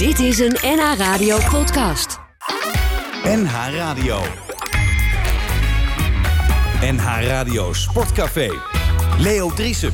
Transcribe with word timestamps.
Dit 0.00 0.18
is 0.18 0.38
een 0.38 0.56
NH 0.62 0.94
Radio 0.96 1.38
podcast. 1.50 2.18
NH 3.24 3.52
Radio. 3.74 4.20
NH 6.80 7.26
Radio 7.26 7.72
Sportcafé. 7.72 8.50
Leo 9.18 9.50
Driesen. 9.54 9.92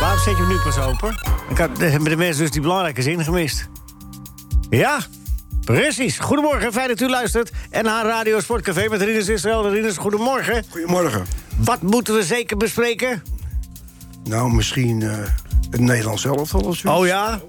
Waarom 0.00 0.18
zet 0.18 0.36
je 0.36 0.42
hem 0.42 0.48
nu 0.48 0.56
pas 0.64 0.78
open? 0.78 1.14
Ik 1.50 1.58
had 1.58 1.76
de, 1.76 1.98
de 2.02 2.16
mensen 2.16 2.42
dus 2.42 2.50
die 2.50 2.60
belangrijke 2.60 3.02
zin 3.02 3.24
gemist. 3.24 3.68
Ja, 4.70 5.00
precies. 5.64 6.18
Goedemorgen, 6.18 6.72
fijn 6.72 6.88
dat 6.88 7.00
u 7.00 7.08
luistert. 7.08 7.50
NH 7.70 8.00
Radio 8.02 8.40
Sportcafé 8.40 8.88
met 8.88 9.02
Rinus 9.02 9.28
Israël. 9.28 9.70
Rinus, 9.70 9.96
goedemorgen. 9.96 10.64
Goedemorgen. 10.70 11.26
Wat 11.56 11.82
moeten 11.82 12.14
we 12.14 12.24
zeker 12.24 12.56
bespreken? 12.56 13.22
Nou, 14.24 14.52
misschien 14.54 15.02
eh, 15.02 15.18
het 15.70 15.80
Nederlands 15.80 16.24
elftal 16.24 16.60
of 16.60 16.76
zoiets. 16.76 17.00
Oh 17.00 17.06
ja? 17.06 17.40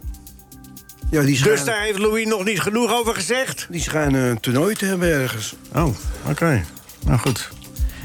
Ja, 1.11 1.21
die 1.21 1.29
Dus 1.29 1.37
schijnen, 1.39 1.65
daar 1.65 1.81
heeft 1.81 1.97
Louis 1.99 2.25
nog 2.27 2.43
niet 2.43 2.59
genoeg 2.61 2.91
over 2.93 3.13
gezegd? 3.15 3.67
die 3.69 3.81
schijnen 3.81 4.21
een 4.29 4.39
toernooi 4.39 4.75
te 4.75 4.85
hebben 4.85 5.11
ergens. 5.11 5.55
Oh, 5.73 5.95
oké. 6.29 6.63
Nou 7.05 7.19
goed. 7.19 7.49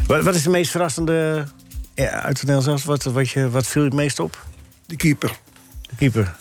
Wat, 0.06 0.22
wat 0.24 0.34
is 0.34 0.42
de 0.42 0.50
meest 0.50 0.70
verrassende 0.70 1.46
ja, 1.94 2.22
uit 2.22 2.38
het 2.40 2.48
Nederlands? 2.48 2.84
Wat, 2.84 3.02
wat, 3.02 3.30
je, 3.30 3.50
wat 3.50 3.66
viel 3.66 3.82
je 3.82 3.88
het 3.88 3.96
meest 3.96 4.18
op? 4.20 4.46
De 4.86 4.96
keeper, 4.96 5.38
De 5.82 5.94
keeper. 5.96 6.34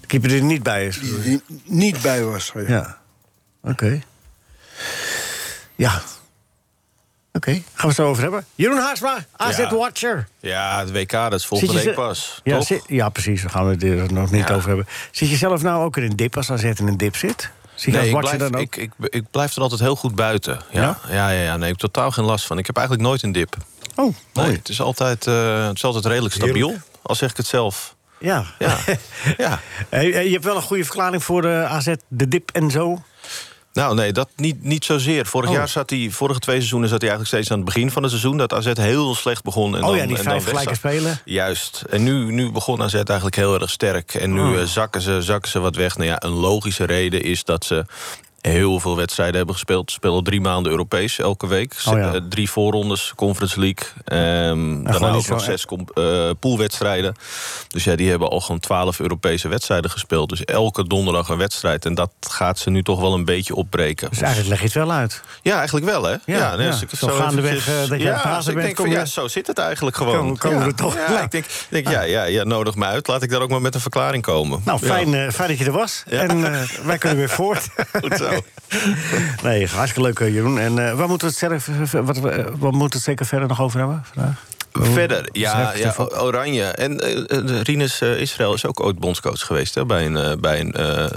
De 0.00 0.06
keeper 0.06 0.28
die 0.28 0.38
er 0.38 0.44
niet 0.44 0.62
bij 0.62 0.86
is. 0.86 1.00
die, 1.00 1.20
die 1.22 1.42
niet 1.64 2.02
bij 2.02 2.24
was. 2.24 2.52
Ja. 2.54 2.60
Ja. 2.66 2.98
Oké. 3.62 4.00
Ja. 5.74 6.02
Oké, 7.32 7.50
gaan 7.52 7.62
we 7.74 7.86
het 7.86 7.94
zo 7.96 8.06
over 8.08 8.22
hebben. 8.22 8.44
Jeroen 8.54 8.78
Haasma, 8.78 9.24
AZ 9.36 9.58
Ja. 9.58 9.74
Watcher. 9.74 10.28
Ja, 10.40 10.78
het 10.78 10.92
WK, 10.92 11.10
dat 11.10 11.32
is 11.32 11.46
volgende 11.46 11.82
week 11.84 11.94
pas. 11.94 12.40
Ja, 12.44 12.60
zit- 12.60 12.84
ja, 12.86 13.08
precies. 13.08 13.40
Daar 13.42 13.50
gaan 13.50 13.66
we 13.66 13.72
het 13.72 13.82
er 13.82 14.12
nog 14.12 14.30
niet 14.30 14.48
Ja. 14.48 14.54
over 14.54 14.68
hebben. 14.68 14.86
Zit 15.10 15.28
je 15.30 15.36
zelf 15.36 15.62
nou 15.62 15.84
ook 15.84 15.96
in 15.96 16.02
een 16.02 16.16
dip 16.16 16.36
als 16.36 16.50
AZ 16.50 16.62
in 16.64 16.88
een 16.88 16.96
dip 16.96 17.16
zit? 17.16 17.50
Zie 17.74 17.92
je 17.92 17.98
Nee, 17.98 18.14
als 18.14 18.30
ik 18.32 18.36
blijf, 18.36 18.50
dan 18.52 18.60
ook? 18.60 18.76
ik, 18.76 18.76
ik, 18.76 18.92
ik 19.14 19.24
blijf 19.30 19.56
er 19.56 19.62
altijd 19.62 19.80
heel 19.80 19.96
goed 19.96 20.14
buiten. 20.14 20.60
Ja? 20.70 20.98
Ja? 21.08 21.30
Ja? 21.30 21.30
Ja, 21.42 21.56
nee, 21.56 21.70
ik 21.72 21.80
heb 21.80 21.90
totaal 21.92 22.10
geen 22.10 22.24
last 22.24 22.46
van. 22.46 22.58
Ik 22.58 22.66
heb 22.66 22.76
eigenlijk 22.76 23.06
nooit 23.08 23.22
een 23.22 23.32
dip. 23.32 23.56
Oh, 23.96 24.14
Nee, 24.32 24.52
het, 24.52 24.68
is 24.68 24.80
altijd, 24.80 25.26
eh, 25.26 25.66
het 25.66 25.76
is 25.76 25.84
altijd 25.84 26.04
redelijk 26.06 26.34
stabiel, 26.34 26.66
Heerlijk. 26.68 26.86
al 27.02 27.14
zeg 27.14 27.30
ik 27.30 27.36
het 27.36 27.46
zelf. 27.46 27.94
Ja. 28.18 28.44
Ja. 28.58 28.76
ja. 29.38 29.60
Eh, 29.88 30.16
eh, 30.18 30.24
je 30.24 30.32
hebt 30.32 30.44
wel 30.44 30.56
een 30.56 30.62
goede 30.62 30.84
verklaring 30.84 31.24
voor 31.24 31.42
de 31.42 31.64
AZ, 31.68 31.94
de 32.08 32.28
dip 32.28 32.50
en 32.50 32.70
zo. 32.70 33.02
Nou, 33.72 33.94
nee, 33.94 34.12
dat 34.12 34.28
niet, 34.36 34.62
niet 34.64 34.84
zozeer. 34.84 35.26
Vorig 35.26 35.48
Oh. 35.50 35.54
jaar 35.56 35.68
zat 35.68 35.90
hij, 35.90 36.08
vorige 36.10 36.40
twee 36.40 36.56
seizoenen 36.56 36.88
zat 36.88 37.00
hij 37.00 37.10
eigenlijk 37.10 37.38
steeds 37.38 37.50
aan 37.58 37.64
het 37.64 37.74
begin 37.74 37.90
van 37.90 38.02
het 38.02 38.10
seizoen. 38.10 38.36
Dat 38.36 38.52
AZ 38.52 38.72
heel 38.74 39.14
slecht 39.14 39.42
begon. 39.42 39.76
En 39.76 39.82
Oh 39.82 39.88
dan, 39.88 39.96
ja, 39.96 40.06
die 40.06 40.16
en 40.16 40.22
vijf 40.22 40.36
dan 40.44 40.48
gelijke 40.48 40.74
spelen. 40.74 41.20
Juist. 41.24 41.82
En 41.90 42.02
nu, 42.02 42.32
nu 42.32 42.50
begon 42.52 42.82
AZ 42.82 42.94
eigenlijk 42.94 43.36
heel 43.36 43.60
erg 43.60 43.70
sterk. 43.70 44.14
En 44.14 44.32
nu 44.32 44.40
Oh. 44.40 44.60
eh, 44.60 44.66
zakken, 44.66 45.00
ze, 45.00 45.22
zakken 45.22 45.50
ze 45.50 45.58
wat 45.60 45.76
weg. 45.76 45.96
Nou 45.96 46.08
ja, 46.08 46.22
een 46.22 46.30
logische 46.30 46.84
reden 46.84 47.22
is 47.22 47.44
dat 47.44 47.64
ze 47.64 47.84
heel 48.42 48.80
veel 48.80 48.96
wedstrijden 48.96 49.36
hebben 49.36 49.54
gespeeld. 49.54 49.90
Ze 49.90 49.96
spelen 49.96 50.24
drie 50.24 50.40
maanden 50.40 50.70
Europees 50.72 51.18
elke 51.18 51.46
week. 51.46 51.74
Oh 51.84 51.98
ja. 51.98 52.12
Eh, 52.14 52.20
Drie 52.28 52.50
voorrondes, 52.50 53.12
Conference 53.16 53.60
League. 53.60 53.88
Ehm 54.04 54.82
daarna 54.84 55.10
ook 55.10 55.22
zo, 55.24 55.32
nog 55.34 55.42
zes 55.42 55.66
eh, 55.94 56.30
poolwedstrijden. 56.40 57.14
Dus 57.68 57.84
ja, 57.84 57.96
die 57.96 58.10
hebben 58.10 58.28
al 58.28 58.40
gewoon 58.40 58.60
twaalf 58.60 59.00
Europese 59.00 59.48
wedstrijden 59.48 59.90
gespeeld. 59.90 60.28
Dus 60.28 60.44
elke 60.44 60.86
donderdag 60.86 61.28
een 61.28 61.38
wedstrijd. 61.38 61.84
En 61.84 61.94
dat 61.94 62.10
gaat 62.20 62.58
ze 62.58 62.70
nu 62.70 62.82
toch 62.82 63.00
wel 63.00 63.14
een 63.14 63.24
beetje 63.24 63.54
opbreken. 63.54 64.08
Dus 64.10 64.20
eigenlijk 64.20 64.48
leg 64.50 64.58
je 64.58 64.64
het 64.64 64.74
wel 64.86 64.92
uit. 64.92 65.22
Ja, 65.42 65.56
eigenlijk 65.56 65.86
wel, 65.86 66.02
hè? 66.04 66.16
Ja, 66.26 66.56
nee, 66.56 66.66
ja. 66.66 66.74
ik 66.74 66.90
het 66.90 66.98
Zo 66.98 67.08
gaandeweg, 67.08 67.52
eventjes- 67.52 67.82
eh, 67.84 67.88
dat 67.90 68.00
je 68.00 68.12
aan 68.12 68.36
dus 68.36 68.46
ik 68.48 68.54
denk 68.54 68.76
van, 68.76 68.84
kom 68.84 68.94
ja, 68.94 69.04
zo 69.04 69.28
zit 69.28 69.46
het 69.46 69.58
eigenlijk 69.58 69.96
gewoon. 69.96 70.16
Komen- 70.16 70.38
komen 70.38 70.58
ja. 70.58 70.64
we 70.66 70.74
toch 70.74 70.94
Ja, 70.94 71.20
ik 71.20 71.30
denk, 71.30 71.44
denk 71.68 71.88
ja, 71.88 72.00
ja, 72.02 72.24
ja, 72.24 72.44
nodig 72.44 72.74
me 72.74 72.84
uit. 72.84 73.06
Laat 73.08 73.22
ik 73.22 73.30
daar 73.30 73.40
ook 73.40 73.50
maar 73.50 73.60
met 73.60 73.74
een 73.74 73.80
verklaring 73.80 74.22
komen. 74.22 74.60
Nou, 74.64 74.78
Ja. 74.80 74.86
fijn, 74.86 75.32
fijn 75.32 75.48
dat 75.48 75.58
je 75.58 75.64
er 75.64 75.72
was. 75.72 76.02
Ja. 76.06 76.20
En 76.22 76.66
wij 76.84 76.98
kunnen 76.98 77.18
weer 77.18 77.28
voort. 77.28 77.68
Goed 78.02 78.16
zo. 78.16 78.30
Nee, 79.42 79.66
hartstikke 79.66 80.00
leuk, 80.08 80.20
eh, 80.20 80.34
Jeroen. 80.34 80.58
En 80.58 80.88
eh, 80.88 80.94
waar 80.94 81.08
moeten 81.08 81.28
we 81.28 81.46
het, 81.46 81.62
zeker, 81.62 82.04
wat, 82.04 82.16
eh, 82.16 82.44
wat 82.44 82.72
moeten 82.72 82.78
we 82.78 82.84
het 82.94 83.02
zeker 83.02 83.26
verder 83.26 83.48
nog 83.48 83.60
over 83.60 83.78
hebben 83.78 84.04
vandaag? 84.14 84.44
Verder, 84.72 85.28
ja, 85.32 85.72
ja 85.74 85.94
Oranje. 86.18 86.64
En 86.64 87.00
eh, 87.00 87.38
eh, 87.38 87.60
Rinus 87.60 88.00
Israël 88.00 88.54
is 88.54 88.66
ook 88.66 88.80
ooit 88.84 88.98
bondscoach 88.98 89.40
geweest... 89.40 89.74
Hè, 89.74 89.86
bij 89.86 90.06
een, 90.06 90.40
bij 90.40 90.60
een 90.60 90.74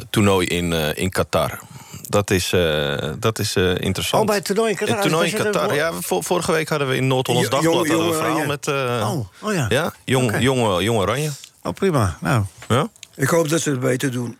toernooi 0.09 0.47
in, 0.47 0.73
in 0.95 1.09
Qatar. 1.09 1.59
Dat 2.01 2.31
is, 2.31 2.53
eh, 2.53 3.09
dat 3.19 3.39
is 3.39 3.55
eh, 3.55 3.77
interessant. 3.79 4.21
Oh, 4.21 4.27
bij 4.27 4.35
het 4.37 4.45
toernooi 4.45 4.69
in 4.71 4.75
Qatar? 4.77 4.93
Het 4.93 5.01
toernooi 5.03 5.29
in 5.31 5.37
Qatar. 5.43 5.75
Ja, 5.75 5.91
vor- 5.93 6.23
vorige 6.23 6.51
week 6.51 6.69
hadden 6.69 6.87
we 6.87 6.95
in 6.95 7.07
Noord-Hollands 7.07 7.49
Dagblad 7.49 7.73
jong- 7.73 7.87
hadden 7.87 8.05
we 8.05 8.11
een 8.11 8.17
verhaal 8.19 8.31
Oranje. 8.33 8.47
met... 8.47 8.67
eh, 8.67 9.09
Oh, 9.11 9.25
oh 9.41 9.53
ja. 9.53 9.65
Ja, 9.69 9.93
jong, 10.03 10.27
Oké. 10.29 10.37
jong, 10.37 10.81
jong 10.81 10.99
Oranje. 10.99 11.29
Oh, 11.63 11.73
prima. 11.73 12.17
Nou, 12.21 12.43
Ja? 12.67 12.87
Ik 13.15 13.27
hoop 13.29 13.49
dat 13.49 13.61
ze 13.61 13.69
het 13.69 13.79
beter 13.79 14.11
doen. 14.11 14.37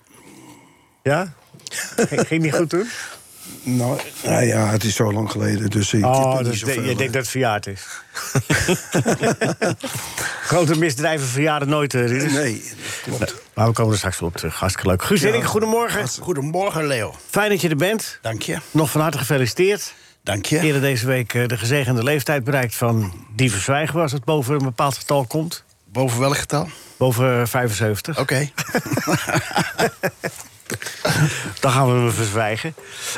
ja? 1.03 1.33
Ging, 2.27 2.41
niet 2.41 2.55
goed 2.55 2.69
toen? 2.69 2.89
Nou, 3.63 3.99
nou 4.23 4.45
ja, 4.45 4.67
het 4.69 4.83
is 4.83 4.95
zo 4.95 5.13
lang 5.13 5.31
geleden, 5.31 5.69
dus 5.69 5.93
ik 5.93 6.05
Oh, 6.05 6.37
dus 6.37 6.63
niet 6.63 6.75
de- 6.75 6.81
je 6.81 6.95
denkt 6.95 7.13
dat 7.13 7.21
het 7.21 7.27
verjaard 7.29 7.67
is. 7.67 7.85
Grote 10.45 10.77
misdrijven 10.77 11.27
verjaarden 11.27 11.69
nooit, 11.69 11.93
eh. 11.93 12.01
Nee, 12.31 12.71
klopt. 13.03 13.35
Maar 13.53 13.67
we 13.67 13.73
komen 13.73 13.91
er 13.91 13.97
straks 13.97 14.19
wel 14.19 14.29
op 14.29 14.35
terug. 14.37 14.55
Hartstikke 14.55 14.89
leuk. 14.89 15.03
Guus 15.03 15.21
Hiddink, 15.21 15.43
goedemorgen. 15.43 16.07
Goedemorgen, 16.19 16.87
Leo. 16.87 17.15
Fijn 17.29 17.49
dat 17.49 17.61
je 17.61 17.69
er 17.69 17.75
bent. 17.75 18.19
Dank 18.21 18.41
je. 18.41 18.57
Nog 18.71 18.91
van 18.91 19.01
harte 19.01 19.17
gefeliciteerd. 19.17 19.93
Dank 20.23 20.45
je. 20.45 20.59
Eerder 20.59 20.81
deze 20.81 21.05
week 21.05 21.33
eh, 21.33 21.47
de 21.47 21.57
gezegende 21.57 22.03
leeftijd 22.03 22.43
bereikt 22.43 22.75
van 22.75 23.13
die 23.35 23.51
verzwijgen... 23.51 24.01
als 24.01 24.11
het 24.11 24.23
boven 24.23 24.53
een 24.53 24.63
bepaald 24.63 24.97
getal 24.97 25.25
komt. 25.25 25.63
Boven 25.85 26.19
welk 26.19 26.37
getal? 26.37 26.69
Boven 26.97 27.41
eh, 27.41 27.47
75. 27.47 28.19
Oké. 28.19 28.49
Dan 31.61 31.71
gaan 31.71 31.85
we 31.85 31.99
hem 31.99 32.11
verzwijgen. 32.11 32.75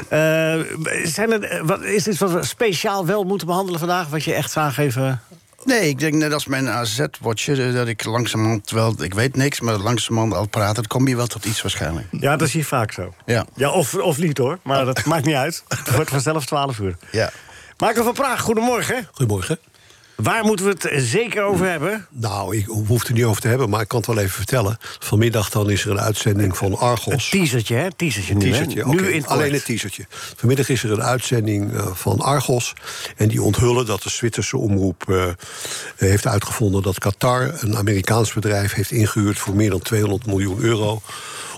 Eh, 0.10 0.60
zijn 1.04 1.32
er, 1.32 1.44
eh, 1.44 1.62
wat, 1.64 1.82
is 1.82 2.04
dit 2.04 2.18
wat 2.18 2.32
we 2.32 2.44
speciaal 2.44 3.06
wel 3.06 3.24
moeten 3.24 3.48
behandelen 3.48 3.80
vandaag? 3.80 4.08
Wat 4.08 4.24
je 4.24 4.34
echt 4.34 4.52
graag 4.52 4.78
even... 4.78 5.22
Nee, 5.64 5.90
ik 5.90 6.00
denk 6.00 6.14
net 6.14 6.34
als 6.34 6.46
mijn 6.46 6.70
AZ-watcher... 6.70 7.74
dat 7.74 7.88
ik 7.88 8.04
langzamerhand, 8.04 8.68
terwijl 8.68 9.04
ik 9.04 9.14
weet 9.14 9.36
niks... 9.36 9.60
maar 9.60 9.78
langzamerhand 9.78 10.34
al 10.34 10.48
praat, 10.48 10.76
dan 10.76 10.88
kom 10.88 11.08
je 11.08 11.16
wel 11.16 11.28
tot 11.28 11.46
iets 11.46 11.62
waarschijnlijk. 11.62 12.08
Ja, 12.12 12.36
dat 12.36 12.48
is 12.48 12.54
hier 12.54 12.66
vaak 12.66 12.92
zo. 12.92 13.14
Ja. 13.26 13.46
Ja, 13.56 13.70
of, 13.70 13.96
of 13.96 14.18
niet 14.18 14.38
hoor, 14.38 14.60
maar 14.62 14.86
dat 14.86 15.06
maakt 15.06 15.26
niet 15.26 15.36
uit. 15.36 15.64
Het 15.86 15.96
wordt 15.96 16.10
vanzelf 16.10 16.46
12 16.46 16.80
uur. 16.80 16.98
Ja. 17.12 17.32
Marco 17.78 18.04
van 18.04 18.14
Praag, 18.14 18.42
goedemorgen. 18.42 19.08
Goedemorgen. 19.12 19.60
Waar 20.18 20.44
moeten 20.44 20.66
we 20.66 20.72
het 20.72 21.04
zeker 21.04 21.44
over 21.44 21.70
hebben? 21.70 22.08
Nou, 22.12 22.58
ik 22.58 22.66
hoef 22.66 23.00
het 23.00 23.08
er 23.08 23.14
niet 23.14 23.24
over 23.24 23.42
te 23.42 23.48
hebben, 23.48 23.70
maar 23.70 23.82
ik 23.82 23.88
kan 23.88 23.98
het 23.98 24.08
wel 24.08 24.18
even 24.18 24.32
vertellen. 24.32 24.78
Vanmiddag 25.00 25.50
dan 25.50 25.70
is 25.70 25.86
er 25.86 25.92
een 25.92 26.00
uitzending 26.00 26.58
van 26.58 26.72
Een 26.72 26.78
Argos. 26.78 27.30
teasertje, 27.30 27.76
hè? 27.76 27.92
Teasertje 27.92 28.34
nu, 28.34 28.40
Teasertje. 28.40 28.86
Nu 28.86 29.08
in 29.08 29.22
het 29.22 29.28
Alleen 29.28 29.54
een 29.54 29.64
teasertje. 29.64 30.06
Vanmiddag 30.10 30.70
is 30.70 30.84
er 30.84 30.92
een 30.92 31.04
uitzending 31.04 31.74
eh, 31.74 31.88
van 31.94 32.20
Argos. 32.20 32.74
En 33.16 33.28
die 33.28 33.42
onthullen 33.42 33.86
dat 33.86 34.04
de 34.04 34.10
Zwitserse 34.10 34.58
omroep 34.58 35.10
eh, 35.10 35.26
heeft 35.96 36.28
uitgevonden... 36.28 36.82
dat 36.82 37.00
Qatar, 37.00 37.64
een 37.64 37.78
Amerikaans 37.78 38.34
bedrijf, 38.34 38.74
heeft 38.74 38.92
ingehuurd... 38.92 39.40
voor 39.40 39.56
meer 39.56 39.70
dan 39.70 39.82
200 39.82 40.26
miljoen 40.26 40.60
euro... 40.60 41.02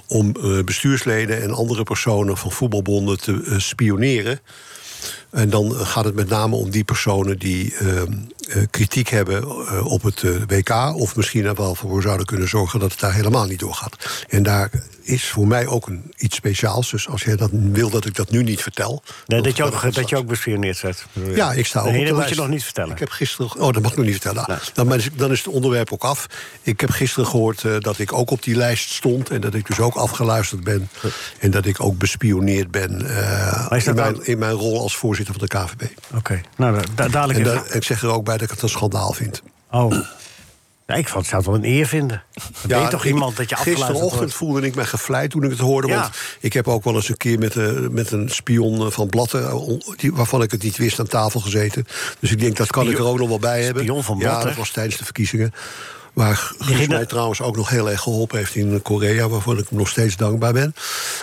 om 0.08 0.36
eh, 0.36 0.64
bestuursleden 0.64 1.42
en 1.42 1.54
andere 1.54 1.84
personen 1.84 2.38
van 2.38 2.52
voetbalbonden 2.52 3.20
te 3.20 3.56
spioneren... 3.58 4.40
En 5.30 5.50
dan 5.50 5.76
gaat 5.76 6.06
het 6.06 6.16
met 6.16 6.30
name 6.30 6.56
om 6.56 6.70
die 6.70 6.84
personen 6.84 7.40
die 7.40 7.76
ehm, 7.76 8.14
eh, 8.50 8.64
kritiek 8.70 9.08
hebben 9.08 9.42
eh, 9.44 9.86
op 9.86 10.04
het 10.04 10.24
eh, 10.24 10.32
WK. 10.48 10.96
Of 10.96 11.16
misschien 11.16 11.46
er 11.46 11.56
wel 11.56 11.76
voor 11.76 12.02
zouden 12.02 12.26
kunnen 12.26 12.48
zorgen 12.48 12.80
dat 12.80 12.92
het 12.92 13.00
daar 13.00 13.14
helemaal 13.14 13.46
niet 13.46 13.60
doorgaat. 13.60 14.24
En 14.30 14.44
daar 14.44 14.70
is 15.10 15.28
voor 15.28 15.48
mij 15.48 15.68
ook 15.68 15.88
een, 15.88 16.12
iets 16.18 16.36
speciaals. 16.36 16.90
Dus 16.92 17.08
als 17.08 17.24
jij 17.24 17.36
dat 17.36 17.50
wil 17.54 17.90
dat 17.90 18.06
ik 18.06 18.16
dat 18.16 18.30
nu 18.32 18.44
niet 18.44 18.62
vertel. 18.62 19.04
Nee, 19.26 19.42
dat 19.42 19.58
je 19.58 19.64
ook, 19.64 19.94
dat 19.94 20.10
je 20.10 20.18
ook 20.18 20.28
bespioneerd 20.28 20.78
je? 20.78 21.06
Ja, 21.36 21.52
ik 21.54 21.66
sta 21.66 21.80
ook 21.80 21.86
Nee, 21.92 22.02
op 22.02 22.08
dat 22.08 22.18
moet 22.18 22.30
je 22.30 22.36
nog 22.36 22.48
niet 22.48 22.64
vertellen. 22.64 22.92
Ik 22.92 23.00
heb 23.00 23.10
gisteren... 23.10 23.52
Oh, 23.60 23.74
dat 23.74 23.82
mag 23.82 23.92
ik 23.92 23.98
nog 23.98 24.06
niet 24.06 24.22
vertellen. 24.22 24.44
Nou, 24.48 24.60
dan, 24.74 24.94
ik- 24.94 25.18
dan 25.18 25.32
is 25.32 25.38
het 25.38 25.48
onderwerp 25.48 25.94
ook 25.94 26.04
af. 26.04 26.26
Ik 26.62 26.82
heb 26.82 26.90
gisteren 26.90 27.28
gehoord 27.30 27.64
eh, 27.64 27.76
dat 27.80 28.00
ik 28.00 28.14
ook 28.14 28.32
op 28.32 28.44
die 28.44 28.56
lijst 28.56 28.90
stond... 28.92 29.30
en 29.30 29.42
dat 29.42 29.54
ik 29.54 29.68
dus 29.68 29.80
ook 29.80 29.96
afgeluisterd 29.96 30.64
ben. 30.64 30.90
En 31.40 31.52
dat 31.52 31.66
ik 31.66 31.82
ook 31.84 31.98
bespioneerd 31.98 32.72
ben 32.72 33.02
is 33.78 33.84
dat 33.84 33.86
in, 33.86 34.02
mijn, 34.02 34.26
in 34.26 34.38
mijn 34.38 34.52
rol 34.54 34.80
als 34.82 34.96
voorzitter 34.96 35.36
van 35.40 35.48
de 35.48 35.58
KVB. 35.58 35.90
Oké, 36.16 36.42
nou, 36.58 36.74
da- 36.76 36.84
da- 36.96 37.08
dadelijk 37.08 37.40
en 37.40 37.76
ik 37.76 37.84
zeg 37.84 38.02
er 38.02 38.10
ook 38.10 38.24
bij 38.26 38.34
dat 38.38 38.44
ik 38.44 38.52
het 38.54 38.62
een 38.62 38.70
schandaal 38.70 39.14
vind. 39.14 39.42
Oh. 39.72 39.94
Ja, 40.90 40.96
ik 40.96 41.08
vond, 41.08 41.26
zou 41.26 41.38
het 41.42 41.52
wel 41.52 41.56
een 41.60 41.66
eer 41.78 41.88
vinden. 41.88 42.24
Dan 42.34 42.44
ben 42.68 42.82
je 42.82 42.88
toch 42.88 43.06
iemand 43.06 43.38
dat 43.38 43.50
je 43.50 43.56
Gisterochtend 43.56 44.14
wordt? 44.20 44.34
voelde 44.34 44.62
ik 44.62 44.76
me 44.76 44.86
gevleid 44.86 45.30
toen 45.32 45.44
ik 45.44 45.50
het 45.50 45.60
hoorde. 45.60 45.88
Ja. 45.88 46.00
Want 46.00 46.16
ik 46.40 46.54
heb 46.54 46.68
ook 46.68 46.84
wel 46.84 46.96
eens 46.96 47.10
een 47.10 47.18
keer 47.18 47.40
met, 47.40 47.56
eh, 47.56 47.72
met 47.92 48.12
een 48.12 48.30
spion 48.30 48.86
eh, 48.86 48.92
van 48.92 49.08
Blatten... 49.08 49.50
eh, 49.50 49.58
die, 49.96 50.14
waarvan 50.14 50.42
ik 50.42 50.52
het 50.52 50.64
niet 50.64 50.78
wist, 50.78 51.00
aan 51.00 51.08
tafel 51.08 51.40
gezeten. 51.40 51.86
Dus 52.20 52.32
ik 52.32 52.40
denk, 52.40 52.58
dat 52.58 52.68
kan 52.72 52.90
ik 52.90 52.98
er 52.98 53.06
ook 53.06 53.18
nog 53.18 53.28
wel 53.28 53.40
bij 53.40 53.64
hebben. 53.64 53.84
spion 53.84 54.04
van 54.04 54.18
Ja, 54.18 54.24
Blatter? 54.24 54.48
dat 54.48 54.58
was 54.58 54.72
tijdens 54.72 54.98
de 54.98 55.04
verkiezingen. 55.04 55.54
Waar 56.20 56.52
Guus 56.60 56.88
mij 56.88 57.06
trouwens 57.06 57.42
ook 57.42 57.56
nog 57.56 57.70
heel 57.70 57.90
erg 57.90 58.02
geholpen 58.02 58.38
heeft 58.38 58.56
in 58.56 58.82
Korea... 58.82 59.28
waarvoor 59.30 59.58
ik 59.58 59.66
hem 59.70 59.78
nog 59.78 59.90
steeds 59.90 60.16
dankbaar 60.16 60.54
ben. 60.54 60.74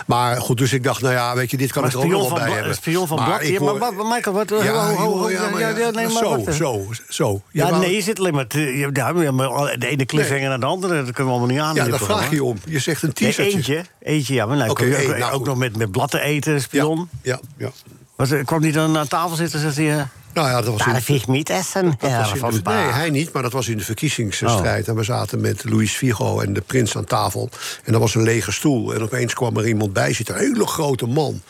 Maar 0.05 0.41
goed, 0.41 0.57
dus 0.57 0.73
ik 0.73 0.83
dacht, 0.83 1.01
nou 1.01 1.13
ja, 1.13 1.35
weet 1.35 1.51
je, 1.51 1.57
dit 1.57 1.71
kan 1.71 1.81
Maar 1.81 1.91
ik 1.91 1.97
er 1.97 2.03
ook 2.05 2.11
nog 2.11 2.29
wel 2.29 2.37
bij 2.39 2.51
hebben. 2.51 2.75
spion 2.75 3.07
van 3.07 3.17
ik 3.17 3.23
Ja, 3.59 3.59
maar 3.73 4.05
Michael, 4.05 4.35
wat- 4.35 4.49
Ja, 4.49 4.93
ho- 4.93 5.29
ja, 5.29 5.39
ja, 5.49 5.59
ja, 5.59 5.67
ja, 5.69 5.77
ja, 5.77 5.89
nee, 5.89 6.09
zo, 6.11 6.43
zo, 6.51 6.85
zo. 7.09 7.41
Ja, 7.51 7.77
nee, 7.77 7.95
je 7.95 8.01
zit 8.01 8.19
alleen 8.19 8.33
maar... 8.33 8.47
Te, 8.47 8.59
ja, 8.59 8.89
ja, 8.93 9.11
de 9.13 9.87
ene 9.87 10.05
cliffhanger 10.05 10.49
naar 10.49 10.59
de 10.59 10.65
andere, 10.65 11.03
dat 11.03 11.13
kunnen 11.13 11.33
we 11.33 11.39
allemaal 11.39 11.55
niet 11.55 11.59
aan. 11.65 11.75
Ja, 11.75 11.85
daar 11.85 11.99
vraag 11.99 12.29
je 12.31 12.43
om. 12.43 12.57
Je 12.65 12.79
zegt 12.79 13.01
een 13.03 13.11
Nee, 13.19 13.31
t-shirtje. 13.31 13.55
eentje, 13.57 13.83
eentje, 13.99 14.33
ja, 14.33 14.45
maar 14.45 14.57
nou, 14.57 14.69
ook, 14.69 14.79
nou, 15.17 15.31
ook 15.33 15.45
nog 15.45 15.57
met, 15.57 15.77
met 15.77 15.91
blad 15.91 16.11
te 16.11 16.19
eten, 16.21 16.53
Ja, 16.53 16.59
spion. 16.59 17.09
ja, 17.21 17.39
ja. 17.57 17.69
Was, 18.15 18.31
er- 18.31 18.43
kwam 18.43 18.61
die 18.61 18.71
dan 18.71 18.97
aan 18.97 19.07
tafel 19.07 19.35
zitten 19.35 19.59
en 19.63 19.71
zegt 19.71 19.87
hij... 19.87 20.07
Nou 20.37 20.49
ja, 20.49 20.61
dat 20.61 20.71
was 20.77 20.85
in 20.85 20.91
Daar 20.91 21.01
vind 21.01 21.21
ik 21.21 21.27
niet 21.27 21.49
essen. 21.49 21.95
Dat 21.99 22.09
Ja, 22.09 22.33
in 22.33 22.37
van 22.37 22.51
de- 22.51 22.61
nee, 22.63 22.75
hij 22.75 23.09
niet, 23.09 23.31
maar 23.31 23.41
dat 23.41 23.51
was 23.51 23.67
in 23.67 23.77
de 23.77 23.83
verkiezingsstrijd. 23.83 24.87
En 24.87 24.95
we 24.95 25.03
zaten 25.03 25.41
met 25.41 25.63
Luis 25.69 25.91
Figo 25.91 26.39
en 26.39 26.53
de 26.53 26.61
prins 26.61 26.97
aan 26.97 27.05
tafel. 27.05 27.49
En 27.83 27.93
er 27.93 27.99
was 27.99 28.15
een 28.15 28.23
lege 28.23 28.51
stoel. 28.51 28.93
En 28.93 29.01
opeens 29.01 29.33
kwam 29.33 29.57
er 29.57 29.67
iemand 29.67 29.93
bij 29.93 30.13
zitten, 30.13 30.35
een 30.35 30.41
hele 30.41 30.67
grote 30.67 31.05
man. 31.05 31.41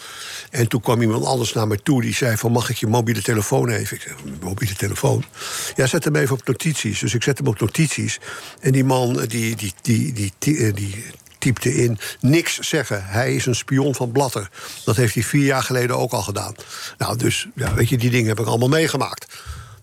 En 0.50 0.68
toen 0.68 0.82
kwam 0.82 1.02
iemand 1.02 1.26
anders 1.26 1.54
naar 1.54 1.68
me 1.68 1.82
toe. 1.82 2.02
Die 2.02 2.14
zei 2.14 2.38
van, 2.38 2.52
mag 2.52 2.70
ik 2.70 2.78
je 2.78 2.88
mobiele 2.88 3.22
telefoon 3.22 3.70
even? 3.70 3.96
Ik 3.98 4.02
zei, 4.02 4.16
mobiele 4.42 4.76
telefoon? 4.76 5.24
Ja, 5.76 5.88
zet 5.88 6.04
hem 6.04 6.16
even 6.16 6.36
op 6.36 6.48
notities. 6.48 7.00
Dus 7.00 7.14
ik 7.14 7.24
zet 7.24 7.38
hem 7.38 7.48
op 7.48 7.60
notities. 7.60 8.20
En 8.60 8.72
die 8.72 8.84
man, 8.84 9.14
die, 9.28 9.56
die, 9.56 9.74
die, 9.82 10.14
die, 10.14 10.34
die, 10.40 10.74
die 10.74 11.06
typte 11.48 11.76
in 11.76 12.00
niks 12.20 12.58
zeggen. 12.60 13.06
Hij 13.06 13.36
is 13.36 13.46
een 13.46 13.56
spion 13.56 13.96
van 13.96 14.12
Blatter. 14.12 14.50
Dat 14.86 14.96
heeft 14.96 15.14
hij 15.14 15.24
vier 15.24 15.46
jaar 15.46 15.64
geleden 15.64 15.98
ook 15.98 16.12
al 16.12 16.22
gedaan. 16.22 16.56
Nou, 16.98 17.18
dus 17.18 17.48
ja, 17.56 17.74
weet 17.74 17.90
je, 17.90 17.98
die 17.98 18.10
dingen 18.10 18.28
heb 18.28 18.40
ik 18.40 18.46
allemaal 18.46 18.68
meegemaakt. 18.68 19.26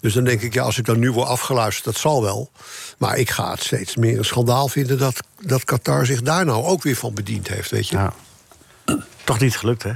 Dus 0.01 0.13
dan 0.15 0.25
denk 0.25 0.41
ik, 0.41 0.55
ja, 0.55 0.63
als 0.63 0.79
ik 0.79 0.85
dan 0.85 0.99
nu 0.99 1.11
word 1.13 1.29
afgeluisterd, 1.29 1.85
dat 1.85 1.97
zal 1.97 2.23
wel. 2.23 2.51
Maar 2.99 3.17
ik 3.19 3.31
ga 3.31 3.51
het 3.51 3.63
steeds 3.63 3.97
meer 3.97 4.19
een 4.19 4.25
schandaal 4.25 4.69
vinden 4.69 4.99
dat, 4.99 5.21
dat 5.41 5.65
Qatar 5.65 6.07
zich 6.07 6.23
daar 6.23 6.45
nou 6.45 6.65
ook 6.65 6.83
weer 6.83 6.97
van 6.97 7.15
bediend 7.15 7.49
heeft, 7.49 7.71
weet 7.71 7.89
je? 7.89 7.97
Ja. 7.97 8.13
Toch 9.25 9.39
niet 9.41 9.57
gelukt, 9.57 9.83
hè? 9.83 9.93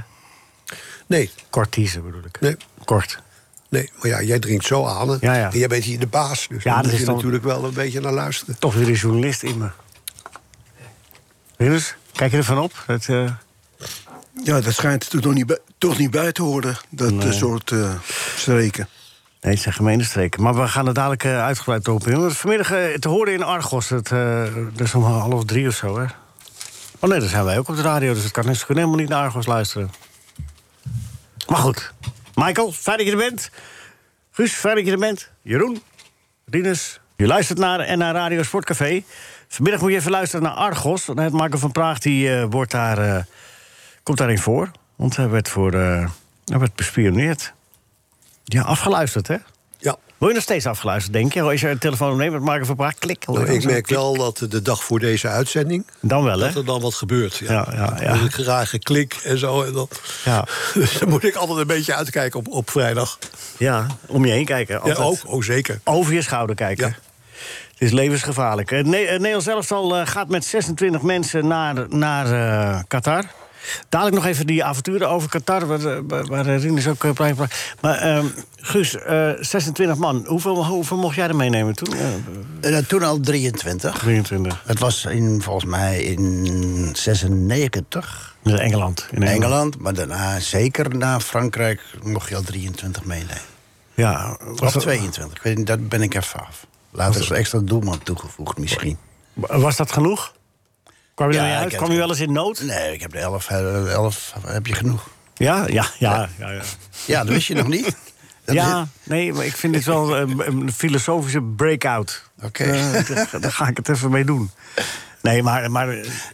Nee, 1.07 1.29
Kort 1.49 1.71
teasen 1.71 2.03
bedoel 2.03 2.21
ik. 2.25 2.39
nee, 2.39 2.55
Kort. 2.85 3.19
nee. 3.69 3.89
Maar 4.01 4.07
ja, 4.07 4.21
jij 4.21 4.39
drinkt 4.39 4.65
zo 4.65 4.85
aan. 4.85 5.17
Ja, 5.21 5.33
ja. 5.35 5.51
En 5.51 5.57
jij 5.59 5.67
bent 5.67 5.83
hier 5.83 5.99
de 5.99 6.07
baas. 6.07 6.47
Dus 6.49 6.63
Ja, 6.63 6.73
daar 6.73 6.83
moet 6.83 6.93
is 6.93 6.99
je 6.99 7.05
dan- 7.05 7.15
natuurlijk 7.15 7.43
wel 7.43 7.63
een 7.63 7.73
beetje 7.73 7.99
naar 7.99 8.13
luisteren. 8.13 8.59
Toch 8.59 8.73
weer 8.73 8.87
een 8.87 8.93
journalist 8.93 9.43
in 9.43 9.57
me. 9.57 9.67
Rinus, 11.59 11.95
kijk 12.13 12.31
je 12.31 12.37
ervan 12.37 12.57
op? 12.59 12.83
Dat, 12.87 13.05
eh, 13.07 13.31
Ja, 14.43 14.61
dat 14.61 14.73
schijnt 14.73 15.13
er 15.13 15.21
toch 15.21 15.33
niet 15.33 15.45
bij, 15.45 15.57
toch 15.77 15.97
niet 15.97 16.11
bij 16.11 16.31
te 16.31 16.41
horen, 16.41 16.77
dat 16.89 17.11
Nee. 17.11 17.27
eh, 17.27 17.33
soort 17.33 17.71
eh, 17.71 17.93
streken. 18.35 18.87
Nee, 19.41 19.53
het 19.53 19.61
zijn 19.61 19.73
gemene 19.73 20.03
streken. 20.03 20.41
Maar 20.43 20.55
we 20.55 20.67
gaan 20.67 20.87
er 20.87 20.93
dadelijk 20.93 21.25
uitgebreid 21.25 21.87
op 21.87 22.07
in. 22.07 22.31
Vanmiddag 22.31 22.67
te 22.99 23.07
horen 23.09 23.33
in 23.33 23.43
Argos. 23.43 23.89
Het, 23.89 24.09
dat 24.73 24.87
is 24.87 24.93
om 24.95 25.03
half 25.03 25.45
drie 25.45 25.67
of 25.67 25.75
zo, 25.75 25.99
hè? 25.99 26.05
Oh 26.99 27.09
nee, 27.09 27.19
daar 27.19 27.29
zijn 27.29 27.43
wij 27.45 27.57
ook 27.57 27.67
op 27.67 27.75
de 27.75 27.81
radio. 27.81 28.13
Dus 28.13 28.23
het 28.23 28.31
kan 28.31 28.43
ze 28.55 28.65
kunnen 28.65 28.83
helemaal 28.83 29.05
niet 29.05 29.09
naar 29.09 29.23
Argos 29.23 29.45
luisteren. 29.45 29.91
Maar 31.47 31.57
goed. 31.59 31.93
Michael, 32.35 32.71
fijn 32.71 32.97
dat 32.97 33.05
je 33.05 33.11
er 33.11 33.17
bent. 33.17 33.49
Guus, 34.31 34.53
fijn 34.53 34.75
dat 34.75 34.85
je 34.85 34.91
er 34.91 34.97
bent. 34.99 35.29
Jeroen, 35.41 35.81
Rinus, 36.45 36.99
je 37.15 37.25
luistert 37.27 37.59
naar 37.59 37.79
en 37.79 37.97
naar 37.97 38.13
Radio 38.13 38.43
Sportcafé. 38.43 39.03
Vanmiddag 39.51 39.81
moet 39.81 39.91
je 39.91 39.97
even 39.97 40.11
luisteren 40.11 40.43
naar 40.43 40.53
Argos. 40.53 41.07
Het 41.07 41.17
Michael 41.17 41.57
van 41.57 41.71
Praag 41.71 41.99
die, 41.99 42.33
eh, 42.35 42.45
wordt 42.49 42.71
daar, 42.71 42.97
eh, 42.97 43.23
komt 44.03 44.17
daarin 44.17 44.39
voor. 44.39 44.71
Want 44.95 45.15
hij 45.15 45.29
werd, 45.29 45.49
voor, 45.49 45.73
eh, 45.73 46.09
hij 46.45 46.59
werd 46.59 46.75
bespioneerd. 46.75 47.53
Ja, 48.43 48.61
afgeluisterd, 48.61 49.27
hè? 49.27 49.35
Ja. 49.77 49.97
Word 50.17 50.31
je 50.31 50.33
nog 50.33 50.43
steeds 50.43 50.65
afgeluisterd, 50.65 51.13
denk 51.13 51.33
je? 51.33 51.41
Als 51.41 51.61
je 51.61 51.69
een 51.69 51.77
telefoon 51.77 52.17
neemt 52.17 52.33
met 52.33 52.41
Marken 52.41 52.65
van 52.65 52.75
Praag, 52.75 52.93
klik. 52.93 53.27
Nou, 53.27 53.51
ik 53.51 53.63
merk 53.63 53.87
wel 53.87 54.17
dat 54.17 54.45
de 54.49 54.61
dag 54.61 54.83
voor 54.83 54.99
deze 54.99 55.27
uitzending... 55.27 55.85
Dan 55.99 56.23
wel, 56.23 56.39
hè? 56.39 56.45
dat 56.47 56.55
er 56.55 56.65
dan 56.65 56.81
wat 56.81 56.93
gebeurt. 56.93 57.37
Ja, 57.37 57.67
Ja, 57.71 57.97
ja. 57.99 58.13
Dan 58.13 58.25
ik 58.25 58.33
graag 58.33 58.69
geklik 58.69 59.19
en 59.23 59.37
zo. 59.37 59.63
En 59.63 59.73
dat. 59.73 60.01
Ja. 60.25 60.45
Dus 60.73 60.93
dan 60.99 61.09
moet 61.09 61.23
ik 61.23 61.35
altijd 61.35 61.59
een 61.59 61.67
beetje 61.67 61.95
uitkijken 61.95 62.39
op, 62.39 62.47
op 62.47 62.69
vrijdag. 62.69 63.17
Ja, 63.57 63.87
om 64.07 64.25
je 64.25 64.31
heen 64.31 64.45
kijken. 64.45 64.81
Ja, 64.83 64.93
ook. 64.93 65.17
Oh, 65.25 65.43
zeker. 65.43 65.79
Over 65.83 66.13
je 66.13 66.21
schouder 66.21 66.55
kijken. 66.55 66.87
Ja. 66.87 67.08
Het 67.79 67.87
is 67.87 67.93
levensgevaarlijk. 67.93 68.69
Het 68.69 68.85
Ne- 68.85 68.97
het 68.97 69.17
Nederlands 69.17 69.47
elftal 69.47 69.97
eh, 69.97 70.07
gaat 70.07 70.29
met 70.29 70.45
26 70.45 71.01
mensen 71.01 71.47
naar, 71.47 71.85
naar 71.89 72.25
eh, 72.75 72.79
Qatar. 72.87 73.23
Dadelijk 73.89 74.15
nog 74.17 74.25
even 74.25 74.47
die 74.47 74.63
avonturen 74.63 75.09
over 75.09 75.29
Qatar, 75.29 75.67
waar, 75.67 75.85
eh, 75.85 75.97
waar, 76.07 76.45
Rinus 76.45 76.87
ook 76.87 77.03
uh, 77.03 77.11
praat. 77.11 77.35
Maar 77.81 77.95
ehm, 77.97 78.25
Guus, 78.55 78.95
eh, 78.95 79.29
26 79.39 79.97
man. 79.97 80.23
Hoeveel, 80.27 80.65
hoeveel 80.65 80.97
mocht 80.97 81.15
jij 81.15 81.27
er 81.27 81.35
meenemen 81.35 81.75
toen? 81.75 81.93
Eh, 82.61 82.77
Eh, 82.77 82.85
toen 82.85 83.03
al 83.03 83.19
23. 83.19 83.97
23. 83.97 84.63
Het 84.65 84.79
was 84.79 85.05
in, 85.05 85.41
volgens 85.41 85.65
mij 85.65 86.03
in 86.03 86.89
96 86.93 88.35
In 88.43 88.57
Engeland. 88.57 89.07
In 89.11 89.23
Engeland. 89.23 89.79
Maar 89.79 89.93
daarna, 89.93 90.39
zeker 90.39 90.97
na 90.97 91.19
Frankrijk, 91.19 91.81
mocht 92.03 92.29
je 92.29 92.35
al 92.35 92.41
23 92.41 93.03
meenemen. 93.05 93.37
Ja, 93.93 94.37
Of 94.51 94.59
was 94.59 94.73
dat, 94.73 94.81
22, 94.81 95.37
ik 95.37 95.43
weet 95.43 95.67
daar 95.67 95.79
ben 95.79 96.01
ik 96.01 96.15
even 96.15 96.39
af. 96.39 96.67
Later 96.99 97.21
is 97.21 97.29
er 97.29 97.35
extra 97.35 97.59
doelman 97.59 98.03
toegevoegd 98.03 98.57
misschien. 98.57 98.97
was 99.33 99.75
dat 99.75 99.91
genoeg? 99.91 100.33
Kwam 101.15 101.31
je 101.31 101.37
Ja, 101.37 101.57
uit? 101.59 101.75
Kwam 101.75 101.91
je 101.91 101.97
wel 101.97 102.09
eens 102.09 102.19
in 102.19 102.31
nood? 102.31 102.61
Nee, 102.61 102.93
ik 102.93 103.01
heb 103.01 103.13
er 103.13 103.19
11, 103.19 103.49
eh, 103.49 103.91
11 103.91 104.33
heb 104.47 104.65
je 104.65 104.73
genoeg. 104.73 105.09
Ja, 105.33 105.65
ja, 105.67 105.85
ja. 105.99 106.29
ja, 106.37 106.49
ja. 106.51 106.61
Ja, 107.05 107.23
dat 107.23 107.33
wist 107.33 107.47
je 107.47 107.53
nog 107.53 107.67
niet. 107.67 107.95
Dat 108.45 108.55
Ja, 108.55 108.87
nee, 109.03 109.33
maar 109.33 109.45
ik 109.45 109.55
vind 109.55 109.73
dit 109.73 109.85
wel 109.85 110.17
een, 110.17 110.47
een 110.47 110.73
filosofische 110.73 111.41
breakout. 111.41 112.23
Oké. 112.41 112.63
Eh, 112.63 113.07
daar, 113.07 113.39
daar 113.39 113.51
ga 113.51 113.67
ik 113.67 113.77
het 113.77 113.89
even 113.89 114.11
mee 114.11 114.25
doen. 114.25 114.51
Nee, 115.21 115.43
maar... 115.43 115.71
maar 115.71 115.87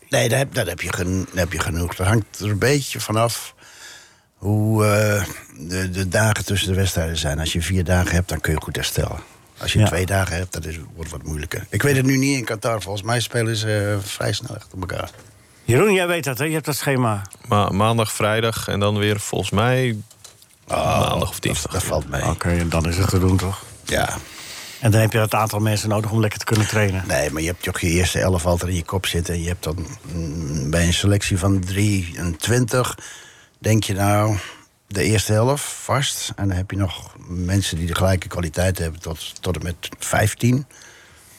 Nee, 0.10 0.30
daar 0.30 0.38
heb, 0.38 0.54
daar 0.54 0.66
heb, 0.66 0.82
je, 0.82 0.92
daar 0.92 1.26
heb 1.34 1.52
je 1.52 1.60
genoeg. 1.60 1.96
Dat 1.96 2.08
hangt 2.08 2.40
er 2.40 2.50
een 2.50 2.58
beetje 2.58 3.00
vanaf 3.00 3.54
hoe 4.36 4.86
eh, 4.86 5.24
de, 5.58 5.90
de 5.90 6.08
dagen 6.08 6.46
tussen 6.46 6.70
de 6.70 6.76
wedstrijden 6.76 7.18
zijn. 7.18 7.40
Als 7.40 7.54
je 7.54 7.62
vier 7.62 7.84
dagen 7.84 8.12
hebt, 8.16 8.30
dan 8.30 8.42
kun 8.42 8.54
je 8.54 8.62
goed 8.62 8.76
herstellen. 8.76 9.20
Als 9.58 9.74
je 9.74 9.80
Ja. 9.80 9.86
twee 9.86 10.06
dagen 10.06 10.36
hebt, 10.36 10.54
dat 10.54 10.66
is, 10.66 10.76
wordt 10.78 11.12
het 11.12 11.20
wat 11.22 11.24
moeilijker. 11.30 11.66
Ik 11.70 11.82
weet 11.82 11.96
het 11.96 12.06
nu 12.06 12.18
niet 12.18 12.38
in 12.38 12.44
Qatar. 12.46 12.82
Volgens 12.82 13.04
mij 13.04 13.20
spelen 13.20 13.56
ze 13.56 13.98
eh, 14.02 14.08
vrij 14.08 14.34
snel 14.34 14.56
achter 14.56 14.80
elkaar. 14.80 15.10
Jeroen, 15.64 15.94
jij 15.94 16.08
weet 16.08 16.24
dat, 16.24 16.38
hè? 16.38 16.44
Je 16.46 16.54
hebt 16.54 16.66
dat 16.66 16.76
schema. 16.76 17.22
Ma 17.48 17.70
maandag, 17.70 18.12
vrijdag 18.12 18.68
en 18.68 18.80
dan 18.80 18.98
weer 18.98 19.20
volgens 19.20 19.52
mij 19.52 19.98
maandag 20.68 21.30
of 21.30 21.40
dinsdag. 21.40 21.72
Dat 21.72 21.84
valt 21.84 22.10
mee. 22.10 22.26
Oké, 22.26 22.50
en 22.50 22.70
dan 22.70 22.88
is 22.88 22.98
het 22.98 23.10
te 23.10 23.20
doen, 23.20 23.38
toch? 23.38 23.64
Ja. 23.84 24.18
En 24.80 24.92
dan 24.92 25.02
heb 25.02 25.12
je 25.12 25.20
het 25.20 25.34
aantal 25.34 25.60
mensen 25.60 25.90
nodig 25.90 26.12
om 26.12 26.20
lekker 26.20 26.40
te 26.40 26.46
kunnen 26.46 26.68
trainen. 26.68 27.04
Nee, 27.08 27.32
maar 27.32 27.42
je 27.42 27.48
hebt 27.48 27.64
toch 27.64 27.80
je 27.80 27.88
eerste 27.90 28.20
elf 28.20 28.46
altijd 28.46 28.70
in 28.70 28.76
je 28.76 28.84
kop 28.84 29.06
zitten. 29.06 29.34
En 29.34 29.42
je 29.42 29.48
hebt 29.48 29.64
dan 29.64 29.88
mm, 30.02 30.70
bij 30.70 30.86
een 30.86 30.94
selectie 30.94 31.38
van 31.38 31.60
23... 31.60 32.98
denk 33.60 33.84
je 33.84 33.94
nou 33.94 34.38
de 34.96 35.04
eerste 35.04 35.34
helft 35.34 35.64
vast. 35.64 36.32
En 36.36 36.48
dan 36.48 36.58
heb 36.58 36.72
je 36.72 36.78
nog 36.78 37.16
mensen 37.28 37.78
die 37.78 37.88
de 37.88 37.96
gelijke 37.96 38.28
kwaliteit 38.28 38.78
hebben 38.78 39.02
tot, 39.02 39.42
tot 39.42 39.56
en 39.56 39.64
met 39.64 39.90
15. 40.00 40.66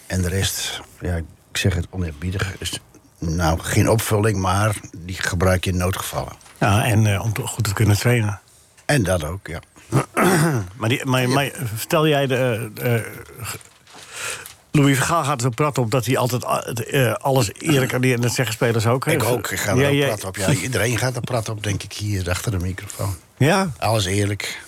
En 0.07 0.23
de 0.23 0.29
rest, 0.29 0.81
ja, 1.01 1.17
ik 1.17 1.25
zeg 1.53 1.75
het 1.75 1.87
oneerbiedig... 1.91 2.55
is 2.59 2.81
nou 3.19 3.59
geen 3.61 3.89
opvulling, 3.89 4.39
maar 4.39 4.77
die 4.97 5.17
gebruik 5.23 5.65
je 5.65 5.71
in 5.71 5.77
noodgevallen. 5.77 6.33
Ja, 6.59 6.85
en 6.85 7.07
eh, 7.07 7.23
om 7.23 7.47
goed 7.47 7.65
te 7.65 7.73
kunnen 7.73 7.97
trainen. 7.97 8.41
En 8.85 9.03
dat 9.03 9.25
ook, 9.25 9.47
ja. 9.47 9.61
Maar, 10.77 10.89
die, 10.89 11.05
maar, 11.05 11.29
maar 11.29 11.51
stel 11.79 12.09
jij 12.09 12.27
de... 12.27 12.71
eh, 12.75 12.95
eh, 12.95 13.05
Louis 14.77 14.97
Vergaal 14.97 15.25
gaat 15.25 15.35
er 15.37 15.41
zo 15.41 15.51
prat 15.51 15.79
op 15.79 15.91
dat 15.91 16.07
hij 16.07 16.17
altijd 16.17 16.45
eh, 16.85 17.13
alles 17.13 17.51
eerlijk... 17.59 17.93
En 17.93 18.21
dat 18.21 18.33
zeggen 18.35 18.55
spelers 18.55 18.87
ook. 18.87 19.05
hè? 19.05 19.13
Ik 19.13 19.25
ook, 19.25 19.51
ik 19.51 19.59
ga 19.59 19.71
er 19.71 19.79
Ja, 19.79 19.87
ook 19.89 19.95
jij- 19.95 20.07
prat 20.07 20.25
op. 20.25 20.37
Ja, 20.37 20.51
iedereen 20.53 20.99
gaat 20.99 21.15
er 21.17 21.21
prat 21.23 21.49
op, 21.49 21.63
denk 21.63 21.83
ik, 21.83 21.93
hier 21.93 22.31
achter 22.31 22.51
de 22.51 22.59
microfoon. 22.59 23.15
Ja? 23.37 23.71
Alles 23.79 24.05
eerlijk. 24.05 24.65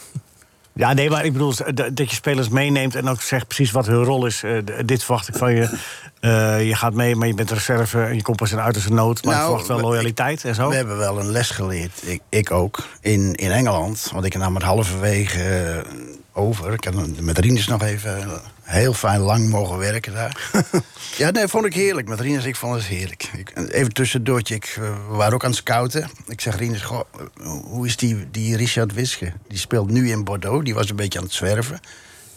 Ja, 0.73 0.93
nee, 0.93 1.11
maar 1.11 1.25
ik 1.25 1.33
bedoel 1.33 1.55
dat 1.93 2.11
je 2.11 2.15
spelers 2.17 2.49
meeneemt 2.49 2.95
en 2.95 3.09
ook 3.09 3.21
zegt 3.23 3.47
precies 3.47 3.71
wat 3.71 3.87
hun 3.87 4.05
rol 4.05 4.27
is. 4.27 4.43
Eh, 4.43 4.53
dit 4.85 5.05
verwacht 5.05 5.29
ik 5.29 5.35
van 5.35 5.55
je. 5.55 5.79
Eh, 6.21 6.67
je 6.67 6.75
gaat 6.75 6.95
mee, 6.95 7.17
maar 7.17 7.27
je 7.29 7.35
bent 7.35 7.51
reserve 7.51 8.03
en 8.03 8.15
je 8.15 8.23
komt 8.23 8.37
pas 8.37 8.53
in 8.53 8.61
uiterste 8.61 8.93
nood. 8.93 9.25
Maar 9.25 9.35
Nou, 9.35 9.41
ik 9.45 9.49
verwacht 9.49 9.67
wel 9.69 9.77
we- 9.77 9.83
loyaliteit 9.83 10.45
en 10.45 10.55
zo. 10.55 10.69
We 10.69 10.75
hebben 10.75 10.97
wel 10.99 11.19
een 11.21 11.31
les 11.31 11.51
geleerd, 11.51 12.01
ik, 12.05 12.21
ik 12.29 12.51
ook, 12.51 12.87
in, 13.01 13.35
in 13.35 13.51
Engeland. 13.51 14.11
Want 14.13 14.25
ik 14.25 14.37
nam 14.37 14.55
het 14.55 14.65
halverwege 14.65 15.43
eh, 15.43 15.93
over. 16.33 16.73
Ik 16.73 16.85
had 16.85 16.95
met 17.21 17.39
Rinus 17.39 17.67
nog 17.67 17.83
even 17.83 18.21
eh, 18.23 18.27
heel 18.69 18.95
fijn 18.95 19.21
lang 19.21 19.49
mogen 19.49 19.79
werken 19.79 20.13
daar. 20.13 20.51
ja, 21.19 21.31
nee, 21.31 21.49
vond 21.49 21.65
ik 21.65 21.75
heerlijk. 21.75 22.09
Met 22.09 22.21
Rinus, 22.21 22.45
ik 22.45 22.57
vond 22.57 22.75
het 22.75 22.85
heerlijk. 22.85 23.31
Ik, 23.37 23.53
even 23.71 23.93
tussendoortje, 23.93 24.55
ik, 24.55 24.65
eh, 24.65 25.09
we 25.09 25.15
waren 25.15 25.35
ook 25.35 25.45
aan 25.45 25.51
het 25.51 25.59
scouten. 25.59 26.11
Ik 26.27 26.41
zeg, 26.41 26.57
Rinus, 26.57 26.83
goh, 26.83 27.01
eh, 27.19 27.51
hoe 27.51 27.87
is 27.87 27.97
die, 27.97 28.31
die 28.31 28.57
Richard 28.57 28.93
Wiske? 28.93 29.33
Die 29.49 29.59
speelt 29.59 29.91
nu 29.91 30.11
in 30.11 30.25
Bordeaux, 30.25 30.65
die 30.65 30.75
was 30.75 30.91
een 30.91 30.97
beetje 30.97 31.19
aan 31.19 31.25
het 31.25 31.35
zwerven. 31.35 31.81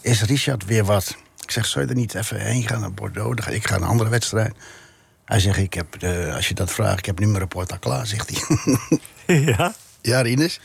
Is 0.00 0.22
Richard 0.22 0.64
weer 0.64 0.84
wat? 0.84 1.16
Ik 1.40 1.50
zeg, 1.50 1.66
zou 1.66 1.84
je 1.84 1.90
er 1.90 1.96
niet 1.96 2.14
even 2.14 2.40
heen 2.40 2.68
gaan 2.68 2.80
naar 2.80 2.92
Bordeaux? 2.92 3.46
Ik 3.46 3.66
ga 3.66 3.72
naar 3.72 3.82
een 3.82 3.88
andere 3.88 4.10
wedstrijd. 4.10 4.54
Hij 5.24 5.40
zegt, 5.40 5.58
ik 5.58 5.74
heb, 5.74 6.02
eh, 6.02 6.34
als 6.34 6.48
je 6.48 6.54
dat 6.54 6.72
vraagt, 6.72 6.98
ik 6.98 7.06
heb 7.06 7.18
nu 7.18 7.26
mijn 7.26 7.38
rapport 7.38 7.72
al 7.72 7.78
klaar, 7.78 8.06
zegt 8.06 8.30
hij. 8.30 8.60
ja? 9.56 9.74
Ja, 10.00 10.20
Rinus. 10.20 10.60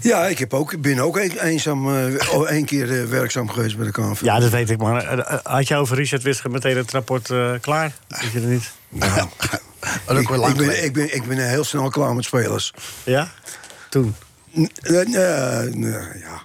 Ja, 0.00 0.26
ik 0.26 0.38
heb 0.38 0.54
ook, 0.54 0.80
ben 0.80 0.98
ook 0.98 1.16
een- 1.16 1.38
eenzaam, 1.38 1.88
eh, 1.96 2.40
één 2.48 2.64
keer 2.64 3.00
eh, 3.00 3.08
werkzaam 3.08 3.48
geweest 3.50 3.76
bij 3.76 3.86
de 3.86 3.92
KNVB. 3.92 4.24
Ja, 4.24 4.38
dat 4.40 4.50
weet 4.50 4.70
ik, 4.70 4.78
maar 4.78 5.18
eh, 5.18 5.38
had 5.42 5.68
je 5.68 5.76
over 5.76 5.96
Richard 5.96 6.22
Wisger 6.22 6.50
meteen 6.50 6.76
het 6.76 6.90
rapport 6.90 7.30
eh, 7.30 7.50
klaar? 7.60 7.92
Weet 8.08 8.32
je 8.32 8.40
dat 8.40 8.50
niet? 8.50 8.70
Dat 10.06 10.16
is 10.16 10.16
ook 10.16 10.18
ik, 10.20 10.28
wel 10.28 10.38
lang 10.38 10.52
ik, 10.52 10.56
ben, 10.58 10.66
geleden. 10.66 10.84
ik, 10.84 10.92
ben, 10.92 11.14
ik 11.14 11.24
ben 11.28 11.48
heel 11.48 11.64
snel 11.64 11.88
klaar 11.90 12.14
met 12.14 12.24
spelers. 12.24 12.72
Ja? 13.04 13.28
Toen. 13.90 14.14
N- 14.60 14.70
nee, 14.82 15.10
ja. 15.10 16.42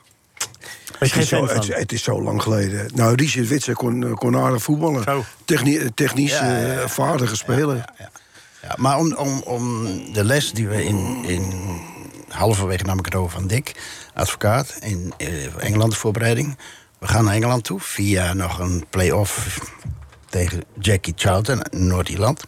Het 0.99 1.15
is, 1.15 1.27
zo, 1.27 1.47
het, 1.47 1.91
is 1.91 2.03
zo 2.03 2.21
lang 2.21 2.41
geleden. 2.41 2.89
Nou, 2.95 3.15
Richard 3.15 3.47
Witser 3.47 3.73
kon, 3.75 4.13
kon 4.15 4.37
aardig 4.37 4.61
voetballen. 4.63 5.03
Zo. 5.03 5.25
Techni 5.45 5.93
technisch 5.93 6.31
Ja, 6.31 6.45
ja, 6.45 6.57
ja. 6.67 6.79
eh, 6.81 6.87
vaardige 6.87 7.35
speler. 7.35 7.85
Ja, 8.61 8.75
maar 8.77 8.97
om, 8.97 9.13
om, 9.13 9.41
om 9.41 9.83
de 10.13 10.23
les 10.23 10.51
die 10.51 10.67
we 10.67 10.83
in, 10.83 11.23
in 11.27 11.53
halverwege 12.31 12.83
nam 12.83 12.99
ik 12.99 13.05
het 13.05 13.15
over 13.15 13.31
van 13.31 13.47
Dick, 13.47 13.75
advocaat, 14.13 14.77
in 14.81 15.13
eh, 15.17 15.63
Engeland 15.63 15.97
voorbereiding. 15.97 16.57
We 16.99 17.07
gaan 17.07 17.23
naar 17.23 17.33
Engeland 17.33 17.63
toe 17.63 17.79
via 17.79 18.33
nog 18.33 18.59
een 18.59 18.85
play-off 18.89 19.59
tegen 20.29 20.63
Jackie 20.79 21.13
Charlton, 21.15 21.61
Noord-Ierland, 21.71 22.43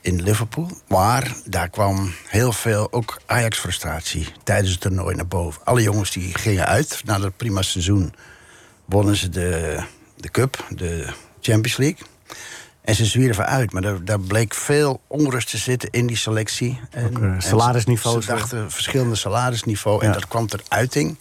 in 0.00 0.22
Liverpool. 0.22 0.70
Maar 0.88 1.36
daar 1.44 1.68
kwam 1.68 2.12
heel 2.26 2.52
veel 2.52 2.92
ook 2.92 3.20
Ajax-frustratie 3.26 4.26
tijdens 4.44 4.70
het 4.70 4.80
toernooi 4.80 5.14
naar 5.14 5.26
boven. 5.26 5.64
Alle 5.64 5.82
jongens 5.82 6.10
die 6.10 6.38
gingen 6.38 6.66
uit 6.66 7.02
na 7.04 7.18
dat 7.18 7.36
prima 7.36 7.62
seizoen, 7.62 8.14
wonnen 8.84 9.16
ze 9.16 9.28
de, 9.28 9.80
de 10.16 10.30
Cup, 10.30 10.66
de 10.68 11.12
Champions 11.40 11.76
League. 11.76 12.06
En 12.86 12.94
ze 12.94 13.04
zwierven 13.04 13.46
uit, 13.46 13.72
maar 13.72 13.82
daar, 13.82 14.04
daar 14.04 14.20
bleek 14.20 14.54
veel 14.54 15.00
onrust 15.06 15.50
te 15.50 15.58
zitten 15.58 15.90
in 15.90 16.06
die 16.06 16.16
selectie. 16.16 16.80
En, 16.90 17.34
salarisniveaus, 17.38 18.24
Ze, 18.24 18.30
dachten 18.30 18.70
verschillende 18.70 19.14
salarisniveau. 19.14 20.04
En 20.04 20.12
dat 20.12 20.28
kwam 20.28 20.46
ter 20.46 20.60
uiting 20.68 21.18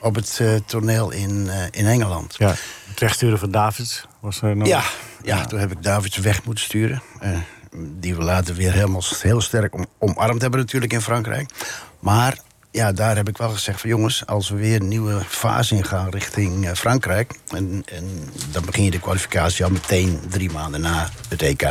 op 0.00 0.14
het 0.14 0.38
eh, 0.40 0.54
toneel 0.66 1.10
in, 1.10 1.48
eh, 1.48 1.62
in 1.70 1.86
Engeland. 1.86 2.34
Ja, 2.38 2.54
het 2.88 3.00
wegsturen 3.00 3.38
van 3.38 3.50
Davids 3.50 4.06
was 4.20 4.42
er 4.42 4.56
nog... 4.56 4.68
Ja, 4.68 4.82
ja, 5.22 5.44
toen 5.44 5.58
heb 5.58 5.70
ik 5.70 5.82
Davids 5.82 6.16
weg 6.16 6.44
moeten 6.44 6.64
sturen. 6.64 7.02
Eh, 7.20 7.30
die 7.78 8.14
we 8.14 8.22
later 8.22 8.54
weer 8.54 8.72
helemaal 8.72 9.02
heel 9.20 9.40
sterk 9.40 9.74
om, 9.74 9.86
omarmd 9.98 10.42
hebben 10.42 10.60
natuurlijk 10.60 10.92
in 10.92 11.00
Frankrijk. 11.00 11.50
Maar 11.98 12.38
ja, 12.76 12.92
daar 12.92 13.16
heb 13.16 13.28
ik 13.28 13.38
wel 13.38 13.50
gezegd 13.50 13.80
van 13.80 13.90
jongens, 13.90 14.26
als 14.26 14.48
we 14.48 14.56
weer 14.56 14.80
een 14.80 14.88
nieuwe 14.88 15.20
fase 15.28 15.74
ingaan 15.74 16.08
richting 16.10 16.66
eh, 16.66 16.74
Frankrijk. 16.74 17.34
En, 17.48 17.82
en 17.86 18.28
dan 18.50 18.64
begin 18.64 18.84
je 18.84 18.90
de 18.90 19.00
kwalificatie 19.00 19.64
al 19.64 19.70
meteen 19.70 20.20
drie 20.28 20.50
maanden 20.50 20.80
na 20.80 21.08
het 21.28 21.42
EK. 21.42 21.68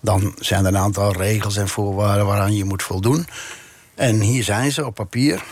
Dan 0.00 0.34
zijn 0.38 0.64
er 0.64 0.74
een 0.74 0.80
aantal 0.80 1.12
regels 1.12 1.56
en 1.56 1.68
voorwaarden 1.68 2.26
waaraan 2.26 2.56
je 2.56 2.64
moet 2.64 2.82
voldoen. 2.82 3.26
En 3.94 4.20
hier 4.20 4.44
zijn 4.44 4.72
ze 4.72 4.86
op 4.86 4.94
papier. 4.94 5.42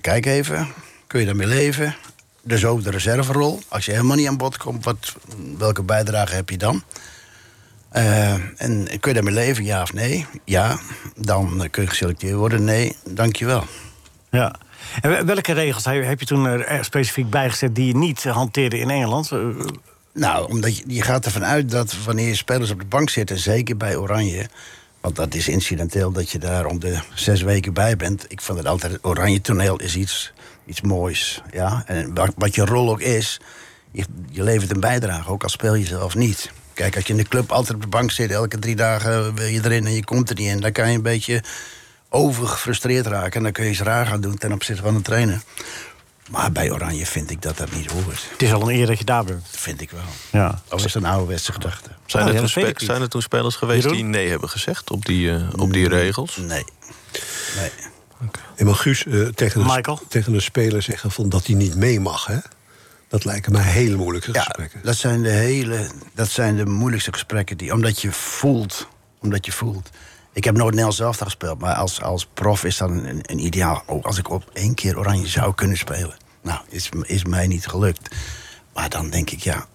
Kijk 0.00 0.26
even, 0.26 0.68
kun 1.06 1.20
je 1.20 1.26
daarmee 1.26 1.46
leven? 1.46 1.96
Dus 2.42 2.64
ook 2.64 2.84
de 2.84 2.90
reserverol. 2.90 3.60
Als 3.68 3.84
je 3.84 3.92
helemaal 3.92 4.16
niet 4.16 4.28
aan 4.28 4.36
bod 4.36 4.56
komt, 4.56 4.84
wat, 4.84 5.14
welke 5.58 5.82
bijdrage 5.82 6.34
heb 6.34 6.50
je 6.50 6.58
dan? 6.58 6.82
Eh, 7.96 8.32
en 8.56 8.86
kun 9.00 9.10
je 9.10 9.12
daarmee 9.14 9.34
leven, 9.34 9.64
ja 9.64 9.82
of 9.82 9.92
nee? 9.92 10.26
Ja, 10.44 10.78
dan 11.16 11.62
eh, 11.62 11.70
kun 11.70 11.82
je 11.82 11.88
geselecteerd 11.88 12.34
worden. 12.34 12.64
Nee, 12.64 12.96
dankjewel. 13.04 13.64
Ja. 14.30 14.54
En 15.00 15.10
wel- 15.10 15.24
welke 15.24 15.52
regels 15.52 15.84
heb 15.84 16.20
je 16.20 16.26
toen 16.26 16.46
er 16.46 16.84
specifiek 16.84 17.30
bijgezet 17.30 17.74
die 17.74 17.86
je 17.86 17.96
niet 17.96 18.24
hanteerde 18.24 18.78
in 18.78 18.90
Engeland? 18.90 19.32
Eh, 19.32 19.38
Nou, 20.12 20.48
omdat 20.50 20.76
je, 20.76 20.84
je 20.86 21.02
gaat 21.02 21.24
ervan 21.24 21.44
uit 21.44 21.70
dat 21.70 21.96
wanneer 22.04 22.28
je 22.28 22.34
spelers 22.34 22.70
op 22.70 22.78
de 22.80 22.86
bank 22.86 23.10
zitten, 23.10 23.38
zeker 23.38 23.76
bij 23.76 23.96
Oranje. 23.96 24.48
Want 25.00 25.16
dat 25.16 25.34
is 25.34 25.48
incidenteel 25.48 26.12
dat 26.12 26.30
je 26.30 26.38
daar 26.38 26.66
om 26.66 26.80
de 26.80 26.98
zes 27.14 27.42
weken 27.42 27.72
bij 27.72 27.96
bent. 27.96 28.24
Ik 28.28 28.40
vond 28.40 28.58
het 28.58 28.66
altijd, 28.66 28.98
Oranje 29.02 29.40
toneel 29.40 29.80
is 29.80 29.96
iets, 29.96 30.32
iets 30.66 30.80
moois. 30.80 31.42
Ja? 31.52 31.82
En 31.86 32.14
wat, 32.14 32.32
wat 32.36 32.54
je 32.54 32.64
rol 32.64 32.90
ook 32.90 33.00
is, 33.00 33.40
je, 33.90 34.04
je 34.30 34.42
levert 34.42 34.70
een 34.70 34.80
bijdrage, 34.80 35.30
ook 35.30 35.42
al 35.42 35.48
speel 35.48 35.74
je 35.74 35.86
zelf 35.86 36.14
niet. 36.14 36.50
Kijk, 36.76 36.94
als 36.96 37.04
je 37.06 37.12
in 37.12 37.18
de 37.18 37.28
club 37.28 37.52
altijd 37.52 37.74
op 37.76 37.82
de 37.82 37.88
bank 37.88 38.10
zit, 38.10 38.30
elke 38.30 38.58
drie 38.58 38.76
dagen 38.76 39.34
wil 39.34 39.46
je 39.46 39.60
erin 39.64 39.86
en 39.86 39.92
je 39.92 40.04
komt 40.04 40.30
er 40.30 40.36
niet 40.36 40.48
in, 40.48 40.60
dan 40.60 40.72
kan 40.72 40.88
je 40.90 40.96
een 40.96 41.02
beetje 41.02 41.42
overgefrustreerd 42.08 43.06
raken. 43.06 43.32
En 43.32 43.42
dan 43.42 43.52
kun 43.52 43.64
je 43.64 43.70
iets 43.70 43.80
raar 43.80 44.06
gaan 44.06 44.20
doen 44.20 44.38
ten 44.38 44.52
opzichte 44.52 44.82
van 44.82 44.94
de 44.94 45.02
trainer. 45.02 45.40
Maar 46.30 46.52
bij 46.52 46.70
Oranje 46.70 47.06
vind 47.06 47.30
ik 47.30 47.42
dat 47.42 47.56
dat 47.56 47.72
niet 47.72 47.90
hoort. 47.90 48.26
het 48.30 48.42
is 48.42 48.52
al 48.52 48.62
een 48.62 48.76
eer 48.76 48.86
dat 48.86 48.98
je 48.98 49.04
daar 49.04 49.24
bent. 49.24 49.42
Dat 49.50 49.60
vind 49.60 49.80
ik 49.80 49.90
wel. 49.90 50.00
Ja. 50.30 50.62
Of 50.70 50.84
is 50.84 50.94
het 50.94 51.02
een 51.02 51.08
ouderwetse 51.10 51.52
gedachte? 51.52 51.88
Zijn, 52.06 52.22
Oh, 52.22 52.28
er 52.28 52.34
ja, 52.34 52.46
toen 52.46 52.62
dat 52.64 52.80
zijn 52.82 53.02
er 53.02 53.08
toen 53.08 53.22
spelers 53.22 53.56
geweest 53.56 53.82
Jeroen? 53.82 53.96
die 53.96 54.04
nee 54.06 54.28
hebben 54.28 54.48
gezegd 54.48 54.90
op 54.90 55.04
die, 55.04 55.30
eh, 55.30 55.42
op 55.56 55.72
die 55.72 55.88
regels? 55.88 56.36
Nee. 56.36 56.64
Nee. 57.56 57.70
En 58.56 58.66
maar 58.66 58.74
Guus 58.74 59.06
eh, 59.06 59.26
tegen, 59.26 59.60
een, 59.60 59.66
Michael? 59.66 60.00
tegen 60.08 60.34
een 60.34 60.42
speler 60.42 60.82
zeggen 60.82 61.10
van 61.10 61.28
dat 61.28 61.46
hij 61.46 61.54
niet 61.56 61.76
mee 61.76 62.00
mag, 62.00 62.26
hè? 62.26 62.38
Dat 63.08 63.24
lijken 63.24 63.52
mij 63.52 63.62
hele 63.62 63.96
moeilijke 63.96 64.32
Ja, 64.32 64.42
gesprekken. 64.42 64.80
dat 64.82 64.96
zijn 64.96 65.22
de 65.22 65.30
hele, 65.30 65.86
dat 66.14 66.28
zijn 66.28 66.56
de 66.56 66.66
moeilijkste 66.66 67.12
gesprekken 67.12 67.56
die, 67.56 67.72
omdat 67.72 68.00
je 68.00 68.12
voelt, 68.12 68.88
omdat 69.20 69.46
je 69.46 69.52
voelt. 69.52 69.90
Ik 70.32 70.44
heb 70.44 70.54
nooit 70.54 70.68
Nederlands 70.68 70.96
zelf 70.96 71.18
gespeeld, 71.18 71.58
maar 71.58 71.74
als, 71.74 72.02
als 72.02 72.26
prof 72.34 72.64
is 72.64 72.76
dat 72.76 72.90
een, 72.90 73.18
een 73.22 73.38
ideaal. 73.44 73.82
Oh, 73.86 74.04
als 74.04 74.18
ik 74.18 74.30
op 74.30 74.50
één 74.52 74.74
keer 74.74 74.98
oranje 74.98 75.26
zou 75.26 75.54
kunnen 75.54 75.76
spelen. 75.76 76.16
Nou, 76.42 76.60
is, 76.68 76.88
is 77.02 77.24
mij 77.24 77.46
niet 77.46 77.66
gelukt. 77.66 78.14
Maar 78.74 78.88
dan 78.88 79.10
denk 79.10 79.30
ik, 79.30 79.40
ja, 79.40 79.66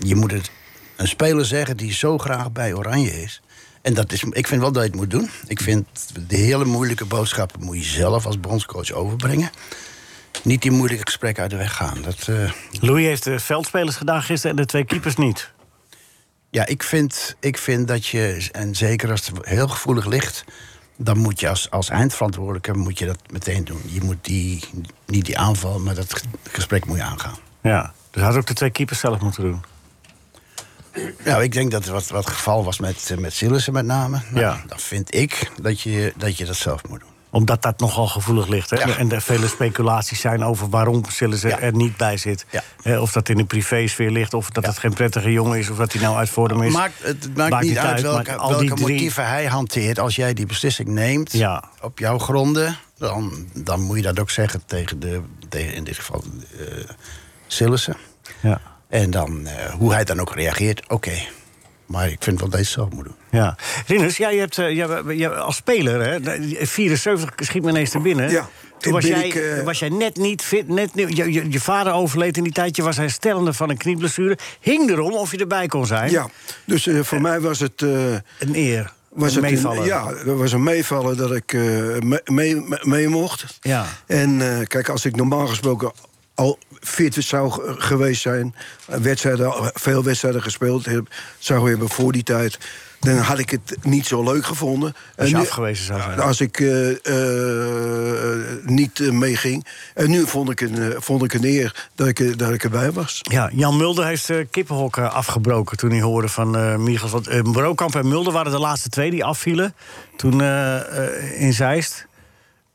je 0.00 0.14
moet 0.14 0.30
het 0.30 0.50
een 0.96 1.08
speler 1.08 1.44
zeggen 1.44 1.76
die 1.76 1.92
zo 1.92 2.18
graag 2.18 2.52
bij 2.52 2.72
oranje 2.72 3.22
is. 3.22 3.42
En 3.82 3.94
dat 3.94 4.12
is, 4.12 4.22
ik 4.30 4.46
vind 4.46 4.60
wel 4.60 4.72
dat 4.72 4.82
je 4.82 4.88
het 4.88 4.98
moet 4.98 5.10
doen. 5.10 5.30
Ik 5.46 5.60
vind 5.60 5.86
de 6.28 6.36
hele 6.36 6.64
moeilijke 6.64 7.04
boodschappen 7.04 7.62
moet 7.64 7.76
je 7.76 7.90
zelf 7.90 8.26
als 8.26 8.40
bondscoach 8.40 8.92
overbrengen. 8.92 9.50
Niet 10.42 10.62
die 10.62 10.70
moeilijke 10.70 11.04
gesprekken 11.04 11.42
uit 11.42 11.50
de 11.50 11.56
weg 11.56 11.74
gaan. 11.76 12.02
Dat, 12.02 12.28
eh, 12.28 12.50
Louis 12.80 13.04
heeft 13.04 13.24
de 13.24 13.38
veldspelers 13.40 13.96
gedaan 13.96 14.22
gisteren 14.22 14.56
en 14.56 14.62
de 14.62 14.68
twee 14.68 14.84
keepers 14.84 15.16
niet. 15.16 15.50
Ja, 16.50 16.66
ik 16.66 16.82
vind, 16.82 17.36
ik 17.40 17.58
vind 17.58 17.88
dat 17.88 18.06
je, 18.06 18.48
en 18.52 18.74
zeker 18.74 19.10
als 19.10 19.26
het 19.26 19.46
heel 19.46 19.68
gevoelig 19.68 20.06
ligt, 20.06 20.44
dan 20.96 21.18
moet 21.18 21.40
je 21.40 21.48
als, 21.48 21.70
als 21.70 21.88
eindverantwoordelijke 21.88 22.72
moet 22.72 22.98
je 22.98 23.06
dat 23.06 23.18
meteen 23.30 23.64
doen. 23.64 23.80
Je 23.86 24.00
moet 24.02 24.16
die, 24.24 24.64
niet 25.06 25.26
die 25.26 25.38
aanval, 25.38 25.78
maar 25.78 25.94
dat 25.94 26.22
gesprek 26.50 26.86
moet 26.86 26.96
je 26.96 27.02
aangaan. 27.02 27.36
Ja. 27.62 27.92
Dus 28.10 28.22
had 28.22 28.36
ook 28.36 28.46
de 28.46 28.54
twee 28.54 28.70
keepers 28.70 29.00
zelf 29.00 29.20
moeten 29.20 29.42
doen. 29.42 29.62
Nou, 31.24 31.42
ik 31.42 31.52
denk 31.52 31.70
dat 31.70 31.86
wat, 31.86 32.08
wat 32.08 32.26
geval 32.26 32.64
was 32.64 32.78
met, 32.78 33.10
eh, 33.10 33.18
met 33.18 33.32
Sillissen 33.32 33.72
met 33.72 33.84
name. 33.86 34.20
Nou, 34.30 34.40
Ja. 34.40 34.62
Dan 34.66 34.78
vind 34.78 35.14
ik 35.14 35.50
dat 35.62 35.80
je, 35.80 36.12
dat 36.16 36.38
je 36.38 36.44
dat 36.44 36.56
zelf 36.56 36.88
moet 36.88 37.00
doen. 37.00 37.08
Omdat 37.30 37.62
dat 37.62 37.80
nogal 37.80 38.06
gevoelig 38.06 38.46
ligt. 38.46 38.70
Hè? 38.70 38.76
Ja. 38.76 38.96
En 38.96 39.12
er 39.12 39.22
vele 39.22 39.48
speculaties 39.48 40.20
zijn 40.20 40.44
over 40.44 40.68
waarom 40.68 41.02
Sillissen 41.08 41.48
Ja. 41.48 41.58
er 41.58 41.72
niet 41.74 41.96
bij 41.96 42.16
zit. 42.16 42.46
Ja. 42.82 43.00
Of 43.00 43.12
dat 43.12 43.28
in 43.28 43.36
de 43.36 43.44
privésfeer 43.44 44.10
ligt, 44.10 44.34
of 44.34 44.50
dat 44.50 44.66
het 44.66 44.78
geen 44.78 44.92
prettige 44.94 45.32
jongen 45.32 45.58
is... 45.58 45.70
of 45.70 45.76
dat 45.76 45.92
hij 45.92 46.02
nou 46.02 46.16
uit 46.16 46.28
Vordum 46.30 46.62
is. 46.62 46.72
Maakt, 46.72 47.02
het 47.02 47.36
maakt, 47.36 47.50
Maakt 47.50 47.64
niet 47.64 47.78
uit, 47.78 47.86
uit, 47.90 48.02
welke, 48.02 48.30
die 48.30 48.36
welke 48.38 48.74
drie- 48.74 48.92
motieven 48.92 49.26
hij 49.26 49.46
hanteert. 49.46 49.98
Als 49.98 50.16
jij 50.16 50.34
die 50.34 50.46
beslissing 50.46 50.88
neemt 50.88 51.34
op 51.80 51.98
jouw 51.98 52.18
gronden, 52.18 52.76
dan, 52.98 53.46
dan 53.54 53.80
moet 53.80 53.96
je 53.96 54.02
dat 54.02 54.20
ook 54.20 54.30
zeggen 54.30 54.62
tegen, 54.66 55.00
de, 55.00 55.20
tegen 55.48 55.74
in 55.74 55.84
dit 55.84 55.96
geval 55.96 56.24
uh, 56.60 56.66
Sillissen. 57.46 57.96
Ja. 58.40 58.60
En 58.88 59.10
dan, 59.10 59.46
eh, 59.46 59.72
hoe 59.72 59.92
hij 59.92 60.04
dan 60.04 60.20
ook 60.20 60.34
reageert, 60.34 60.88
oké. 60.88 61.12
Maar 61.88 62.08
ik 62.08 62.16
vind 62.22 62.40
wel 62.40 62.48
dat 62.48 62.58
je 62.58 62.64
het 62.64 62.74
zelf 62.74 62.90
moet 62.90 63.04
doen. 63.04 63.14
Ja. 63.30 63.56
Rinus, 63.86 64.16
ja, 64.16 64.28
je 64.30 64.38
hebt, 64.38 64.58
eh, 64.58 64.86
hebt 65.20 65.36
als 65.36 65.56
speler, 65.56 66.00
hè, 66.00 66.18
74 66.66 67.30
schiet 67.36 67.62
me 67.62 67.70
ineens 67.70 67.90
te 67.90 67.98
binnen. 67.98 68.30
Ja, 68.30 68.48
Toen 68.78 68.92
was 68.92 69.04
jij, 69.04 69.26
ik, 69.26 69.34
eh, 69.34 69.62
was 69.64 69.78
jij 69.78 69.88
net 69.88 70.16
niet 70.16 70.42
fit. 70.42 70.68
Net, 70.68 70.90
je, 70.94 71.32
je, 71.32 71.50
je 71.50 71.60
vader 71.60 71.92
overleed 71.92 72.36
in 72.36 72.42
die 72.42 72.52
tijd. 72.52 72.76
Je 72.76 72.82
was 72.82 72.96
herstellende 72.96 73.52
van 73.52 73.70
een 73.70 73.76
knieblessure. 73.76 74.38
Hing 74.60 74.90
erom 74.90 75.12
of 75.12 75.30
je 75.30 75.38
erbij 75.38 75.66
kon 75.66 75.86
zijn. 75.86 76.10
Ja, 76.10 76.28
dus 76.64 76.86
eh, 76.86 77.02
voor 77.02 77.20
mij 77.20 77.40
was 77.40 77.60
het... 77.60 77.82
eh, 77.82 78.12
Een 78.12 78.20
eer. 78.54 78.92
was 79.08 79.34
een 79.36 79.42
het 79.42 79.52
meevallen. 79.52 79.78
Een, 79.78 79.84
ja, 79.86 80.06
er 80.26 80.36
was 80.36 80.52
een 80.52 80.62
meevallen 80.62 81.16
dat 81.16 81.32
ik 81.34 81.52
eh, 81.52 81.60
me- 81.60 82.20
mee, 82.24 82.54
mee, 82.54 82.78
mee 82.82 83.08
mocht. 83.08 83.58
Ja. 83.60 83.86
En 84.06 84.58
eh, 84.58 84.66
kijk, 84.66 84.88
als 84.88 85.04
ik 85.04 85.16
normaal 85.16 85.46
gesproken 85.46 85.92
al 86.34 86.58
fit 86.80 87.14
zou 87.18 87.76
geweest 87.80 88.22
zijn... 88.22 88.54
Wedstrijden, 88.86 89.70
veel 89.74 90.04
wedstrijden 90.04 90.42
gespeeld 90.42 90.84
heb, 90.84 91.08
zou 91.38 91.70
hebben 91.70 91.88
voor 91.88 92.12
die 92.12 92.22
tijd... 92.22 92.58
dan 93.00 93.16
had 93.16 93.38
ik 93.38 93.50
het 93.50 93.76
niet 93.82 94.06
zo 94.06 94.22
leuk 94.22 94.44
gevonden. 94.44 94.94
Als 95.16 95.28
je 95.28 95.34
En 95.34 95.40
nu- 95.40 95.46
afgewezen 95.46 95.84
zou 95.84 96.00
zijn. 96.00 96.20
Als 96.20 96.40
ik 96.40 96.60
eh, 96.60 96.90
eh, 96.90 98.38
niet 98.64 99.00
eh, 99.00 99.10
meeging. 99.10 99.66
En 99.94 100.10
nu 100.10 100.26
vond 100.26 100.50
ik, 100.50 100.60
een, 100.60 100.94
vond 100.98 101.22
ik 101.24 101.32
een 101.34 101.44
eer 101.44 101.88
dat 101.94 102.06
ik, 102.06 102.38
dat 102.38 102.52
ik 102.52 102.64
erbij 102.64 102.92
was. 102.92 103.20
Ja, 103.22 103.50
Jan 103.52 103.76
Mulder 103.76 104.06
heeft 104.06 104.30
kippenhok 104.50 104.98
afgebroken 104.98 105.76
toen 105.76 105.90
hij 105.90 106.00
hoorde 106.00 106.28
van 106.28 106.56
eh 106.56 106.76
Michels. 106.76 107.10
Want 107.10 107.52
Brokamp 107.52 107.94
en 107.94 108.08
Mulder 108.08 108.32
waren 108.32 108.52
de 108.52 108.58
laatste 108.58 108.88
twee 108.88 109.10
die 109.10 109.24
afvielen. 109.24 109.74
Toen 110.16 110.42
in 111.38 111.52
Zeist. 111.52 112.06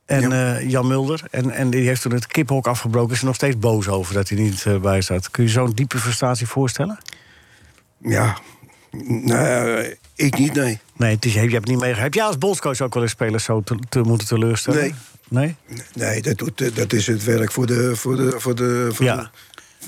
En 0.06 0.32
eh, 0.32 0.70
Jan 0.70 0.88
Mulder. 0.88 1.22
En, 1.32 1.52
en 1.52 1.70
die 1.70 1.88
heeft 1.88 2.02
toen 2.02 2.14
het 2.14 2.28
kippenhok 2.28 2.68
afgebroken. 2.68 3.14
Is 3.14 3.20
er 3.20 3.26
nog 3.26 3.36
steeds 3.36 3.58
boos 3.60 3.88
over 3.88 4.14
dat 4.14 4.30
hij 4.30 4.38
niet 4.38 4.66
eh, 4.66 4.78
bij 4.78 5.02
staat. 5.02 5.32
Kun 5.32 5.44
je 5.44 5.50
zo'n 5.50 5.72
diepe 5.72 5.98
frustratie 6.00 6.48
voorstellen? 6.48 6.98
Ja, 7.98 8.38
nou, 9.08 9.96
ik 10.16 10.38
niet, 10.38 10.54
nee. 10.54 10.80
Nee, 10.98 11.16
het 11.16 11.26
is, 11.26 11.34
je 11.34 11.40
hebt 11.40 11.68
niet 11.68 11.80
mee. 11.80 11.94
Heb 11.94 12.14
jij 12.14 12.24
als 12.24 12.38
bondscoach 12.38 12.82
ook 12.82 12.94
wel 12.94 13.04
eens 13.04 13.12
spelers 13.12 13.44
zo 13.44 13.62
te, 13.62 13.76
te 13.90 14.00
moeten 14.02 14.28
teleurstellen? 14.28 14.80
Nee. 14.82 14.94
Nee? 15.30 15.56
Nee, 15.94 16.22
dat, 16.22 16.38
doet, 16.38 16.62
eh, 16.62 16.76
dat 16.76 16.94
is 16.94 17.08
het 17.08 17.24
werk 17.24 17.52
voor 17.52 17.66
de, 17.66 17.96
voor 17.96 18.16
de, 18.16 18.40
voor 18.40 18.56
de, 18.56 18.90
voor 18.94 19.06
Ja. 19.06 19.16
de, 19.16 19.28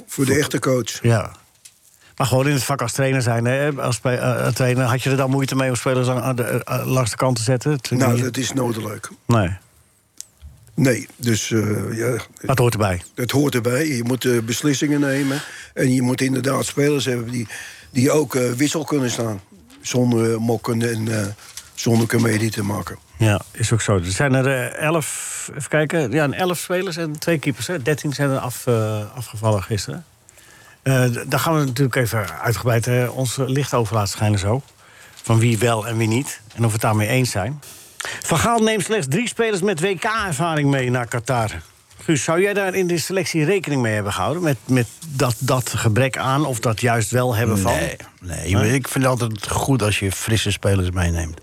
voor 0.07 0.25
de 0.25 0.35
echte 0.37 0.59
coach. 0.59 1.01
Ja. 1.01 1.31
Maar 2.17 2.27
gewoon 2.27 2.47
in 2.47 2.53
het 2.53 2.63
vak 2.63 2.81
als 2.81 2.91
trainer 2.91 3.21
zijn. 3.21 3.45
Hè? 3.45 3.71
Als 3.73 3.99
eh, 4.01 4.47
trainer 4.47 4.83
had 4.85 5.01
je 5.03 5.09
er 5.09 5.17
dan 5.17 5.29
moeite 5.29 5.55
mee 5.55 5.69
om 5.69 5.75
spelers 5.75 6.07
aan, 6.09 6.39
eh, 6.39 6.81
langs 6.85 7.09
de 7.11 7.17
kant 7.17 7.35
te 7.35 7.43
zetten? 7.43 7.81
Toen 7.81 7.97
Nou, 7.97 8.13
die- 8.13 8.23
dat 8.23 8.37
is 8.37 8.53
noodelijk. 8.53 9.09
Nee, 9.25 9.57
Nee, 10.75 11.07
dus 11.15 11.51
eh, 11.51 11.97
ja, 11.97 12.17
dat 12.41 12.57
hoort 12.57 12.73
erbij. 12.73 13.03
het 13.15 13.31
hoort 13.31 13.55
erbij. 13.55 13.87
Je 13.87 14.03
moet 14.03 14.25
eh, 14.25 14.39
beslissingen 14.39 14.99
nemen. 14.99 15.41
En 15.73 15.93
je 15.93 16.01
moet 16.01 16.21
inderdaad 16.21 16.65
spelers 16.65 17.05
hebben 17.05 17.31
die, 17.31 17.47
die 17.89 18.11
ook 18.11 18.35
eh, 18.35 18.51
wissel 18.51 18.83
kunnen 18.83 19.11
staan. 19.11 19.41
Zonder 19.81 20.41
mokken 20.41 20.81
en 20.81 21.35
zonder 21.73 22.07
comedie 22.07 22.51
te 22.51 22.63
maken. 22.63 22.97
Ja, 23.17 23.41
is 23.51 23.73
ook 23.73 23.81
zo. 23.81 23.95
Er 23.95 24.11
zijn 24.11 24.33
er 24.33 24.71
elf, 24.71 25.49
even 25.55 25.69
kijken, 25.69 26.11
ja, 26.11 26.31
elf 26.31 26.57
spelers 26.57 26.97
en 26.97 27.19
twee 27.19 27.39
keepers. 27.39 27.67
Hè. 27.67 27.81
Dertien 27.81 28.13
zijn 28.13 28.29
er 28.29 28.37
af, 28.37 28.67
afgevallen 29.15 29.63
gisteren. 29.63 30.05
Daar 31.27 31.39
gaan 31.39 31.59
we 31.59 31.65
natuurlijk 31.65 31.95
even 31.95 32.39
uitgebreid 32.39 33.09
ons 33.09 33.37
licht 33.37 33.73
over 33.73 33.95
laten 33.95 34.09
schijnen 34.11 34.39
zo. 34.39 34.61
Van 35.23 35.39
wie 35.39 35.57
wel 35.57 35.87
en 35.87 35.97
wie 35.97 36.07
niet. 36.07 36.41
En 36.55 36.59
of 36.59 36.65
we 36.65 36.71
het 36.71 36.81
daarmee 36.81 37.07
eens 37.07 37.31
zijn. 37.31 37.61
Van 38.21 38.37
Gaal 38.37 38.59
neemt 38.59 38.83
slechts 38.83 39.07
drie 39.09 39.27
spelers 39.27 39.61
met 39.61 39.81
WK-ervaring 39.81 40.69
mee 40.69 40.89
naar 40.89 41.07
Qatar. 41.07 41.51
Guus, 41.97 42.23
zou 42.23 42.41
jij 42.41 42.53
daar 42.53 42.73
in 42.73 42.87
de 42.87 42.97
selectie 42.97 43.45
rekening 43.45 43.81
mee 43.81 43.93
hebben 43.93 44.13
gehouden? 44.13 44.43
Met, 44.43 44.57
met 44.65 44.87
dat, 45.07 45.35
dat 45.39 45.69
gebrek 45.69 46.17
aan 46.17 46.45
of 46.45 46.59
dat 46.59 46.81
juist 46.81 47.11
wel 47.11 47.35
hebben 47.35 47.59
van? 47.59 47.73
Nee, 47.73 47.97
nee. 48.53 48.73
ik 48.73 48.87
vind 48.87 49.03
het 49.03 49.13
altijd 49.13 49.47
goed 49.47 49.81
als 49.81 49.99
je 49.99 50.11
frisse 50.11 50.51
spelers 50.51 50.91
meeneemt. 50.91 51.41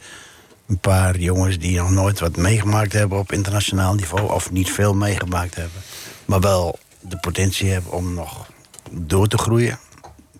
Een 0.68 0.78
paar 0.78 1.18
jongens 1.18 1.58
die 1.58 1.78
nog 1.78 1.90
nooit 1.90 2.20
wat 2.20 2.36
meegemaakt 2.36 2.92
hebben 2.92 3.18
op 3.18 3.32
internationaal 3.32 3.94
niveau... 3.94 4.32
of 4.32 4.50
niet 4.50 4.70
veel 4.70 4.94
meegemaakt 4.94 5.54
hebben. 5.54 5.80
Maar 6.24 6.40
wel 6.40 6.78
de 7.00 7.16
potentie 7.16 7.70
hebben 7.70 7.92
om 7.92 8.14
nog 8.14 8.46
door 8.90 9.26
te 9.26 9.38
groeien. 9.38 9.78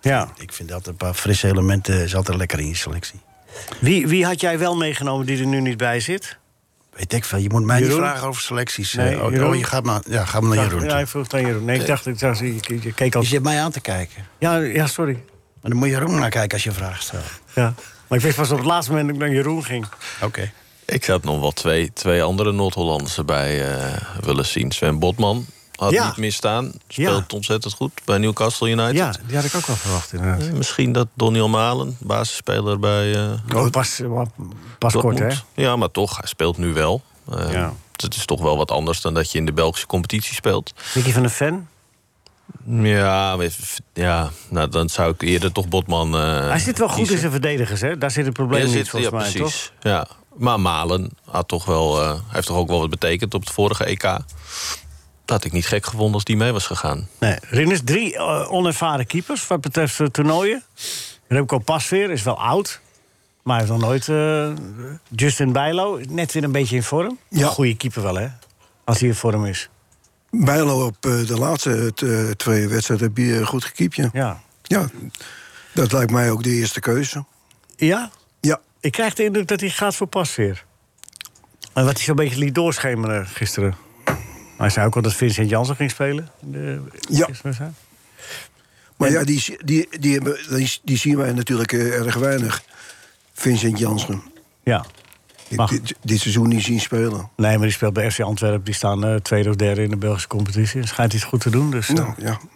Ja. 0.01 0.29
Ik 0.37 0.53
vind 0.53 0.69
dat 0.69 0.87
een 0.87 0.95
paar 0.95 1.13
frisse 1.13 1.47
elementen 1.47 2.15
altijd 2.15 2.37
lekker 2.37 2.59
in 2.59 2.67
je 2.67 2.75
selectie. 2.75 3.19
Wie, 3.79 4.07
wie 4.07 4.25
had 4.25 4.41
jij 4.41 4.59
wel 4.59 4.75
meegenomen 4.77 5.25
die 5.25 5.39
er 5.39 5.45
nu 5.45 5.61
niet 5.61 5.77
bij 5.77 5.99
zit? 5.99 6.37
Weet 6.95 7.13
ik 7.13 7.25
veel, 7.25 7.37
je 7.39 7.49
moet 7.49 7.63
mij 7.63 7.79
Jeroen? 7.79 7.95
niet 7.95 8.03
vragen 8.05 8.27
over 8.27 8.41
selecties. 8.41 8.93
Nee, 8.93 9.15
Eh, 9.15 9.23
oh, 9.23 9.31
Jeroen? 9.31 9.49
oh, 9.49 9.55
je 9.55 9.63
gaat 9.63 9.83
naar, 9.83 10.01
ja, 10.09 10.25
ga 10.25 10.39
maar 10.39 10.55
naar 10.55 10.65
Jeroen. 10.65 10.83
Ja, 10.85 10.99
ik 10.99 11.07
vroeg 11.07 11.29
aan 11.29 11.45
Jeroen. 11.45 11.65
Nee, 11.65 11.79
ik 11.79 11.85
dacht, 11.87 12.05
ik 12.05 12.19
zag, 12.19 12.39
je, 12.39 12.55
je 12.81 12.93
keek 12.93 13.15
al... 13.15 13.21
Je 13.21 13.27
zit 13.27 13.43
mij 13.43 13.61
aan 13.61 13.71
te 13.71 13.81
kijken. 13.81 14.25
Ja, 14.39 14.55
ja, 14.57 14.87
sorry. 14.87 15.13
Maar 15.61 15.71
dan 15.71 15.75
moet 15.79 15.87
je 15.87 15.93
Jeroen 15.93 16.19
naar 16.19 16.29
kijken 16.29 16.51
als 16.53 16.63
je 16.63 16.71
vragen 16.71 17.03
stelt. 17.03 17.23
Ja. 17.55 17.73
Maar 18.07 18.17
ik 18.17 18.23
wist 18.23 18.35
pas 18.35 18.51
op 18.51 18.57
het 18.57 18.65
laatste 18.65 18.91
moment 18.91 19.09
dat 19.09 19.17
ik 19.17 19.23
naar 19.27 19.35
Jeroen 19.35 19.63
ging. 19.63 19.85
Oké. 20.21 20.51
Ik 20.85 21.03
zou 21.03 21.19
nog 21.23 21.39
wel 21.39 21.51
twee, 21.51 21.93
twee 21.93 22.23
andere 22.23 22.51
Noord-Hollanders 22.51 23.17
erbij 23.17 23.71
eh, 23.75 23.93
willen 24.21 24.45
zien. 24.45 24.71
Sven 24.71 24.99
Botman 24.99 25.45
had 25.83 25.91
Ja. 25.93 26.05
niet 26.05 26.17
misstaan. 26.17 26.71
Speelt 26.87 27.17
Ja. 27.31 27.35
ontzettend 27.35 27.73
goed 27.73 27.91
bij 28.05 28.17
Newcastle 28.17 28.69
United. 28.69 28.95
Ja, 28.95 29.13
die 29.27 29.35
had 29.35 29.45
ik 29.45 29.55
ook 29.55 29.65
wel 29.65 29.75
verwacht 29.75 30.13
inderdaad. 30.13 30.47
Eh, 30.47 30.53
Misschien 30.53 30.91
dat 30.91 31.07
Doniel 31.13 31.49
Malen, 31.49 31.97
basisspeler 31.99 32.79
bij 32.79 33.15
eh 33.15 33.55
Oh, 33.55 33.69
pas 33.69 34.01
pas 34.79 34.93
kort, 34.93 35.19
hè? 35.19 35.27
Ja, 35.53 35.75
maar 35.75 35.91
toch, 35.91 36.17
hij 36.17 36.27
speelt 36.27 36.57
nu 36.57 36.73
wel. 36.73 37.01
Eh, 37.31 37.51
Ja. 37.53 37.73
Het 37.95 38.15
is 38.15 38.25
toch 38.25 38.41
wel 38.41 38.57
wat 38.57 38.71
anders 38.71 39.01
dan 39.01 39.13
dat 39.13 39.31
je 39.31 39.37
in 39.37 39.45
de 39.45 39.53
Belgische 39.53 39.87
competitie 39.87 40.33
speelt. 40.35 40.73
Nicky 40.93 41.11
van 41.11 41.23
de 41.23 41.29
Ven. 41.29 41.67
Ja, 42.67 43.37
ja 43.93 44.29
nou, 44.49 44.69
dan 44.69 44.89
zou 44.89 45.11
ik 45.13 45.21
eerder 45.21 45.51
toch 45.51 45.67
Botman. 45.67 46.15
eh, 46.15 46.47
Hij 46.49 46.59
zit 46.59 46.77
wel 46.77 46.89
goed 46.89 47.09
in 47.11 47.17
zijn 47.17 47.31
verdedigers, 47.31 47.81
hè? 47.81 47.97
Daar 47.97 48.11
zit 48.11 48.25
het 48.25 48.33
probleem 48.33 48.59
Ja, 48.59 48.65
niet, 48.65 48.75
zit- 48.75 48.89
volgens 48.89 49.11
ja, 49.11 49.17
mij, 49.17 49.31
precies. 49.31 49.71
toch? 49.79 49.91
Ja. 49.91 50.07
Maar 50.37 50.59
Malen 50.59 51.09
had 51.25 51.47
toch 51.47 51.65
wel, 51.65 52.17
heeft 52.27 52.47
toch 52.47 52.57
ook 52.57 52.67
wel 52.67 52.79
wat 52.79 52.89
betekend 52.89 53.33
op 53.33 53.41
het 53.41 53.49
vorige 53.53 53.85
EK. 53.85 54.17
Dat 55.25 55.35
had 55.35 55.45
ik 55.45 55.51
niet 55.51 55.65
gek 55.65 55.85
gevonden 55.85 56.13
als 56.13 56.23
die 56.23 56.37
mee 56.37 56.51
was 56.51 56.65
gegaan. 56.67 57.07
Nee, 57.19 57.35
Rinus, 57.41 57.81
drie 57.83 58.15
eh, 58.17 58.51
onervaren 58.51 59.05
keepers 59.07 59.47
wat 59.47 59.61
betreft 59.61 59.99
eh, 59.99 60.07
toernooien. 60.07 60.63
Remco 61.27 61.57
Pasveer 61.59 62.11
is 62.11 62.23
wel 62.23 62.39
oud. 62.39 62.79
Maar 63.43 63.57
hij 63.59 63.65
heeft 63.67 63.79
nog 63.79 63.89
nooit... 63.89 64.07
eh, 64.09 64.53
Justin 65.15 65.51
Bijlo, 65.51 65.99
net 66.09 66.31
weer 66.33 66.43
een 66.43 66.51
beetje 66.51 66.75
in 66.75 66.83
vorm. 66.83 67.17
Ja. 67.29 67.47
Goede 67.47 67.75
keeper 67.77 68.01
wel, 68.01 68.15
hè? 68.15 68.27
Als 68.83 68.99
hij 68.99 69.07
in 69.09 69.15
vorm 69.15 69.45
is. 69.45 69.69
Bijlo 70.31 70.85
op 70.85 71.01
de 71.01 71.37
laatste 71.39 71.93
twee 72.37 72.67
wedstrijden 72.67 73.07
heb 73.07 73.17
je 73.17 73.45
goed 73.45 73.63
gekiept. 73.65 73.95
Ja. 73.95 74.09
Ja. 74.13 74.41
ja, 74.63 74.89
dat 75.73 75.91
lijkt 75.91 76.11
mij 76.11 76.31
ook 76.31 76.43
de 76.43 76.49
eerste 76.49 76.79
keuze. 76.79 77.25
Ja? 77.75 78.09
Ja, 78.39 78.59
Ik 78.79 78.91
krijg 78.91 79.13
de 79.13 79.23
indruk 79.23 79.47
dat 79.47 79.59
hij 79.59 79.69
gaat 79.69 79.95
voor 79.95 80.07
Pasveer. 80.07 80.65
En 81.73 81.85
wat 81.85 81.93
hij 81.95 82.03
zo'n 82.03 82.15
beetje 82.15 82.37
liet 82.37 82.55
doorschemeren 82.55 83.25
gisteren. 83.27 83.75
Hij 84.57 84.69
zei 84.69 84.85
ook 84.85 84.95
al 84.95 85.01
dat 85.01 85.13
Vincent 85.13 85.49
Janssen 85.49 85.75
ging 85.75 85.91
spelen. 85.91 86.29
De, 86.39 86.81
Ja. 87.09 87.27
maar 88.97 89.11
ja, 89.11 89.23
die, 89.23 89.57
die, 89.65 89.87
die, 89.99 90.21
die, 90.83 90.97
zien 90.97 91.17
wij 91.17 91.31
natuurlijk 91.31 91.71
eh, 91.71 91.99
erg 92.05 92.15
weinig. 92.15 92.63
Vincent 93.33 93.79
Janssen. 93.79 94.23
Ja. 94.63 94.85
Dit, 96.01 96.19
seizoen 96.19 96.47
niet 96.47 96.63
zien 96.63 96.79
spelen. 96.79 97.29
Nee, 97.35 97.57
maar 97.57 97.65
die 97.65 97.75
speelt 97.75 97.93
bij 97.93 98.11
FC 98.11 98.19
Antwerpen. 98.19 98.63
Die 98.63 98.73
staan 98.73 99.05
eh, 99.05 99.15
tweede 99.15 99.49
of 99.49 99.55
derde 99.55 99.83
in 99.83 99.89
de 99.89 99.97
Belgische 99.97 100.27
competitie. 100.27 100.81
En 100.81 100.87
schijnt 100.87 101.11
hij 101.11 101.21
het 101.21 101.29
goed 101.29 101.41
te 101.41 101.49
doen. 101.49 101.71
Dus, 101.71 101.89
eh, 101.89 101.95
Nou 101.95 102.13
ja, 102.17 102.31
het 102.31 102.39
is 102.41 102.52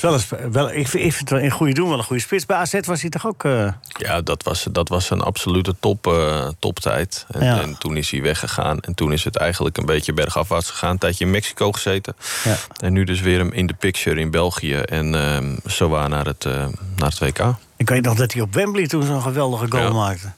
wel 0.00 0.12
eens, 0.12 0.28
wel, 0.50 0.70
ik, 0.72 0.88
vind, 0.88 1.18
het 1.18 1.30
wel 1.30 1.38
in 1.40 1.50
goede 1.50 1.72
doen 1.74 1.88
wel 1.88 1.98
een 1.98 2.04
goede 2.04 2.22
spits. 2.22 2.46
Bij 2.46 2.56
AZ 2.56 2.74
was 2.86 3.00
hij 3.00 3.10
toch 3.10 3.26
ook... 3.26 3.44
eh, 3.44 3.72
Ja, 3.98 4.20
dat 4.20 4.42
was, 4.42 4.66
dat 4.72 4.88
was 4.88 5.10
een 5.10 5.20
absolute 5.20 5.74
top, 5.80 6.06
eh, 6.06 6.48
toptijd. 6.58 7.26
En, 7.30 7.44
Ja. 7.44 7.60
en 7.60 7.78
toen 7.78 7.96
is 7.96 8.10
hij 8.10 8.22
weggegaan. 8.22 8.80
En 8.80 8.94
toen 8.94 9.12
is 9.12 9.24
het 9.24 9.36
eigenlijk 9.36 9.76
een 9.76 9.86
beetje 9.86 10.12
bergafwaarts 10.12 10.70
gegaan. 10.70 10.90
Een 10.90 10.98
tijdje 10.98 11.24
in 11.24 11.30
Mexico 11.30 11.72
gezeten. 11.72 12.16
Ja. 12.44 12.56
En 12.80 12.92
nu 12.92 13.04
dus 13.04 13.20
weer 13.20 13.38
hem 13.38 13.52
in 13.52 13.66
de 13.66 13.74
picture 13.74 14.20
in 14.20 14.30
België. 14.30 14.74
En 14.76 15.14
ehm 15.14 15.56
zo 15.66 15.88
waar 15.88 16.08
naar 16.08 16.26
het, 16.26 16.44
eh, 16.44 16.52
naar 16.96 17.08
het 17.10 17.18
WK. 17.18 17.54
ik 17.76 17.88
weet 17.88 18.02
nog 18.04 18.14
dat 18.16 18.32
hij 18.32 18.42
op 18.42 18.54
Wembley 18.54 18.86
toen 18.86 19.02
zo'n 19.02 19.22
geweldige 19.22 19.66
goal 19.70 19.82
Ja. 19.84 19.90
maakte. 19.92 20.32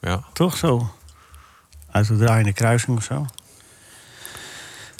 Ja. 0.00 0.22
Toch 0.32 0.56
zo? 0.56 0.90
Uit 1.90 2.08
de 2.08 2.16
draaiende 2.16 2.52
kruising 2.52 2.96
of 2.96 3.02
zo. 3.04 3.26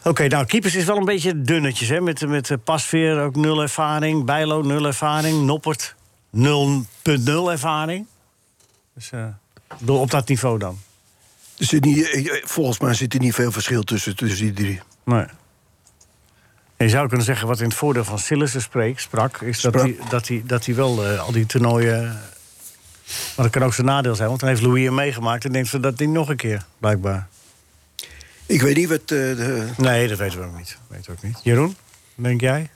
Oké, 0.04 0.26
nou, 0.26 0.46
keepers 0.46 0.74
is 0.74 0.84
wel 0.84 0.96
een 0.96 1.04
beetje 1.04 1.42
dunnetjes, 1.42 1.88
hè? 1.88 2.00
Met, 2.00 2.26
met 2.28 2.50
eh, 2.50 2.56
Pasveer 2.64 3.20
ook 3.20 3.36
nul 3.36 3.62
ervaring. 3.62 4.24
Bijlo 4.24 4.62
nul 4.62 4.86
ervaring. 4.86 5.42
Noppert 5.42 5.94
0.0 6.36 6.42
ervaring. 7.50 8.06
Dus 8.94 9.10
eh, 9.10 9.26
op 9.86 10.10
dat 10.10 10.28
niveau 10.28 10.58
dan. 10.58 10.78
er 11.58 11.64
zit 11.64 11.84
niet, 11.84 12.10
eh, 12.10 12.42
volgens 12.44 12.78
mij 12.78 12.94
zit 12.94 13.14
er 13.14 13.20
niet 13.20 13.34
veel 13.34 13.52
verschil 13.52 13.82
tussen, 13.82 14.16
tussen 14.16 14.38
die 14.38 14.52
drie. 14.52 14.80
Nee. 15.04 15.24
En 16.76 16.88
je 16.88 16.88
zou 16.88 17.08
kunnen 17.08 17.26
zeggen 17.26 17.46
wat 17.46 17.58
in 17.58 17.64
het 17.64 17.74
voordeel 17.74 18.04
van 18.04 18.18
Sillissen 18.18 18.62
sprak... 18.96 19.40
is 19.40 19.60
dat 19.60 19.74
hij, 19.74 19.96
dat 20.08 20.28
hij, 20.28 20.42
dat 20.46 20.66
hij 20.66 20.74
wel 20.74 21.06
al 21.06 21.32
die 21.32 21.46
toernooien... 21.46 22.20
Maar 23.36 23.44
dat 23.44 23.50
kan 23.50 23.62
ook 23.62 23.74
zijn 23.74 23.86
nadeel 23.86 24.14
zijn, 24.14 24.28
want 24.28 24.40
dan 24.40 24.48
heeft 24.48 24.62
Louis 24.62 24.84
hem 24.84 24.94
meegemaakt... 24.94 25.44
en 25.44 25.52
denkt 25.52 25.68
ze 25.68 25.80
dat 25.80 25.98
niet 25.98 26.08
nog 26.08 26.28
een 26.28 26.36
keer, 26.36 26.64
blijkbaar. 26.78 27.28
Ik 28.52 28.62
weet 28.62 28.76
niet 28.76 28.88
wat... 28.88 29.00
eh, 29.00 29.06
de, 29.06 29.66
Nee, 29.76 30.08
dat 30.08 30.18
weten 30.18 30.38
we 30.38 30.44
ook 30.46 30.56
niet. 30.56 30.76
Weten 30.88 31.04
we 31.06 31.12
ook 31.12 31.22
niet. 31.22 31.38
Jeroen, 31.42 31.76
denk 32.14 32.40
jij? 32.40 32.70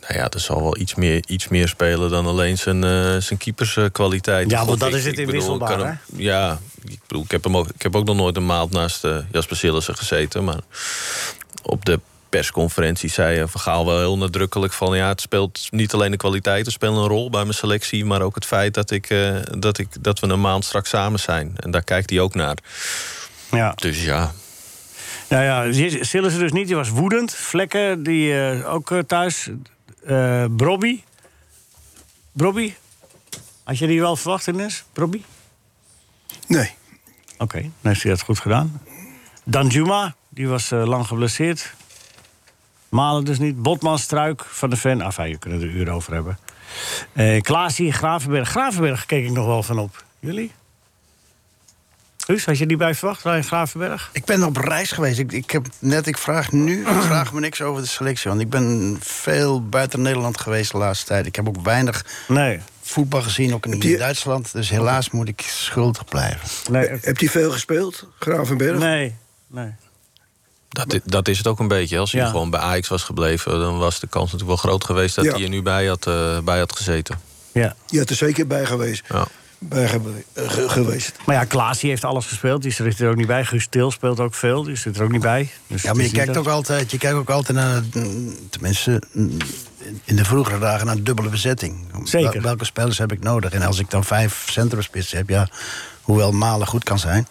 Nou 0.00 0.14
ja, 0.14 0.28
er 0.30 0.40
zal 0.40 0.62
wel 0.62 0.78
iets 0.78 0.94
meer, 0.94 1.22
iets 1.26 1.48
meer 1.48 1.68
spelen 1.68 2.10
dan 2.10 2.26
alleen 2.26 2.58
zijn, 2.58 2.84
eh 2.84 3.16
zijn 3.16 3.38
keeperskwaliteit. 3.38 4.50
Ja, 4.50 4.64
want 4.64 4.80
dat 4.80 4.88
ik. 4.88 4.94
is 4.94 5.04
het 5.04 5.18
inwisselbaar, 5.18 5.78
hem- 5.78 5.98
Ja, 6.16 6.58
ik 6.84 6.98
bedoel, 7.06 7.22
ik 7.24 7.30
heb, 7.30 7.44
hem 7.44 7.56
ook, 7.56 7.68
ik 7.74 7.82
heb 7.82 7.96
ook 7.96 8.04
nog 8.04 8.16
nooit 8.16 8.36
een 8.36 8.46
maand 8.46 8.70
naast 8.70 9.04
eh, 9.04 9.16
Jasper 9.30 9.56
Sillissen 9.56 9.96
gezeten. 9.96 10.44
Maar 10.44 10.60
op 11.62 11.84
de 11.84 12.00
persconferentie 12.28 13.10
zei 13.10 13.48
Van 13.48 13.60
Gaal 13.60 13.86
wel 13.86 13.98
heel 13.98 14.18
nadrukkelijk 14.18 14.72
van... 14.72 14.96
ja, 14.96 15.08
het 15.08 15.20
speelt 15.20 15.66
niet 15.70 15.92
alleen 15.92 16.10
de 16.10 16.16
kwaliteit, 16.16 16.64
het 16.64 16.74
speelt 16.74 16.96
een 16.96 17.06
rol 17.08 17.30
bij 17.30 17.42
mijn 17.42 17.54
selectie... 17.54 18.04
maar 18.04 18.22
ook 18.22 18.34
het 18.34 18.46
feit 18.46 18.74
dat, 18.74 18.90
ik, 18.90 19.10
eh, 19.10 19.36
dat, 19.58 19.78
ik, 19.78 19.88
dat 20.00 20.18
we 20.18 20.26
een 20.26 20.40
maand 20.40 20.64
straks 20.64 20.88
samen 20.88 21.20
zijn. 21.20 21.52
En 21.56 21.70
daar 21.70 21.84
kijkt 21.84 22.10
hij 22.10 22.20
ook 22.20 22.34
naar. 22.34 22.56
Ja. 23.50 23.72
Dus 23.76 24.04
ja, 24.04 24.32
Nou 25.32 25.44
ja, 25.44 25.72
Sillissen 26.04 26.40
dus 26.40 26.52
niet. 26.52 26.66
Die 26.66 26.76
was 26.76 26.88
woedend. 26.88 27.34
Vlekken, 27.34 28.02
die 28.02 28.40
eh, 28.40 28.74
ook 28.74 28.90
eh, 28.90 28.98
thuis. 28.98 29.50
Eh 30.04 30.44
Brobby. 30.56 31.02
Brobby? 32.32 32.74
Had 33.64 33.78
je 33.78 33.86
die 33.86 34.00
wel 34.00 34.16
verwacht, 34.16 34.46
Ines? 34.46 34.84
Brobby? 34.92 35.22
nee, 36.46 36.70
Oké, 37.38 37.60
dan 37.60 37.70
heeft 37.82 38.02
hij 38.02 38.12
dat 38.12 38.22
goed 38.22 38.38
gedaan. 38.38 38.80
Danjuma, 39.44 40.14
die 40.28 40.48
was 40.48 40.70
lang 40.70 41.06
geblesseerd. 41.06 41.74
Malen 42.88 43.24
dus 43.24 43.38
niet. 43.38 43.62
Botman, 43.62 43.98
Struik, 43.98 44.44
Van 44.44 44.70
de 44.70 44.76
Ven. 44.76 45.00
Enfin, 45.00 45.28
je 45.28 45.38
kunt 45.38 45.62
er 45.62 45.68
uur 45.68 45.90
over 45.90 46.14
hebben. 46.14 46.38
Eh 47.12 47.40
Klaasie, 47.40 47.92
Gravenberg. 47.92 48.48
Gravenberg 48.48 49.06
keek 49.06 49.24
ik 49.24 49.30
nog 49.32 49.46
wel 49.46 49.62
van 49.62 49.78
op. 49.78 50.04
Jullie? 50.20 50.52
Guus, 52.32 52.44
had 52.44 52.58
je 52.58 52.66
die 52.66 52.76
bij 52.76 52.94
verwacht, 52.94 53.22
Ryan 53.22 53.44
Gravenberg? 53.44 54.10
Ik 54.12 54.24
ben 54.24 54.42
op 54.42 54.56
reis 54.56 54.90
geweest. 54.92 55.18
Ik, 55.18 55.32
ik 55.32 55.50
heb 55.50 55.66
net, 55.78 56.06
ik 56.06 56.18
vraag 56.18 56.52
nu, 56.52 56.80
ik 56.80 57.02
vraag 57.10 57.32
me 57.32 57.40
niks 57.40 57.60
over 57.62 57.82
de 57.82 57.88
selectie. 57.88 58.30
Want 58.30 58.42
ik 58.42 58.50
ben 58.50 58.96
veel 59.00 59.68
buiten 59.68 60.02
Nederland 60.02 60.40
geweest 60.40 60.72
de 60.72 60.78
laatste 60.78 61.06
tijd. 61.06 61.26
Ik 61.26 61.36
heb 61.36 61.48
ook 61.48 61.62
weinig 61.62 62.04
Nee. 62.28 62.60
voetbal 62.82 63.22
gezien, 63.22 63.54
ook 63.54 63.66
in 63.66 63.78
die- 63.80 63.96
Duitsland. 63.98 64.52
Dus 64.52 64.68
helaas 64.70 65.10
moet 65.10 65.28
ik 65.28 65.40
schuldig 65.40 66.04
blijven. 66.04 66.72
Nee, 66.72 66.88
Hebt 66.88 67.20
hij 67.20 67.28
veel 67.28 67.50
gespeeld, 67.50 68.06
Gravenberg? 68.18 68.78
nee, 68.78 69.14
nee. 69.46 69.70
Dat, 70.68 71.00
dat 71.04 71.28
is 71.28 71.38
het 71.38 71.46
ook 71.46 71.58
een 71.58 71.68
beetje. 71.68 71.98
Als 71.98 72.12
hij 72.12 72.20
Ja. 72.20 72.28
gewoon 72.30 72.50
bij 72.50 72.60
Ajax 72.60 72.88
was 72.88 73.02
gebleven... 73.02 73.58
dan 73.60 73.78
was 73.78 74.00
de 74.00 74.06
kans 74.06 74.32
natuurlijk 74.32 74.60
wel 74.62 74.70
groot 74.70 74.84
geweest... 74.84 75.14
dat 75.14 75.24
Ja. 75.24 75.32
hij 75.32 75.42
er 75.42 75.48
nu 75.48 75.62
bij 75.62 75.86
had, 75.86 76.06
eh, 76.06 76.38
bij 76.38 76.58
had 76.58 76.76
gezeten. 76.76 77.20
Ja. 77.52 77.76
Je 77.86 77.98
had 77.98 78.10
er 78.10 78.16
zeker 78.16 78.46
bij 78.46 78.64
geweest. 78.66 79.02
Ja. 79.08 79.26
Bij 79.68 79.88
gewe- 79.88 80.24
ge- 80.34 80.68
geweest. 80.68 81.12
Maar 81.26 81.34
ja, 81.36 81.44
Klaas 81.44 81.78
die 81.80 81.90
heeft 81.90 82.04
alles 82.04 82.26
gespeeld. 82.26 82.62
Die 82.62 82.72
zit 82.72 83.00
er 83.00 83.10
ook 83.10 83.16
niet 83.16 83.26
bij. 83.26 83.44
Guus 83.44 83.66
Til 83.70 83.90
speelt 83.90 84.20
ook 84.20 84.34
veel. 84.34 84.62
Die 84.62 84.76
zit 84.76 84.96
er 84.96 85.02
ook 85.02 85.10
niet 85.10 85.20
bij. 85.20 85.50
Dus 85.66 85.82
Ja, 85.82 85.92
maar 85.92 86.04
je 86.04 86.10
kijkt 86.10 86.36
ook 86.36 86.46
altijd, 86.48 86.90
je 86.90 86.98
kijkt 86.98 87.16
ook 87.16 87.30
altijd 87.30 87.56
naar, 87.58 87.82
tenminste 88.50 89.02
in 90.04 90.16
de 90.16 90.24
vroegere 90.24 90.58
dagen, 90.58 90.86
naar 90.86 90.96
een 90.96 91.04
dubbele 91.04 91.28
bezetting. 91.28 91.86
Zeker. 92.04 92.32
Wel- 92.32 92.42
Welke 92.42 92.64
spelers 92.64 92.98
heb 92.98 93.12
ik 93.12 93.22
nodig? 93.22 93.52
En 93.52 93.62
als 93.62 93.78
ik 93.78 93.90
dan 93.90 94.04
vijf 94.04 94.44
centrumspitsen 94.50 95.16
heb, 95.18 95.28
ja, 95.28 95.48
hoewel 96.02 96.32
Malen 96.32 96.66
goed 96.66 96.84
kan 96.84 96.98
zijn, 96.98 97.26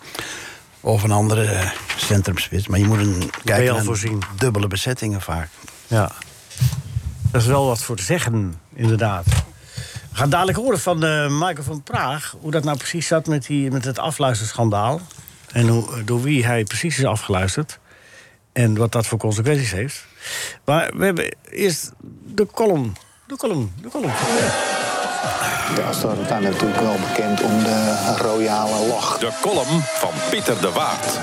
of 0.80 1.04
een 1.04 1.12
andere 1.12 1.72
centrumspits, 1.98 2.68
maar 2.68 2.80
je 2.80 2.86
moet 2.86 3.00
een 3.00 3.30
kijken 3.44 3.74
naar 3.74 3.84
voorzien. 3.84 4.20
dubbele 4.38 4.68
bezettingen 4.68 5.22
vaak. 5.22 5.50
Ja. 5.88 6.12
Dat 7.32 7.42
is 7.42 7.48
wel 7.48 7.66
wat 7.66 7.84
voor 7.84 7.96
te 7.96 8.04
zeggen, 8.04 8.54
inderdaad. 8.74 9.26
We 10.22 10.28
gaan 10.28 10.36
dadelijk 10.36 10.66
horen 10.66 10.80
van 10.80 11.04
eh, 11.04 11.28
Michael 11.30 11.64
van 11.64 11.84
Praag... 11.84 12.36
hoe 12.40 12.52
dat 12.52 12.64
nou 12.64 12.78
precies 12.78 13.08
zat 13.08 13.28
met, 13.28 13.46
die, 13.46 13.72
met 13.72 13.86
het 13.86 14.00
afluisterschandaal. 14.00 15.02
En 15.52 15.68
hoe, 15.68 16.04
door 16.04 16.22
wie 16.22 16.46
hij 16.46 16.64
precies 16.64 16.98
is 16.98 17.06
afgeluisterd. 17.06 17.80
En 18.52 18.78
wat 18.78 18.92
dat 18.92 19.08
voor 19.08 19.18
consequenties 19.18 19.72
heeft. 19.72 20.06
Maar 20.66 20.92
we 20.98 21.06
hebben 21.06 21.36
eerst 21.50 21.92
de 22.26 22.46
column. 22.46 22.96
De 23.28 23.36
column, 23.36 23.74
de 23.82 23.90
column. 23.90 24.12
De 25.76 25.84
is 25.90 26.02
natuurlijk 26.42 26.80
wel 26.80 26.98
bekend 27.10 27.42
om 27.42 27.64
de 27.64 28.16
royale 28.18 28.88
lach. 28.88 29.18
De 29.18 29.32
column 29.42 29.82
van 29.82 30.12
Pieter 30.30 30.62
de 30.62 30.72
Waard. 30.72 31.20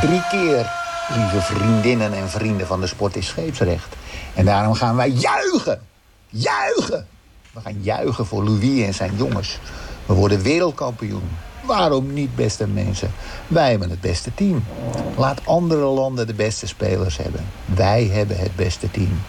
Drie 0.00 0.22
keer, 0.30 0.70
lieve 1.14 1.40
vriendinnen 1.40 2.12
en 2.12 2.30
vrienden 2.30 2.66
van 2.66 2.80
de 2.80 2.86
sport, 2.86 3.16
is 3.16 3.26
scheepsrecht. 3.26 3.96
En 4.34 4.44
daarom 4.44 4.74
gaan 4.74 4.96
wij 4.96 5.08
juichen. 5.10 5.80
Juichen. 6.28 7.06
We 7.52 7.60
gaan 7.60 7.76
juichen 7.80 8.26
voor 8.26 8.44
Louis 8.44 8.86
en 8.86 8.94
zijn 8.94 9.16
jongens. 9.16 9.58
We 10.06 10.14
worden 10.14 10.42
wereldkampioen. 10.42 11.28
Waarom 11.64 12.12
niet, 12.12 12.34
beste 12.34 12.66
mensen? 12.66 13.10
Wij 13.46 13.70
hebben 13.70 13.90
het 13.90 14.00
beste 14.00 14.34
team. 14.34 14.64
Laat 15.16 15.40
andere 15.46 15.84
landen 15.84 16.26
de 16.26 16.34
beste 16.34 16.66
spelers 16.66 17.16
hebben. 17.16 17.46
Wij 17.64 18.04
hebben 18.04 18.38
het 18.38 18.56
beste 18.56 18.90
team. 18.90 19.22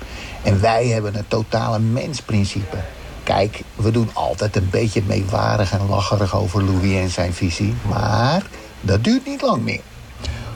En 0.43 0.61
wij 0.61 0.87
hebben 0.87 1.15
het 1.15 1.29
totale 1.29 1.79
mensprincipe. 1.79 2.77
Kijk, 3.23 3.61
we 3.75 3.91
doen 3.91 4.09
altijd 4.13 4.55
een 4.55 4.69
beetje 4.69 5.03
meewarig 5.05 5.71
en 5.71 5.89
lacherig 5.89 6.35
over 6.35 6.63
Louis 6.63 6.95
en 6.95 7.09
zijn 7.09 7.33
visie. 7.33 7.73
Maar 7.89 8.45
dat 8.81 9.03
duurt 9.03 9.25
niet 9.25 9.41
lang 9.41 9.63
meer. 9.63 9.81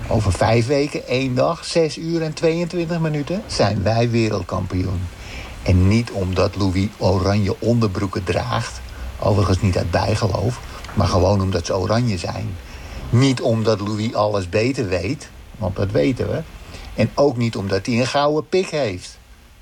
Over 0.07 0.31
vijf 0.31 0.67
weken, 0.67 1.07
één 1.07 1.35
dag, 1.35 1.65
zes 1.65 1.97
uur 1.97 2.21
en 2.21 2.33
22 2.33 2.99
minuten 2.99 3.43
zijn 3.47 3.83
wij 3.83 4.09
wereldkampioen. 4.09 5.01
En 5.63 5.87
niet 5.87 6.11
omdat 6.11 6.55
Louis 6.55 6.87
oranje 6.97 7.55
onderbroeken 7.59 8.23
draagt. 8.23 8.81
Overigens 9.19 9.61
niet 9.61 9.77
uit 9.77 9.91
bijgeloof, 9.91 10.59
maar 10.93 11.07
gewoon 11.07 11.41
omdat 11.41 11.65
ze 11.65 11.77
oranje 11.77 12.17
zijn. 12.17 12.55
Niet 13.09 13.41
omdat 13.41 13.79
Louis 13.79 14.13
alles 14.13 14.49
beter 14.49 14.87
weet, 14.87 15.29
want 15.57 15.75
dat 15.75 15.91
weten 15.91 16.29
we. 16.29 16.41
En 16.95 17.09
ook 17.15 17.37
niet 17.37 17.55
omdat 17.55 17.85
hij 17.85 17.99
een 17.99 18.07
gouden 18.07 18.49
pik 18.49 18.69
heeft. 18.69 19.17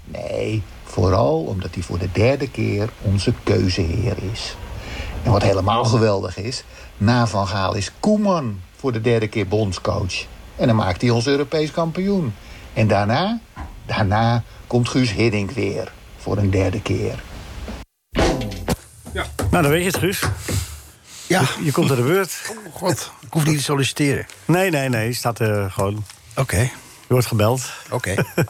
Nee, 0.06 0.64
vooral 0.84 1.40
omdat 1.40 1.74
hij 1.74 1.84
voor 1.84 2.00
de 2.00 2.12
derde 2.12 2.50
keer 2.50 2.90
onze 3.02 3.34
keuzeheer 3.44 4.16
is. 4.32 4.56
En 5.24 5.32
wat 5.32 5.44
helemaal 5.44 5.86
geweldig 5.86 6.38
is, 6.38 6.64
na 6.98 7.28
Van 7.28 7.48
Gaal 7.48 7.74
is 7.74 7.92
Koeman 8.00 8.60
voor 8.84 8.92
de 8.92 9.02
derde 9.02 9.28
keer 9.28 9.48
bondscoach. 9.48 10.14
En 10.56 10.68
dan 10.68 10.76
maakt 10.76 11.02
hij 11.02 11.10
ons 11.10 11.28
Europees 11.28 11.72
kampioen. 11.72 12.34
En 12.74 12.88
daarna, 12.88 13.40
daarna 13.86 14.44
komt 14.68 14.90
Guus 14.90 15.12
Hiddink 15.14 15.52
weer 15.52 15.92
voor 16.18 16.38
een 16.38 16.50
derde 16.50 16.82
keer. 16.82 17.24
Nou, 19.52 19.64
dan 19.64 19.68
weet 19.70 19.80
je 19.80 19.88
het, 19.88 19.98
Guus. 19.98 20.22
Ja, 21.28 21.42
Je 21.64 21.72
komt 21.72 21.90
aan 21.90 21.96
de 21.96 22.02
beurt. 22.04 22.52
oh 22.68 22.74
god, 22.76 23.12
ik 23.22 23.34
hoef 23.34 23.46
niet 23.46 23.58
te 23.58 23.64
solliciteren. 23.64 24.26
Nee, 24.46 24.70
nee, 24.70 24.90
nee. 24.90 25.08
Je 25.08 25.14
staat 25.14 25.40
er 25.40 25.72
gewoon... 25.72 26.06
Oké, 26.36 26.60
Je 26.60 26.70
wordt 27.08 27.28
gebeld. 27.28 27.72
oké. 27.92 28.10
Eh, 28.12 28.24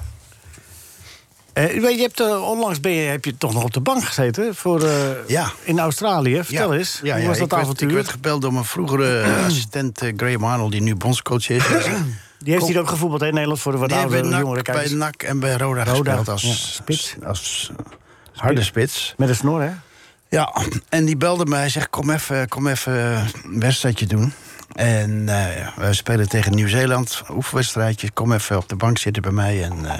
weet 1.53 1.95
je, 1.95 2.01
hebt, 2.01 2.19
eh, 2.19 2.49
onlangs 2.49 2.79
ben 2.79 2.91
je, 2.91 3.09
heb 3.09 3.25
je 3.25 3.37
toch 3.37 3.53
nog 3.53 3.63
op 3.63 3.73
de 3.73 3.79
bank 3.79 4.03
gezeten 4.05 4.55
voor, 4.55 4.83
eh, 4.83 4.93
Ja. 5.27 5.51
in 5.63 5.79
Australië. 5.79 6.43
Vertel 6.43 6.73
eens, 6.73 6.99
Ja, 7.03 7.17
hoe 7.17 7.27
was 7.27 7.37
dat 7.37 7.45
ik 7.45 7.51
werd- 7.51 7.61
avontuur? 7.63 7.89
ik 7.89 7.95
werd 7.95 8.07
gebeld 8.09 8.41
door 8.41 8.53
mijn 8.53 8.65
vroegere 8.65 9.19
eh, 9.21 9.45
assistent 9.47 10.01
eh, 10.01 10.13
Graham 10.17 10.43
Arnold, 10.43 10.71
die 10.71 10.81
nu 10.81 10.95
bondscoach 10.95 11.49
is. 11.49 11.63
Die 12.39 12.53
heeft 12.53 12.67
hier 12.67 12.79
ook 12.79 12.87
gevoetbald 12.89 13.21
in 13.21 13.33
Nederland 13.33 13.59
voor 13.59 13.71
de 13.71 13.77
wat 13.77 13.89
heeft 13.91 14.01
oudere 14.03 14.21
bij 14.29 14.39
jongere 14.39 14.55
NAC, 14.55 14.63
bij 14.65 14.73
kijkers. 14.73 14.91
NAC 14.93 15.23
en 15.23 15.39
bij 15.39 15.57
Roda, 15.57 15.83
Roda, 15.83 16.11
gespeeld 16.11 16.29
als, 16.29 16.73
spits. 16.75 17.15
als 17.25 17.71
harde 18.35 18.63
spits. 18.63 19.13
Met 19.17 19.29
een 19.29 19.35
snor, 19.35 19.61
hè? 19.61 19.71
Ja, 20.29 20.53
en 20.89 21.05
die 21.05 21.17
belde 21.17 21.45
mij. 21.45 21.59
Hij 21.59 21.69
zegt, 21.69 21.89
kom 21.89 22.09
even, 22.09 22.47
kom 22.47 22.67
even 22.67 22.93
een 23.43 23.59
wedstrijdje 23.59 24.05
doen. 24.05 24.33
En 24.73 25.29
eh, 25.29 25.67
we 25.75 25.93
spelen 25.93 26.29
tegen 26.29 26.55
Nieuw-Zeeland, 26.55 27.21
oefenwedstrijdje. 27.29 28.11
Kom 28.11 28.33
even 28.33 28.57
op 28.57 28.69
de 28.69 28.75
bank 28.75 28.97
zitten 28.97 29.21
bij 29.21 29.31
mij 29.31 29.63
en 29.63 29.85
eh, 29.85 29.99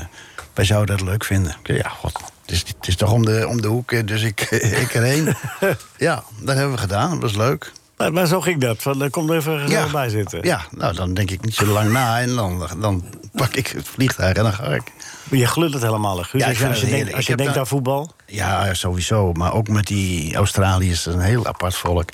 wij 0.54 0.66
zouden 0.66 0.98
dat 0.98 1.06
leuk 1.06 1.24
vinden. 1.24 1.56
Ja, 1.64 1.90
god, 1.90 2.20
het 2.42 2.52
is, 2.52 2.60
het 2.60 2.88
is 2.88 2.96
toch 2.96 3.12
om 3.12 3.26
de, 3.26 3.48
om 3.48 3.62
de 3.62 3.68
hoek, 3.68 4.08
dus 4.08 4.22
ik, 4.22 4.42
ik 4.84 4.94
erheen. 4.94 5.36
ja, 5.98 6.24
dat 6.40 6.56
hebben 6.56 6.74
we 6.74 6.82
gedaan, 6.82 7.10
dat 7.10 7.22
was 7.22 7.36
leuk. 7.36 7.72
Maar, 7.98 8.14
maar 8.14 8.28
zo 8.28 8.42
ging 8.42 8.62
dat. 8.62 8.82
Van, 8.82 9.04
eh, 9.04 9.10
kom 9.10 9.30
er 9.30 9.36
even 9.36 9.60
gezellig 9.60 9.92
bij 9.92 10.10
zitten. 10.10 10.40
Ja, 10.42 10.66
nou, 10.72 10.96
dan 10.96 11.14
denk 11.14 11.32
ik 11.32 11.46
niet 11.46 11.56
zo 11.56 11.66
lang 11.66 11.92
na 11.92 12.20
en 12.20 12.36
dan, 12.36 12.68
dan 12.80 13.04
pak 13.32 13.56
ik 13.56 13.68
het 13.68 13.88
vliegtuig 13.88 14.38
en 14.38 14.44
dan 14.44 14.54
ga 14.54 14.64
ik. 14.64 14.84
Maar 15.30 15.40
je 15.40 15.48
glunt 15.48 15.74
het 15.74 15.84
helemaal, 15.84 16.18
Guus. 16.18 16.42
Ja, 16.42 16.48
als 16.48 16.58
je, 16.58 16.68
als 16.68 16.80
je 16.80 16.88
denkt, 16.88 17.14
als 17.14 17.26
je 17.26 17.36
denkt 17.36 17.58
aan 17.58 17.68
voetbal. 17.68 18.12
Ja, 18.26 18.74
sowieso. 18.74 19.34
Maar 19.34 19.54
ook 19.54 19.68
met 19.68 19.88
die 19.88 20.36
Australiërs, 20.36 21.04
dat 21.04 21.14
is 21.14 21.20
een 21.20 21.26
heel 21.26 21.48
apart 21.48 21.76
volk. 21.76 22.10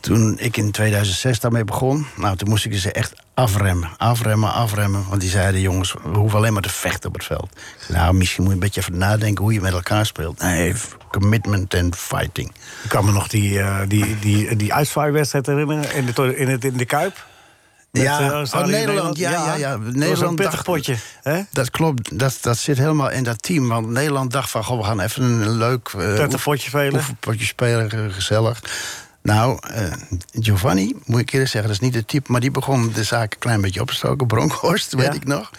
Toen 0.00 0.38
ik 0.38 0.56
in 0.56 0.70
2006 0.70 1.40
daarmee 1.40 1.64
begon, 1.64 2.06
nou, 2.16 2.36
toen 2.36 2.48
moest 2.48 2.64
ik 2.64 2.78
ze 2.78 2.92
echt 2.92 3.12
afremmen. 3.34 3.90
Afremmen, 3.96 4.52
afremmen. 4.52 5.04
Want 5.08 5.20
die 5.20 5.30
zeiden, 5.30 5.60
jongens, 5.60 5.92
we 5.92 6.18
hoeven 6.18 6.38
alleen 6.38 6.52
maar 6.52 6.62
te 6.62 6.68
vechten 6.70 7.08
op 7.08 7.14
het 7.14 7.24
veld. 7.24 7.48
Nou, 7.88 8.14
misschien 8.14 8.42
moet 8.42 8.52
je 8.52 8.58
een 8.58 8.64
beetje 8.64 8.80
even 8.80 8.98
nadenken 8.98 9.44
hoe 9.44 9.52
je 9.52 9.60
met 9.60 9.72
elkaar 9.72 10.06
speelt. 10.06 10.42
Nee, 10.42 10.74
commitment 11.10 11.74
and 11.74 11.96
fighting. 11.96 12.52
Ik 12.82 12.88
kan 12.88 13.04
me 13.04 13.12
nog 13.12 13.28
die, 13.28 13.60
eh 13.60 13.78
die, 13.88 14.18
die, 14.18 14.56
die 14.56 14.72
herinneren 15.46 15.94
in 15.94 16.06
de, 16.14 16.36
in, 16.36 16.48
het, 16.48 16.64
in 16.64 16.76
de 16.76 16.84
Kuip. 16.84 17.28
Met, 17.90 18.02
ja, 18.02 18.20
eh, 18.20 18.60
oh, 18.60 18.64
Nederland, 18.64 19.18
ja, 19.18 19.30
ja, 19.30 19.54
ja. 19.54 19.70
Dat 19.70 19.84
was 19.84 19.94
Nederland 19.94 20.30
een 20.30 20.34
pittig 20.36 20.52
dacht- 20.52 20.64
potje. 20.64 20.96
Hè? 21.22 21.40
Dat 21.52 21.70
klopt, 21.70 22.18
dat, 22.18 22.38
dat 22.40 22.58
zit 22.58 22.78
helemaal 22.78 23.10
in 23.10 23.24
dat 23.24 23.42
team. 23.42 23.68
Want 23.68 23.88
Nederland 23.88 24.30
dacht 24.30 24.50
van, 24.50 24.64
goh, 24.64 24.78
we 24.78 24.84
gaan 24.84 25.00
even 25.00 25.22
een 25.22 25.50
leuk... 25.50 25.88
eh, 25.88 26.28
potje 26.44 26.68
spelen. 26.68 26.94
oefenpotje 26.94 27.44
spelen, 27.44 28.12
gezellig. 28.12 28.60
Nou, 29.22 29.58
eh, 29.74 29.92
Giovanni, 30.32 30.94
moet 31.04 31.20
ik 31.20 31.32
eerlijk 31.32 31.50
zeggen, 31.50 31.70
dat 31.70 31.80
is 31.80 31.86
niet 31.86 31.94
het 31.94 32.08
type... 32.08 32.32
maar 32.32 32.40
die 32.40 32.50
begon 32.50 32.92
de 32.92 33.04
zaak 33.04 33.32
een 33.32 33.38
klein 33.38 33.60
beetje 33.60 33.80
op 33.80 33.88
te 33.88 33.94
stoken. 33.94 34.26
Bronkhorst, 34.26 34.92
weet 34.94 35.04
Ja. 35.06 35.12
ik 35.12 35.26
nog. 35.26 35.50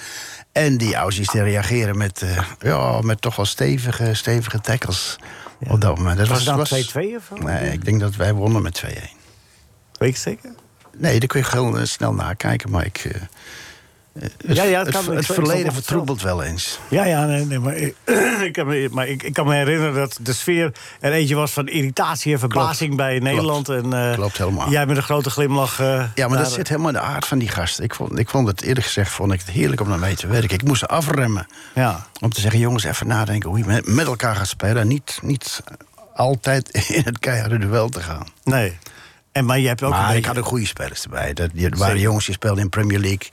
En 0.51 0.77
die 0.77 0.95
Aussies 0.95 1.27
die 1.27 1.41
reageren 1.43 1.97
met, 1.97 2.21
eh, 2.21 2.43
ja, 2.59 3.01
met 3.01 3.21
toch 3.21 3.35
wel 3.35 3.45
stevige, 3.45 4.13
stevige 4.13 4.61
tackles 4.61 5.17
op 5.67 5.81
dat 5.81 5.97
moment. 5.97 6.17
Dat 6.17 6.27
Was 6.27 6.45
het 6.45 6.55
dan 6.55 6.65
2-2 6.65 7.15
of? 7.15 7.39
Nee, 7.39 7.71
ik 7.71 7.85
denk 7.85 7.99
dat 7.99 8.15
wij 8.15 8.33
wonnen 8.33 8.61
met 8.61 8.73
2-1. 8.73 9.09
Weet 9.97 10.13
je 10.13 10.19
zeker? 10.21 10.49
Nee, 10.97 11.19
daar 11.19 11.27
kun 11.27 11.39
je 11.39 11.47
heel 11.51 11.77
eh, 11.77 11.85
snel 11.85 12.13
nakijken, 12.13 12.69
maar 12.71 12.85
ik... 12.85 13.11
het, 14.19 14.33
Ja, 14.47 14.63
ja, 14.63 14.79
het 14.83 14.89
kan- 14.91 15.17
ik 15.17 15.23
verleden 15.23 15.73
vertroebelt 15.73 16.21
wel 16.21 16.43
eens. 16.43 16.79
Ja, 16.89 17.05
ja, 17.05 17.25
nee, 17.25 17.45
nee 17.45 17.59
maar, 17.59 17.75
ik, 17.75 17.95
ik 18.47 18.53
kan 18.53 18.67
me, 18.67 18.87
maar 18.91 19.07
ik, 19.07 19.23
ik 19.23 19.33
kan 19.33 19.47
me 19.47 19.53
herinneren 19.55 19.93
dat 19.93 20.17
de 20.21 20.33
sfeer 20.33 20.71
er 20.99 21.11
eentje 21.11 21.35
was 21.35 21.51
van 21.51 21.67
irritatie 21.67 22.33
en 22.33 22.39
verbazing 22.39 22.95
bij 22.95 23.19
Nederland. 23.19 23.69
En, 23.69 23.93
eh, 23.93 24.13
Klopt 24.13 24.37
helemaal. 24.37 24.69
Jij 24.69 24.85
met 24.85 24.97
een 24.97 25.03
grote 25.03 25.29
glimlach. 25.29 25.79
eh, 25.79 26.03
Ja, 26.15 26.27
maar 26.27 26.37
dat 26.37 26.51
zit 26.51 26.67
helemaal 26.67 26.89
in 26.89 26.95
de 26.95 27.01
aard 27.01 27.25
van 27.25 27.37
die 27.37 27.49
gast. 27.49 27.79
Ik 27.79 27.95
vond, 27.95 28.19
ik 28.19 28.29
vond 28.29 28.47
het 28.47 28.61
eerlijk 28.61 28.85
gezegd 28.85 29.11
vond 29.11 29.33
ik 29.33 29.39
het 29.39 29.49
heerlijk 29.49 29.81
om 29.81 29.89
daarmee 29.89 30.15
te 30.15 30.27
werken. 30.27 30.49
Ik 30.55 30.63
moest 30.63 30.87
afremmen. 30.87 31.47
Ja. 31.75 32.07
Om 32.19 32.29
te 32.29 32.41
zeggen, 32.41 32.59
jongens, 32.59 32.83
even 32.83 33.07
nadenken 33.07 33.49
hoe 33.49 33.57
je 33.57 33.65
met, 33.65 33.87
met 33.87 34.05
elkaar 34.05 34.35
gaat 34.35 34.47
spelen. 34.47 34.77
En 34.81 34.87
niet, 34.87 35.19
niet 35.21 35.61
altijd 36.13 36.69
in 36.97 37.01
het 37.05 37.19
keiharde 37.19 37.57
duel 37.57 37.89
te 37.89 37.99
gaan. 38.01 38.27
Nee. 38.43 38.77
En, 39.31 39.45
maar 39.45 39.59
je 39.59 39.67
hebt 39.67 39.83
ook 39.83 39.91
een 39.91 39.97
maar 39.97 40.07
ik 40.07 40.13
beetje- 40.15 40.27
had 40.27 40.37
ook 40.37 40.45
goede 40.45 40.65
spelers 40.65 41.03
erbij. 41.03 41.33
Dat, 41.33 41.49
die, 41.53 41.69
waren 41.77 41.99
jongens 41.99 42.25
die 42.25 42.33
speelden 42.35 42.63
in 42.63 42.69
Premier 42.69 42.99
League. 42.99 43.29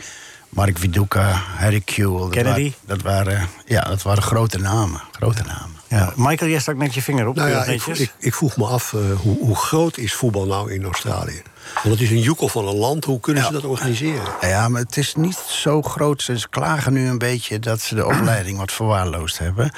Mark 0.48 0.78
Viduka, 0.78 1.32
Harry 1.56 1.80
Kewell. 1.80 2.18
dat 2.20 2.30
Kennedy. 2.30 2.60
waren- 2.60 2.74
dat, 2.86 3.02
waren, 3.02 3.48
ja, 3.66 3.80
dat 3.80 4.02
waren 4.02 4.22
grote 4.22 4.58
namen. 4.58 5.00
Grote 5.12 5.42
namen. 5.42 5.76
Ja. 5.88 6.12
Michael, 6.16 6.50
jij 6.50 6.60
stak 6.60 6.76
net 6.76 6.94
je 6.94 7.02
vinger 7.02 7.26
op. 7.26 7.34
Nou 7.36 7.48
ja, 7.48 7.54
keurig 7.62 7.80
ik, 7.82 7.86
netjes. 7.86 8.06
ik, 8.06 8.12
ik 8.18 8.34
vroeg 8.34 8.56
me 8.56 8.64
af, 8.66 8.92
eh, 8.92 9.00
hoe, 9.20 9.38
hoe 9.38 9.56
groot 9.56 9.96
is 9.98 10.14
voetbal 10.14 10.46
nou 10.46 10.72
in 10.72 10.84
Australië? 10.84 11.42
Want 11.74 11.94
het 11.94 12.00
is 12.00 12.10
een 12.10 12.20
joekel 12.20 12.48
van 12.48 12.68
een 12.68 12.76
land, 12.76 13.04
hoe 13.04 13.20
kunnen 13.20 13.44
ze 13.44 13.52
dat 13.52 13.64
organiseren? 13.64 14.22
Ja, 14.40 14.68
maar 14.68 14.80
het 14.80 14.96
is 14.96 15.14
niet 15.14 15.36
zo 15.36 15.82
groot. 15.82 16.22
Ze 16.22 16.46
klagen 16.50 16.92
nu 16.92 17.08
een 17.08 17.18
beetje 17.18 17.58
dat 17.58 17.80
ze 17.80 17.94
de 17.94 18.06
opleiding 18.06 18.58
wat 18.58 18.72
verwaarloosd 18.72 19.38
hebben. 19.38 19.70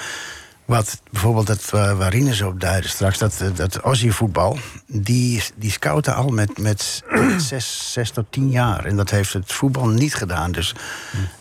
Wat 0.71 1.03
bijvoorbeeld 1.11 1.47
dat 1.47 1.71
uh, 1.75 1.99
waar 1.99 2.11
Rinus 2.11 2.43
op 2.43 2.65
straks, 2.81 3.19
dat, 3.19 3.41
eh, 3.41 3.49
dat 3.55 3.77
Aussie-voetbal, 3.77 4.59
die, 4.87 5.43
die 5.57 5.71
scouten 5.71 6.15
al 6.15 6.29
met, 6.29 6.59
met 6.59 7.03
zes, 7.37 7.93
zes 7.93 8.11
tot 8.11 8.27
tien 8.31 8.51
jaar. 8.51 8.85
En 8.85 8.97
dat 8.97 9.11
heeft 9.11 9.33
het 9.33 9.53
voetbal 9.53 9.89
niet 9.89 10.15
gedaan. 10.15 10.53
Dus 10.53 10.75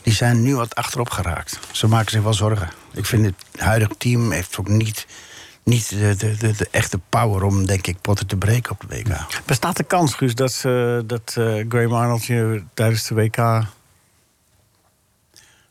die 0.01 0.13
zijn 0.13 0.41
nu 0.41 0.55
wat 0.55 0.75
achterop 0.75 1.09
geraakt. 1.09 1.59
Ze 1.71 1.87
maken 1.87 2.11
zich 2.11 2.21
wel 2.21 2.33
zorgen. 2.33 2.69
Ik 2.93 3.05
vind 3.05 3.25
het 3.25 3.61
huidige 3.61 3.97
team 3.97 4.31
heeft 4.31 4.57
ook 4.59 4.67
niet, 4.67 5.05
niet 5.63 5.89
de, 5.89 6.15
de, 6.17 6.37
de, 6.37 6.67
echte 6.71 6.99
power 7.09 7.43
om, 7.43 7.65
denk 7.65 7.87
ik, 7.87 8.01
potten 8.01 8.27
te 8.27 8.37
breken 8.37 8.71
op 8.71 8.81
de 8.81 8.95
WK. 8.95 9.41
Bestaat 9.45 9.77
de 9.77 9.83
kans, 9.83 10.13
Guus, 10.13 10.35
dat, 10.35 10.61
dat 11.05 11.35
uh, 11.37 11.65
Graham 11.69 11.93
Arnold 11.93 12.25
je 12.25 12.63
tijdens 12.73 13.07
de 13.07 13.15
WK... 13.15 13.37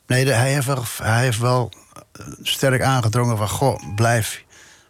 Nee, 0.09 0.27
hij, 0.27 0.53
heeft 0.53 0.65
wel, 0.65 0.83
hij 1.03 1.23
heeft 1.23 1.39
wel 1.39 1.71
sterk 2.41 2.81
aangedrongen 2.81 3.37
van... 3.37 3.49
goh, 3.49 3.95
blijf, 3.95 4.43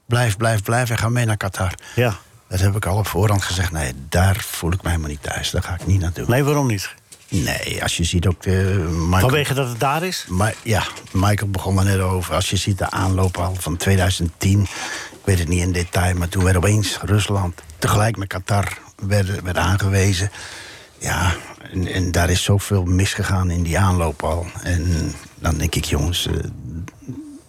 blijf, 0.06 0.38
blijf, 0.38 0.64
blijf 0.64 0.90
en 0.90 0.98
ga 0.98 1.10
mee 1.10 1.26
naar 1.26 1.38
Qatar. 1.38 1.74
Ja. 1.96 2.18
Dat 2.48 2.60
heb 2.60 2.76
ik 2.76 2.86
al 2.86 2.98
op 2.98 3.08
voorhand 3.08 3.44
gezegd. 3.44 3.72
Nee, 3.72 3.94
daar 4.10 4.36
voel 4.36 4.72
ik 4.72 4.82
mij 4.82 4.92
helemaal 4.92 5.12
niet 5.12 5.24
thuis. 5.24 5.50
Daar 5.50 5.64
ga 5.64 5.74
ik 5.74 5.86
niet 5.86 6.02
naartoe. 6.02 6.26
Nee, 6.28 6.44
waarom 6.44 6.68
niet? 6.68 6.94
Nee, 7.30 7.84
als 7.84 7.98
je 7.98 8.04
ziet 8.04 8.28
ook... 8.28 8.42
de 8.44 8.88
Michael, 8.92 9.20
Vanwege 9.20 9.54
dat 9.54 9.68
het 9.70 9.80
daar 9.80 10.04
is? 10.04 10.26
Ma 10.28 10.52
ja, 10.64 10.84
Michael 11.12 11.50
begon 11.50 11.78
er 11.78 11.86
net 11.86 12.00
over. 12.00 12.34
Als 12.34 12.50
je 12.50 12.58
ziet 12.58 12.78
de 12.78 12.90
aanloop 12.90 13.38
al 13.38 13.56
van 13.60 13.78
2010... 13.78 14.62
ik 14.62 14.68
weet 15.24 15.40
het 15.40 15.48
niet 15.48 15.62
in 15.62 15.72
detail... 15.72 16.16
maar 16.16 16.30
toen 16.30 16.44
werd 16.44 16.58
opeens 16.58 16.98
Rusland 17.02 17.62
tegelijk 17.78 18.18
met 18.18 18.28
Qatar 18.28 18.78
werd, 18.96 19.42
werd 19.42 19.58
aangewezen... 19.58 20.32
Ja, 21.00 21.36
en, 21.72 21.88
en, 21.88 22.12
daar 22.12 22.30
is 22.30 22.44
zoveel 22.44 22.84
misgegaan 22.84 23.50
in 23.50 23.64
die 23.64 23.80
aanloop 23.80 24.24
al. 24.24 24.46
En 24.64 25.14
dan 25.36 25.58
denk 25.58 25.76
ik, 25.76 25.86
jongens, 25.86 26.28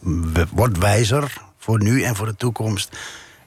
uh, 0.03 0.45
word 0.53 0.79
wijzer 0.79 1.33
voor 1.59 1.83
nu 1.83 2.03
en 2.03 2.17
voor 2.17 2.27
de 2.27 2.37
toekomst. 2.37 2.97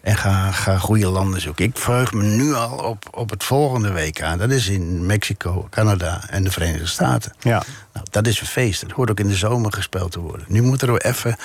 En 0.01 0.17
ga, 0.17 0.51
ga 0.51 0.77
goede 0.77 1.07
landen 1.07 1.41
zoeken. 1.41 1.65
Ik 1.65 1.77
verheug 1.77 2.13
me 2.13 2.23
nu 2.23 2.53
al 2.53 2.77
op, 2.77 3.07
op 3.11 3.29
het 3.29 3.43
volgende 3.43 3.93
WK. 3.93 4.37
Dat 4.37 4.49
is 4.49 4.67
in 4.67 5.05
Mexico, 5.05 5.67
Canada 5.69 6.29
en 6.29 6.43
de 6.43 6.51
Verenigde 6.51 6.87
Staten. 6.87 7.33
Ja. 7.39 7.63
Nou, 7.93 8.05
dat 8.11 8.27
is 8.27 8.39
een 8.39 8.47
feest. 8.47 8.81
Dat 8.81 8.91
hoort 8.91 9.09
ook 9.09 9.19
in 9.19 9.27
de 9.27 9.35
zomer 9.35 9.73
gespeeld 9.73 10.11
te 10.11 10.19
worden. 10.19 10.45
Nu 10.49 10.61
moet 10.61 10.81
er 10.81 10.97
even 10.97 11.35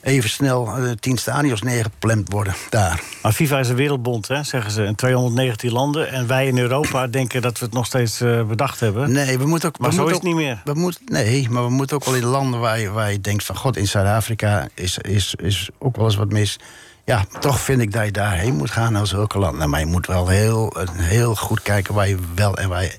even 0.00 0.30
snel 0.30 0.78
uh, 0.78 0.90
tien 1.00 1.18
stadions 1.18 1.62
neergeplemd 1.62 2.32
worden 2.32 2.54
daar. 2.70 3.00
Maar 3.22 3.32
FIFA 3.32 3.58
is 3.58 3.68
een 3.68 3.76
wereldbond, 3.76 4.28
hè, 4.28 4.42
zeggen 4.42 4.70
ze. 4.70 4.84
In 4.84 4.94
219 4.94 5.72
landen. 5.72 6.10
En 6.10 6.26
wij 6.26 6.46
in 6.46 6.58
Europa 6.58 7.06
denken 7.18 7.42
dat 7.42 7.58
we 7.58 7.64
het 7.64 7.74
nog 7.74 7.86
steeds 7.86 8.20
uh, 8.20 8.44
bedacht 8.44 8.80
hebben. 8.80 9.12
Nee, 9.12 9.38
we 9.38 9.46
moeten 9.46 9.68
ook... 9.68 9.78
Maar 9.78 9.90
we 9.90 9.94
zo 9.94 10.06
is 10.06 10.10
moeten 10.10 10.28
het 10.30 10.38
niet 10.38 10.46
meer. 10.46 10.60
We 10.64 10.80
moet, 10.80 11.00
nee, 11.04 11.48
maar 11.50 11.64
we 11.64 11.70
moeten 11.70 11.96
ook 11.96 12.04
wel 12.04 12.14
in 12.14 12.24
landen 12.24 12.60
waar 12.60 12.78
je, 12.78 12.90
waar 12.90 13.12
je 13.12 13.20
denkt 13.20 13.44
van... 13.44 13.56
God, 13.56 13.76
in 13.76 13.88
Zuid-Afrika 13.88 14.68
is, 14.74 14.98
is, 14.98 15.34
is 15.34 15.68
ook 15.78 15.96
wel 15.96 16.04
eens 16.04 16.16
wat 16.16 16.32
mis. 16.32 16.58
Ja, 17.04 17.24
toch 17.40 17.60
vind 17.60 17.80
ik 17.80 17.92
dat 17.92 18.04
je 18.04 18.12
daarheen 18.12 18.56
moet 18.56 18.70
gaan 18.70 18.96
als 18.96 19.10
zulke 19.10 19.38
landen. 19.38 19.70
Maar 19.70 19.80
je 19.80 19.86
moet 19.86 20.06
wel 20.06 20.28
heel, 20.28 20.76
heel 20.92 21.34
goed 21.34 21.62
kijken 21.62 21.94
waar 21.94 22.08
je 22.08 22.18
wel 22.34 22.56
en 22.56 22.68
waar 22.68 22.82
je... 22.82 22.92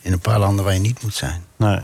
in 0.00 0.12
een 0.12 0.20
paar 0.20 0.38
landen 0.38 0.64
waar 0.64 0.74
je 0.74 0.80
niet 0.80 1.02
moet 1.02 1.14
zijn. 1.14 1.44
Nee. 1.56 1.78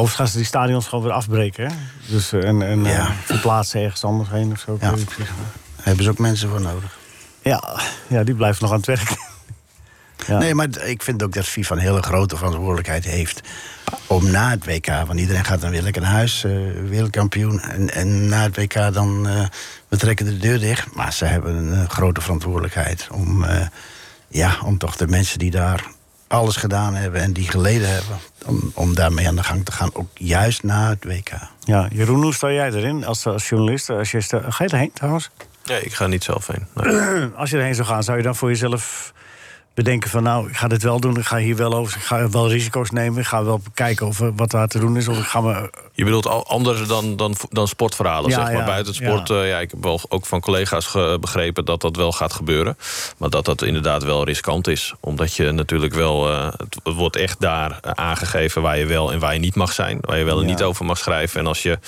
Overigens 0.00 0.16
gaan 0.16 0.28
ze 0.28 0.36
die 0.36 0.46
stadions 0.46 0.86
gewoon 0.86 1.04
weer 1.04 1.12
afbreken. 1.12 1.66
Hè? 1.66 1.74
Dus, 2.08 2.32
en 2.32 2.62
en 2.62 2.84
Ja. 2.84 2.98
uh, 3.00 3.10
verplaatsen 3.24 3.80
ergens 3.82 4.04
anders 4.04 4.30
heen 4.30 4.52
of 4.52 4.58
zo. 4.60 4.78
Ja. 4.80 4.90
Daar 4.90 4.98
hebben 5.82 6.04
ze 6.04 6.10
ook 6.10 6.18
mensen 6.18 6.48
voor 6.48 6.60
nodig. 6.60 6.98
Ja, 7.42 7.80
ja, 8.06 8.24
die 8.24 8.34
blijft 8.34 8.60
nog 8.60 8.70
aan 8.70 8.76
het 8.76 8.86
werk. 8.86 9.16
Ja. 10.26 10.38
Nee, 10.38 10.54
maar 10.54 10.68
ik 10.84 11.02
vind 11.02 11.22
ook 11.22 11.32
dat 11.32 11.44
FIFA 11.44 11.74
een 11.74 11.80
hele 11.80 12.02
grote 12.02 12.36
verantwoordelijkheid 12.36 13.04
heeft... 13.04 13.40
om 14.06 14.30
na 14.30 14.50
het 14.50 14.64
WK, 14.64 14.86
want 14.86 15.18
iedereen 15.20 15.44
gaat 15.44 15.60
dan 15.60 15.70
weer 15.70 15.82
lekker 15.82 16.02
naar 16.02 16.10
huis, 16.10 16.44
eh, 16.44 16.52
wereldkampioen... 16.88 17.60
En, 17.60 17.90
en 17.94 18.28
na 18.28 18.42
het 18.42 18.56
WK 18.56 18.92
dan, 18.92 19.28
eh, 19.28 19.44
we 19.88 19.96
trekken 19.96 20.26
de 20.26 20.36
deur 20.36 20.58
dicht. 20.58 20.94
Maar 20.94 21.12
ze 21.12 21.24
hebben 21.24 21.54
een 21.56 21.72
eh, 21.82 21.88
grote 21.88 22.20
verantwoordelijkheid 22.20 23.08
om, 23.12 23.44
eh, 23.44 23.66
ja, 24.28 24.56
om 24.64 24.78
toch 24.78 24.96
de 24.96 25.06
mensen 25.06 25.38
die 25.38 25.50
daar 25.50 25.86
alles 26.28 26.56
gedaan 26.56 26.94
hebben... 26.94 27.20
en 27.20 27.32
die 27.32 27.48
geleden 27.48 27.90
hebben, 27.92 28.16
om, 28.46 28.72
om 28.74 28.94
daarmee 28.94 29.28
aan 29.28 29.36
de 29.36 29.42
gang 29.42 29.64
te 29.64 29.72
gaan, 29.72 29.90
ook 29.92 30.08
juist 30.14 30.62
na 30.62 30.88
het 30.88 31.04
WK. 31.04 31.30
Ja, 31.64 31.88
Jeroen, 31.92 32.22
hoe 32.22 32.34
sta 32.34 32.52
jij 32.52 32.72
erin 32.72 33.04
als, 33.04 33.26
als 33.26 33.48
journalist? 33.48 33.90
Als 33.90 34.10
je 34.10 34.22
ga 34.22 34.64
je 34.64 34.70
erheen 34.70 34.92
trouwens? 34.92 35.30
Nee, 35.64 35.80
ik 35.80 35.94
ga 35.94 36.06
niet 36.06 36.24
zelf 36.24 36.46
heen. 36.46 36.66
Nee. 36.74 37.28
Als 37.36 37.50
je 37.50 37.56
erheen 37.56 37.74
zou 37.74 37.88
gaan, 37.88 38.02
zou 38.02 38.16
je 38.16 38.22
dan 38.22 38.36
voor 38.36 38.48
jezelf 38.48 39.12
bedenken 39.82 40.10
van... 40.10 40.22
nou, 40.22 40.48
ik 40.48 40.56
ga 40.56 40.68
dit 40.68 40.82
wel 40.82 41.00
doen, 41.00 41.16
ik 41.16 41.24
ga 41.26 41.36
hier 41.36 41.56
wel 41.56 41.74
over... 41.74 41.96
ik 41.96 42.02
ga 42.02 42.28
wel 42.28 42.48
risico's 42.48 42.90
nemen, 42.90 43.20
ik 43.20 43.26
ga 43.26 43.44
wel 43.44 43.60
kijken 43.74 44.06
of, 44.06 44.20
er 44.20 44.34
wat 44.34 44.50
daar 44.50 44.68
te 44.68 44.78
doen 44.78 44.96
is... 44.96 45.08
of 45.08 45.18
ik 45.18 45.26
ga 45.26 45.40
me... 45.40 45.70
Je 45.92 46.04
bedoelt 46.04 46.26
al 46.26 46.46
anders 46.46 46.86
dan, 46.86 47.16
dan, 47.16 47.34
dan 47.50 47.68
sportverhalen, 47.68 48.30
Ja, 48.30 48.36
zeg 48.36 48.44
maar. 48.44 48.54
ja, 48.54 48.64
Buiten 48.64 48.94
het 48.94 49.02
sport, 49.04 49.28
ja. 49.28 49.34
ja. 49.34 49.44
ja, 49.44 49.58
ik 49.58 49.70
heb 49.70 49.82
wel 49.82 50.00
ook 50.08 50.26
van 50.26 50.40
collega's 50.40 50.96
begrepen 51.20 51.64
dat 51.64 51.80
dat 51.80 51.96
wel 51.96 52.12
gaat 52.12 52.32
gebeuren. 52.32 52.76
Maar 53.16 53.30
dat 53.30 53.44
dat 53.44 53.62
inderdaad 53.62 54.02
wel 54.02 54.24
riskant 54.24 54.68
is. 54.68 54.94
Omdat 55.00 55.34
je 55.34 55.50
natuurlijk 55.50 55.94
wel, 55.94 56.30
eh, 56.30 56.46
het 56.46 56.94
wordt 56.94 57.16
echt 57.16 57.40
daar 57.40 57.78
eh, 57.82 57.90
aangegeven 57.94 58.62
waar 58.62 58.78
je 58.78 58.86
wel 58.86 59.12
en 59.12 59.18
waar 59.18 59.32
je 59.32 59.40
niet 59.40 59.54
mag 59.54 59.72
zijn. 59.72 59.98
Waar 60.00 60.18
je 60.18 60.24
wel 60.24 60.40
en 60.40 60.46
niet 60.46 60.62
over 60.62 60.84
mag 60.84 60.98
schrijven. 60.98 61.40
En 61.40 61.46
als 61.46 61.62
je 61.62 61.78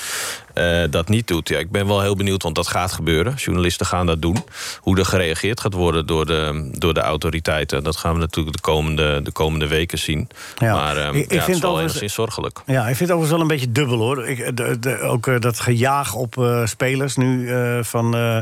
eh, 0.54 0.82
dat 0.90 1.08
niet 1.08 1.26
doet, 1.26 1.48
ja, 1.48 1.58
ik 1.58 1.70
ben 1.70 1.86
wel 1.86 2.00
heel 2.00 2.16
benieuwd, 2.16 2.42
want 2.42 2.54
dat 2.54 2.68
gaat 2.68 2.92
gebeuren. 2.92 3.34
Journalisten 3.34 3.86
gaan 3.86 4.06
dat 4.06 4.22
doen. 4.22 4.44
Hoe 4.80 4.98
er 4.98 5.04
gereageerd 5.04 5.60
gaat 5.60 5.72
worden 5.74 6.06
door 6.06 6.26
de, 6.26 6.70
door 6.78 6.94
de 6.94 7.00
autoriteiten, 7.00 7.82
dat 7.84 7.96
gaan 7.96 8.14
we 8.14 8.20
natuurlijk 8.20 8.56
de 8.56 8.62
komende, 8.62 9.20
de 9.22 9.32
komende 9.32 9.66
weken 9.66 9.98
zien. 9.98 10.28
Ja. 10.56 10.74
Maar 10.74 10.96
eh, 10.96 11.06
Ik- 11.06 11.14
ik 11.14 11.20
ja, 11.20 11.26
vind 11.28 11.46
het 11.46 11.54
is 11.54 11.60
wel 11.60 11.80
enigszins 11.80 12.14
zorgelijk. 12.14 12.60
Ja, 12.66 12.80
ik 12.88 12.96
vind 12.96 13.08
het 13.08 13.18
overigens 13.18 13.30
wel 13.30 13.40
een 13.40 13.46
beetje 13.46 13.72
dubbel, 13.72 13.98
hoor. 13.98 14.28
Ik, 14.28 14.56
de, 14.56 14.78
de- 14.78 14.98
ook 15.00 15.26
eh, 15.26 15.40
dat 15.40 15.60
gejaag 15.60 16.14
op 16.14 16.38
eh, 16.38 16.66
spelers 16.66 17.16
nu 17.16 17.50
eh, 17.50 17.78
van... 17.82 18.14
eh, 18.14 18.38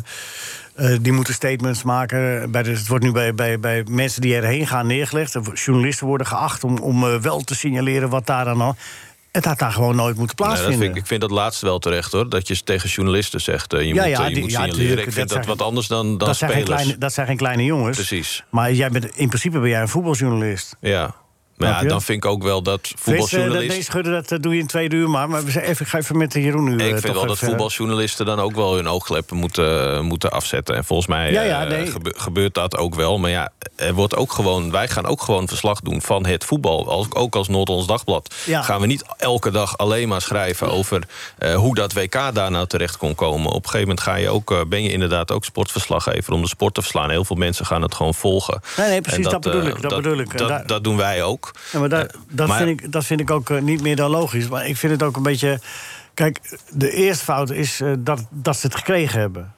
eh, 0.75 0.99
die 1.01 1.13
moeten 1.13 1.35
statements 1.35 1.83
maken. 1.83 2.51
Bij 2.51 2.63
de, 2.63 2.71
het 2.71 2.87
wordt 2.89 3.05
nu 3.05 3.13
bij, 3.13 3.35
bij, 3.35 3.61
bij 3.61 3.85
mensen 3.89 4.21
die 4.21 4.35
erheen 4.37 4.67
gaan 4.67 4.87
neergelegd. 4.87 5.37
Journalisten 5.55 6.07
worden 6.07 6.27
geacht 6.27 6.65
om, 6.65 6.79
om 6.79 7.05
eh, 7.05 7.15
wel 7.17 7.41
te 7.41 7.55
signaleren 7.55 8.09
wat 8.09 8.27
daar 8.27 8.45
dan 8.45 8.61
al... 8.61 8.77
Het 9.33 9.45
had 9.45 9.59
daar 9.59 9.73
gewoon 9.73 9.97
nooit 9.97 10.17
moeten 10.17 10.37
Nee, 10.37 10.47
plaatsvinden. 10.47 10.81
vind 10.81 10.97
ik, 10.97 11.03
ik 11.03 11.07
vind 11.09 11.21
dat 11.21 11.31
laatste 11.31 11.67
wel 11.67 11.79
terecht 11.79 12.13
hoor. 12.13 12.29
Dat 12.29 12.49
je 12.49 12.63
tegen 12.63 12.89
journalisten 12.89 13.41
zegt: 13.41 13.73
eh, 13.73 13.81
je 13.81 13.87
Ja, 13.87 13.95
moet, 13.95 14.11
ja, 14.11 14.21
eh, 14.23 14.29
je 14.29 14.33
die- 14.35 14.43
moet 14.43 14.51
ja, 14.51 14.57
signaleren. 14.57 14.87
tuurlijk, 14.87 15.07
ik 15.07 15.13
vind 15.13 15.29
dat 15.29 15.37
dat, 15.37 15.47
zijn- 15.47 15.59
wat 15.59 15.67
anders 15.67 15.87
dan, 15.87 16.07
dan 16.19 16.29
dat, 16.29 16.37
zijn 16.37 16.51
spelers. 16.51 16.71
kleine, 16.71 16.99
dat 16.99 17.13
zijn 17.13 17.27
geen 17.27 17.37
kleine 17.37 17.65
jongens. 17.65 17.97
Precies. 17.97 18.45
Maar 18.51 18.73
jij 18.73 18.91
bent, 18.91 19.05
in 19.17 19.29
principe 19.29 19.59
ben 19.59 19.69
jij 19.69 19.81
een 19.81 19.89
voetbaljournalist. 19.89 20.77
Ja. 20.81 21.15
Maar 21.61 21.83
ja, 21.83 21.89
dan 21.89 22.03
vind 22.03 22.25
ik 22.25 22.31
ook 22.31 22.43
wel 22.43 22.63
dat 22.63 22.81
eh, 22.85 22.91
dat, 22.91 23.01
voetbaljournalisten. 23.01 23.69
nee, 23.75 23.83
schudden, 23.83 24.13
dat 24.13 24.33
eh, 24.33 24.39
doe 24.41 24.55
je 24.55 24.61
in 24.61 24.67
twee 24.67 24.91
uur 24.93 25.11
maar. 25.11 25.29
Maar 25.29 25.43
even, 25.57 25.87
ga 25.87 25.99
even 25.99 26.17
met 26.19 26.33
de 26.33 26.43
Jeroen 26.43 26.65
nu. 26.65 26.77
eh, 26.79 26.87
Ik 26.87 26.93
toch 26.93 27.01
vind 27.01 27.15
wel 27.15 27.27
dat 27.27 27.39
voetbaljournalisten 27.39 28.27
dan 28.27 28.41
ook 28.41 28.55
wel 28.55 28.75
hun 28.75 28.89
oogkleppen 28.89 29.37
moeten, 29.37 30.05
moeten 30.05 30.31
afzetten. 30.31 30.77
En 30.77 30.85
volgens 30.85 31.09
mij 31.09 31.33
Ja, 31.33 31.43
ja, 31.43 31.63
eh, 31.63 31.69
nee. 31.69 31.87
gebe- 31.87 32.15
gebeurt 32.17 32.55
dat 32.55 32.77
ook 32.77 32.95
wel. 32.95 33.19
Maar 33.19 33.31
ja, 33.31 33.53
er 33.77 33.95
wordt 33.95 34.17
ook 34.17 34.33
gewoon, 34.33 34.71
wij 34.71 34.89
gaan 34.89 35.07
ook 35.07 35.23
gewoon 35.23 35.49
verslag 35.49 35.81
doen 35.81 36.03
van 36.03 36.27
het 36.27 36.45
voetbal. 36.45 36.89
Als, 36.91 37.07
ook 37.15 37.35
als 37.37 37.49
Noord-Ons 37.49 37.87
Dagblad. 37.87 38.35
Ja. 38.47 38.63
Gaan 38.63 38.81
we 38.81 38.87
niet 38.87 39.05
elke 39.17 39.51
dag 39.51 39.79
alleen 39.79 40.09
maar 40.09 40.21
schrijven 40.21 40.71
over 40.71 41.03
eh, 41.39 41.55
hoe 41.55 41.75
dat 41.75 41.93
WK 41.93 42.35
daar 42.35 42.51
nou 42.51 42.67
terecht 42.67 42.97
kon 42.97 43.15
komen. 43.15 43.47
Op 43.51 43.55
een 43.65 43.71
gegeven 43.71 43.81
moment 43.89 44.01
ga 44.01 44.15
je 44.15 44.29
ook, 44.29 44.51
eh, 44.51 44.61
ben 44.69 44.83
je 44.83 44.91
inderdaad 44.93 45.31
ook 45.33 45.45
sportverslaggever 45.45 46.33
om 46.33 46.43
de 46.43 46.49
sport 46.49 46.75
te 46.75 46.81
verslaan. 46.81 47.11
Heel 47.11 47.25
veel 47.25 47.37
mensen 47.37 47.67
gaan 47.67 47.83
het 47.83 47.95
gewoon 47.95 48.15
volgen. 48.15 48.61
Nee, 48.77 48.89
nee, 48.89 49.01
precies, 49.01 49.25
dat 49.27 49.41
bedoel 49.41 49.61
eh, 49.63 49.69
ik, 49.69 49.81
dat 49.83 49.95
bedoel 49.97 50.19
ik. 50.19 50.39
Dat, 50.39 50.69
dat 50.69 50.85
doen 50.85 50.97
wij 50.97 51.23
ook. 51.23 51.50
Ja, 51.73 51.79
maar 51.79 51.93
Eh, 51.93 52.09
dat, 52.31 52.49
maar- 52.49 52.59
vind 52.59 52.81
ik, 52.81 52.93
dat 52.93 53.05
vind 53.05 53.21
ik 53.21 53.31
ook 53.31 53.51
eh, 53.51 53.61
niet 53.61 53.83
meer 53.83 53.97
dan 53.97 54.11
logisch. 54.11 54.49
Maar 54.49 54.67
ik 54.67 54.77
vind 54.77 54.93
het 54.93 55.03
ook 55.03 55.17
een 55.17 55.23
beetje... 55.23 55.61
Kijk, 56.15 56.59
de 56.73 56.91
eerste 56.91 57.25
fout 57.25 57.51
is 57.51 57.81
eh, 57.81 57.93
dat, 57.99 58.27
dat 58.31 58.57
ze 58.57 58.67
het 58.67 58.77
gekregen 58.77 59.21
hebben. 59.21 59.53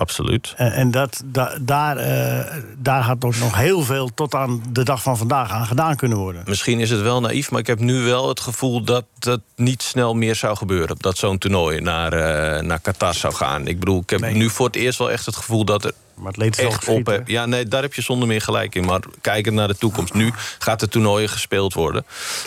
Absoluut. 0.00 0.54
En, 0.56 0.72
en 0.72 0.90
dat, 0.90 1.22
da- 1.24 1.56
daar, 1.60 1.96
eh, 1.96 2.54
daar 2.78 3.02
had 3.02 3.24
ook 3.24 3.36
nog 3.36 3.56
heel 3.56 3.82
veel 3.82 4.10
tot 4.14 4.34
aan 4.34 4.62
de 4.72 4.82
dag 4.82 5.02
van 5.02 5.16
vandaag 5.18 5.50
aan 5.50 5.66
gedaan 5.66 5.96
kunnen 5.96 6.18
worden. 6.18 6.42
Misschien 6.46 6.80
is 6.80 6.90
het 6.90 7.00
wel 7.00 7.20
naïef, 7.20 7.50
maar 7.50 7.60
ik 7.60 7.66
heb 7.66 7.78
nu 7.78 8.00
wel 8.02 8.28
het 8.28 8.40
gevoel 8.40 8.84
dat 8.84 9.04
het 9.18 9.40
niet 9.56 9.82
snel 9.82 10.14
meer 10.14 10.34
zou 10.34 10.56
gebeuren. 10.56 10.96
Dat 11.00 11.18
zo'n 11.18 11.38
toernooi 11.38 11.80
naar, 11.80 12.12
eh, 12.12 12.62
naar 12.62 12.78
Qatar 12.80 13.14
zou 13.14 13.34
gaan. 13.34 13.66
Ik 13.66 13.78
bedoel, 13.78 14.00
ik 14.00 14.10
heb 14.10 14.20
Nee. 14.20 14.34
nu 14.34 14.50
voor 14.50 14.66
het 14.66 14.76
eerst 14.76 14.98
wel 14.98 15.10
echt 15.10 15.26
het 15.26 15.36
gevoel 15.36 15.64
dat 15.64 15.84
er 15.84 15.92
Maar 16.14 16.26
het 16.28 16.36
leed 16.36 16.58
is 16.58 16.64
echt 16.64 16.88
op 16.88 17.06
heb. 17.06 17.28
Ja, 17.28 17.46
nee, 17.46 17.64
daar 17.68 17.82
heb 17.82 17.94
je 17.94 18.02
zonder 18.02 18.28
meer 18.28 18.40
gelijk 18.40 18.74
in. 18.74 18.84
Maar 18.84 19.00
kijkend 19.20 19.54
naar 19.54 19.68
de 19.68 19.76
toekomst. 19.76 20.14
Nu 20.14 20.32
gaat 20.58 20.80
de 20.80 20.88
toernooien 20.88 21.28
gespeeld 21.28 21.74
worden. 21.74 22.04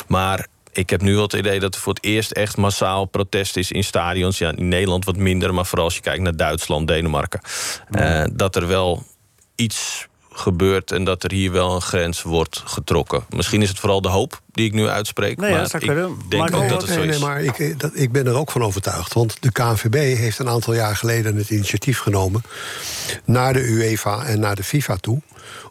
Maar 0.08 0.48
ik 0.74 0.90
heb 0.90 1.02
nu 1.02 1.14
wel 1.14 1.24
het 1.24 1.34
idee 1.34 1.60
dat 1.60 1.76
er 1.76 1.82
voor 1.82 1.94
het 1.94 2.04
eerst 2.04 2.32
echt 2.32 2.58
massaal 2.58 3.06
protest 3.06 3.58
is 3.58 3.72
in 3.72 3.84
stadions. 3.84 4.38
Ja, 4.38 4.54
in 4.56 4.68
Nederland 4.68 5.06
wat 5.06 5.18
minder, 5.18 5.54
maar 5.54 5.66
vooral 5.66 5.86
als 5.86 5.96
je 5.96 6.02
kijkt 6.02 6.22
naar 6.24 6.36
Duitsland, 6.36 6.88
Denemarken. 6.88 7.42
eh, 7.92 8.24
dat 8.34 8.56
er 8.56 8.68
wel 8.68 9.04
iets 9.56 10.08
gebeurt 10.36 10.92
en 10.92 11.04
dat 11.04 11.24
er 11.24 11.32
hier 11.32 11.52
wel 11.52 11.76
een 11.76 11.82
grens 11.82 12.22
wordt 12.22 12.62
getrokken. 12.66 13.24
Misschien 13.30 13.62
is 13.62 13.70
het 13.70 13.80
vooral 13.80 14.02
de 14.02 14.10
hoop 14.10 14.42
die 14.52 14.66
ik 14.66 14.74
nu 14.74 14.88
uitspreek. 14.88 15.38
Nee, 15.38 15.52
ja, 15.52 15.56
maar 15.56 15.84
ik 15.84 16.30
denk 16.30 16.50
Maar 16.50 16.54
ook 16.54 16.60
nee, 16.60 16.70
dat 16.70 16.82
het 16.82 16.92
zo 16.92 16.98
nee, 16.98 17.06
nee, 17.06 17.16
is. 17.16 17.22
maar 17.22 17.42
ik, 17.42 17.60
eh, 17.60 17.78
dat, 17.78 17.92
ik 17.94 18.12
ben 18.12 18.28
er 18.28 18.34
ook 18.34 18.52
van 18.52 18.64
overtuigd. 18.64 19.14
Want 19.14 19.38
de 19.40 19.52
KNVB 19.52 19.94
heeft 19.94 20.40
een 20.40 20.50
aantal 20.50 20.74
jaar 20.74 20.96
geleden 20.96 21.36
het 21.36 21.50
initiatief 21.50 22.00
genomen... 22.00 22.44
naar 23.26 23.54
de 23.54 23.60
UEFA 23.64 24.24
en 24.26 24.40
naar 24.40 24.56
de 24.56 24.64
FIFA 24.64 24.96
toe... 24.96 25.22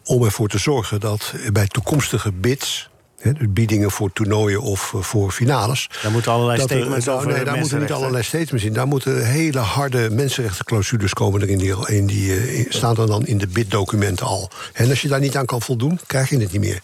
om 0.04 0.24
ervoor 0.24 0.48
te 0.48 0.58
zorgen 0.58 1.00
dat 1.00 1.34
bij 1.52 1.66
toekomstige 1.66 2.32
bids... 2.32 2.90
Hè, 3.22 3.32
dus 3.32 3.46
biedingen 3.50 3.90
voor 3.90 4.12
toernooien 4.12 4.60
of 4.60 4.94
eh, 4.94 5.00
voor 5.00 5.30
finales. 5.30 5.90
Daar 6.02 6.12
moeten 6.12 6.32
allerlei 6.32 6.58
Dat 6.58 6.70
er- 6.70 6.76
statements 6.76 7.08
over 7.08 7.26
Nee, 7.32 7.44
daar 7.44 7.56
moeten 7.58 7.80
niet 7.80 7.92
allerlei 7.92 8.22
statements 8.22 8.64
in. 8.64 8.72
Daar 8.72 8.86
moeten 8.86 9.26
hele 9.26 9.58
harde 9.58 10.10
mensenrechtenclausules 10.10 11.12
komen 11.12 11.40
er 11.40 11.48
in 11.48 11.58
die, 11.58 11.74
in 11.88 12.06
die 12.06 12.32
eh, 12.32 12.58
in- 12.58 12.66
staan 12.68 12.96
er 12.96 13.06
dan 13.06 13.26
in 13.26 13.38
de 13.38 13.46
BID-documenten 13.46 14.26
al. 14.26 14.50
En 14.72 14.88
als 14.90 15.02
je 15.02 15.08
daar 15.08 15.20
niet 15.20 15.36
aan 15.36 15.46
kan 15.46 15.62
voldoen, 15.62 15.98
krijg 16.06 16.28
je 16.30 16.38
het 16.38 16.52
niet 16.52 16.60
meer. 16.60 16.80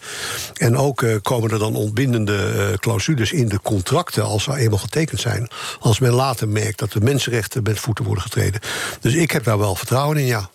En 0.57 0.77
ook 0.77 1.01
eh, 1.01 1.15
komen 1.21 1.51
er 1.51 1.59
dan 1.59 1.75
ontbindende 1.75 2.37
eh, 2.37 2.77
clausules 2.77 3.31
in 3.31 3.47
de 3.47 3.59
contracten 3.63 4.23
als 4.23 4.43
ze 4.43 4.55
eenmaal 4.57 4.77
getekend 4.79 5.19
zijn. 5.19 5.49
Als 5.79 5.99
men 5.99 6.11
later 6.11 6.47
merkt 6.47 6.79
dat 6.79 6.91
de 6.91 6.99
mensenrechten 7.01 7.63
met 7.63 7.79
voeten 7.79 8.05
worden 8.05 8.23
getreden. 8.23 8.61
Dus 9.01 9.13
ik 9.13 9.31
heb 9.31 9.43
daar 9.43 9.57
wel 9.59 9.75
vertrouwen 9.75 10.17
in, 10.17 10.25
ja. 10.25 10.49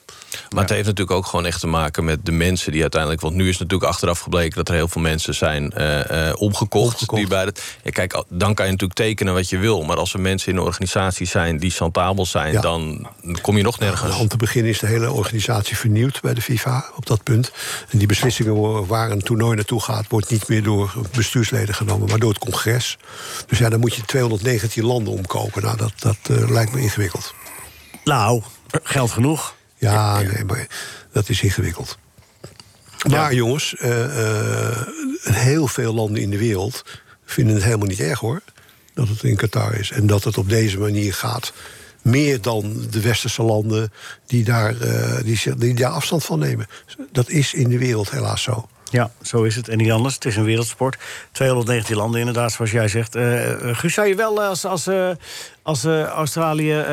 Maar 0.51 0.63
het 0.63 0.73
heeft 0.73 0.87
natuurlijk 0.87 1.17
ook 1.17 1.27
gewoon 1.27 1.47
echt 1.47 1.61
te 1.61 1.67
maken 1.67 2.05
met 2.05 2.27
de 2.27 2.33
mensen 2.33 2.73
die 2.73 2.81
uiteindelijk. 2.83 3.21
Want 3.21 3.35
nu 3.35 3.49
is 3.49 3.59
natuurlijk 3.59 3.91
achteraf 3.91 4.19
gebleken 4.21 4.57
dat 4.57 4.69
er 4.69 4.75
heel 4.75 4.89
veel 4.89 5.03
mensen 5.03 5.35
zijn 5.35 5.73
eh, 5.73 6.29
eh, 6.29 6.35
omgekocht. 6.41 6.93
Omgekocht. 6.93 7.21
Die 7.21 7.31
bij 7.31 7.45
het, 7.45 7.63
ja, 7.83 7.91
kijk, 7.91 8.25
dan 8.29 8.55
kan 8.55 8.65
je 8.65 8.73
natuurlijk 8.73 8.99
tekenen 9.01 9.35
wat 9.35 9.49
je 9.49 9.59
wil. 9.59 9.83
Maar 9.83 9.97
als 9.97 10.15
er 10.15 10.21
mensen 10.21 10.53
in 10.53 10.59
een 10.59 10.65
organisatie 10.65 11.27
zijn 11.27 11.59
die 11.59 11.71
chantabel 11.71 12.27
zijn, 12.27 12.53
Ja. 12.53 12.61
dan 12.61 13.07
kom 13.41 13.57
je 13.57 13.63
nog 13.63 13.79
nergens. 13.79 14.11
Nou, 14.11 14.21
om 14.21 14.29
te 14.29 14.37
beginnen 14.37 14.71
is 14.71 14.79
de 14.79 14.87
hele 14.87 15.13
organisatie 15.13 15.77
vernieuwd 15.77 16.21
bij 16.21 16.35
de 16.35 16.43
FIFA 16.43 16.85
op 16.97 17.07
dat 17.07 17.23
punt. 17.23 17.53
En 17.91 17.99
die 17.99 18.07
beslissingen 18.07 18.87
waar 18.87 19.11
een 19.11 19.23
toernooi 19.23 19.57
naartoe 19.57 19.81
gaat, 19.83 20.05
wordt 20.09 20.31
niet 20.31 20.49
meer 20.49 20.63
door 20.63 20.93
bestuursleden 21.13 21.75
genomen, 21.75 22.09
maar 22.09 22.19
door 22.19 22.31
het 22.31 22.39
congres. 22.39 22.99
Dus 23.47 23.59
ja, 23.59 23.69
dan 23.69 23.81
moet 23.81 23.95
je 23.95 24.03
219 24.05 24.85
landen 24.85 25.13
omkopen. 25.13 25.63
Nou, 25.63 25.77
dat, 25.77 25.93
dat 25.99 26.17
eh, 26.23 26.51
lijkt 26.51 26.73
me 26.75 26.81
ingewikkeld. 26.81 27.35
Nou, 28.05 28.43
geld 28.83 29.11
genoeg. 29.11 29.54
Ja, 29.91 30.21
nee, 30.21 30.45
maar 30.45 30.67
dat 31.13 31.29
is 31.29 31.43
ingewikkeld. 31.43 31.99
Maar 33.09 33.35
jongens, 33.35 33.77
eh, 33.77 34.69
eh, 34.71 34.87
heel 35.23 35.67
veel 35.67 35.95
landen 35.95 36.23
in 36.23 36.31
de 36.31 36.39
wereld 36.39 36.85
vinden 37.25 37.55
het 37.55 37.65
helemaal 37.65 37.87
niet 37.87 38.01
erg 38.01 38.19
hoor. 38.19 38.43
Dat 38.95 39.09
het 39.09 39.23
in 39.23 39.37
Qatar 39.37 39.75
is. 39.75 39.91
En 39.91 40.07
dat 40.07 40.25
het 40.25 40.39
op 40.39 40.49
deze 40.49 40.79
manier 40.79 41.15
gaat. 41.15 41.53
Meer 42.03 42.41
dan 42.41 42.87
de 42.91 43.01
westerse 43.01 43.43
landen 43.43 43.93
die 44.27 44.45
daar, 44.45 44.81
eh, 44.81 45.25
die, 45.25 45.57
die 45.57 45.75
daar 45.75 45.91
afstand 45.91 46.25
van 46.25 46.39
nemen. 46.39 46.67
Dat 47.13 47.29
is 47.29 47.55
in 47.55 47.69
de 47.69 47.79
wereld 47.79 48.11
helaas 48.11 48.43
zo. 48.43 48.69
Ja, 48.91 49.11
zo 49.23 49.43
is 49.43 49.57
het. 49.57 49.69
En 49.69 49.79
niet 49.79 49.91
anders. 49.91 50.15
Het 50.15 50.25
is 50.25 50.37
een 50.37 50.45
wereldsport. 50.45 50.99
219 51.33 51.97
landen 51.97 52.21
inderdaad, 52.21 52.53
zoals 52.53 52.71
jij 52.71 52.89
zegt. 52.89 53.17
Guus, 53.77 53.95
zou 53.95 54.09
je 54.09 54.15
wel 54.15 54.43
eh, 54.43 54.49
als, 54.49 54.65
als, 54.65 54.89
als 55.63 55.85
Australië... 55.85 56.85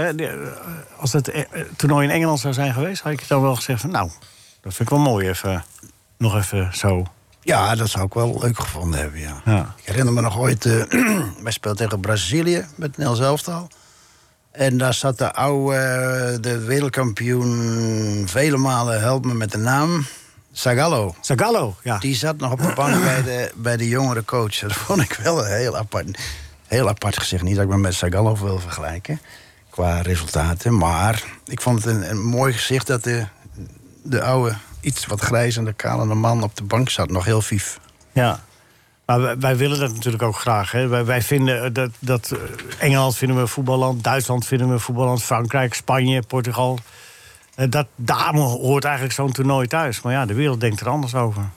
als 0.98 1.14
het 1.14 1.32
toernooi 1.76 2.08
in 2.08 2.14
Engeland 2.14 2.40
zou 2.40 2.54
zijn 2.54 2.74
geweest... 2.74 3.02
had 3.02 3.12
ik 3.12 3.28
dan 3.28 3.42
wel 3.42 3.56
gezegd 3.56 3.82
van... 3.82 3.92
nou, 3.92 4.10
dat 4.62 4.74
vind 4.74 4.90
ik 4.90 4.96
wel 4.96 5.06
mooi 5.06 5.30
even... 5.30 5.64
nog 6.18 6.36
even 6.36 6.70
zo. 6.74 7.06
Ja, 7.44 7.76
dat 7.76 7.90
zou 7.90 8.06
ik 8.06 8.14
wel 8.14 8.38
leuk 8.42 8.60
gevonden 8.60 9.00
hebben, 9.00 9.20
ja. 9.20 9.42
Ja. 9.46 9.76
Ik 9.78 9.86
herinner 9.86 10.14
me 10.14 10.22
nog 10.22 10.40
ooit, 10.40 10.64
wij 11.44 11.52
speelden 11.52 11.86
tegen 11.86 12.00
Brazilië 12.00 12.66
met 12.76 12.98
Nels 12.98 13.20
Elftal. 13.20 13.68
En 14.52 14.78
daar 14.78 14.94
zat 14.94 15.18
de 15.18 15.34
oude, 15.34 16.38
de 16.42 16.60
wereldkampioen, 16.60 18.24
vele 18.28 18.58
malen, 18.58 19.02
help 19.02 19.26
me 19.26 19.34
met 19.34 19.52
de 19.52 19.58
naam, 19.58 20.06
Zagallo. 20.52 21.16
Zagallo, 21.22 21.76
ja. 21.84 21.98
Die 21.98 22.16
zat 22.16 22.38
nog 22.38 22.52
op 22.52 22.62
de 22.62 22.74
bank 22.76 23.04
bij 23.04 23.24
de, 23.24 23.52
bij 23.56 23.78
de 23.78 23.88
jongere 23.88 24.26
coach. 24.26 24.60
Dat 24.60 24.74
vond 24.74 25.02
ik 25.02 25.14
wel 25.24 25.46
een 25.46 25.52
heel 25.52 25.78
apart, 25.78 26.20
heel 26.68 26.88
apart 26.90 27.18
gezegd. 27.18 27.44
Niet 27.44 27.56
dat 27.56 27.64
ik 27.64 27.70
me 27.70 27.78
met 27.78 27.94
Zagallo 27.94 28.38
wil 28.38 28.60
vergelijken, 28.60 29.22
qua 29.70 30.02
resultaten. 30.02 30.78
Maar 30.78 31.24
ik 31.46 31.62
vond 31.62 31.84
het 31.84 31.94
een, 31.94 32.10
een 32.10 32.22
mooi 32.22 32.54
gezicht 32.54 32.88
dat 32.88 33.04
de, 33.04 33.26
de 34.04 34.22
oude, 34.22 34.56
iets 34.82 35.06
wat 35.06 35.22
grijzende, 35.22 35.74
kalende 35.74 36.16
man 36.16 36.44
op 36.44 36.56
de 36.56 36.64
bank 36.64 36.90
zat. 36.90 37.10
Nog 37.10 37.26
heel 37.26 37.42
vief. 37.42 37.80
Ja. 38.12 38.40
Maar 39.06 39.22
wij, 39.22 39.38
wij 39.38 39.58
willen 39.58 39.80
dat 39.80 39.94
natuurlijk 39.94 40.24
ook 40.24 40.40
graag. 40.40 40.72
Hè. 40.72 40.88
Wij, 40.88 41.06
wij 41.06 41.22
vinden 41.22 41.64
eh, 41.64 41.74
dat, 41.74 41.90
dat 42.00 42.32
eh, 42.32 42.40
Engeland 42.80 43.18
vinden 43.18 43.36
we 43.36 43.42
een 43.42 43.48
voetballand, 43.48 44.04
Duitsland 44.04 44.46
vinden 44.46 44.68
we 44.68 44.74
een 44.74 44.80
voetballand, 44.80 45.24
Frankrijk, 45.24 45.74
Spanje, 45.74 46.22
Portugal. 46.22 46.80
Dat, 47.70 47.88
daar 47.96 48.34
hoort 48.34 48.84
eigenlijk 48.84 49.14
zo'n 49.14 49.32
toernooi 49.32 49.68
thuis. 49.68 50.02
Maar 50.02 50.14
ja, 50.14 50.26
de 50.26 50.34
wereld 50.34 50.60
denkt 50.60 50.80
er 50.80 50.90
anders 50.90 51.16
over. 51.16 51.50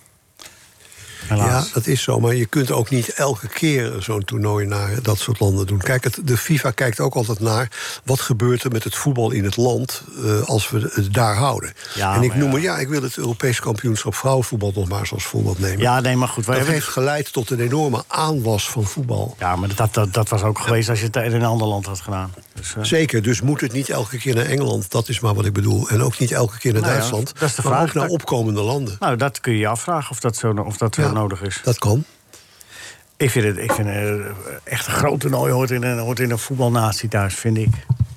Helaas. 1.28 1.66
Ja, 1.66 1.72
dat 1.72 1.86
is 1.86 2.02
zo. 2.02 2.20
Maar 2.20 2.34
je 2.34 2.46
kunt 2.46 2.70
ook 2.70 2.90
niet 2.90 3.08
elke 3.08 3.48
keer 3.48 3.92
zo'n 3.98 4.24
toernooi 4.24 4.66
naar 4.66 5.02
dat 5.02 5.18
soort 5.18 5.40
landen 5.40 5.66
doen. 5.66 5.78
Kijk, 5.78 6.04
het, 6.04 6.18
de 6.24 6.36
FIFA 6.36 6.70
kijkt 6.70 7.00
ook 7.00 7.14
altijd 7.14 7.40
naar 7.40 7.68
wat 8.04 8.20
gebeurt 8.20 8.62
er 8.62 8.70
met 8.70 8.84
het 8.84 8.94
voetbal 8.94 9.30
in 9.30 9.44
het 9.44 9.56
land 9.56 10.02
eh, 10.24 10.42
als 10.42 10.70
we 10.70 10.90
het 10.94 11.14
daar 11.14 11.34
houden. 11.36 11.72
Ja, 11.94 12.14
en 12.14 12.22
ik 12.22 12.34
noem 12.34 12.52
ja. 12.52 12.58
ja, 12.58 12.78
ik 12.78 12.88
wil 12.88 13.02
het 13.02 13.16
Europees 13.16 13.60
kampioenschap 13.60 14.14
vrouwenvoetbal 14.14 14.72
nog 14.74 14.88
maar 14.88 15.00
eens 15.00 15.12
als 15.12 15.24
voorbeeld 15.24 15.58
nemen. 15.58 15.78
Ja, 15.80 16.00
nee, 16.00 16.16
maar 16.16 16.28
goed. 16.28 16.44
Dat 16.44 16.54
hebben 16.54 16.74
heeft 16.74 16.86
geleid 16.88 17.32
tot 17.32 17.50
een 17.50 17.60
enorme 17.60 18.04
aanwas 18.06 18.70
van 18.70 18.84
voetbal. 18.84 19.36
Ja, 19.38 19.56
maar 19.56 19.74
dat, 19.74 19.94
dat, 19.94 20.12
dat 20.12 20.28
was 20.28 20.42
ook 20.42 20.58
geweest 20.58 20.88
als 20.88 20.98
je 21.00 21.06
het 21.06 21.16
in 21.16 21.32
een 21.32 21.44
ander 21.44 21.66
land 21.66 21.86
had 21.86 22.00
gedaan. 22.00 22.32
Dus, 22.54 22.74
eh, 22.76 22.82
Zeker, 22.82 23.22
dus 23.22 23.40
moet 23.40 23.60
het 23.60 23.72
niet 23.72 23.88
elke 23.88 24.18
keer 24.18 24.34
naar 24.34 24.44
Engeland, 24.44 24.90
dat 24.90 25.08
is 25.08 25.20
maar 25.20 25.34
wat 25.34 25.44
ik 25.44 25.52
bedoel. 25.52 25.88
En 25.88 26.02
ook 26.02 26.18
niet 26.18 26.32
elke 26.32 26.58
keer 26.58 26.72
naar 26.72 26.80
Nou 26.82 26.92
ja, 26.94 26.98
Duitsland, 26.98 27.32
dat 27.38 27.48
is 27.48 27.54
de 27.54 27.62
maar 27.62 27.72
vraag. 27.72 27.88
ook 27.88 27.94
naar 27.94 28.08
opkomende 28.08 28.60
landen. 28.60 28.96
nou, 28.98 29.16
dat 29.16 29.40
kun 29.40 29.52
je 29.52 29.58
je 29.58 29.66
afvragen 29.68 30.10
of 30.10 30.20
dat 30.20 30.36
zo, 30.36 30.52
of 30.52 30.76
dat 30.76 30.94
zo 30.94 31.02
Ja, 31.02 31.10
nodig 31.14 31.42
is. 31.42 31.60
Dat 31.64 31.78
kan. 31.78 32.04
Ik 33.16 33.30
vind 33.30 33.44
het 33.44 33.58
ik 33.58 33.72
vind, 33.72 33.88
eh, 33.88 34.14
echt 34.64 34.86
een 34.86 34.92
groot 34.92 35.20
toernooi 35.20 35.52
hoort 35.52 35.70
in 35.70 35.82
een, 35.82 35.98
hoort 35.98 36.20
in 36.20 36.30
een 36.30 36.38
voetbalnatie 36.38 37.08
thuis, 37.08 37.34
vind 37.34 37.56
ik. 37.58 37.68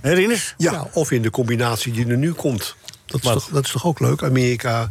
Hè, 0.01 0.13
Rinus? 0.13 0.53
Ja. 0.57 0.87
of 0.93 1.11
in 1.11 1.21
de 1.21 1.29
combinatie 1.29 1.93
die 1.93 2.07
er 2.07 2.17
nu 2.17 2.33
komt. 2.33 2.75
Dat 3.05 3.23
is, 3.23 3.31
toch, 3.31 3.49
dat 3.51 3.65
is 3.65 3.71
toch 3.71 3.85
ook 3.85 3.99
leuk? 3.99 4.23
Amerika, 4.23 4.89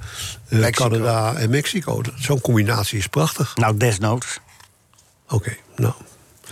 eh, 0.49 0.59
Mexico. 0.59 0.89
Canada 0.89 1.35
en 1.35 1.51
Mexico. 1.51 2.01
Zo'n 2.15 2.41
combinatie 2.41 2.99
is 2.99 3.07
prachtig. 3.07 3.57
Nou, 3.57 3.77
desnoods. 3.77 4.41
Oké, 5.29 5.57
nou. 5.77 5.95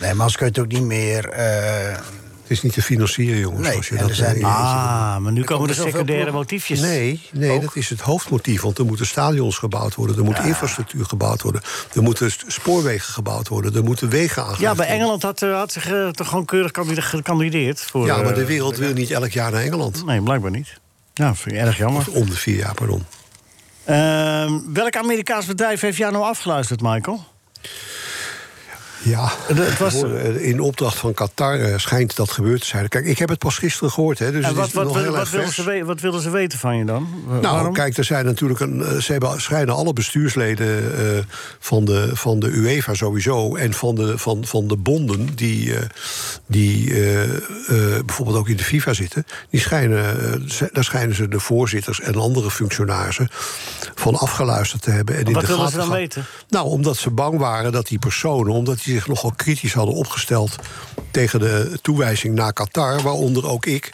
Nee, 0.00 0.14
maar 0.14 0.24
als 0.24 0.36
kun 0.36 0.46
je 0.46 0.52
het 0.52 0.60
ook 0.60 0.72
niet 0.72 0.82
meer... 0.88 1.28
eh, 1.28 1.98
Het 2.44 2.52
is 2.52 2.62
niet 2.62 2.72
te 2.72 2.83
financieren, 2.83 3.38
jongens. 3.40 3.62
Nee, 3.62 3.70
zoals 3.72 3.88
je 3.88 3.94
en 3.94 4.00
dat 4.00 4.09
er 4.11 4.14
zijn- 4.16 4.44
Ah, 4.44 5.16
maar 5.16 5.33
nu 5.33 5.40
Er 5.40 5.46
komen 5.46 5.68
er 5.68 5.74
secundaire 5.74 6.30
motiefjes. 6.33 6.80
Nee, 6.80 7.20
nee 7.33 7.61
dat 7.61 7.76
is 7.76 7.88
het 7.88 8.00
hoofdmotief. 8.00 8.61
Want 8.62 8.78
er 8.78 8.85
moeten 8.85 9.07
stadions 9.07 9.59
gebouwd 9.59 9.94
worden. 9.94 10.16
Er 10.16 10.24
moet 10.24 10.38
infrastructuur 10.38 11.04
gebouwd 11.04 11.42
worden. 11.42 11.62
Er 11.94 12.02
moeten 12.02 12.30
spoorwegen 12.46 13.12
gebouwd 13.12 13.48
worden. 13.48 13.74
Er 13.74 13.85
moeten 13.85 14.09
wegen 14.09 14.42
aangelegd 14.42 14.61
Ja, 14.62 14.74
bij. 14.74 14.87
Engeland 14.87 15.22
had, 15.22 15.42
eh, 15.42 15.54
had 15.57 15.72
zich 15.72 15.90
eh, 15.92 16.09
toch 16.09 16.28
gewoon 16.28 16.44
keurig 16.44 16.70
kandide- 16.70 17.02
gekandideerd. 17.02 17.80
Voor, 17.80 18.07
Ja, 18.07 18.16
maar 18.22 18.35
de 18.35 18.40
eh, 18.40 18.46
wereld 18.46 18.76
wil 18.76 18.92
niet 18.92 19.11
elk 19.11 19.30
jaar 19.30 19.50
naar 19.52 19.62
Engeland. 19.62 20.04
Nee, 20.07 20.20
blijkbaar 20.22 20.50
niet. 20.50 20.80
Ja, 21.14 21.35
vind 21.35 21.54
ik 21.54 21.61
erg 21.61 21.76
jammer. 21.76 22.00
Of 22.00 22.09
om 22.09 22.30
de 22.30 22.37
vier 22.37 22.57
jaar, 22.57 22.74
pardon. 22.74 23.04
Ehm, 23.85 24.52
welk 24.72 24.96
Amerikaans 24.96 25.46
bedrijf 25.46 25.80
heeft 25.80 25.96
jou 25.96 26.12
nou 26.12 26.24
afgeluisterd, 26.24 26.80
Michael? 26.80 27.24
Ja, 29.04 29.32
het 29.46 29.78
was- 29.78 30.02
eh, 30.02 30.46
in 30.48 30.60
opdracht 30.60 30.96
van 30.96 31.14
Qatar 31.14 31.60
eh, 31.60 31.78
schijnt 31.78 32.16
dat 32.16 32.30
gebeurd 32.30 32.60
te 32.60 32.66
zijn. 32.66 32.88
Kijk, 32.88 33.04
ik 33.06 33.18
heb 33.18 33.28
het 33.28 33.38
pas 33.38 33.58
gisteren 33.58 33.90
gehoord. 33.90 34.18
Hè, 34.18 34.32
dus 34.32 34.44
en 34.44 34.54
wat, 34.54 34.72
wat, 34.72 34.84
wat, 34.84 34.94
wilden 35.30 35.52
ze 35.52 35.82
wat 35.84 36.00
wilden 36.00 36.20
ze 36.22 36.30
weten 36.30 36.58
van 36.58 36.76
je 36.76 36.84
dan? 36.84 37.08
Nou, 37.28 37.40
waarom? 37.40 37.72
kijk, 37.72 37.96
er 37.96 38.04
zijn 38.04 38.24
natuurlijk 38.24 38.60
een, 38.60 38.82
eh, 38.84 38.96
ze 38.96 39.12
hebben, 39.12 39.40
schijnen 39.40 39.74
alle 39.74 39.92
bestuursleden 39.92 40.82
van, 41.58 41.84
de, 41.84 42.10
van 42.16 42.38
de 42.40 42.46
UEFA 42.48 42.94
sowieso 42.94 43.54
en 43.56 43.72
van 43.74 43.94
de, 43.94 44.18
van, 44.18 44.44
van 44.46 44.68
de 44.68 44.76
bonden 44.76 45.34
die, 45.34 45.74
die 46.46 46.92
bijvoorbeeld 48.04 48.36
ook 48.38 48.48
in 48.48 48.56
de 48.56 48.64
FIFA 48.64 48.92
zitten, 48.92 49.26
die 49.50 49.60
schijnen, 49.60 50.02
daar 50.72 50.84
schijnen 50.84 51.14
ze 51.16 51.28
de 51.28 51.40
voorzitters 51.40 52.00
en 52.00 52.14
andere 52.14 52.50
functionarissen 52.50 53.28
van 53.94 54.14
afgeluisterd 54.16 54.82
te 54.82 54.90
hebben. 54.90 55.14
En 55.16 55.24
in 55.24 55.32
wat 55.32 55.40
de 55.42 55.48
wilden 55.48 55.70
ze 55.70 55.76
dan 55.76 55.86
gaan- 55.86 55.94
weten? 55.96 56.24
Nou, 56.48 56.66
omdat 56.66 56.96
ze 56.96 57.10
bang 57.10 57.38
waren 57.38 57.72
dat 57.72 57.86
die 57.86 57.98
personen, 57.98 58.52
omdat 58.52 58.82
die 58.84 58.93
zich 58.94 59.07
nogal 59.07 59.33
kritisch 59.37 59.72
hadden 59.72 59.94
opgesteld 59.94 60.57
tegen 61.11 61.40
de 61.40 61.78
toewijzing 61.83 62.35
naar 62.35 62.52
Qatar, 62.52 63.02
waaronder 63.02 63.48
ook 63.48 63.66
ik. 63.66 63.92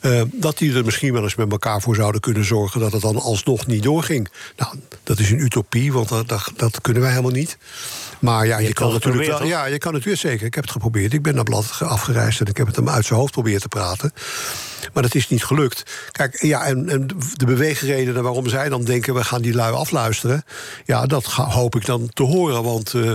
eh, 0.00 0.22
dat 0.32 0.58
die 0.58 0.74
er 0.74 0.84
misschien 0.84 1.12
wel 1.12 1.22
eens 1.22 1.34
met 1.34 1.50
elkaar 1.50 1.80
voor 1.80 1.94
zouden 1.94 2.20
kunnen 2.20 2.44
zorgen 2.44 2.80
dat 2.80 2.92
het 2.92 3.02
dan 3.02 3.20
alsnog 3.20 3.66
niet 3.66 3.82
doorging. 3.82 4.28
Nou, 4.56 4.74
dat 5.02 5.18
is 5.18 5.30
een 5.30 5.40
utopie, 5.40 5.92
want 5.92 6.08
dat, 6.08 6.28
dat, 6.28 6.52
dat 6.56 6.80
kunnen 6.80 7.02
wij 7.02 7.10
helemaal 7.10 7.32
niet. 7.32 7.58
Maar 8.22 8.46
ja, 8.46 8.58
je, 8.58 8.72
kan 8.72 8.92
het 8.92 9.04
natuurlijk 9.04 9.38
wel. 9.38 9.48
Ja, 9.48 9.64
je 9.64 9.78
kan 9.78 9.94
het 9.94 10.04
weer 10.04 10.16
zeker. 10.16 10.46
Ik 10.46 10.54
heb 10.54 10.64
het 10.64 10.72
geprobeerd. 10.72 11.12
Ik 11.12 11.22
ben 11.22 11.34
naar 11.34 11.44
Blad 11.44 11.78
afgereisd 11.78 12.40
en 12.40 12.46
ik 12.46 12.56
heb 12.56 12.66
het 12.66 12.76
hem 12.76 12.88
uit 12.88 13.04
zijn 13.06 13.18
hoofd 13.18 13.32
proberen 13.32 13.60
te 13.60 13.68
praten. 13.68 14.12
Maar 14.92 15.02
dat 15.02 15.14
is 15.14 15.28
niet 15.28 15.44
gelukt. 15.44 15.82
Kijk, 16.12 16.42
ja, 16.42 16.64
en, 16.64 16.88
en 16.88 17.06
de 17.34 17.44
beweegredenen 17.46 18.22
waarom 18.22 18.48
zij 18.48 18.68
dan 18.68 18.84
denken... 18.84 19.14
we 19.14 19.24
gaan 19.24 19.42
die 19.42 19.54
lui 19.54 19.74
afluisteren... 19.74 20.44
ja, 20.84 21.06
dat 21.06 21.26
ga- 21.26 21.44
hoop 21.48 21.76
ik 21.76 21.86
dan 21.86 22.08
te 22.12 22.22
horen, 22.22 22.62
want... 22.62 22.94
eh, 22.94 23.12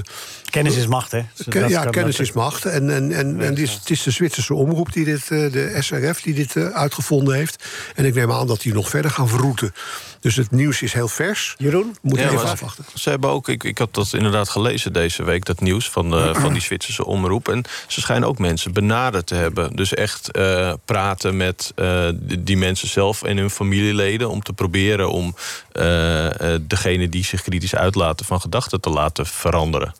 Kennis 0.50 0.76
is 0.76 0.88
macht, 0.88 1.12
hè? 1.12 1.22
Ken- 1.50 1.70
ja, 1.70 1.86
kennis 1.86 2.20
is 2.20 2.32
macht. 2.32 2.65
En, 2.65 2.89
en, 2.93 3.12
en, 3.12 3.39
en 3.41 3.50
het, 3.50 3.60
is, 3.60 3.74
het 3.74 3.89
is 3.89 4.04
de 4.04 4.12
Zwitserse 4.12 4.54
omroep, 4.54 4.93
die 4.93 5.06
dit, 5.06 5.22
eh, 5.22 5.28
de 5.52 5.78
SRF, 5.80 6.22
die 6.22 6.34
dit 6.34 6.56
eh, 6.56 6.65
uitgevonden 6.67 7.36
heeft. 7.36 7.63
En 7.96 8.06
ik 8.06 8.13
neem 8.15 8.32
aan 8.32 8.48
dat 8.48 8.62
die 8.62 8.74
nog 8.74 8.89
verder 8.89 9.12
gaan 9.12 9.30
verroeten. 9.30 9.74
Dus 10.28 10.36
het 10.36 10.52
nieuws 10.52 10.82
is 10.82 10.94
heel 10.94 11.08
vers. 11.08 11.56
Jeroen? 11.58 11.96
Moet 12.02 12.16
je 12.18 12.24
Ja, 12.24 12.30
even 12.32 12.42
maar 12.44 12.52
afwachten. 12.52 12.86
Ze 12.94 13.10
hebben 13.10 13.30
ook, 13.30 13.48
ik, 13.50 13.63
ik 13.63 13.78
had 13.78 13.94
dat 13.94 14.13
inderdaad 14.13 14.50
gelezen 14.50 14.93
deze 14.93 15.24
week, 15.24 15.45
dat 15.45 15.60
nieuws 15.62 15.89
van, 15.89 16.10
de, 16.10 16.30
van 16.36 16.54
die 16.54 16.62
Zwitserse 16.62 17.06
omroep. 17.06 17.47
En 17.49 17.64
ze 17.88 18.01
schijnen 18.01 18.28
ook 18.28 18.38
mensen 18.39 18.74
benaderd 18.74 19.28
te 19.28 19.36
hebben. 19.36 19.76
Dus 19.76 19.93
echt 19.93 20.32
eh, 20.32 20.74
praten 20.86 21.38
met 21.38 21.72
eh, 21.76 22.08
die- 22.14 22.43
die 22.43 22.58
mensen 22.58 22.88
zelf 22.88 23.24
en 23.24 23.38
hun 23.38 23.49
familieleden... 23.49 24.30
om 24.30 24.43
te 24.43 24.54
proberen 24.54 25.10
om 25.12 25.36
eh, 25.72 26.54
eh, 26.54 26.62
degene 26.62 27.10
die 27.10 27.26
zich 27.26 27.41
kritisch 27.41 27.76
uitlaten... 27.76 28.26
van 28.26 28.41
gedachten 28.41 28.82
te 28.82 28.89
laten 28.89 29.26
veranderen. 29.26 29.93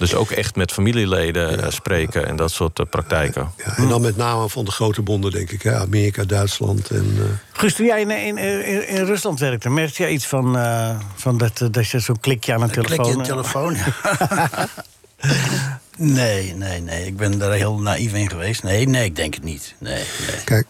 Dus 0.00 0.14
ook 0.14 0.30
echt 0.30 0.56
met 0.56 0.72
familieleden 0.72 1.62
eh, 1.62 1.70
spreken 1.70 2.26
en 2.26 2.36
dat 2.36 2.50
soort 2.50 2.78
eh, 2.78 2.86
praktijken. 2.90 3.50
Ja, 3.56 3.76
en 3.76 3.88
dan 3.88 4.00
met 4.00 4.16
name 4.16 4.48
van 4.48 4.64
de 4.64 4.70
grote 4.70 5.02
bonden, 5.02 5.30
denk 5.30 5.50
ik. 5.50 5.62
Hè? 5.62 5.78
Amerika, 5.78 6.24
Duitsland 6.24 6.90
en... 6.90 7.14
eh, 7.18 7.58
Guus, 7.58 7.74
toen 7.74 7.86
jij 7.86 8.00
in, 8.00 8.10
in, 8.10 8.38
in, 8.38 8.88
in 8.88 9.04
Rusland 9.04 9.40
werkte, 9.40 9.70
merkte 9.70 10.02
jij 10.02 10.12
iets 10.12 10.26
van, 10.26 10.58
eh, 10.58 10.96
van 11.14 11.38
dat, 11.38 11.68
dat 11.70 11.88
je 11.88 11.98
zo'n 11.98 12.20
klikje 12.20 12.54
aan 12.54 12.62
een 12.62 12.70
Klik 12.70 12.86
telefoon... 12.86 13.12
je 13.12 13.18
een 13.18 13.22
telefoon? 13.22 13.76
nee, 15.96 16.54
nee, 16.54 16.80
nee. 16.80 17.06
Ik 17.06 17.16
ben 17.16 17.38
daar 17.38 17.52
heel 17.52 17.78
naïef 17.78 18.12
in 18.12 18.30
geweest. 18.30 18.62
Nee, 18.62 18.88
nee, 18.88 19.04
ik 19.04 19.16
denk 19.16 19.34
het 19.34 19.44
niet. 19.44 19.74
Nee, 19.78 19.94
nee. 19.94 20.44
Kijk, 20.44 20.66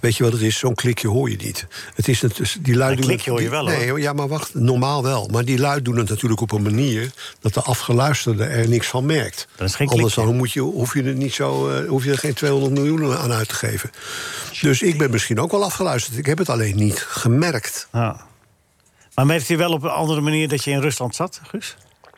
weet 0.00 0.16
je 0.16 0.22
wat 0.24 0.32
het 0.32 0.42
is? 0.42 0.58
Zo'n 0.58 0.74
klikje 0.74 1.08
hoor 1.08 1.30
je 1.30 1.36
niet. 1.36 1.66
Het 1.94 2.08
is 2.08 2.20
het, 2.22 2.36
dus 2.36 2.56
die 2.60 2.74
lui 2.76 2.90
Een 2.90 2.96
doen 2.96 3.06
klikje 3.06 3.30
het- 3.30 3.40
hoor 3.40 3.42
je 3.42 3.64
wel, 3.64 3.64
Nee, 3.76 3.88
hoor. 3.88 4.00
ja, 4.00 4.12
maar 4.12 4.28
wacht, 4.28 4.54
normaal 4.54 5.02
wel. 5.02 5.28
Maar 5.32 5.44
die 5.44 5.58
lui 5.58 5.82
doen 5.82 5.96
het 5.96 6.08
natuurlijk 6.08 6.40
op 6.40 6.52
een 6.52 6.62
manier... 6.62 7.10
dat 7.40 7.54
de 7.54 7.60
afgeluisterde 7.60 8.44
er 8.44 8.68
niks 8.68 8.86
van 8.86 9.06
merkt. 9.06 9.48
Dat 9.56 9.68
is 9.68 9.74
geen 9.74 9.88
Anders 9.88 10.14
dan 10.14 10.36
moet 10.36 10.52
je, 10.52 10.60
hoef 10.60 10.94
je 10.94 11.02
er 11.02 11.14
niet 11.14 11.34
zo, 11.34 11.68
eh, 11.70 11.88
hoef 11.88 12.04
je 12.04 12.10
er 12.10 12.18
geen 12.18 12.34
200 12.34 12.72
miljoen 12.74 13.16
aan 13.16 13.32
uit 13.32 13.48
te 13.48 13.54
geven. 13.54 13.90
Dus 14.60 14.82
ik 14.82 14.98
ben 14.98 15.10
misschien 15.10 15.40
ook 15.40 15.50
wel 15.50 15.64
afgeluisterd. 15.64 16.18
Ik 16.18 16.26
heb 16.26 16.38
het 16.38 16.48
alleen 16.48 16.76
niet 16.76 16.98
gemerkt. 17.08 17.88
Ja. 17.92 18.20
Maar 19.14 19.26
merkte 19.26 19.52
je 19.52 19.58
wel 19.58 19.72
op 19.72 19.82
een 19.82 19.90
andere 19.90 20.20
manier 20.20 20.48
dat 20.48 20.64
je 20.64 20.70
in 20.70 20.80
Rusland 20.80 21.14
zat, 21.14 21.40
Guus? 21.48 21.76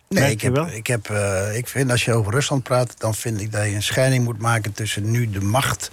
Nee, 0.08 0.30
ik, 0.30 0.40
heb, 0.40 0.54
wel? 0.54 0.68
ik, 0.68 0.86
heb, 0.86 1.10
eh, 1.10 1.56
ik 1.56 1.68
vind 1.68 1.90
als 1.90 2.04
je 2.04 2.12
over 2.12 2.32
Rusland 2.32 2.62
praat, 2.62 2.94
dan 2.98 3.14
vind 3.14 3.40
ik 3.40 3.52
dat 3.52 3.64
je 3.64 3.70
een 3.74 3.82
scheiding 3.82 4.24
moet 4.24 4.38
maken 4.38 4.72
tussen 4.72 5.10
nu 5.10 5.30
de 5.30 5.40
macht 5.40 5.90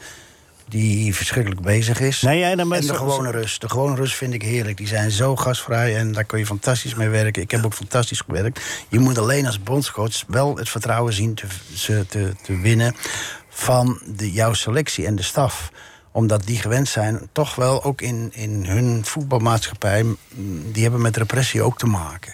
die 0.68 1.16
verschrikkelijk 1.16 1.62
bezig 1.62 2.00
is. 2.00 2.22
Nee, 2.22 2.56
dan 2.56 2.74
en 2.74 2.82
de 2.82 2.88
zo- 2.88 2.94
gewone 2.94 3.32
Rus. 3.32 3.60
De 3.60 3.70
gewone 3.70 3.96
Rus 3.96 4.16
vind 4.16 4.34
ik 4.34 4.42
heerlijk. 4.42 4.78
Die 4.78 4.88
zijn 4.88 5.12
zo 5.12 5.36
gastvrij 5.36 5.98
en 5.98 6.12
daar 6.12 6.24
kun 6.24 6.40
je 6.40 6.46
fantastisch 6.46 6.96
mee 6.96 7.10
werken. 7.10 7.42
Ik 7.42 7.52
heb 7.52 7.66
ook 7.66 7.74
fantastisch 7.74 8.20
gewerkt. 8.20 8.62
Je 8.90 9.00
moet 9.00 9.18
alleen 9.18 9.46
als 9.46 9.64
bondscoach 9.64 10.24
wel 10.28 10.58
het 10.58 10.70
vertrouwen 10.70 11.14
zien 11.14 11.34
te, 11.34 11.48
te, 12.08 12.34
te 12.44 12.60
winnen 12.60 12.96
van 13.50 14.02
de, 14.16 14.32
jouw 14.32 14.54
selectie 14.54 15.06
en 15.06 15.16
de 15.16 15.24
staf 15.24 15.72
omdat 16.14 16.46
die 16.46 16.60
gewend 16.60 16.88
zijn, 16.88 17.30
toch 17.32 17.56
wel 17.56 17.84
ook 17.84 18.02
in, 18.02 18.30
in 18.34 18.66
hun 18.66 19.06
voetbalmaatschappij... 19.06 20.06
die 20.72 20.84
hebben 20.84 21.02
met 21.02 21.18
repressie 21.18 21.62
ook 21.62 21.78
te 21.78 21.86
maken. 21.86 22.34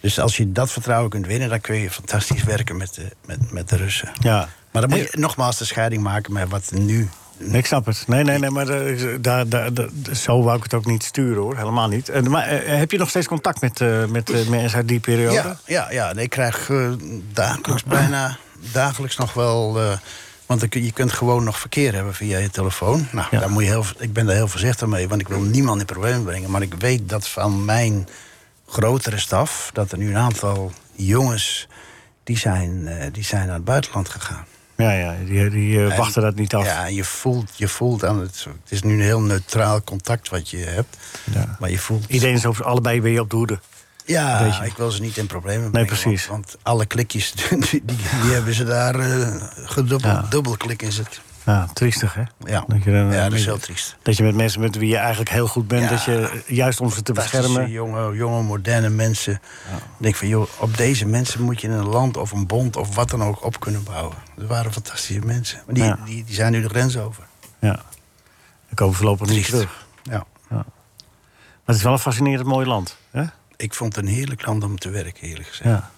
Dus 0.00 0.18
als 0.20 0.36
je 0.36 0.52
dat 0.52 0.72
vertrouwen 0.72 1.10
kunt 1.10 1.26
winnen... 1.26 1.48
dan 1.48 1.60
kun 1.60 1.76
je 1.76 1.90
fantastisch 1.90 2.42
werken 2.42 2.76
met 2.76 2.94
de, 2.94 3.06
met, 3.26 3.52
met 3.52 3.68
de 3.68 3.76
Russen. 3.76 4.12
Ja. 4.20 4.48
Maar 4.72 4.82
dan 4.82 4.90
moet 4.90 5.10
je 5.10 5.18
nogmaals 5.18 5.58
de 5.58 5.64
scheiding 5.64 6.02
maken 6.02 6.32
met 6.32 6.48
wat 6.48 6.70
nu... 6.72 7.08
Ik 7.40 7.66
snap 7.66 7.86
het. 7.86 8.04
Nee, 8.06 8.24
nee, 8.24 8.38
nee, 8.38 8.50
maar 8.50 8.68
eh, 8.68 9.08
daar, 9.20 9.48
daar, 9.48 9.74
daar- 9.74 9.88
zo 10.12 10.42
wou 10.42 10.56
ik 10.56 10.62
het 10.62 10.74
ook 10.74 10.86
niet 10.86 11.02
sturen, 11.04 11.42
hoor. 11.42 11.56
Helemaal 11.56 11.88
niet. 11.88 12.08
En, 12.08 12.30
maar 12.30 12.46
eh, 12.46 12.78
heb 12.78 12.90
je 12.90 12.98
nog 12.98 13.08
steeds 13.08 13.26
contact 13.26 13.60
met, 13.60 13.80
eh, 13.80 14.04
met 14.04 14.30
eh, 14.30 14.46
mensen 14.48 14.76
uit 14.78 14.88
die 14.88 15.00
periode? 15.00 15.34
Ja, 15.34 15.58
ja, 15.66 15.90
ja. 15.90 16.12
Nee, 16.12 16.24
ik 16.24 16.30
krijg 16.30 16.70
eh, 16.70 16.90
dagelijks 17.32 17.84
bijna 17.84 18.36
dagelijks 18.72 19.16
nog 19.16 19.32
wel. 19.32 19.80
eh, 19.80 19.92
want 20.46 20.66
je 20.74 20.92
kunt 20.92 21.12
gewoon 21.12 21.44
nog 21.44 21.58
verkeer 21.58 21.94
hebben 21.94 22.14
via 22.14 22.38
je 22.38 22.50
telefoon. 22.50 23.06
Nou, 23.12 23.26
Ja. 23.30 23.40
daar 23.40 23.50
moet 23.50 23.62
je 23.62 23.68
heel, 23.68 23.84
ik 23.98 24.12
ben 24.12 24.26
daar 24.26 24.34
heel 24.36 24.48
voorzichtig 24.48 24.88
mee, 24.88 25.08
want 25.08 25.20
ik 25.20 25.28
wil 25.28 25.40
niemand 25.40 25.80
in 25.80 25.86
problemen 25.86 26.24
brengen. 26.24 26.50
Maar 26.50 26.62
ik 26.62 26.74
weet 26.74 27.08
dat 27.08 27.28
van 27.28 27.64
mijn 27.64 28.08
grotere 28.66 29.18
staf, 29.18 29.70
dat 29.72 29.92
er 29.92 29.98
nu 29.98 30.08
een 30.08 30.16
aantal 30.16 30.72
jongens. 30.92 31.68
die 32.24 32.38
zijn, 32.38 32.88
eh, 32.88 33.06
die 33.12 33.24
zijn 33.24 33.46
naar 33.46 33.54
het 33.54 33.64
buitenland 33.64 34.08
gegaan. 34.08 34.44
Ja, 34.80 34.92
ja 34.92 35.16
die, 35.24 35.50
die 35.50 35.76
eh, 35.78 35.90
En- 35.90 35.96
wachten 35.96 36.22
dat 36.22 36.34
niet 36.34 36.54
af. 36.54 36.64
Ja, 36.64 36.86
je 36.86 37.04
voelt, 37.04 37.50
je 37.56 37.68
voelt 37.68 38.04
aan 38.04 38.20
het. 38.20 38.46
Het 38.62 38.72
is 38.72 38.82
nu 38.82 38.92
een 38.94 39.00
heel 39.00 39.20
neutraal 39.20 39.82
contact 39.82 40.28
wat 40.28 40.48
je 40.50 40.56
hebt. 40.56 40.96
Ja. 41.32 41.56
Maar 41.60 41.70
je 41.70 41.78
voelt. 41.78 42.04
Iedereen 42.08 42.34
is 42.34 42.44
op, 42.46 42.60
allebei 42.60 43.10
je 43.10 43.20
op 43.20 43.30
de 43.30 43.36
hoede. 43.36 43.58
Ja, 44.04 44.42
Beetje. 44.42 44.64
ik 44.66 44.76
wil 44.76 44.90
ze 44.90 45.00
niet 45.00 45.16
in 45.16 45.26
problemen 45.26 45.60
Nee, 45.62 45.70
brengen. 45.70 45.88
precies. 45.88 46.26
Want, 46.26 46.44
want 46.50 46.56
alle 46.62 46.86
klikjes, 46.86 47.32
die, 47.48 47.58
die, 47.58 47.82
die 48.22 48.32
hebben 48.32 48.54
ze 48.54 48.64
daar 48.64 48.94
eh 48.94 49.42
gedubbeld. 49.64 50.02
Ja. 50.02 50.26
Dubbelklik 50.30 50.82
is 50.82 50.98
het. 50.98 51.20
Ja, 51.44 51.66
triestig, 51.72 52.14
hè? 52.14 52.22
Ja, 52.44 52.64
Dat 52.66 52.82
je, 52.84 52.90
dan, 52.90 53.10
eh, 53.10 53.14
ja 53.16 53.24
dat 53.28 53.38
is 53.38 53.44
heel 53.44 53.58
triest. 53.58 53.96
Dat 54.02 54.16
je 54.16 54.22
met 54.22 54.34
mensen 54.34 54.60
met 54.60 54.76
wie 54.76 54.88
je 54.88 54.96
eigenlijk 54.96 55.30
heel 55.30 55.46
goed 55.46 55.68
bent... 55.68 55.82
Ja. 55.82 55.88
dat 55.88 56.04
je 56.04 56.42
eh, 56.46 56.56
juist 56.56 56.80
om 56.80 56.90
ze 56.90 57.02
te 57.02 57.12
beschermen... 57.12 57.70
Jonge, 57.70 58.16
jonge, 58.16 58.42
moderne 58.42 58.88
mensen. 58.88 59.32
Ik 59.32 59.80
denk 59.98 60.14
van, 60.16 60.28
joh, 60.28 60.46
op 60.58 60.76
deze 60.76 61.06
mensen 61.06 61.42
moet 61.42 61.60
je 61.60 61.68
een 61.68 61.86
land 61.88 62.16
of 62.16 62.32
een 62.32 62.46
bond 62.46 62.76
of 62.76 62.94
wat 62.94 63.10
dan 63.10 63.22
ook 63.22 63.44
op 63.44 63.60
kunnen 63.60 63.84
bouwen. 63.84 64.16
Dat 64.36 64.46
waren 64.48 64.72
fantastische 64.72 65.26
mensen. 65.26 65.62
Maar 65.66 65.74
die, 65.74 65.84
Ja. 65.84 65.98
die, 66.04 66.24
die 66.24 66.34
zijn 66.34 66.52
nu 66.52 66.62
de 66.62 66.68
grens 66.68 66.96
over. 66.96 67.24
Ja. 67.58 67.74
Dan 68.66 68.74
komen 68.74 68.94
voorlopig 68.94 69.28
niet 69.28 69.44
terug. 69.44 69.86
Ja. 70.02 70.26
Maar 70.48 70.64
het 71.64 71.76
is 71.76 71.82
wel 71.82 71.92
een 71.92 71.98
fascinerend 71.98 72.46
mooi 72.46 72.66
land. 72.66 72.96
Hè? 73.10 73.24
Ik 73.56 73.74
vond 73.74 73.96
het 73.96 74.04
een 74.04 74.10
heerlijk 74.10 74.46
land 74.46 74.64
om 74.64 74.78
te 74.78 74.90
werken, 74.90 75.22
eerlijk 75.28 75.48
gezegd. 75.48 75.68
Ja. 75.70 75.90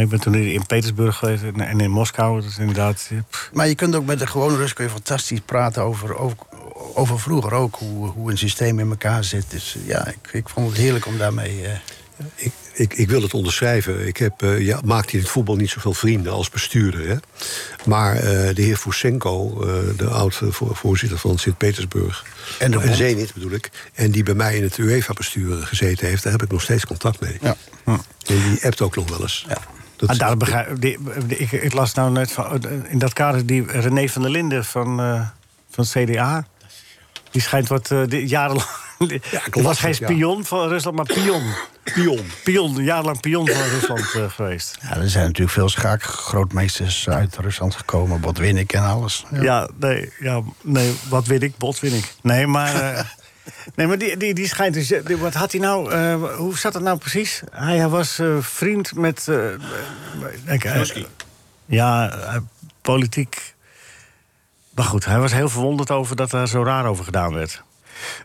Ik 0.00 0.08
ben 0.08 0.20
toen 0.20 0.34
in 0.34 0.66
Petersburg 0.66 1.16
geweest 1.16 1.42
en- 1.42 1.80
in 1.80 1.90
Moskou. 1.90 2.40
Dat 2.40 2.50
is 2.50 2.58
inderdaad... 2.58 3.10
pff, 3.30 3.50
Maar 3.52 3.68
je 3.68 3.74
kunt 3.74 3.94
ook 3.94 4.06
met 4.06 4.18
de 4.18 4.26
gewone 4.26 4.56
Rus 4.56 4.72
kun 4.72 4.84
je 4.84 4.90
fantastisch 4.90 5.40
praten 5.44 5.82
over, 5.82 6.16
over, 6.18 6.36
over 6.94 7.20
vroeger 7.20 7.52
ook. 7.52 7.74
Hoe, 7.76 8.06
hoe 8.08 8.30
een 8.30 8.38
systeem 8.38 8.78
in 8.78 8.90
elkaar 8.90 9.24
zit. 9.24 9.50
Dus 9.50 9.76
ja, 9.86 10.06
ik, 10.06 10.16
ik 10.32 10.48
vond 10.48 10.68
het 10.68 10.76
heerlijk 10.76 11.06
om 11.06 11.18
daarmee... 11.18 11.66
eh, 11.66 11.72
Ik, 12.36 12.52
ik, 12.72 12.94
ik 12.94 13.08
wil 13.08 13.22
het 13.22 13.34
onderschrijven. 13.34 14.06
Ik 14.06 14.16
heb, 14.16 14.42
eh, 14.42 14.60
ja, 14.60 14.80
maakte 14.84 15.12
in 15.12 15.18
het 15.22 15.28
voetbal 15.28 15.56
niet 15.56 15.70
zoveel 15.70 15.94
vrienden 15.94 16.32
als 16.32 16.50
bestuurder. 16.50 17.08
Hè? 17.08 17.16
Maar 17.84 18.16
eh, 18.16 18.54
de 18.54 18.62
heer 18.62 18.76
Fousenko, 18.76 19.62
eh, 19.62 19.96
de 19.96 20.08
oud-voorzitter 20.08 21.18
van 21.18 21.38
Sint-Petersburg... 21.38 22.24
En 22.58 22.70
de. 22.70 22.94
Zenit 22.94 23.34
bedoel 23.34 23.50
ik... 23.52 23.70
en 23.94 24.10
die 24.10 24.22
bij 24.22 24.34
mij 24.34 24.56
in 24.56 24.62
het 24.62 24.78
UEFA-bestuur 24.78 25.56
gezeten 25.66 26.06
heeft... 26.08 26.22
daar 26.22 26.32
heb 26.32 26.42
ik 26.42 26.50
nog 26.52 26.62
steeds 26.62 26.86
contact 26.86 27.20
mee. 27.20 27.38
Ja. 27.40 27.56
En 27.84 28.00
die 28.26 28.64
appt 28.66 28.80
ook 28.80 28.96
nog 28.96 29.08
wel 29.08 29.20
eens. 29.20 29.44
Ja. 29.48 29.56
Dat, 30.00 30.08
Ah, 30.08 30.18
daar 30.18 30.36
begrijp, 30.36 30.80
die, 30.80 30.98
die- 31.26 31.36
ik, 31.36 31.52
ik 31.52 31.72
las 31.72 31.94
nou 31.94 32.10
net 32.10 32.32
van, 32.32 32.62
in 32.88 32.98
dat 32.98 33.12
kader 33.12 33.46
die 33.46 33.64
René 33.66 34.08
van 34.08 34.22
der 34.22 34.30
Linden 34.30 34.64
van, 34.64 35.00
eh, 35.00 35.20
van 35.70 35.84
CDA. 35.84 36.46
Die 37.30 37.42
schijnt 37.42 37.68
wat 37.68 37.90
eh, 37.90 38.02
die, 38.06 38.26
jarenlang. 38.26 38.68
die 38.98 39.20
was 39.50 39.62
lastig, 39.62 39.80
geen 39.84 39.96
ja. 40.08 40.14
spion 40.14 40.44
van 40.44 40.68
Rusland, 40.68 40.96
maar 40.96 41.06
pion. 41.06 41.42
pion. 41.94 42.20
Pion, 42.44 42.84
jarenlang 42.84 43.20
pion 43.20 43.48
van 43.48 43.62
Rusland 43.62 44.14
eh, 44.14 44.30
geweest. 44.30 44.78
Ja, 44.82 44.96
er 44.96 45.08
zijn 45.10 45.24
natuurlijk 45.26 45.50
veel 45.56 45.68
schaakgrootmeesters 45.68 47.08
uit 47.08 47.36
Rusland 47.36 47.74
gekomen. 47.74 48.20
Botwinnik 48.20 48.72
en 48.72 48.82
alles. 48.82 49.24
Ja. 49.30 49.42
Ja, 49.42 49.68
nee, 49.78 50.12
ja, 50.20 50.40
nee, 50.62 50.94
wat 51.08 51.26
weet 51.26 51.42
ik, 51.42 51.56
bot 51.56 51.80
weet 51.80 51.92
ik. 51.92 52.14
Nee, 52.22 52.46
maar, 52.46 53.14
nee, 53.74 53.86
maar 53.86 53.98
die, 53.98 54.16
die, 54.16 54.34
die 54.34 54.46
schijnt 54.48 54.74
dus... 54.74 54.88
die- 55.04 55.16
Wat 55.16 55.34
had 55.34 55.52
hij 55.52 55.60
nou... 55.60 55.92
eh, 55.92 56.14
hoe 56.36 56.58
zat 56.58 56.74
het 56.74 56.82
nou 56.82 56.98
precies? 56.98 57.42
Hij 57.50 57.88
was 57.88 58.18
eh, 58.18 58.36
vriend 58.40 58.94
met... 58.94 59.28
eh 59.28 60.54
ik, 60.54 60.64
eh, 60.64 60.80
ja, 61.66 62.10
eh, 62.10 62.36
politiek... 62.82 63.54
Maar 64.74 64.84
goed, 64.88 65.04
hij 65.04 65.18
was 65.18 65.32
heel 65.32 65.48
verwonderd 65.48 65.90
over 65.90 66.16
dat 66.16 66.32
er 66.32 66.48
zo 66.48 66.62
raar 66.62 66.86
over 66.86 67.04
gedaan 67.04 67.34
werd. 67.34 67.62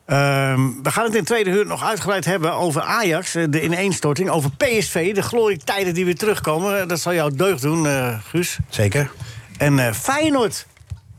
Ehm, 0.05 0.61
we 0.83 0.91
gaan 0.91 1.03
het 1.03 1.11
in 1.11 1.17
het 1.19 1.25
tweede 1.27 1.49
uur 1.49 1.65
nog 1.65 1.83
uitgebreid 1.83 2.25
hebben 2.25 2.53
over 2.53 2.81
Ajax, 2.81 3.31
de 3.31 3.63
ineenstorting. 3.63 4.29
Over 4.29 4.51
PSV, 4.51 5.13
de 5.13 5.21
glorietijden 5.21 5.93
die 5.93 6.05
weer 6.05 6.15
terugkomen. 6.17 6.87
Dat 6.87 6.99
zal 6.99 7.13
jou 7.13 7.35
deugd 7.35 7.61
doen, 7.61 7.87
eh, 7.87 8.19
Guus. 8.29 8.57
Zeker. 8.69 9.11
En 9.57 9.79
eh, 9.79 9.93
Feyenoord. 9.93 10.65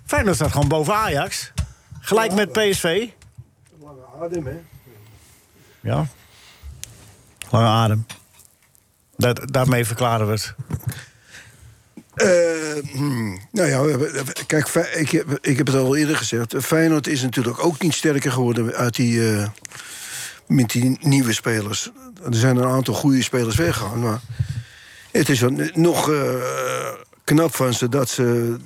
Feyenoord 0.06 0.36
staat 0.36 0.52
gewoon 0.52 0.68
boven 0.68 0.94
Ajax. 0.94 1.52
Gelijk 2.00 2.32
met 2.32 2.52
PSV. 2.52 3.06
Adem, 4.20 4.46
hè? 4.46 4.56
Ja. 5.80 6.06
Lange 7.50 7.66
adem. 7.66 8.06
Dat, 9.16 9.40
daarmee 9.52 9.84
verklaren 9.84 10.26
we 10.26 10.32
het. 10.32 10.54
Eh, 12.14 12.92
hmm, 12.92 13.40
nou 13.52 13.68
ja, 13.68 14.06
kijk, 14.46 14.68
ik 14.74 15.10
heb, 15.10 15.38
ik 15.40 15.56
heb 15.56 15.66
het 15.66 15.76
al 15.76 15.96
eerder 15.96 16.16
gezegd. 16.16 16.54
Feyenoord 16.58 17.06
is 17.06 17.22
natuurlijk 17.22 17.64
ook 17.64 17.80
niet 17.80 17.94
sterker 17.94 18.32
geworden 18.32 18.74
uit 18.74 18.94
die, 18.94 19.36
eh, 19.36 19.48
met 20.46 20.70
die 20.70 20.98
nieuwe 21.00 21.32
spelers. 21.32 21.90
Er 22.24 22.34
zijn 22.34 22.56
een 22.56 22.68
aantal 22.68 22.94
goede 22.94 23.22
spelers 23.22 23.56
weggegaan, 23.56 24.00
maar 24.00 24.20
het 25.10 25.28
is 25.28 25.40
wel 25.40 25.52
nog 25.72 26.10
eh, 26.10 26.34
knap 27.24 27.54
van 27.54 27.74
ze 27.74 27.88
dat 27.88 28.08
ze. 28.08 28.56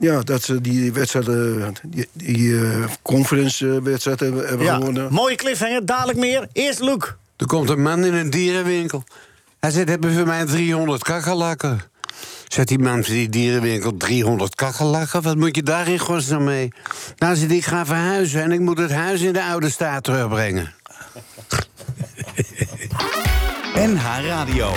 Ja, 0.00 0.20
dat 0.20 0.42
ze 0.42 0.60
die 0.60 0.92
wedstrijden, 0.92 1.74
die, 1.86 2.08
die 2.12 2.56
eh, 2.60 2.84
conference-wedstrijd 3.02 4.20
hebben, 4.20 4.48
hebben 4.48 4.66
Ja, 4.66 4.74
gewonnen. 4.74 5.12
mooie 5.12 5.36
cliffhanger, 5.36 5.86
dadelijk 5.86 6.18
meer. 6.18 6.48
Eerst 6.52 6.80
Luc. 6.80 7.02
Er 7.36 7.46
komt 7.46 7.68
een 7.68 7.82
man 7.82 8.04
in 8.04 8.14
een 8.14 8.30
dierenwinkel. 8.30 9.04
Hij 9.60 9.70
zegt, 9.70 9.88
hebben 9.88 10.14
voor 10.14 10.26
mij 10.26 10.44
300 10.46 11.02
kakkerlakken? 11.02 11.80
Zegt 12.48 12.68
die 12.68 12.78
man 12.78 13.04
van 13.04 13.12
die 13.14 13.28
dierenwinkel, 13.28 13.96
300 13.96 14.54
kakkerlakken? 14.54 15.22
Wat 15.22 15.36
moet 15.36 15.56
je 15.56 15.62
daar 15.62 15.88
in 15.88 15.98
godsnaam 15.98 16.44
mee? 16.44 16.68
Nou, 17.16 17.34
zegt 17.36 17.48
hij, 17.48 17.56
ik 17.56 17.64
ga 17.64 17.86
verhuizen 17.86 18.42
en 18.42 18.52
ik 18.52 18.60
moet 18.60 18.78
het 18.78 18.92
huis 18.92 19.20
in 19.20 19.32
de 19.32 19.42
oude 19.44 19.70
staat 19.70 20.04
terugbrengen. 20.04 20.72
NH 23.92 24.04
Radio. 24.26 24.70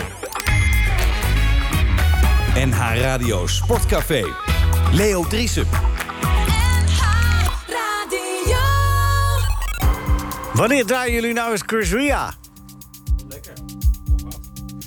NH 2.55 2.77
Radio 3.01 3.47
Sportcafé. 3.47 4.23
Leo 4.95 5.25
Driesen, 5.27 5.67
Radio. 7.67 8.57
Wanneer 10.53 10.85
draaien 10.85 11.13
jullie 11.13 11.33
nou 11.33 11.51
eens 11.51 11.63
Chris 11.65 11.91
Ria? 11.91 12.33
Lekker. 13.29 13.53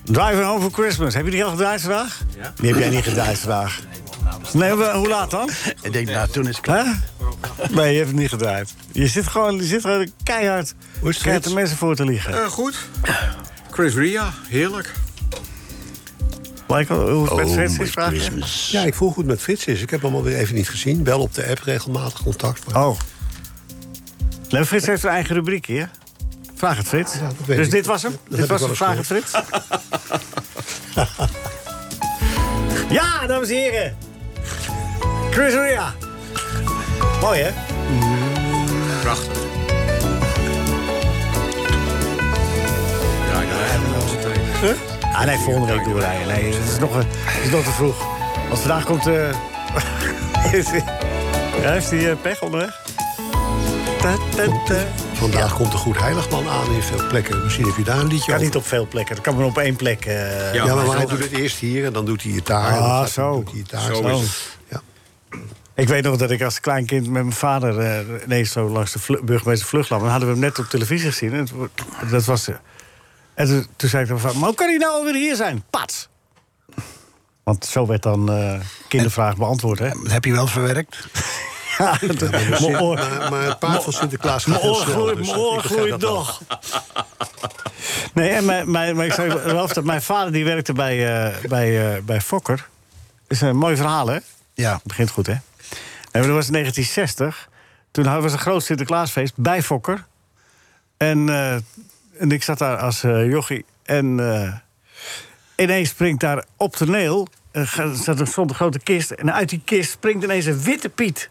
Driving 0.04 0.44
Home 0.44 0.60
for 0.60 0.70
Christmas. 0.70 1.14
Heb 1.14 1.24
je 1.24 1.30
die 1.30 1.44
al 1.44 1.50
gedraaid 1.50 1.80
vandaag? 1.80 2.20
Ja. 2.36 2.52
Die 2.56 2.68
heb 2.68 2.78
jij 2.78 2.88
niet 2.88 3.04
gedraaid 3.04 3.38
vandaag. 3.38 3.80
Nee, 4.52 4.70
hoe 4.70 5.08
laat 5.08 5.30
dan? 5.30 5.50
Ik 5.82 5.92
denk, 5.92 6.08
nou, 6.08 6.28
toen 6.28 6.48
is 6.48 6.56
het 6.56 6.64
klaar. 6.64 7.00
Nee, 7.70 7.90
je 7.90 7.96
hebt 7.96 8.10
het 8.10 8.18
niet 8.18 8.28
gedraaid. 8.28 8.74
Je 8.92 9.06
zit 9.06 9.26
gewoon, 9.26 9.56
je 9.56 9.64
zit 9.64 9.80
gewoon 9.80 10.10
keihard, 10.22 10.74
keihard 11.00 11.44
de 11.44 11.54
mensen 11.54 11.76
voor 11.76 11.96
te 11.96 12.04
liggen. 12.04 12.32
Uh, 12.32 12.38
eh, 12.38 12.46
goed. 12.46 12.78
Chris 13.70 13.94
Ria, 13.94 14.32
heerlijk. 14.48 14.94
Michael, 16.68 17.10
hoe 17.10 17.24
het 17.24 17.34
met 17.36 17.52
Frits 17.52 17.78
my 17.78 17.84
is, 17.84 17.90
vraag 17.90 18.10
je? 18.12 18.18
Christmas. 18.18 18.68
Ja, 18.70 18.82
ik 18.82 18.94
voel 18.94 19.10
goed 19.10 19.26
met 19.26 19.40
Frits 19.40 19.64
is. 19.66 19.82
Ik 19.82 19.90
heb 19.90 20.02
hem 20.02 20.14
alweer 20.14 20.36
even 20.36 20.54
niet 20.54 20.68
gezien. 20.68 21.04
Wel 21.04 21.20
op 21.20 21.34
de 21.34 21.46
app 21.46 21.58
regelmatig 21.62 22.22
contact. 22.22 22.72
Maar 22.72 22.86
Oh. 22.86 22.98
Nee, 24.48 24.64
Frits 24.64 24.86
heeft 24.86 25.02
een 25.02 25.10
eigen 25.10 25.34
rubriek 25.34 25.66
hier. 25.66 25.90
Vraag 26.54 26.76
het 26.76 26.86
Frits. 26.86 27.14
Ja, 27.14 27.20
dat 27.20 27.34
weet 27.46 27.56
dus 27.56 27.66
ik. 27.66 27.72
dit 27.72 27.86
was 27.86 28.02
hem? 28.02 28.16
Dat 28.28 28.38
dit 28.38 28.48
was 28.48 28.60
hem, 28.60 28.74
Vraag 28.74 28.96
het 28.96 29.06
Frits? 29.06 29.30
ja, 32.98 33.26
dames 33.26 33.48
en 33.48 33.54
heren. 33.54 33.96
Chris 35.30 35.52
Ria. 35.54 35.94
Mooi, 37.20 37.40
hè? 37.40 37.50
Prachtig. 39.00 39.32
Ja, 43.32 43.40
ik 43.40 43.48
heb 43.50 43.80
nog 43.94 44.02
onze 44.02 44.18
tijd. 44.18 44.87
Ah, 45.18 45.24
nee, 45.24 45.38
volgende 45.38 45.72
week 45.72 45.84
doorrijden. 45.84 46.26
Nee, 46.26 46.54
het 46.54 46.72
is 46.72 46.78
nog, 46.78 46.94
het 46.96 47.44
is 47.44 47.50
nog 47.50 47.64
te 47.64 47.70
vroeg. 47.70 48.06
Want 48.48 48.60
vandaag 48.60 48.84
komt... 48.84 49.06
is 50.60 50.70
ja, 51.62 51.70
heeft 51.70 51.90
hij 51.90 52.10
eh, 52.10 52.16
pech 52.22 52.42
onderweg? 52.42 52.80
Ta, 54.00 54.14
ta, 54.36 54.62
ta. 54.64 54.86
Vandaag 55.12 55.54
komt 55.54 55.72
de 55.72 55.76
Goed 55.78 55.98
Heiligman 55.98 56.48
aan 56.48 56.72
in 56.72 56.82
veel 56.82 57.06
plekken. 57.08 57.42
Misschien 57.42 57.66
heb 57.66 57.76
je 57.76 57.84
daar 57.84 57.98
een 57.98 58.06
liedje 58.06 58.24
Kan 58.24 58.34
over. 58.34 58.44
niet 58.46 58.56
op 58.56 58.66
veel 58.66 58.86
plekken. 58.86 59.14
Dat 59.14 59.24
kan 59.24 59.36
maar 59.36 59.44
op 59.44 59.58
één 59.58 59.76
plek. 59.76 60.04
eh. 60.04 60.54
Ja, 60.54 60.74
maar, 60.74 60.86
maar 60.86 60.96
hij 60.96 61.06
doet 61.06 61.18
het 61.18 61.30
eerst 61.32 61.58
hier 61.58 61.84
en 61.84 61.92
dan 61.92 62.04
doet 62.04 62.22
hij 62.22 62.32
het 62.32 62.46
daar. 62.46 62.72
Ah, 62.78 63.06
zo. 63.06 63.34
doet 63.34 63.50
hij 63.50 63.60
het 63.60 63.70
daar. 63.70 63.80
Zo 63.94 64.08
is 64.08 64.20
het. 64.20 64.56
Ja. 64.68 64.80
Ik 65.74 65.88
weet 65.88 66.02
nog 66.04 66.16
dat 66.16 66.30
ik 66.30 66.42
als 66.42 66.60
klein 66.60 66.86
kind 66.86 67.02
met 67.08 67.22
mijn 67.22 67.32
vader... 67.34 68.04
ineens 68.24 68.52
zo 68.52 68.68
langs 68.68 68.92
de 68.92 68.98
vlu- 68.98 69.22
burgemeester 69.22 69.68
Vluchtland... 69.68 70.02
dan 70.02 70.10
hadden 70.10 70.28
we 70.28 70.34
hem 70.34 70.44
net 70.44 70.58
op 70.58 70.64
televisie 70.66 71.10
gezien. 71.10 71.32
En 71.32 71.48
dat 72.10 72.24
was... 72.24 72.48
en 73.38 73.46
toen, 73.46 73.66
toen 73.76 73.88
zei 73.88 74.02
ik 74.02 74.08
dan 74.08 74.20
van... 74.20 74.38
Maar 74.38 74.48
hoe 74.48 74.54
kan 74.56 74.68
hij 74.68 74.76
nou 74.76 74.92
alweer 74.92 75.14
hier 75.14 75.36
zijn? 75.36 75.62
Pats! 75.70 76.08
Want 77.42 77.64
zo 77.64 77.86
werd 77.86 78.02
dan 78.02 78.30
eh 78.32 78.60
kindervraag 78.88 79.36
beantwoord, 79.36 79.78
hè? 79.78 79.88
Heb 80.14 80.24
je 80.24 80.32
wel 80.32 80.46
verwerkt. 80.46 80.96
Ja, 81.78 81.98
dat- 82.06 82.30
mijn 82.30 82.80
oor- 82.80 82.94
Maar, 82.96 83.30
maar 83.30 83.42
het 83.42 83.58
paard 83.58 83.82
van 83.84 83.92
Sinterklaas 83.92 84.44
gaat 84.44 84.60
heel 84.60 84.74
snel. 84.74 85.04
dus 85.04 85.26
mijn 85.26 85.38
oor 85.38 85.98
nog. 85.98 86.40
Nee, 88.14 88.30
en 88.30 88.44
mijn, 88.44 88.70
mijn, 88.70 88.96
maar 88.96 89.06
ik 89.06 89.12
zei 89.12 89.28
wel 89.34 89.66
dat 89.66 89.84
mijn 89.84 90.02
vader 90.02 90.32
die 90.32 90.44
werkte 90.44 90.72
bij, 90.72 91.24
eh, 91.26 91.48
bij, 91.48 91.94
eh, 91.96 92.02
bij 92.02 92.20
Fokker. 92.20 92.68
is 93.28 93.40
een 93.40 93.56
mooi 93.56 93.76
verhaal, 93.76 94.06
hè? 94.06 94.18
Ja. 94.54 94.72
Het 94.72 94.82
begint 94.82 95.10
goed, 95.10 95.26
hè? 95.26 95.32
En 96.10 96.22
dat 96.22 96.30
was 96.30 96.46
in 96.46 96.52
1960. 96.52 97.48
Toen 97.90 98.04
hadden 98.06 98.24
we 98.24 98.32
een 98.32 98.38
groot 98.38 98.64
Sinterklaasfeest 98.64 99.32
bij 99.36 99.62
Fokker. 99.62 100.06
En, 100.96 101.28
en 102.18 102.30
ik 102.32 102.42
zat 102.42 102.58
daar 102.58 102.76
als 102.76 103.02
eh, 103.02 103.30
jochie. 103.30 103.64
En 103.82 104.20
eh, 104.20 104.54
ineens 105.56 105.88
springt 105.88 106.20
daar 106.20 106.44
op 106.56 106.76
toneel... 106.76 107.28
Er 107.50 107.92
stond 108.26 108.50
een 108.50 108.54
grote 108.54 108.78
kist. 108.78 109.10
En 109.10 109.32
uit 109.32 109.48
die 109.48 109.60
kist 109.64 109.90
springt 109.90 110.24
ineens 110.24 110.44
een 110.46 110.62
witte 110.62 110.88
Piet. 110.88 111.28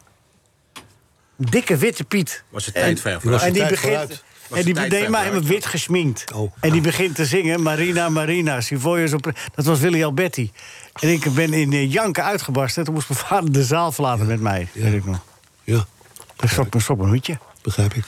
Een 1.38 1.46
dikke 1.50 1.78
witte 1.78 2.04
Piet. 2.04 2.44
Was 2.50 2.66
het 2.66 2.74
tijd 2.74 3.06
En 3.06 3.54
die 3.54 3.68
begint... 3.68 4.24
En 4.52 4.64
die 4.64 4.74
deed 4.74 5.10
mij 5.10 5.22
helemaal 5.24 5.44
wit 5.44 5.66
gesminkt. 5.66 6.34
Oh. 6.34 6.52
En 6.60 6.72
die 6.72 6.82
begint 6.82 7.16
te 7.16 7.26
zingen, 7.26 7.62
Marina, 7.62 8.10
Marina, 8.10 8.62
si 8.62 8.78
voglio 8.78 9.08
sopra- 9.08 9.34
Dat 9.56 9.66
was 9.66 9.80
Willy 9.80 10.04
Alberti. 10.04 10.52
En 11.00 11.10
ik 11.10 11.34
ben 11.34 11.54
in 11.54 11.74
eh, 11.74 11.92
janken 11.92 12.24
uitgebarsten. 12.24 12.84
Toen 12.84 12.94
moest 12.94 13.10
mijn 13.10 13.22
vader 13.22 13.52
de 13.52 13.64
zaal 13.64 13.92
verlaten 13.92 14.26
met 14.26 14.42
mij. 14.42 14.68
Weet 14.74 14.94
ik 14.94 15.06
nog. 15.06 15.20
Ja, 15.64 15.86
Ik 16.40 16.50
stop, 16.50 16.76
ik 16.76 16.82
stop 16.82 17.00
een 17.00 17.10
hoedje. 17.10 17.38
begrijp 17.62 17.94
ik. 17.94 18.04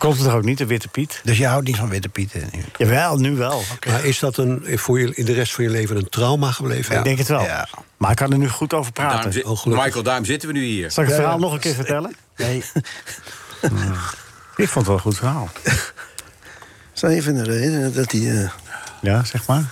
Klopt 0.00 0.16
het 0.16 0.24
toch 0.24 0.34
ook 0.34 0.44
niet, 0.44 0.58
de 0.58 0.66
Witte 0.66 0.88
Piet? 0.88 1.20
Dus 1.24 1.38
je 1.38 1.46
houdt 1.46 1.66
niet 1.66 1.76
van 1.76 1.88
Witte 1.88 2.08
Piet. 2.08 2.32
hè? 2.32 2.40
Jawel, 2.76 3.16
nu 3.16 3.36
wel. 3.36 3.62
Maar 3.88 4.04
is 4.04 4.18
dat 4.18 4.36
een, 4.36 4.62
voor 4.78 5.00
je, 5.00 5.14
in 5.14 5.24
de 5.24 5.32
rest 5.32 5.54
van 5.54 5.64
je 5.64 5.70
leven 5.70 5.96
een 5.96 6.08
trauma 6.08 6.50
gebleven? 6.50 6.96
Ik 6.96 7.04
denk 7.04 7.18
het 7.18 7.28
wel. 7.28 7.42
Ja. 7.42 7.68
Maar 7.96 8.10
ik 8.10 8.16
kan 8.16 8.32
er 8.32 8.38
nu 8.38 8.48
goed 8.48 8.74
over 8.74 8.92
Daarom 8.92 9.20
praten. 9.20 9.44
Oh. 9.44 9.64
Michael, 9.66 10.02
daarom 10.02 10.24
zitten 10.24 10.48
we 10.48 10.54
nu 10.54 10.64
hier. 10.64 10.90
Zal 10.90 11.02
ik 11.02 11.08
het 11.08 11.18
verhaal 11.18 11.38
nog 11.38 11.52
een 11.52 11.58
keer 11.58 11.74
vertellen? 11.74 12.14
Nee. 12.36 12.64
Ik 14.56 14.68
vond 14.68 14.74
het 14.74 14.86
wel 14.86 14.94
een 14.94 15.00
goed 15.00 15.16
verhaal. 15.16 15.48
Zijn 16.92 17.12
een 17.12 17.22
van 17.22 17.34
de 17.34 17.42
redenen 17.42 17.94
dat 17.94 18.12
hij 18.12 18.30
eh, 18.42 18.50
Ja, 19.00 19.24
zeg 19.24 19.46
maar. 19.46 19.64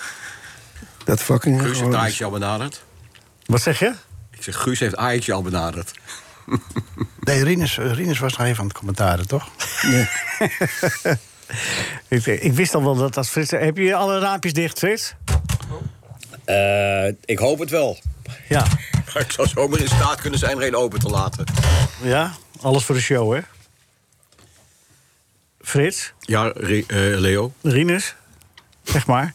dat 1.04 1.22
fucking... 1.22 1.60
Guus 1.62 1.80
heeft. 1.80 1.94
Ajax 1.94 2.22
al 2.22 2.30
benaderd. 2.30 2.82
Wat 3.46 3.62
zeg 3.62 3.78
je? 3.78 3.92
Ik 4.30 4.42
zeg, 4.42 4.56
Guus 4.56 4.78
heeft 4.78 4.96
Ajax 4.96 5.30
al 5.30 5.42
benaderd. 5.42 5.92
Nee, 7.20 7.44
Rinus, 7.44 7.76
Rinus 7.76 8.18
was 8.18 8.36
nog 8.36 8.46
even 8.46 8.60
aan 8.60 8.66
het 8.68 8.76
commentaren, 8.76 9.26
toch? 9.26 9.48
Ik, 12.08 12.26
ik 12.26 12.52
wist 12.52 12.74
al 12.74 12.82
wel 12.82 12.96
dat 12.96 13.16
als 13.16 13.28
Frits... 13.28 13.50
Heb 13.50 13.76
je 13.76 13.94
alle 13.94 14.18
raampjes 14.18 14.52
dicht, 14.52 14.78
Frits? 14.78 15.14
Eh, 16.44 17.06
ik 17.24 17.38
hoop 17.38 17.58
het 17.58 17.70
wel. 17.70 17.98
Ja. 18.48 18.66
Ik 19.14 19.32
zou 19.32 19.48
zomaar 19.48 19.78
in 19.80 19.88
staat 19.88 20.20
kunnen 20.20 20.38
zijn 20.38 20.60
er 20.60 20.66
een 20.66 20.76
open 20.76 20.98
te 21.00 21.08
laten. 21.08 21.44
Ja, 22.02 22.32
alles 22.60 22.84
voor 22.84 22.94
de 22.94 23.00
show, 23.00 23.34
hè? 23.34 23.40
Frits? 25.60 26.12
Ja, 26.20 26.52
Re- 26.54 26.84
eh, 26.86 27.18
Leo. 27.20 27.52
Rinus? 27.62 28.14
Zeg 28.82 29.06
maar. 29.06 29.34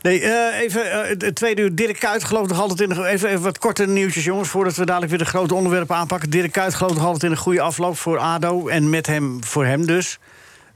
Nee, 0.00 0.20
eh, 0.20 0.60
even 0.60 0.90
eh, 0.90 1.08
het 1.26 1.34
tweede 1.34 1.62
uur. 1.62 1.74
Dirk 1.74 1.98
Kuyt 1.98 2.24
gelooft 2.24 2.48
nog 2.48 2.60
altijd 2.60 2.80
in... 2.80 2.90
Een, 2.90 3.04
even, 3.04 3.28
even 3.28 3.42
wat 3.42 3.58
korte 3.58 3.86
nieuwtjes, 3.86 4.24
jongens... 4.24 4.48
voordat 4.48 4.76
we 4.76 4.84
dadelijk 4.84 5.10
weer 5.10 5.18
de 5.20 5.24
grote 5.30 5.54
onderwerpen 5.54 5.96
aanpakken. 5.96 6.30
Dirk 6.30 6.52
Kuyt 6.52 6.74
gelooft 6.74 6.94
nog 6.94 7.04
altijd 7.04 7.22
in 7.22 7.30
een 7.30 7.36
goede 7.36 7.60
afloop 7.60 7.98
voor 7.98 8.18
ADO... 8.18 8.68
en 8.68 8.90
met 8.90 9.06
hem, 9.06 9.44
voor 9.44 9.64
hem 9.66 9.86
dus. 9.86 10.18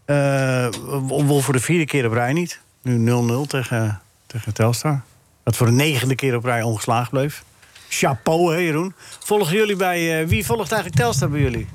Eh 0.05 0.67
Wol 1.07 1.41
voor 1.41 1.53
de 1.55 1.61
vierde 1.61 1.85
keer 1.85 2.07
op 2.07 2.13
rij 2.13 2.33
niet. 2.33 2.61
Nu 2.83 3.11
0-0 3.45 3.47
tegen, 3.47 4.01
tegen 4.27 4.55
Telstar. 4.55 5.01
Dat 5.45 5.57
voor 5.57 5.67
de 5.67 5.73
negende 5.73 6.15
keer 6.15 6.37
op 6.37 6.45
rij 6.45 6.63
ongeslagen 6.63 7.11
bleef. 7.11 7.43
Chapeau, 7.89 8.53
hè, 8.55 8.59
Jeroen? 8.61 8.95
Volgen 9.25 9.57
jullie 9.57 9.77
bij... 9.77 10.27
wie 10.29 10.47
volgt 10.47 10.73
eigenlijk 10.73 11.01
Telstar 11.03 11.29
bij 11.31 11.41
jullie? 11.41 11.69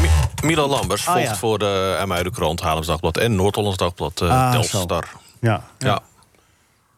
Mi- 0.00 0.46
Milan 0.46 0.68
Lambers 0.68 1.06
Ah, 1.06 1.12
volgt 1.14 1.28
ja. 1.28 1.36
voor 1.36 1.58
de 1.58 2.30
Krant, 2.32 2.60
Haarlems 2.60 2.86
Dagblad 2.86 3.16
en 3.16 3.34
Noord-Hollands 3.34 3.76
Dagblad 3.76 4.22
Ah, 4.22 4.50
Telstar. 4.52 5.04
Ja. 5.40 5.62
Ja. 5.78 6.00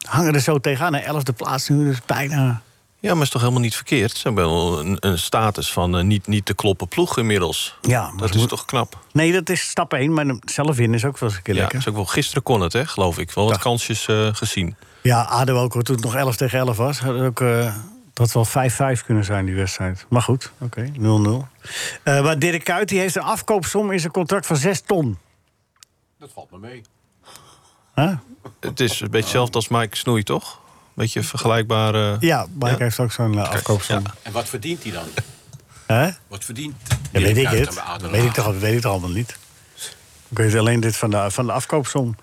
Hangen 0.09 0.35
er 0.35 0.41
zo 0.41 0.59
tegenaan, 0.59 0.95
hè? 0.95 1.01
Elfde 1.01 1.33
plaats 1.33 1.69
nu, 1.69 1.85
dus 1.85 1.99
bijna... 2.07 2.63
ja, 2.99 3.15
maar 3.15 3.23
is 3.23 3.31
toch 3.31 3.41
helemaal 3.41 3.63
niet 3.63 3.75
verkeerd? 3.75 4.11
Ze 4.17 4.21
hebben 4.23 4.45
wel 4.45 4.79
een, 4.81 4.97
een 5.01 5.19
status 5.19 5.73
van 5.73 5.97
eh, 5.99 6.05
niet, 6.05 6.27
niet 6.27 6.45
te 6.45 6.55
kloppen 6.55 6.89
ploeg 6.89 7.19
inmiddels. 7.19 7.77
Ja, 7.83 8.03
maar 8.11 8.17
Dat 8.17 8.35
is 8.35 8.41
moet- 8.41 8.49
toch 8.49 8.65
knap? 8.65 8.99
Nee, 9.13 9.33
dat 9.33 9.49
is 9.49 9.61
stap 9.69 9.93
1, 9.93 10.13
maar 10.13 10.27
zelf 10.45 10.77
winnen 10.77 10.97
is 10.99 11.05
ook 11.05 11.19
wel 11.19 11.29
eens 11.29 11.39
een 11.39 11.45
keer 11.45 11.55
Ja, 11.55 11.61
lekker. 11.61 11.79
is 11.79 11.89
ook 11.89 11.95
wel, 11.95 12.05
gisteren 12.05 12.43
kon 12.43 12.61
het, 12.61 12.73
hè, 12.73 12.87
geloof 12.87 13.19
ik. 13.19 13.31
Wel 13.31 13.45
wat 13.45 13.53
Dag. 13.53 13.63
kansjes 13.63 14.07
eh, 14.09 14.29
gezien. 14.35 14.77
Ja, 15.03 15.23
ADO 15.23 15.57
ook, 15.63 15.83
toen 15.83 15.95
het 15.95 16.05
nog 16.05 16.15
11 16.15 16.37
tegen 16.37 16.59
11 16.59 16.77
was. 16.77 16.99
Had 16.99 17.15
ook, 17.21 17.41
eh, 17.41 17.75
dat 18.13 18.33
wel 18.33 18.45
5-5 18.45 19.05
kunnen 19.05 19.25
zijn, 19.25 19.45
die 19.47 19.55
wedstrijd. 19.55 20.07
Maar 20.09 20.23
goed, 20.23 20.53
oké, 20.61 20.91
0-0. 20.97 21.47
Eh, 22.03 22.23
maar 22.23 22.39
Dirk 22.39 22.65
Kuyt 22.65 22.89
die 22.89 22.99
heeft 22.99 23.17
een 23.17 23.23
afkoopsom 23.23 23.93
in 23.93 24.01
zijn 24.01 24.13
contract 24.13 24.47
van 24.47 24.57
6 24.57 24.81
ton. 24.81 25.19
Dat 26.19 26.31
valt 26.35 26.51
me 26.51 26.59
mee. 26.59 26.83
Huh? 28.01 28.17
Het 28.61 28.81
is 28.81 29.01
een 29.01 29.07
beetje 29.07 29.19
hetzelfde 29.23 29.55
als 29.55 29.69
Mike 29.69 29.97
Snoei, 29.97 30.23
toch? 30.23 30.61
Beetje 30.95 31.23
vergelijkbaar. 31.23 31.95
eh, 31.95 32.21
Ja, 32.21 32.47
Mike 32.59 32.83
heeft 32.83 32.99
ook 32.99 33.13
zo'n 33.13 33.39
afkoopsom. 33.39 34.01
ja. 34.05 34.15
En 34.23 34.33
wat 34.33 34.49
verdient 34.49 34.83
hij 34.83 34.93
dan? 34.93 35.05
Hè? 35.87 36.11
Wat 36.29 36.45
verdient 36.45 36.75
Ja, 37.13 37.21
weet 37.21 37.37
ik 37.37 37.49
het. 37.49 37.83
weet 38.11 38.25
ik, 38.25 38.33
toch, 38.33 38.59
weet 38.59 38.75
ik 38.75 38.81
toch 38.81 38.91
allemaal 38.93 39.11
niet. 39.11 39.37
Ik 40.31 40.39
weet 40.39 40.55
alleen 40.55 40.81
dit 40.81 40.97
van 40.97 41.11
de, 41.11 41.31
van 41.31 41.47
de 41.47 41.53
afkoopsom. 41.53 42.17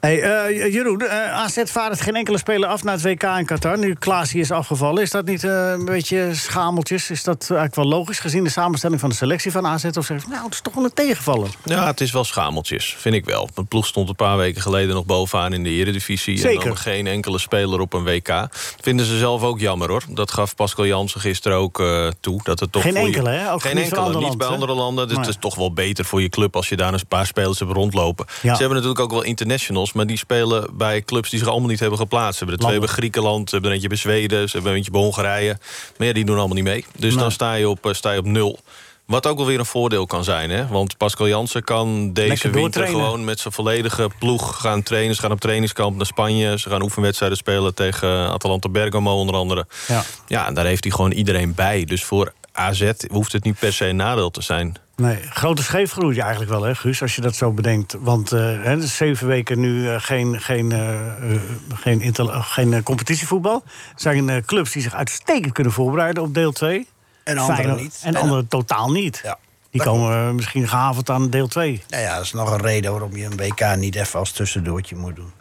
Hey, 0.00 0.22
eh, 0.22 0.72
Jeroen, 0.72 1.00
eh, 1.00 1.32
AZ 1.32 1.62
vaart 1.64 2.00
geen 2.00 2.16
enkele 2.16 2.38
speler 2.38 2.68
af 2.68 2.82
naar 2.82 2.94
het 2.94 3.02
WK 3.02 3.22
in 3.22 3.46
Qatar. 3.46 3.78
Nu 3.78 3.94
Klaas 3.94 4.32
hier 4.32 4.42
is 4.42 4.50
afgevallen. 4.50 5.02
Is 5.02 5.10
dat 5.10 5.24
niet 5.24 5.44
eh, 5.44 5.70
een 5.70 5.84
beetje 5.84 6.30
schameltjes? 6.32 7.10
Is 7.10 7.22
dat 7.22 7.40
eigenlijk 7.40 7.74
wel 7.74 7.84
logisch 7.84 8.18
gezien 8.18 8.44
de 8.44 8.50
samenstelling 8.50 9.00
van 9.00 9.08
de 9.08 9.14
selectie 9.14 9.52
van 9.52 9.66
AZ? 9.66 9.84
Of 9.84 10.04
zeg 10.04 10.26
nou, 10.26 10.44
het 10.44 10.52
is 10.52 10.60
toch 10.60 10.74
wel 10.74 10.84
een 10.84 10.94
tegenvaller. 10.94 11.48
Ja, 11.64 11.86
het 11.86 12.00
is 12.00 12.12
wel 12.12 12.24
schameltjes, 12.24 12.94
vind 12.98 13.14
ik 13.14 13.24
wel. 13.24 13.48
Mijn 13.54 13.66
ploeg 13.66 13.86
stond 13.86 14.08
een 14.08 14.14
paar 14.14 14.36
weken 14.36 14.62
geleden 14.62 14.94
nog 14.94 15.04
bovenaan 15.04 15.52
in 15.52 15.62
de 15.62 15.70
Eredivisie. 15.70 16.34
En 16.34 16.40
Zeker. 16.40 16.64
dan 16.64 16.76
geen 16.76 17.06
enkele 17.06 17.38
speler 17.38 17.80
op 17.80 17.92
een 17.92 18.04
WK. 18.04 18.46
Vinden 18.80 19.06
ze 19.06 19.18
zelf 19.18 19.42
ook 19.42 19.60
jammer, 19.60 19.88
hoor. 19.88 20.02
Dat 20.08 20.30
gaf 20.30 20.54
Pascal 20.54 20.86
Jansen 20.86 21.20
gisteren 21.20 21.58
ook 21.58 21.82
toe. 22.20 22.40
Dat 22.42 22.60
het 22.60 22.72
toch 22.72 22.82
Geen 22.82 22.92
je- 22.92 22.98
enkele, 22.98 23.30
hè? 23.30 23.52
Ook 23.52 23.62
geen 23.62 23.78
enkele, 23.78 24.18
niet 24.18 24.38
bij 24.38 24.46
andere 24.46 24.74
landen. 24.74 25.08
Dus 25.08 25.16
het 25.16 25.26
is 25.28 25.36
toch 25.40 25.54
wel 25.54 25.72
beter 25.72 26.04
voor 26.04 26.22
je 26.22 26.28
club... 26.28 26.56
als 26.56 26.68
je 26.68 26.76
daar 26.76 26.92
een 26.92 27.06
paar 27.08 27.26
spelers 27.26 27.42
hebt 27.44 27.72
rondlopen. 27.72 28.26
Ja. 28.26 28.54
Ze 28.54 28.60
hebben 28.60 28.70
natuurlijk 28.70 29.00
ook 29.00 29.10
wel 29.10 29.22
internationals... 29.22 29.92
maar 29.92 30.06
die 30.06 30.16
spelen 30.18 30.66
bij 30.72 31.02
clubs 31.02 31.30
die 31.30 31.38
zich 31.38 31.48
allemaal 31.48 31.68
niet 31.68 31.80
hebben 31.80 31.98
geplaatst. 31.98 32.38
Ze 32.38 32.44
hebben 32.44 32.62
er 32.62 32.66
twee 32.68 32.78
bij. 32.80 32.88
Griekenland, 32.88 33.48
ze 33.48 33.54
hebben 33.54 33.70
er 33.70 33.74
eentje 33.76 33.88
bij 33.88 33.98
Zweden... 33.98 34.48
ze 34.48 34.52
hebben 34.52 34.70
er 34.70 34.76
eentje 34.76 34.92
bij 34.92 35.00
Hongarije. 35.00 35.58
Maar 35.98 36.06
ja, 36.06 36.12
die 36.12 36.24
doen 36.24 36.36
allemaal 36.36 36.54
niet 36.56 36.64
mee. 36.64 36.84
Dus 36.98 37.12
Nee. 37.14 37.22
dan 37.22 37.32
sta 37.32 37.54
je 37.54 37.68
op, 37.68 37.86
eh, 37.86 37.92
sta 37.92 38.12
je 38.12 38.18
op 38.18 38.24
nul. 38.24 38.58
Wat 39.06 39.26
ook 39.26 39.36
wel 39.36 39.46
weer 39.46 39.58
een 39.58 39.66
voordeel 39.66 40.06
kan 40.06 40.24
zijn, 40.24 40.50
hè? 40.50 40.66
Want 40.66 40.96
Pascal 40.96 41.28
Jansen 41.28 41.64
kan 41.64 42.12
deze 42.12 42.50
winter 42.50 42.86
gewoon 42.86 43.24
met 43.24 43.40
zijn 43.40 43.54
volledige 43.54 44.10
ploeg 44.18 44.60
gaan 44.60 44.82
trainen. 44.82 45.14
Ze 45.14 45.20
gaan 45.20 45.32
op 45.32 45.40
trainingskamp 45.40 45.96
naar 45.96 46.06
Spanje. 46.06 46.58
Ze 46.58 46.68
gaan 46.68 46.82
oefenwedstrijden 46.82 47.38
spelen 47.38 47.74
tegen 47.74 48.28
Atalanta 48.30 48.68
Bergamo 48.68 49.14
onder 49.18 49.34
andere. 49.34 49.66
Ja. 49.88 50.04
Ja, 50.26 50.46
en 50.46 50.54
daar 50.54 50.64
heeft 50.64 50.84
hij 50.84 50.92
gewoon 50.92 51.10
iedereen 51.12 51.54
bij. 51.54 51.84
Dus 51.84 52.04
voor 52.04 52.32
AZ 52.56 52.92
hoeft 53.10 53.32
het 53.32 53.44
niet 53.44 53.58
per 53.58 53.72
se 53.72 53.86
een 53.86 53.96
nadeel 53.96 54.30
te 54.30 54.42
zijn. 54.42 54.74
Nee, 54.96 55.16
grote 55.30 55.62
scheefgroei 55.62 56.18
eigenlijk 56.18 56.50
wel, 56.50 56.62
hè, 56.62 56.74
Guus, 56.74 57.02
als 57.02 57.14
je 57.14 57.20
dat 57.20 57.34
zo 57.34 57.52
bedenkt. 57.52 57.96
Want 58.00 58.32
eh, 58.32 58.40
hè, 58.62 58.76
dus 58.76 58.96
zeven 58.96 59.26
weken 59.26 59.60
nu 59.60 59.88
eh, 59.88 59.94
geen, 60.00 60.40
geen, 60.40 60.72
eh, 60.72 61.06
eh, 61.34 61.40
geen, 61.74 62.00
inter- 62.00 62.42
geen 62.42 62.82
competitievoetbal. 62.82 63.62
Er 63.64 64.00
zijn 64.00 64.28
eh, 64.28 64.42
clubs 64.46 64.72
die 64.72 64.82
zich 64.82 64.94
uitstekend 64.94 65.52
kunnen 65.52 65.72
voorbereiden 65.72 66.22
op 66.22 66.34
deel 66.34 66.52
2. 66.52 66.88
En 67.24 67.38
anderen 67.38 67.76
niet. 67.76 68.00
En 68.02 68.14
En- 68.14 68.20
anderen 68.20 68.48
totaal 68.48 68.90
niet. 68.90 69.20
Ja. 69.22 69.38
Die 69.70 69.82
komen 69.82 70.34
misschien 70.34 70.68
gehavend 70.68 71.10
aan 71.10 71.30
deel 71.30 71.46
2. 71.48 71.82
Nou 71.88 72.02
ja, 72.02 72.14
dat 72.14 72.24
is 72.24 72.32
nog 72.32 72.50
een 72.50 72.60
reden 72.60 72.90
waarom 72.90 73.16
je 73.16 73.24
een 73.24 73.36
WK 73.36 73.76
niet 73.76 73.94
even 73.94 74.18
als 74.18 74.32
tussendoortje 74.32 74.96
moet 74.96 75.16
doen. 75.16 75.32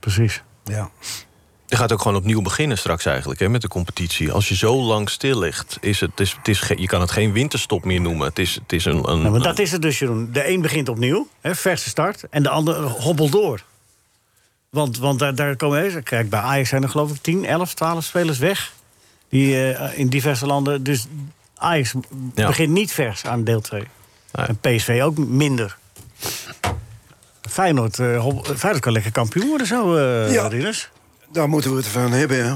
Precies. 0.00 0.42
Ja. 0.64 0.90
Je 1.70 1.76
gaat 1.76 1.92
ook 1.92 2.02
gewoon 2.02 2.16
opnieuw 2.16 2.42
beginnen 2.42 2.78
straks 2.78 3.04
eigenlijk 3.04 3.40
hè, 3.40 3.48
met 3.48 3.60
de 3.62 3.68
competitie. 3.68 4.32
Als 4.32 4.48
je 4.48 4.56
zo 4.56 4.82
lang 4.82 5.10
stil 5.10 5.38
ligt, 5.38 5.76
is 5.80 6.00
het, 6.00 6.20
is, 6.20 6.32
het 6.36 6.48
is, 6.48 6.72
je 6.76 6.86
kan 6.86 7.00
het 7.00 7.10
geen 7.10 7.32
winterstop 7.32 7.84
meer 7.84 8.00
noemen. 8.00 8.26
Het 8.26 8.38
is, 8.38 8.54
het 8.54 8.72
is 8.72 8.84
een, 8.84 8.94
een, 9.10 9.20
Nou, 9.20 9.30
maar 9.30 9.40
dat 9.42 9.58
is 9.58 9.72
het 9.72 9.82
dus, 9.82 9.98
Jeroen. 9.98 10.28
De 10.32 10.48
een 10.48 10.60
begint 10.60 10.88
opnieuw, 10.88 11.28
hè, 11.40 11.54
verse 11.54 11.88
start. 11.88 12.24
En 12.30 12.42
de 12.42 12.48
ander 12.48 12.74
hobbelt 12.82 13.32
door. 13.32 13.62
Want, 14.70 14.98
want 14.98 15.18
daar, 15.18 15.34
daar 15.34 15.56
komen... 15.56 16.02
Kijk, 16.02 16.30
bij 16.30 16.40
Ajax 16.40 16.68
zijn 16.68 16.82
er 16.82 16.88
geloof 16.88 17.10
ik 17.10 17.16
10, 17.22 17.44
11, 17.46 17.74
12 17.74 18.04
spelers 18.04 18.38
weg. 18.38 18.72
Die 19.28 19.72
eh, 19.72 19.98
in 19.98 20.08
diverse 20.08 20.46
landen... 20.46 20.82
Dus 20.82 21.06
Ajax 21.56 21.92
Ja. 22.34 22.46
begint 22.46 22.72
niet 22.72 22.92
vers 22.92 23.24
aan 23.26 23.44
deel 23.44 23.60
2. 23.60 23.82
Nee. 24.32 24.46
En 24.46 24.58
PSV 24.60 25.00
ook 25.04 25.18
minder. 25.18 25.76
Feyenoord, 27.48 27.98
eh, 27.98 28.18
hob- 28.20 28.46
Feyenoord 28.56 28.82
kan 28.84 28.92
lekker 28.92 29.12
kampioen 29.12 29.48
worden 29.48 29.66
zo, 29.66 29.96
eh 29.96 30.32
Ja. 30.32 30.48
Daar 31.32 31.48
moeten 31.48 31.70
we 31.70 31.76
het 31.76 31.86
van 31.86 32.12
hebben, 32.12 32.44
hè. 32.46 32.54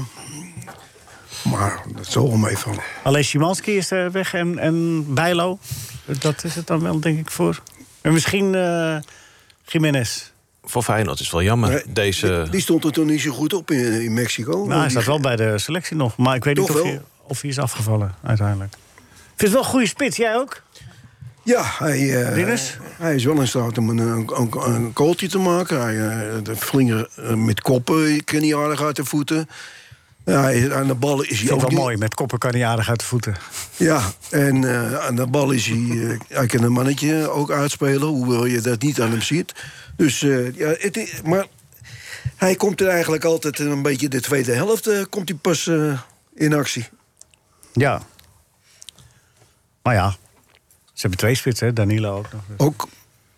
Maar 1.49 1.83
dat 1.95 2.05
zal 2.07 2.27
wel 2.27 2.37
meevallen. 2.37 2.83
Alleen 3.03 3.23
Szymanski 3.25 3.77
is 3.77 3.91
er 3.91 4.11
weg 4.11 4.33
en, 4.33 4.59
en 4.59 5.05
Bijlo. 5.13 5.57
Dat 6.05 6.43
is 6.43 6.55
het 6.55 6.67
dan 6.67 6.81
wel, 6.81 6.99
denk 6.99 7.19
ik, 7.19 7.31
voor. 7.31 7.61
En 8.01 8.13
misschien 8.13 8.55
eh 8.55 8.97
Jiménez. 9.65 10.31
Voor 10.63 10.83
Feyenoord 10.83 11.19
is 11.19 11.31
wel 11.31 11.41
jammer. 11.43 11.69
Nee, 11.69 11.83
Deze, 11.87 12.39
Die, 12.41 12.51
die 12.51 12.61
stond 12.61 12.83
er 12.83 12.91
toen 12.91 13.05
niet 13.07 13.21
zo 13.21 13.31
goed 13.31 13.53
op 13.53 13.71
in, 13.71 14.01
in 14.01 14.13
Mexico. 14.13 14.65
Nou, 14.65 14.79
hij 14.79 14.89
staat 14.89 15.05
wel 15.05 15.19
bij 15.19 15.35
de 15.35 15.57
selectie 15.57 15.95
nog. 15.95 16.17
Maar 16.17 16.35
ik 16.35 16.43
weet 16.43 16.57
niet 16.57 16.69
of 16.69 16.81
hij, 16.83 17.01
of 17.23 17.41
hij 17.41 17.49
is 17.49 17.59
afgevallen 17.59 18.15
uiteindelijk. 18.23 18.73
Ik 18.73 19.41
vind 19.41 19.41
het 19.41 19.51
wel 19.51 19.59
een 19.61 19.67
goede 19.69 19.87
spits, 19.87 20.17
jij 20.17 20.35
ook? 20.35 20.61
Ja, 21.45 21.63
hij, 21.77 22.23
eh, 22.23 22.35
hij 22.97 23.15
is 23.15 23.23
wel 23.25 23.39
in 23.39 23.47
staat 23.47 23.77
om 23.77 23.89
een, 23.89 23.97
een, 23.97 24.29
een, 24.35 24.73
een 24.75 24.93
kooltje 24.93 25.27
te 25.29 25.37
maken. 25.37 25.81
Hij, 25.81 26.07
eh, 26.09 26.43
de 26.43 26.55
flinger 26.55 27.09
eh, 27.15 27.33
met 27.33 27.61
koppen 27.61 28.23
kan 28.23 28.39
hij 28.41 28.55
aardig 28.55 28.81
uit 28.81 28.95
de 28.95 29.05
voeten. 29.05 29.49
Ja, 30.25 30.71
aan 30.75 30.87
de 30.87 30.95
bal 30.95 31.21
is 31.21 31.41
hij 31.41 31.51
ook 31.51 31.59
wel 31.59 31.69
niet- 31.69 31.77
mooi, 31.79 31.97
met 31.97 32.13
koppen 32.13 32.37
kan 32.37 32.51
hij 32.51 32.65
aardig 32.65 32.89
uit 32.89 32.99
de 32.99 33.05
voeten. 33.05 33.35
Ja, 33.75 34.01
en 34.29 34.63
eh, 34.63 34.97
aan 35.05 35.15
de 35.15 35.27
bal 35.27 35.51
is 35.51 35.65
hij... 35.67 35.77
eh, 36.09 36.19
hij 36.27 36.45
kan 36.47 36.63
een 36.63 36.71
mannetje 36.71 37.29
ook 37.29 37.51
uitspelen, 37.51 38.07
hoewel 38.07 38.45
je 38.45 38.61
dat 38.61 38.81
niet 38.81 39.01
aan 39.01 39.09
hem 39.11 39.21
ziet. 39.21 39.53
Dus, 39.97 40.21
eh, 40.23 40.55
ja, 40.55 40.73
het, 40.77 40.97
is- 40.97 41.21
maar 41.23 41.45
hij 42.35 42.55
komt 42.55 42.81
er 42.81 42.87
eigenlijk 42.87 43.23
altijd 43.23 43.59
een 43.59 43.81
beetje 43.81 44.07
de 44.07 44.21
tweede 44.21 44.51
helft... 44.53 44.87
eh, 44.87 45.03
komt 45.09 45.29
hij 45.29 45.37
pas 45.37 45.67
eh, 45.67 45.99
in 46.35 46.53
actie. 46.53 46.87
Ja. 47.73 48.01
Maar 49.83 49.93
ja, 49.93 50.15
ze 50.95 51.01
hebben 51.01 51.19
twee 51.19 51.35
spitsen, 51.35 51.67
hè? 51.67 51.73
Danilo 51.73 52.17
ook 52.17 52.31
nog. 52.31 52.41
Dus 52.47 52.57
Ook, 52.57 52.87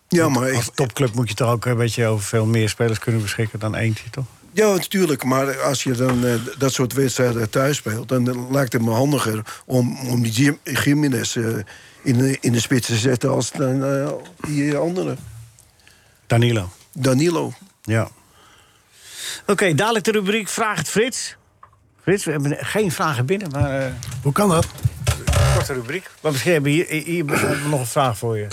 ja, 0.08 0.30
maar... 0.30 0.56
Als 0.56 0.72
topclub 0.74 1.14
moet 1.16 1.30
je 1.30 1.36
toch 1.36 1.50
ook 1.52 1.66
een 1.66 1.78
beetje 1.78 2.06
over 2.06 2.26
veel 2.26 2.46
meer 2.46 2.70
spelers 2.70 3.00
kunnen 3.00 3.22
beschikken 3.22 3.60
dan 3.60 3.76
eentje, 3.76 4.10
toch? 4.10 4.26
Ja, 4.52 4.68
natuurlijk. 4.74 5.24
Maar 5.24 5.60
als 5.62 5.84
je 5.84 5.92
dan 5.92 6.26
eh, 6.26 6.34
dat 6.58 6.74
soort 6.74 6.94
wedstrijden 6.94 7.50
thuis 7.50 7.78
speelt... 7.78 8.10
dan 8.10 8.52
lijkt 8.52 8.74
het 8.74 8.82
me 8.82 8.92
handiger 8.92 9.42
om, 9.66 9.98
om 10.10 10.22
die 10.22 10.32
Jim- 10.32 10.60
Jiménez 10.64 11.36
eh, 11.36 11.44
in, 12.04 12.18
de, 12.18 12.38
in 12.42 12.52
de 12.52 12.60
spits 12.60 12.88
te 12.88 12.96
zetten... 12.96 13.30
als 13.30 13.52
dan, 13.52 13.84
eh, 13.84 14.12
die 14.48 14.78
andere. 14.78 15.16
Danilo. 16.28 16.70
Danilo. 16.94 17.54
Ja. 17.82 18.10
Oké, 19.48 19.74
dadelijk 19.76 20.06
de 20.06 20.12
rubriek 20.12 20.48
Vraag 20.48 20.78
het 20.78 20.90
Frits. 20.90 21.36
Frits, 22.02 22.26
we 22.26 22.32
hebben 22.32 22.58
geen 22.66 22.92
vragen 22.92 23.26
binnen, 23.26 23.50
maar... 23.52 23.82
eh, 23.86 23.92
Hoe 24.22 24.32
kan 24.32 24.50
dat? 24.50 24.68
Korte 25.54 25.74
rubriek. 25.74 26.10
Maar 26.22 26.32
misschien 26.32 26.54
hebben 26.54 26.72
we 26.72 26.78
hier, 26.78 27.04
hier 27.04 27.26
hebben 27.26 27.64
we 27.64 27.70
nog 27.70 27.80
een 27.80 27.86
vraag 27.86 28.18
voor 28.18 28.38
je. 28.38 28.48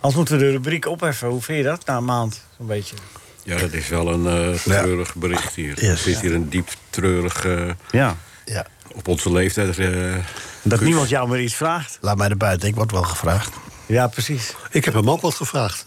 Als 0.00 0.14
moeten 0.14 0.38
we 0.38 0.44
de 0.44 0.50
rubriek 0.50 0.86
opheffen. 0.86 1.28
Hoe 1.28 1.42
vind 1.42 1.58
je 1.58 1.64
dat 1.64 1.86
na 1.86 1.96
een 1.96 2.04
maand, 2.04 2.40
zo'n 2.56 2.66
beetje? 2.66 2.96
Ja, 3.42 3.56
dat 3.58 3.72
is 3.72 3.88
wel 3.88 4.08
een 4.12 4.26
eh, 4.52 4.58
treurig 4.60 5.14
bericht 5.14 5.54
hier. 5.54 5.74
Yes. 5.74 5.88
Er 5.88 5.96
zit 5.96 6.20
hier 6.20 6.34
een 6.34 6.48
diep 6.48 6.68
treurig... 6.90 7.44
eh, 7.44 7.70
Ja. 7.90 8.16
Ja. 8.44 8.66
op 8.94 9.08
onze 9.08 9.32
leeftijd... 9.32 9.78
eh, 9.78 10.14
Dat 10.62 10.80
niemand 10.80 11.08
jou 11.08 11.28
meer 11.28 11.40
iets 11.40 11.54
vraagt. 11.54 11.98
Laat 12.00 12.16
mij 12.16 12.28
er 12.28 12.36
buiten, 12.36 12.68
ik 12.68 12.74
word 12.74 12.90
wel 12.90 13.02
gevraagd. 13.02 13.50
Ja, 13.86 14.06
precies. 14.06 14.54
Ik 14.70 14.84
heb 14.84 14.94
hem 14.94 15.10
ook 15.10 15.20
wat 15.20 15.34
gevraagd. 15.34 15.82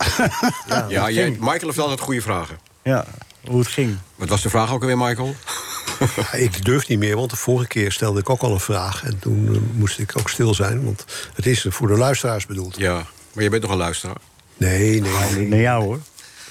Ja, 0.90 1.10
jij, 1.10 1.30
Michael 1.30 1.60
heeft 1.66 1.80
altijd 1.80 2.00
goede 2.00 2.22
vragen. 2.22 2.58
Ja, 2.84 3.06
hoe 3.48 3.60
het 3.60 3.68
ging. 3.68 3.98
Wat 4.16 4.30
was 4.30 4.42
de 4.42 4.50
vraag 4.50 4.72
ook 4.74 4.82
alweer, 4.82 4.98
Michael? 4.98 5.36
Ja, 6.16 6.34
ik 6.34 6.66
durf 6.66 6.88
niet 6.88 7.00
meer, 7.00 7.16
want 7.16 7.30
de 7.30 7.36
vorige 7.36 7.68
keer 7.68 7.92
stelde 7.92 8.20
ik 8.20 8.30
ook 8.30 8.42
al 8.42 8.52
een 8.52 8.60
vraag. 8.60 9.04
En 9.04 9.20
toen 9.20 9.50
eh, 9.54 9.78
moest 9.80 10.00
ik 10.00 10.14
ook 10.20 10.30
stil 10.30 10.54
zijn, 10.54 10.84
want 10.84 11.06
het 11.34 11.46
is 11.46 11.66
voor 11.70 11.88
de 11.88 11.98
luisteraars 11.98 12.46
bedoeld. 12.46 12.78
Ja, 12.78 13.06
maar 13.34 13.44
je 13.44 13.50
bent 13.50 13.62
nog 13.62 13.72
een 13.72 13.78
luisteraar. 13.78 14.18
Nee, 14.58 15.02
nee, 15.02 15.12
nee. 15.36 15.48
Nee, 15.48 15.62
jou 15.62 15.84
hoor. 15.84 16.00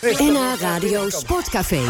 NH 0.03 0.61
Radio 0.61 1.11
Sportcafé. 1.11 1.81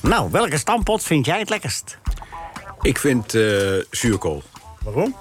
Nou, 0.00 0.30
welke 0.30 0.58
stampot 0.58 1.02
vind 1.02 1.26
jij 1.26 1.38
het 1.38 1.48
lekkerst? 1.48 1.98
Ik 2.80 2.98
vind 2.98 3.34
eh 3.34 3.42
zuurkool. 3.90 4.42
Waarom? 4.82 5.16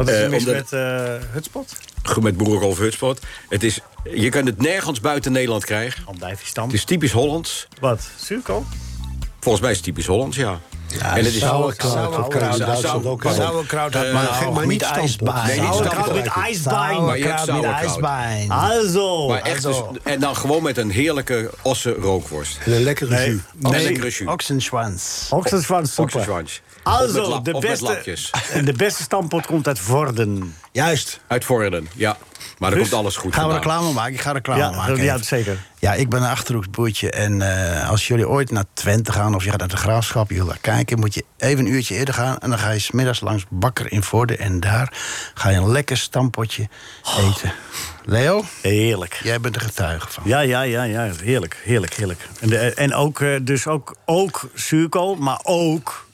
Wat 0.00 0.08
is 0.08 0.14
er 0.14 0.24
Eh, 0.24 0.30
mis 0.30 0.38
omdat- 0.46 0.54
met 0.54 0.72
eh 0.72 1.32
hutspot? 1.32 1.76
Met 2.20 2.36
boerenkool 2.36 2.68
of 2.68 2.78
hutspot. 2.78 3.20
Het 3.48 3.62
is, 3.62 3.80
je 4.14 4.28
kan 4.28 4.46
het 4.46 4.62
nergens 4.62 5.00
buiten 5.00 5.32
Nederland 5.32 5.64
krijgen. 5.64 6.04
Het 6.54 6.72
is 6.72 6.84
typisch 6.84 7.12
Hollands. 7.12 7.66
Wat? 7.80 8.08
Zuurkool? 8.16 8.64
Volgens 9.40 9.62
mij 9.62 9.70
is 9.70 9.76
het 9.76 9.86
typisch 9.86 10.06
Hollands, 10.06 10.36
ja. 10.36 10.58
en 11.00 11.14
het 11.14 11.26
is 11.26 11.38
Sauerkraut. 11.38 11.92
Sauerkraut 13.34 14.12
maar, 14.12 14.26
geen- 14.26 14.48
ook 14.48 14.54
maar 14.54 14.66
niet 14.66 14.82
ijsbein. 14.82 15.46
Nee, 15.46 15.60
niet 15.60 15.74
Sauerkraut 15.74 16.14
met 16.14 16.26
ijsbein. 16.26 17.04
Maar 17.04 17.18
je 17.18 17.24
hebt 17.24 17.40
Sauerkraut 17.40 17.80
met 17.80 17.90
sauerkraut. 17.90 18.24
ijsbein. 18.44 18.50
Also. 18.50 19.28
Maar 19.28 19.42
echt 19.42 19.54
dus, 19.62 19.64
also. 19.64 19.96
en 20.02 20.20
dan 20.20 20.36
gewoon 20.36 20.62
met 20.62 20.76
een 20.78 20.90
heerlijke 20.90 21.50
osse 21.62 21.90
rookworst. 21.92 22.58
En 22.64 22.72
een 22.72 22.82
lekkere 22.82 23.14
Nee. 23.14 23.28
jus. 23.30 23.40
Nee. 23.54 23.74
een 23.74 23.82
lekkere 23.82 24.06
jus. 24.10 24.26
Oxenschwanz. 24.28 25.30
Oxenschwanz 25.32 25.88
super. 25.90 26.04
Oxenschwanz. 26.04 26.58
Also, 26.90 27.40
de 27.42 27.58
beste, 27.60 27.84
lapjes. 27.84 28.30
de 28.64 28.72
beste 28.72 29.02
stampot 29.02 29.46
komt 29.46 29.66
uit 29.66 29.78
Vorden. 29.78 30.54
Juist. 30.72 31.20
Uit 31.26 31.44
Vorden, 31.44 31.88
ja. 31.94 32.16
Maar 32.58 32.70
er 32.72 32.78
Dus 32.78 32.88
komt 32.88 33.00
alles 33.00 33.16
goed 33.16 33.34
Gaan 33.34 33.46
we 33.46 33.52
vandaan. 33.52 33.72
reclame 33.72 33.92
maken? 33.94 34.12
Ik 34.14 34.20
ga 34.20 34.32
reclame 34.32 34.60
Ja, 34.60 34.70
maken. 34.70 35.02
ja, 35.02 35.18
zeker. 35.22 35.58
Ja, 35.78 35.94
ik 35.94 36.08
ben 36.08 36.22
een 36.22 36.28
Achterhoeksboertje. 36.28 37.10
En 37.10 37.42
eh, 37.82 37.90
als 37.90 38.06
jullie 38.06 38.28
ooit 38.28 38.50
naar 38.50 38.64
Twente 38.74 39.12
gaan 39.12 39.34
of 39.34 39.44
je 39.44 39.50
gaat 39.50 39.58
naar 39.58 39.68
de 39.68 39.76
Graafschap... 39.76 40.28
je 40.30 40.34
wil 40.36 40.46
daar 40.46 40.58
kijken, 40.60 40.98
moet 40.98 41.14
je 41.14 41.24
even 41.38 41.58
een 41.66 41.72
uurtje 41.72 41.94
eerder 41.94 42.14
gaan... 42.14 42.38
en 42.38 42.50
dan 42.50 42.58
ga 42.58 42.70
je 42.70 42.78
smiddags 42.78 43.20
langs 43.20 43.44
Bakker 43.48 43.92
in 43.92 44.02
Vorden... 44.02 44.38
en 44.38 44.60
daar 44.60 44.92
ga 45.34 45.48
je 45.48 45.56
een 45.56 45.70
lekker 45.70 45.96
stampotje 45.96 46.68
eten. 47.18 47.52
Leo, 48.04 48.44
Heerlijk. 48.62 49.20
jij 49.22 49.40
bent 49.40 49.54
er 49.56 49.62
getuige 49.62 50.06
van. 50.10 50.22
Ja, 50.26 50.40
ja, 50.40 50.62
ja, 50.62 50.82
ja. 50.82 51.10
Heerlijk, 51.22 51.60
heerlijk, 51.64 51.94
heerlijk. 51.94 52.28
En, 52.40 52.48
de, 52.48 52.58
en 52.74 52.94
ook, 52.94 53.20
eh, 53.20 53.36
dus 53.42 53.66
ook, 53.66 53.96
ook 54.04 54.48
zuurkool, 54.54 55.14
maar 55.16 55.40
ook 55.42 56.08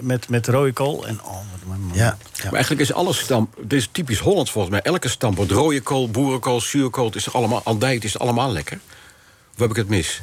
met, 0.00 0.28
met 0.28 0.46
rode 0.48 0.72
kool. 0.72 1.06
En, 1.06 1.20
oh, 1.22 1.30
wat 1.30 1.76
een- 1.76 1.90
Ja, 1.92 2.04
ja. 2.32 2.44
Maar 2.44 2.52
eigenlijk 2.52 2.80
is 2.82 2.92
alles 2.92 3.18
stamp... 3.18 3.56
Het 3.62 3.72
is 3.72 3.88
typisch 3.92 4.18
Hollands 4.18 4.50
volgens 4.50 4.72
mij. 4.72 4.82
Elke 4.82 5.08
stampot, 5.08 5.50
rode 5.50 5.80
kool, 5.80 6.10
boerenkool, 6.10 6.60
zuurkool... 6.60 7.06
Het 7.06 7.14
is 7.14 7.32
allemaal, 7.32 7.60
andijt 7.64 8.04
is 8.04 8.18
allemaal 8.18 8.52
lekker. 8.52 8.78
Of 9.54 9.58
heb 9.60 9.70
ik 9.70 9.76
het 9.76 9.88
mis? 9.88 10.20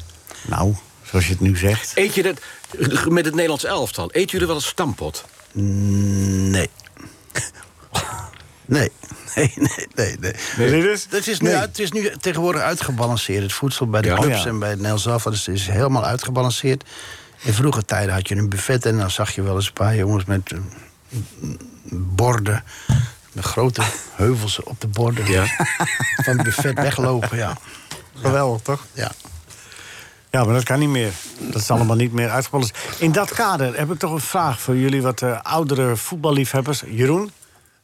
Nou, 0.47 0.75
zoals 1.03 1.25
je 1.25 1.31
het 1.31 1.41
nu 1.41 1.57
zegt. 1.57 1.91
Eet 1.95 2.15
je 2.15 2.23
dat 2.23 2.39
met 3.09 3.25
het 3.25 3.33
Nederlands 3.33 3.63
elftal? 3.65 4.09
Eet 4.11 4.31
jullie 4.31 4.47
wel 4.47 4.55
een 4.55 4.61
stampot? 4.61 5.25
Nee. 5.51 6.69
Nee. 8.65 8.91
Nee, 9.35 9.53
nee, 9.55 9.77
nee. 9.95 10.17
nee. 10.19 10.71
Dit 10.71 10.83
is- 10.85 11.05
Het 11.09 11.27
is, 11.27 11.39
nu, 11.39 11.49
het 11.49 11.79
is 11.79 11.91
nu 11.91 12.11
tegenwoordig 12.21 12.61
uitgebalanceerd. 12.61 13.41
Het 13.43 13.53
voedsel 13.53 13.87
bij 13.87 14.01
de 14.01 14.07
Ja. 14.07 14.15
clubs 14.15 14.37
Oh, 14.37 14.43
ja. 14.43 14.47
en 14.49 14.59
bij 14.59 14.69
het 14.69 14.77
Nederlands 14.77 15.05
elftal 15.25 15.53
is 15.53 15.67
helemaal 15.67 16.05
uitgebalanceerd. 16.05 16.83
In 17.39 17.53
vroege 17.53 17.85
tijden 17.85 18.13
had 18.13 18.27
je 18.27 18.35
een 18.35 18.49
buffet 18.49 18.85
en 18.85 18.97
dan 18.97 19.11
zag 19.11 19.35
je 19.35 19.41
wel 19.41 19.55
eens 19.55 19.67
een 19.67 19.73
paar 19.73 19.95
jongens 19.95 20.25
met 20.25 20.51
eh, 20.51 20.59
borden. 21.91 22.63
Met 23.31 23.45
grote 23.45 23.81
heuvels 24.15 24.63
op 24.63 24.81
de 24.81 24.87
borden. 24.87 25.31
Ja. 25.31 25.45
Van 26.25 26.33
het 26.35 26.43
buffet 26.43 26.75
weglopen, 26.75 27.37
ja. 27.37 27.57
Geweldig, 28.13 28.61
toch? 28.61 28.85
ja. 28.93 29.11
Ja, 30.31 30.43
maar 30.43 30.53
dat 30.53 30.63
kan 30.63 30.79
niet 30.79 30.89
meer. 30.89 31.11
Dat 31.39 31.61
is 31.61 31.71
allemaal 31.71 31.95
niet 31.95 32.13
meer 32.13 32.29
uitgepolderd. 32.29 32.77
In 32.97 33.11
dat 33.11 33.33
kader 33.33 33.77
heb 33.77 33.91
ik 33.91 33.99
toch 33.99 34.11
een 34.11 34.19
vraag 34.19 34.61
voor 34.61 34.75
jullie 34.75 35.01
wat 35.01 35.21
eh, 35.21 35.41
oudere 35.41 35.95
voetballiefhebbers. 35.95 36.83
Jeroen, 36.87 37.31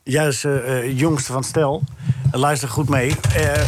jij 0.04 0.28
is 0.28 0.44
eh, 0.44 0.98
jongste 0.98 1.32
van 1.32 1.42
het 1.42 1.50
stel. 1.50 1.84
Luister 2.32 2.70
goed 2.70 2.90
mee. 2.90 3.16
Eh, 3.36 3.62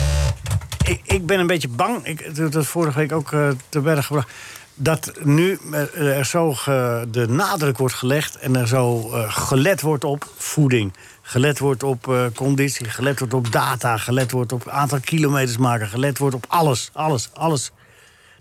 ik, 0.87 1.01
ik 1.03 1.25
ben 1.25 1.39
een 1.39 1.47
beetje 1.47 1.67
bang, 1.67 2.05
ik 2.05 2.19
heb 2.19 2.51
dat 2.51 2.65
vorige 2.65 2.97
week 2.97 3.11
ook 3.11 3.31
eh, 3.31 3.49
te 3.69 3.79
berg 3.79 4.05
gebracht... 4.05 4.31
dat 4.77 5.11
nu 5.23 5.59
eh, 5.71 6.17
er 6.17 6.25
zo 6.25 6.53
ge- 6.53 7.07
de 7.11 7.27
nadruk 7.27 7.77
wordt 7.77 7.93
gelegd... 7.93 8.37
en 8.37 8.55
er 8.55 8.67
zo 8.67 9.11
eh, 9.11 9.23
gelet 9.33 9.81
wordt 9.81 10.03
op 10.03 10.31
voeding. 10.37 10.93
Gelet 11.21 11.59
wordt 11.59 11.83
op 11.83 12.07
eh, 12.07 12.25
conditie, 12.35 12.89
gelet 12.89 13.19
wordt 13.19 13.33
op 13.33 13.51
data... 13.51 13.97
gelet 13.97 14.31
wordt 14.31 14.51
op 14.51 14.67
aantal 14.67 14.99
kilometers 14.99 15.57
maken... 15.57 15.87
gelet 15.87 16.17
wordt 16.17 16.35
op 16.35 16.45
alles, 16.47 16.89
alles, 16.93 17.29
alles 17.33 17.71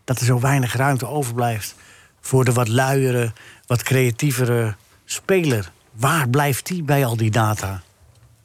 dat 0.04 0.18
er 0.18 0.24
zo 0.24 0.40
weinig 0.40 0.74
ruimte 0.74 1.06
overblijft 1.08 1.74
voor 2.20 2.44
de 2.44 2.52
wat 2.52 2.68
luiere, 2.68 3.32
wat 3.66 3.82
creatievere 3.82 4.74
speler. 5.04 5.70
Waar 5.92 6.28
blijft 6.28 6.66
die 6.66 6.82
bij 6.82 7.04
al 7.06 7.16
die 7.16 7.30
data? 7.30 7.82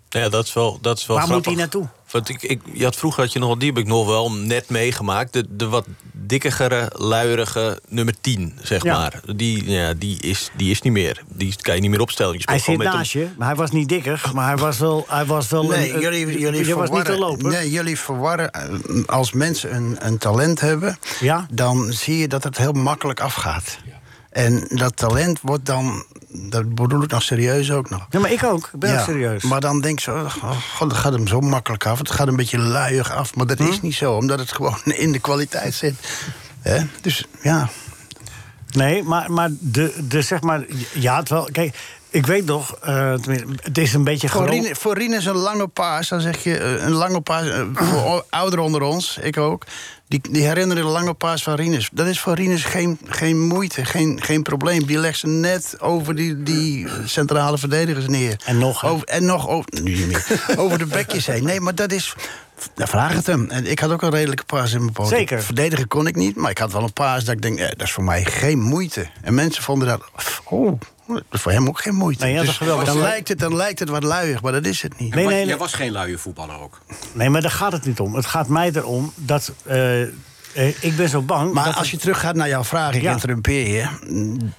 Ja, 0.10 0.30
dat 0.30 0.46
is 0.46 0.54
wel, 0.54 0.80
dat 0.82 0.98
is 0.98 1.06
wel 1.06 1.18
Waar 1.18 1.28
moet 1.28 1.46
hij 1.46 1.56
naartoe? 1.56 1.88
Want 2.12 2.30
ik, 2.30 2.42
ik, 2.44 2.62
je 2.74 2.84
had 2.84 2.96
vroeger 2.96 3.24
had 3.24 3.34
je 3.34 3.40
nog 3.40 3.58
die 3.58 3.70
heb 3.70 3.78
ik 3.78 3.88
nog 3.88 4.06
wel 4.08 4.32
net 4.32 4.70
meegemaakt. 4.70 5.34
De, 5.34 5.46
de 5.50 5.68
wat 5.68 5.86
dikkere, 6.12 6.92
luierige 6.96 7.80
nummer 7.88 8.14
10, 8.22 8.54
zeg 8.62 8.84
Ja. 8.84 8.98
maar. 8.98 9.20
Die, 9.36 9.70
ja, 9.70 9.94
die, 9.94 10.20
is, 10.22 10.50
die 10.58 10.72
is 10.72 10.82
niet 10.82 10.94
meer. 10.94 11.24
Die 11.28 11.56
kan 11.62 11.76
je 11.76 11.82
niet 11.82 11.90
meer 11.90 12.02
opstellen. 12.02 12.34
Je 12.38 12.42
Hij 12.46 12.60
speelt 12.60 12.78
zit 12.78 12.88
gewoon 12.88 13.00
naast 13.00 13.16
met 13.16 13.24
je, 13.24 13.30
maar 13.38 13.48
hij 13.48 13.56
was 13.58 13.72
niet 13.72 13.90
dikker. 13.90 14.32
Maar 14.34 14.48
hij 14.48 14.58
was 14.58 14.78
wel, 14.80 15.06
hij 15.08 15.26
was 15.26 15.48
wel 15.50 15.64
Nee, 15.68 15.94
een, 15.94 16.00
jullie, 16.02 16.40
jullie 16.40 16.66
je 16.66 16.76
was 16.76 16.90
niet 16.90 17.06
te 17.06 17.12
verwarren, 17.12 17.20
lopen. 17.20 17.52
Nee, 17.52 17.70
jullie 17.72 18.00
verwarren. 18.00 18.52
eh, 18.52 18.64
Als 19.06 19.32
mensen 19.32 19.76
een, 19.76 19.98
een 20.00 20.18
talent 20.18 20.60
hebben, 20.60 20.98
Ja? 21.20 21.46
dan 21.52 21.92
zie 21.94 22.18
je 22.18 22.28
dat 22.28 22.44
het 22.44 22.58
heel 22.58 22.72
makkelijk 22.74 23.20
afgaat. 23.20 23.78
En 24.30 24.66
dat 24.70 24.96
talent 24.98 25.40
wordt 25.42 25.66
dan, 25.66 26.06
dat 26.34 26.76
bedoel 26.76 27.04
ik 27.04 27.12
nog 27.12 27.24
serieus 27.24 27.72
ook 27.72 27.90
nog. 27.90 28.06
Ja, 28.10 28.20
maar 28.20 28.32
ik 28.32 28.44
ook. 28.44 28.70
Ik 28.74 28.80
ben 28.80 28.92
Ja, 28.92 29.04
serieus. 29.04 29.44
Maar 29.44 29.60
dan 29.60 29.82
denk 29.82 30.00
je, 30.00 30.12
zo, 30.12 30.16
oh, 30.18 30.58
god, 30.76 30.90
dat 30.90 30.98
gaat 31.00 31.14
hem 31.14 31.28
zo 31.28 31.40
makkelijk 31.40 31.86
af. 31.86 31.98
Het 31.98 32.12
gaat 32.12 32.28
een 32.28 32.36
beetje 32.36 32.58
luiig 32.58 33.12
af. 33.12 33.36
Maar 33.36 33.46
dat 33.48 33.58
Hm? 33.58 33.68
is 33.68 33.82
niet 33.82 33.96
zo, 33.96 34.14
omdat 34.14 34.40
het 34.40 34.52
gewoon 34.52 34.82
in 35.06 35.12
de 35.12 35.20
kwaliteit 35.20 35.74
zit. 35.74 35.96
Hè? 36.60 36.82
Dus 37.02 37.26
ja, 37.42 37.70
Nee, 38.72 39.04
maar, 39.04 39.32
maar 39.32 39.50
de, 39.60 39.94
de 40.08 40.22
zeg 40.22 40.42
maar. 40.42 40.66
Ja, 40.94 41.18
het 41.20 41.30
wel. 41.30 41.50
Kijk, 41.52 41.78
ik 42.12 42.26
weet 42.26 42.46
nog. 42.46 42.78
eh, 42.82 43.14
het 43.62 43.78
is 43.78 43.94
een 43.94 44.04
beetje 44.04 44.30
Voor 44.30 44.42
gewoon. 44.48 44.62
Rien, 44.62 44.76
voor 44.76 44.98
Rien 44.98 45.14
is 45.14 45.26
een 45.26 45.36
lange 45.36 45.68
paas, 45.68 46.10
dan 46.10 46.22
zeg 46.22 46.44
je 46.44 46.58
eh, 46.58 46.84
een 46.84 46.92
lange 46.92 47.22
paas. 47.22 47.48
eh, 47.48 47.62
voor 47.74 48.26
ouderen 48.30 48.66
onder 48.66 48.82
ons, 48.82 49.18
ik 49.22 49.38
ook. 49.38 49.64
Die, 50.08 50.22
die 50.32 50.44
herinneren 50.44 50.84
de 50.84 50.90
lange 50.90 51.14
paas 51.14 51.44
van 51.44 51.56
Rinus. 51.56 51.90
Dat 51.94 52.08
is 52.08 52.20
voor 52.20 52.34
Rinus 52.34 52.64
geen, 52.64 53.00
geen 53.06 53.40
moeite, 53.48 53.86
geen, 53.86 54.20
geen 54.22 54.42
probleem. 54.44 54.86
Die 54.86 54.98
legt 54.98 55.20
ze 55.20 55.28
net 55.28 55.76
over 55.80 56.16
die, 56.16 56.44
die 56.44 56.88
centrale 57.06 57.58
verdedigers 57.58 58.08
neer. 58.08 58.42
En 58.46 58.58
nog? 58.58 58.86
Over, 58.86 59.08
en 59.08 59.26
nog 59.26 59.48
over, 59.50 59.70
nu 59.84 59.96
niet 59.96 60.08
meer, 60.08 60.46
over 60.64 60.78
de 60.78 60.86
bekjes 60.86 61.26
heen. 61.26 61.44
Nee, 61.44 61.60
maar 61.60 61.76
dat 61.76 61.92
is. 61.92 62.16
Nou, 62.76 62.90
vraag 62.90 63.14
het 63.14 63.26
hem. 63.26 63.50
En 63.50 63.66
ik 63.72 63.80
had 63.80 63.92
ook 63.92 64.02
een 64.02 64.10
redelijke 64.10 64.44
paas 64.46 64.74
in 64.74 64.80
mijn 64.80 64.92
poot. 64.94 65.08
Zeker. 65.08 65.44
Verdedigen 65.44 65.88
kon 65.88 66.08
ik 66.08 66.16
niet, 66.16 66.36
maar 66.36 66.52
ik 66.52 66.58
had 66.58 66.72
wel 66.72 66.84
een 66.84 66.94
paas 66.94 67.24
dat 67.24 67.36
ik 67.36 67.42
denk, 67.42 67.60
eh, 67.60 67.68
dat 67.70 67.82
is 67.82 67.92
voor 67.92 68.04
mij 68.04 68.24
geen 68.26 68.60
moeite. 68.60 69.08
En 69.22 69.34
mensen 69.34 69.64
vonden 69.64 69.88
dat. 69.88 70.02
Oh, 70.44 70.80
dat 71.08 71.24
is 71.32 71.42
voor 71.42 71.52
hem 71.52 71.68
ook 71.68 71.82
geen 71.82 71.96
moeite. 71.96 72.24
Nee, 72.24 72.34
ja, 72.34 72.44
dat 72.44 72.58
Dus 72.60 72.86
dan, 72.86 73.00
lijkt 73.00 73.28
het, 73.28 73.40
dan 73.40 73.56
lijkt 73.56 73.80
het 73.80 73.90
wat 73.90 74.04
luiig, 74.04 74.42
maar 74.42 74.52
dat 74.52 74.66
is 74.66 74.82
het 74.82 75.00
niet. 75.00 75.16
Nee, 75.16 75.26
nee, 75.26 75.46
Jij 75.46 75.58
was 75.58 75.74
geen 75.74 75.92
luie 75.92 76.18
voetballer 76.18 76.60
ook. 76.60 76.82
Nee, 77.14 77.30
maar 77.30 77.42
daar 77.42 77.52
gaat 77.52 77.72
het 77.72 77.86
niet 77.86 78.00
om. 78.00 78.16
Het 78.16 78.26
gaat 78.26 78.48
mij 78.48 78.72
erom 78.74 79.14
dat. 79.16 79.52
eh, 79.66 80.02
ik 80.80 80.96
ben 80.96 81.10
zo 81.10 81.22
bang. 81.22 81.54
Maar 81.54 81.66
dat 81.66 81.76
als 81.76 81.92
je 81.92 81.98
teruggaat 81.98 82.36
naar 82.36 82.48
jouw 82.48 82.64
vraag, 82.64 82.94
ik 82.96 83.02
Ja. 83.02 83.12
interrumpeer 83.12 83.68
je. 83.68 83.88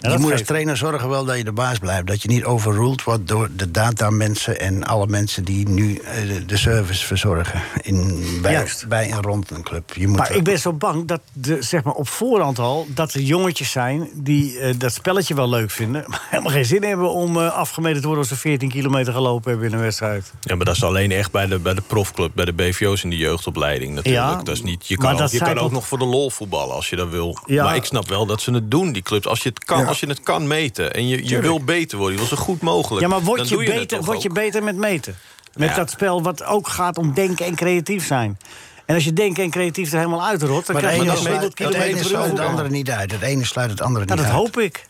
je 0.00 0.18
moet 0.18 0.32
als 0.32 0.42
trainer 0.42 0.76
zorgen 0.76 1.08
wel 1.08 1.24
dat 1.24 1.36
je 1.36 1.44
de 1.44 1.52
baas 1.52 1.78
blijft. 1.78 2.06
Dat 2.06 2.22
je 2.22 2.28
niet 2.28 2.44
overruled 2.44 3.04
wordt 3.04 3.28
door 3.28 3.48
de 3.56 3.70
datamensen 3.70 4.60
en 4.60 4.84
alle 4.84 5.06
mensen 5.06 5.44
die 5.44 5.68
nu 5.68 5.94
eh, 5.96 6.14
de, 6.46 6.56
service 6.56 7.06
verzorgen. 7.06 7.60
In, 7.82 8.22
bij, 8.42 8.52
Juist. 8.52 8.88
bij 8.88 9.10
en 9.10 9.22
rond 9.22 9.50
een 9.50 9.62
club. 9.62 9.92
Je 9.94 10.08
moet 10.08 10.16
Maar 10.16 10.28
wel- 10.28 10.36
ik 10.36 10.44
ben 10.44 10.58
zo 10.58 10.72
bang 10.72 11.06
dat 11.08 11.20
de, 11.32 11.62
zeg 11.62 11.82
maar 11.82 11.94
op 11.94 12.08
voorhand 12.08 12.58
al... 12.58 12.86
dat 12.94 13.14
er 13.14 13.20
jongetjes 13.20 13.70
zijn 13.70 14.08
die 14.14 14.58
eh, 14.58 14.74
dat 14.78 14.92
spelletje 14.92 15.34
wel 15.34 15.48
leuk 15.48 15.70
vinden... 15.70 16.04
maar 16.10 16.22
helemaal 16.30 16.52
geen 16.52 16.64
zin 16.64 16.82
hebben 16.84 17.12
om 17.12 17.36
eh, 17.40 17.52
afgemeten 17.52 18.00
te 18.00 18.06
worden... 18.06 18.24
als 18.28 18.32
ze 18.32 18.40
14 18.40 18.68
kilometer 18.68 19.12
gelopen 19.12 19.50
hebben 19.50 19.68
in 19.68 19.74
een 19.74 19.80
wedstrijd. 19.80 20.32
Ja, 20.40 20.54
maar 20.56 20.64
dat 20.64 20.76
is 20.76 20.84
alleen 20.84 21.10
echt 21.10 21.30
bij 21.30 21.46
de, 21.46 21.58
bij 21.58 21.74
de 21.74 21.82
profclub, 21.86 22.30
bij 22.34 22.44
de 22.44 22.52
BVO's 22.52 23.02
in 23.04 23.10
de 23.10 23.16
jeugdopleiding 23.16 23.94
natuurlijk. 23.94 24.24
Ja, 24.24 24.42
dat 24.42 24.54
is 24.54 24.62
niet, 24.62 24.86
je 24.86 24.96
maar 24.96 25.04
kan, 25.06 25.14
ook, 25.14 25.20
dat 25.20 25.30
je 25.30 25.38
kan 25.38 25.48
ook 25.58 25.72
toch- 25.72 25.80
nog 25.82 25.90
voor 25.90 25.98
de 26.08 26.16
lol 26.16 26.30
voetballen 26.30 26.74
als 26.74 26.90
je 26.90 26.96
dat 26.96 27.08
wil. 27.08 27.38
Ja. 27.46 27.64
Maar 27.64 27.76
ik 27.76 27.84
snap 27.84 28.08
wel 28.08 28.26
dat 28.26 28.40
ze 28.40 28.52
het 28.52 28.70
doen, 28.70 28.92
die 28.92 29.02
clubs. 29.02 29.26
Als 29.26 29.42
je 29.42 29.48
het 29.48 29.64
kan, 29.64 29.78
Ja. 29.78 29.84
als 29.86 30.00
je 30.00 30.06
het 30.06 30.20
kan 30.20 30.46
meten 30.46 30.92
en 30.94 31.08
je, 31.08 31.28
je 31.28 31.40
wil 31.40 31.64
beter 31.64 31.98
worden, 31.98 32.14
je 32.18 32.26
wil 32.26 32.36
zo 32.36 32.42
goed 32.42 32.60
mogelijk. 32.60 33.00
Ja, 33.02 33.08
maar 33.08 33.18
dan 33.18 33.26
word 33.26 33.48
je, 33.48 33.54
doe 33.54 33.64
het 33.64 33.74
beter, 33.74 34.02
word 34.04 34.22
je 34.22 34.30
beter 34.30 34.62
met 34.62 34.76
meten? 34.76 35.16
Met 35.54 35.68
Ja. 35.68 35.74
dat 35.74 35.90
spel 35.90 36.22
wat 36.22 36.44
ook 36.44 36.68
gaat 36.68 36.98
om 36.98 37.14
denken 37.14 37.46
en 37.46 37.54
creatief 37.54 38.06
zijn. 38.06 38.38
En 38.86 38.94
als 38.94 39.04
je 39.04 39.12
denken 39.12 39.42
en 39.44 39.50
creatief 39.50 39.92
er 39.92 39.98
helemaal 39.98 40.24
uitrot... 40.26 40.66
dan 40.66 40.74
maar 40.74 40.84
krijg 40.84 40.96
het 41.02 41.10
je 41.10 41.10
sluit, 41.16 41.26
100 41.26 41.44
het 41.44 41.54
kilometer 41.54 41.88
ene 41.96 42.02
sluit 42.08 42.30
het 42.30 42.40
andere 42.40 42.68
niet 42.68 42.90
uit. 42.90 43.12
Het 43.12 43.22
ene 43.22 43.44
sluit 43.44 43.70
het 43.70 43.80
andere 43.80 44.04
Ja, 44.06 44.14
niet 44.14 44.22
dat 44.24 44.32
uit. 44.32 44.42
hoop 44.42 44.58
ik. 44.58 44.86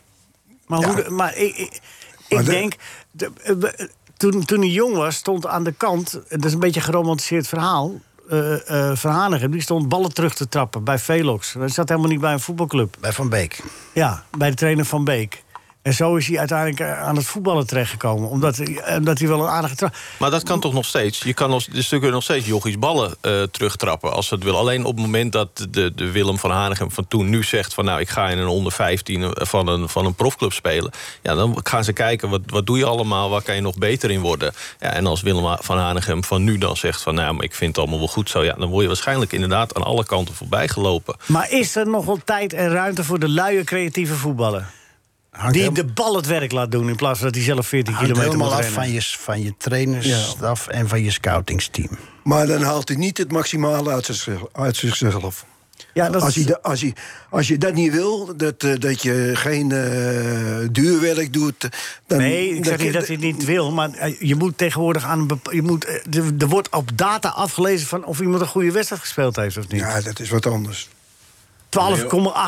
Maar, 0.67 0.81
Ja. 0.81 1.11
maar 1.11 1.37
ik, 1.37 1.57
ik, 1.57 1.81
ik 2.29 2.35
Maar 2.37 2.45
de- 2.45 2.51
denk... 2.51 2.75
de- 3.11 3.91
toen, 4.17 4.45
toen 4.45 4.59
hij 4.61 4.69
jong 4.69 4.97
was, 4.97 5.15
stond 5.17 5.47
aan 5.47 5.65
de 5.65 5.73
kant... 5.73 6.21
dat 6.29 6.45
is 6.45 6.53
een 6.53 6.59
beetje 6.59 6.81
een 6.81 6.87
geromantiseerd 6.87 7.49
verhaal... 7.49 7.93
eh 8.29 8.91
Verhanigem, 8.95 9.51
die 9.51 9.61
stond 9.61 9.89
ballen 9.89 10.15
terug 10.15 10.35
te 10.35 10.49
trappen 10.49 10.85
bij 10.85 10.99
Velox. 10.99 11.53
Hij 11.53 11.69
zat 11.69 11.89
helemaal 11.89 12.11
niet 12.11 12.21
bij 12.21 12.33
een 12.33 12.41
voetbalclub. 12.41 12.97
Bij 13.01 13.13
Van 13.13 13.29
Beek. 13.29 13.63
Ja, 13.93 14.25
bij 14.39 14.51
de 14.51 14.57
trainer 14.57 14.85
van 14.85 15.05
Beek. 15.05 15.43
En 15.83 15.95
zo 15.95 16.17
is 16.17 16.27
hij 16.27 16.39
uiteindelijk 16.39 16.81
eh, 16.81 17.03
aan 17.03 17.17
het 17.17 17.25
voetballen 17.27 17.67
terechtgekomen. 17.67 18.29
Omdat, 18.29 18.57
hij- 18.57 18.77
eh, 18.81 18.97
omdat 18.97 19.19
hij 19.19 19.29
wel 19.29 19.41
een 19.43 19.49
aardige 19.49 19.75
trap... 19.75 19.95
Maar 20.19 20.31
dat 20.31 20.43
kan 20.43 20.61
toch 20.61 20.73
nog 20.73 20.85
steeds? 20.85 21.23
Je 21.23 21.35
kan 21.35 21.51
nog, 21.51 21.65
dus 21.65 21.89
kunnen 21.89 22.11
nog 22.11 22.23
steeds 22.23 22.47
jochies 22.47 22.79
ballen 22.79 23.15
eh, 23.21 23.43
terugtrappen 23.43 24.13
als 24.13 24.27
ze 24.27 24.35
het 24.35 24.45
willen. 24.45 24.59
Alleen 24.59 24.85
op 24.85 24.95
het 24.97 25.05
moment 25.05 25.33
dat 25.33 25.67
de, 25.71 25.93
de 25.95 26.11
Willem 26.11 26.39
van 26.39 26.51
Hanegem 26.51 26.91
van 26.91 27.09
toen 27.09 27.29
nu 27.29 27.43
zegt... 27.45 27.75
van 27.75 27.85
nou, 27.85 28.01
ik 28.01 28.09
ga 28.09 28.29
in 28.29 28.39
een 28.39 28.47
onder 28.47 28.73
15 28.73 29.31
van 29.35 29.67
een, 29.69 29.89
van 29.89 30.07
een 30.07 30.15
profclub 30.15 30.53
spelen... 30.53 30.91
ja, 31.23 31.35
dan 31.35 31.59
gaan 31.63 31.85
ze 31.85 31.93
kijken, 31.93 32.29
wat, 32.29 32.41
wat 32.47 32.67
doe 32.67 32.79
je 32.79 32.85
allemaal? 32.85 33.31
Waar 33.31 33.43
kan 33.43 33.55
je 33.55 33.61
nog 33.61 33.77
beter 33.79 34.11
in 34.11 34.21
worden? 34.21 34.53
Ja, 34.81 34.89
en 34.93 35.07
als 35.07 35.23
Willem 35.23 35.57
van 35.61 35.79
Hanegem 35.79 36.25
van 36.25 36.45
nu 36.45 36.59
dan 36.59 36.77
zegt 36.77 37.03
van... 37.03 37.15
nou, 37.15 37.35
maar 37.35 37.45
ik 37.45 37.55
vind 37.55 37.71
het 37.71 37.79
allemaal 37.79 37.99
wel 37.99 38.09
goed 38.09 38.31
zo... 38.31 38.45
Ja, 38.45 38.55
dan 38.59 38.69
word 38.69 38.83
je 38.83 38.89
waarschijnlijk 38.89 39.33
inderdaad 39.33 39.75
aan 39.75 39.83
alle 39.83 40.05
kanten 40.05 40.35
voorbij 40.35 40.69
gelopen. 40.69 41.17
Maar 41.27 41.51
is 41.51 41.77
er 41.77 41.89
nog 41.89 42.05
wel 42.05 42.19
tijd 42.25 42.53
en 42.53 42.69
ruimte 42.69 43.05
voor 43.05 43.19
de 43.19 43.29
luie 43.29 43.65
creatieve 43.65 44.15
voetballer? 44.15 44.67
Hangt 45.33 45.55
Die 45.55 45.73
de 45.73 45.85
bal 45.85 46.17
het 46.17 46.27
werk 46.27 46.53
laat 46.53 46.71
doen 46.71 46.89
in 46.89 46.97
plaats 46.97 47.19
van 47.19 47.27
dat 47.27 47.37
hij 47.37 47.45
zelf 47.45 47.67
14 47.67 47.95
hangt 47.95 48.09
kilometer 48.11 48.39
moet 48.39 48.49
helemaal 48.49 48.67
af 48.67 48.73
van 48.73 48.93
je, 48.93 49.03
van 49.03 49.43
je 49.43 49.55
trainersstaf 49.59 50.67
en 50.69 50.89
van 50.89 51.03
je 51.03 51.11
scoutingsteam. 51.11 51.99
Maar 52.25 52.47
dan 52.47 52.63
haalt 52.63 52.89
hij 52.89 52.97
niet 52.97 53.19
het 53.19 53.33
maximale 53.33 53.91
uit 53.91 54.05
zichzelf. 54.07 54.43
Uit 54.53 54.77
zichzelf. 54.77 55.45
Ja, 55.95 56.11
dat 56.11 56.23
Als, 56.23 56.37
is- 56.37 56.47
da- 56.47 56.59
als, 57.31 57.49
je 57.49 57.59
dat 57.59 57.75
niet 57.75 57.93
wil, 57.93 58.37
dat, 58.37 58.63
eh, 58.63 58.73
dat 58.79 59.03
je 59.03 59.31
geen 59.35 59.73
eh, 59.73 60.69
duurwerk 60.73 61.33
doet... 61.33 61.69
Dan, 62.07 62.19
Nee, 62.19 62.49
ik 62.57 62.65
zeg 62.65 62.77
dan- 62.77 62.85
niet 62.87 62.95
dat 62.95 63.07
hij 63.07 63.15
het 63.17 63.25
niet 63.25 63.45
wil, 63.45 63.73
maar 63.73 63.91
eh, 63.93 64.21
je 64.21 64.35
moet 64.35 64.59
tegenwoordig 64.59 65.05
aan 65.05 65.41
je 65.51 65.63
moet, 65.63 65.87
Er 66.39 66.49
wordt 66.49 66.71
op 66.71 66.91
data 66.99 67.29
afgelezen 67.29 67.87
van 67.87 68.05
of 68.05 68.21
iemand 68.21 68.41
een 68.41 68.47
goede 68.47 68.73
wedstrijd 68.73 69.03
gespeeld 69.03 69.37
heeft 69.37 69.57
of 69.57 69.69
niet. 69.69 69.81
Ja, 69.81 70.01
dat 70.01 70.21
is 70.21 70.31
wat 70.31 70.47
anders. 70.47 70.89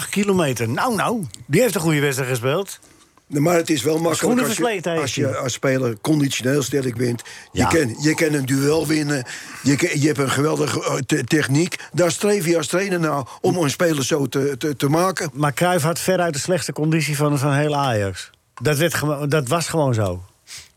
12,8 0.05 0.09
kilometer. 0.11 0.69
Nou, 0.69 0.95
nou, 0.95 1.25
die 1.47 1.61
heeft 1.61 1.75
een 1.75 1.81
goede 1.81 2.01
wedstrijd 2.01 2.31
gespeeld. 2.31 2.79
Maar 3.27 3.57
het 3.57 3.71
is 3.71 3.83
wel 3.83 3.99
makkelijk 3.99 4.41
als 4.41 4.57
je, 4.57 5.01
als 5.01 5.15
je 5.15 5.25
hij. 5.27 5.37
als 5.37 5.53
speler 5.53 5.97
conditioneel 6.01 6.63
sterk 6.63 6.97
bent. 6.97 7.23
Je, 7.53 7.59
Ja. 7.61 7.67
kan, 7.69 7.97
je 8.01 8.15
kan 8.15 8.33
een 8.33 8.47
duel 8.47 8.87
winnen. 8.87 9.25
Je, 9.63 9.77
kan- 9.77 10.01
je 10.01 10.07
hebt 10.07 10.19
een 10.19 10.31
geweldige 10.31 10.85
eh, 10.85 10.95
te- 10.95 11.25
techniek. 11.25 11.77
Daar 11.93 12.11
streef 12.11 12.47
je 12.47 12.57
als 12.57 12.67
trainer 12.67 13.01
naar 13.01 13.23
om 13.41 13.57
een 13.57 13.71
speler 13.71 14.05
zo 14.05 14.27
te, 14.27 14.55
te, 14.59 14.77
te 14.77 14.89
maken. 14.89 15.31
Maar 15.33 15.53
Cruijff 15.53 15.85
had 15.85 15.99
veruit 15.99 16.33
de 16.35 16.39
slechtste 16.41 16.73
conditie 16.73 17.17
van, 17.17 17.39
van 17.39 17.53
heel 17.53 17.77
Ajax. 17.77 18.31
Dat, 18.63 18.79
werd 18.79 19.01
dat 19.31 19.49
was 19.49 19.69
gewoon 19.69 19.95
zo. 19.95 20.23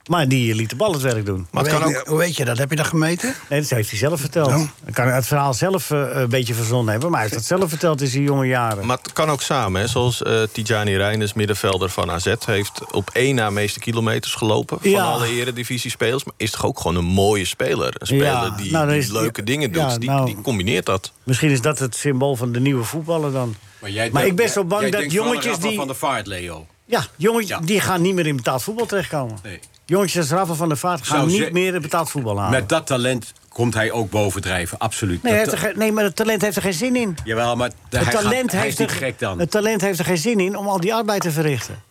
Maar 0.08 0.28
die 0.28 0.56
liet 0.56 0.70
de 0.70 0.76
bal 0.76 0.94
het 0.94 1.02
werk 1.02 1.26
doen. 1.26 1.48
Maar 1.52 1.64
het 1.64 1.72
kan 1.74 1.84
weet, 1.88 1.98
ook... 2.00 2.08
hoe 2.08 2.18
weet 2.18 2.36
je 2.36 2.46
dat? 2.46 2.58
Heb 2.58 2.70
je 2.70 2.76
dat 2.76 2.88
gemeten? 2.88 3.36
Nee, 3.50 3.62
dat 3.62 3.70
heeft 3.70 3.90
hij 3.90 4.00
zelf 4.00 4.20
verteld. 4.20 4.48
Oh. 4.48 4.62
Ik 4.86 4.94
kan 4.94 5.08
het 5.08 5.28
verhaal 5.28 5.54
zelf 5.54 5.92
eh, 5.92 6.06
een 6.12 6.30
beetje 6.30 6.54
verzonnen 6.54 6.92
hebben... 6.92 7.10
maar 7.12 7.20
hij 7.20 7.30
heeft 7.30 7.48
dat 7.50 7.58
zelf 7.58 7.70
verteld 7.70 8.02
in 8.02 8.08
zijn 8.08 8.24
jonge 8.24 8.46
jaren. 8.48 8.86
Maar 8.86 8.98
het 9.04 9.14
kan 9.14 9.30
ook 9.30 9.42
samen, 9.42 9.82
hè? 9.82 9.88
zoals 9.88 10.24
eh 10.24 10.42
Tijani 10.52 10.96
Reinders, 10.98 11.34
middenvelder 11.34 11.90
van 11.90 12.12
AZ... 12.12 12.34
heeft 12.46 12.92
op 12.92 13.10
één 13.14 13.36
na 13.36 13.50
meeste 13.50 13.80
kilometers 13.80 14.34
gelopen 14.34 14.78
van 14.82 14.90
Ja. 14.90 15.04
alle 15.04 15.28
eredivisie-spelers. 15.28 16.24
Maar 16.24 16.34
is 16.38 16.52
toch 16.52 16.66
ook 16.66 16.80
gewoon 16.80 16.96
een 16.98 17.06
mooie 17.06 17.46
speler? 17.46 17.94
Een 17.98 18.08
speler 18.08 18.26
Ja, 18.26 18.50
die, 18.50 18.72
nou, 18.72 18.86
dan 18.86 18.94
die 18.94 19.04
is- 19.04 19.12
leuke 19.12 19.44
dingen 19.44 19.72
doet, 19.72 19.82
ja, 19.92 19.98
die, 19.98 20.10
nou- 20.10 20.26
die 20.26 20.42
combineert 20.42 20.86
dat. 20.86 21.12
Misschien 21.24 21.50
is 21.50 21.62
dat 21.62 21.80
het 21.80 21.96
symbool 21.96 22.36
van 22.36 22.52
de 22.52 22.60
nieuwe 22.60 22.84
voetballer 22.84 23.32
dan. 23.32 23.56
Maar, 23.82 23.90
jij 23.90 24.10
Maar 24.12 24.26
ik 24.26 24.36
ben 24.36 24.50
zo 24.50 24.64
bang 24.64 24.82
jij 24.82 24.92
dat 24.92 25.12
jongetjes 25.12 25.58
die- 25.60 25.76
van 25.76 25.88
de 25.88 25.94
Vaart, 25.94 26.28
Leo. 26.28 26.66
Ja, 26.86 27.06
jongetjes 27.16 27.50
Ja. 27.50 27.60
die 27.66 27.80
gaan 27.80 28.02
niet 28.02 28.14
meer 28.14 28.28
in 28.28 28.36
betaald 28.36 28.64
voetbal 28.64 28.86
terechtkomen. 28.86 29.38
Nee. 29.44 29.60
Jongetjes 29.88 30.18
als 30.22 30.30
Rafa 30.40 30.54
van 30.54 30.68
der 30.68 30.78
Vaart 30.78 31.08
gaan 31.08 31.18
Zou 31.18 31.30
niet 31.32 31.46
ze- 31.48 31.52
meer 31.52 31.76
in 31.76 31.82
betaald 31.82 32.10
voetbal 32.10 32.38
halen. 32.38 32.52
Met 32.60 32.70
dat 32.70 32.88
talent 32.88 33.34
komt 33.50 33.74
hij 33.74 33.92
ook 33.92 34.10
bovendrijven, 34.10 34.78
absoluut. 34.78 35.24
Nee, 35.24 35.34
er 35.34 35.58
geen- 35.58 35.78
nee, 35.78 35.92
maar 35.92 36.04
het 36.04 36.16
talent 36.16 36.42
heeft 36.42 36.56
er 36.56 36.62
geen 36.62 36.74
zin 36.74 36.96
in. 36.96 37.18
Jawel, 37.24 37.56
maar 37.56 37.72
Het 37.90 38.04
gaat- 38.04 38.12
talent, 38.12 38.52
hij 38.52 38.60
is 38.60 38.66
heeft 38.66 38.80
niet 38.80 38.90
er, 38.90 38.96
gek 38.96 39.20
dan. 39.20 39.40
het 39.40 39.52
talent 39.52 39.82
heeft 39.82 40.00
er 40.00 40.06
geen 40.06 40.18
zin 40.18 40.40
in 40.40 40.56
om 40.56 40.68
al 40.68 40.80
die 40.80 40.94
arbeid 40.94 41.22
te 41.22 41.32
verrichten. 41.32 41.82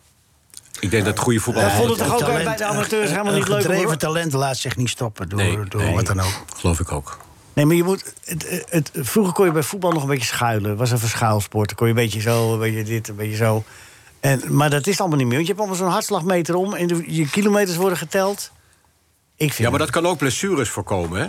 Ik 0.80 0.90
denk 0.90 1.05
dat 1.05 1.18
goede 1.18 1.40
voetbal... 1.40 1.62
Dat 1.62 1.72
vond 1.72 1.88
het 1.88 1.99
toch 1.99 2.12
ook 2.12 2.18
Talent, 2.18 2.44
bij 2.44 2.57
de 2.57 2.64
amateurs 2.64 3.11
helemaal 3.11 3.32
een 3.32 3.38
niet 3.38 3.49
leuk? 3.49 3.61
gedreven 3.62 3.99
talent 3.99 4.32
laat 4.32 4.57
zich 4.57 4.76
niet 4.76 4.88
stoppen 4.88 5.28
door, 5.28 5.38
Nee, 5.38 5.59
door 5.68 5.80
nee. 5.82 5.94
wat 5.94 6.07
dan 6.07 6.20
ook. 6.20 6.44
Geloof 6.57 6.80
ik 6.80 6.92
ook. 6.92 7.18
Nee, 7.53 7.66
maar 7.66 7.76
je 7.76 7.82
moet. 7.84 8.14
Het, 8.24 8.64
het, 8.68 8.90
vroeger 8.94 9.32
kon 9.34 9.47
je 9.47 9.53
bij 9.53 9.62
voetbal 9.62 9.92
nog 9.92 10.03
een 10.03 10.09
beetje 10.09 10.26
schuilen. 10.26 10.70
Het 10.70 10.78
was 10.78 10.90
een 10.90 10.99
verschuilsport. 10.99 11.66
Dan 11.68 11.76
kon 11.76 11.86
je 11.86 11.92
een 11.92 11.99
beetje 12.01 12.20
zo, 12.20 12.53
een 12.53 12.59
beetje 12.59 12.82
dit, 12.84 13.09
een 13.09 13.16
beetje 13.16 13.36
zo. 13.36 13.64
En, 14.27 14.43
maar 14.57 14.70
dat 14.70 14.87
is 14.87 15.01
allemaal 15.01 15.18
niet 15.18 15.27
meer. 15.27 15.37
Want 15.37 15.47
je 15.49 15.53
hebt 15.55 15.66
allemaal 15.66 15.85
zo'n 15.85 15.93
hartslagmeter 15.95 16.55
om 16.55 16.74
en 16.74 16.87
de- 16.87 17.05
je 17.14 17.29
kilometers 17.29 17.77
worden 17.77 17.99
geteld. 17.99 18.51
Ik 19.37 19.47
vind 19.53 19.59
Ja, 19.59 19.70
maar 19.70 19.79
dat 19.79 19.91
kan 19.91 20.07
ook 20.07 20.18
blessures 20.18 20.68
voorkomen, 20.68 21.20
hè? 21.20 21.27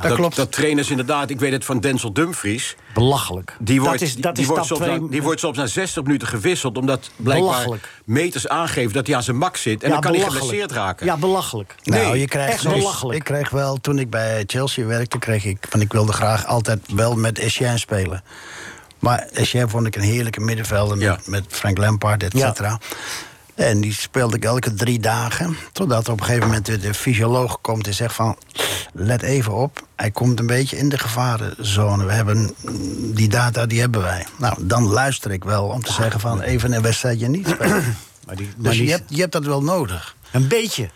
dat, 0.00 0.14
klopt. 0.14 0.36
Dat 0.36 0.52
trainers 0.52 0.90
inderdaad, 0.90 1.30
ik 1.30 1.40
weet 1.40 1.52
het 1.52 1.64
van 1.64 1.80
Denzel 1.80 2.12
Dumfries... 2.12 2.76
belachelijk. 2.94 3.56
Die 3.60 3.80
wordt, 3.80 3.98
dat 3.98 4.08
is, 4.08 4.16
dat 4.16 4.34
die, 4.34 4.44
is 4.44 4.50
wordt 4.50 4.66
soms 4.66 4.80
twee. 4.80 5.00
na, 5.00 5.06
die 5.08 5.22
wordt 5.22 5.40
soms 5.40 5.56
na 5.56 5.66
60 5.66 6.02
minuten 6.02 6.28
gewisseld... 6.28 6.76
omdat 6.78 7.10
blijkbaar 7.16 7.50
Belachelijk. 7.50 7.88
meters 8.04 8.48
aangeven 8.48 8.92
dat 8.92 9.06
hij 9.06 9.16
aan 9.16 9.22
zijn 9.22 9.36
max 9.36 9.62
zit... 9.62 9.82
en 9.82 9.88
Ja, 9.88 9.92
dan 9.92 10.02
kan 10.02 10.20
hij 10.20 10.30
geblesseerd 10.30 10.72
raken. 10.72 11.06
Ja, 11.06 11.16
belachelijk. 11.16 11.74
Nou, 11.82 12.04
Nee, 12.06 12.20
je 12.20 12.26
krijgt 12.28 12.52
echt 12.52 12.68
belachelijk. 12.74 13.18
Ik 13.18 13.24
kreeg 13.24 13.50
wel, 13.50 13.76
toen 13.80 13.98
ik 13.98 14.10
bij 14.10 14.44
Chelsea 14.46 14.86
werkte, 14.86 15.18
kreeg 15.18 15.44
ik 15.44 15.66
van 15.68 15.80
ik 15.80 15.92
wilde 15.92 16.12
graag 16.12 16.46
altijd 16.46 16.80
wel 16.94 17.14
met 17.16 17.38
Etienne 17.38 17.78
spelen. 17.78 18.22
Maar 18.98 19.26
Etienne 19.32 19.68
vond 19.70 19.86
ik 19.86 19.96
een 19.96 20.02
heerlijke 20.02 20.40
middenvelder 20.40 20.98
Ja. 20.98 21.12
met, 21.12 21.26
met 21.26 21.44
Frank 21.48 21.78
Lampard, 21.78 22.22
et 22.22 22.32
Ja. 22.32 22.46
cetera. 22.46 22.78
En 23.54 23.80
die 23.80 23.92
speelde 23.92 24.36
ik 24.36 24.44
elke 24.44 24.74
drie 24.74 24.98
dagen. 25.00 25.56
Totdat 25.72 26.08
op 26.08 26.18
een 26.20 26.24
gegeven 26.26 26.46
moment 26.46 26.66
de, 26.66 26.78
de 26.78 26.94
fysioloog 26.94 27.60
komt 27.60 27.86
en 27.86 27.94
zegt 27.94 28.14
van... 28.14 28.36
let 28.92 29.22
even 29.22 29.52
op, 29.52 29.86
hij 29.96 30.10
komt 30.10 30.38
een 30.40 30.46
beetje 30.46 30.76
in 30.76 30.88
de 30.88 30.98
gevarenzone. 30.98 32.04
We 32.04 32.12
hebben 32.12 32.54
die 33.14 33.28
data, 33.28 33.66
die 33.66 33.80
hebben 33.80 34.02
wij. 34.02 34.26
Nou, 34.38 34.54
dan 34.60 34.86
luister 34.86 35.30
ik 35.30 35.44
wel 35.44 35.64
om 35.64 35.82
te 35.82 35.92
zeggen 35.92 36.20
van... 36.20 36.40
even 36.40 36.72
een 36.72 36.82
wedstrijdje 36.82 37.28
niet 37.28 37.48
spelen. 37.48 37.96
Maar 38.26 38.36
die, 38.36 38.48
maar 38.56 38.70
Dus 38.70 38.78
je 38.80 38.90
hebt, 38.90 39.04
je 39.14 39.20
hebt 39.20 39.32
dat 39.32 39.44
wel 39.44 39.62
nodig. 39.62 40.16
Een 40.30 40.48
beetje. 40.48 40.90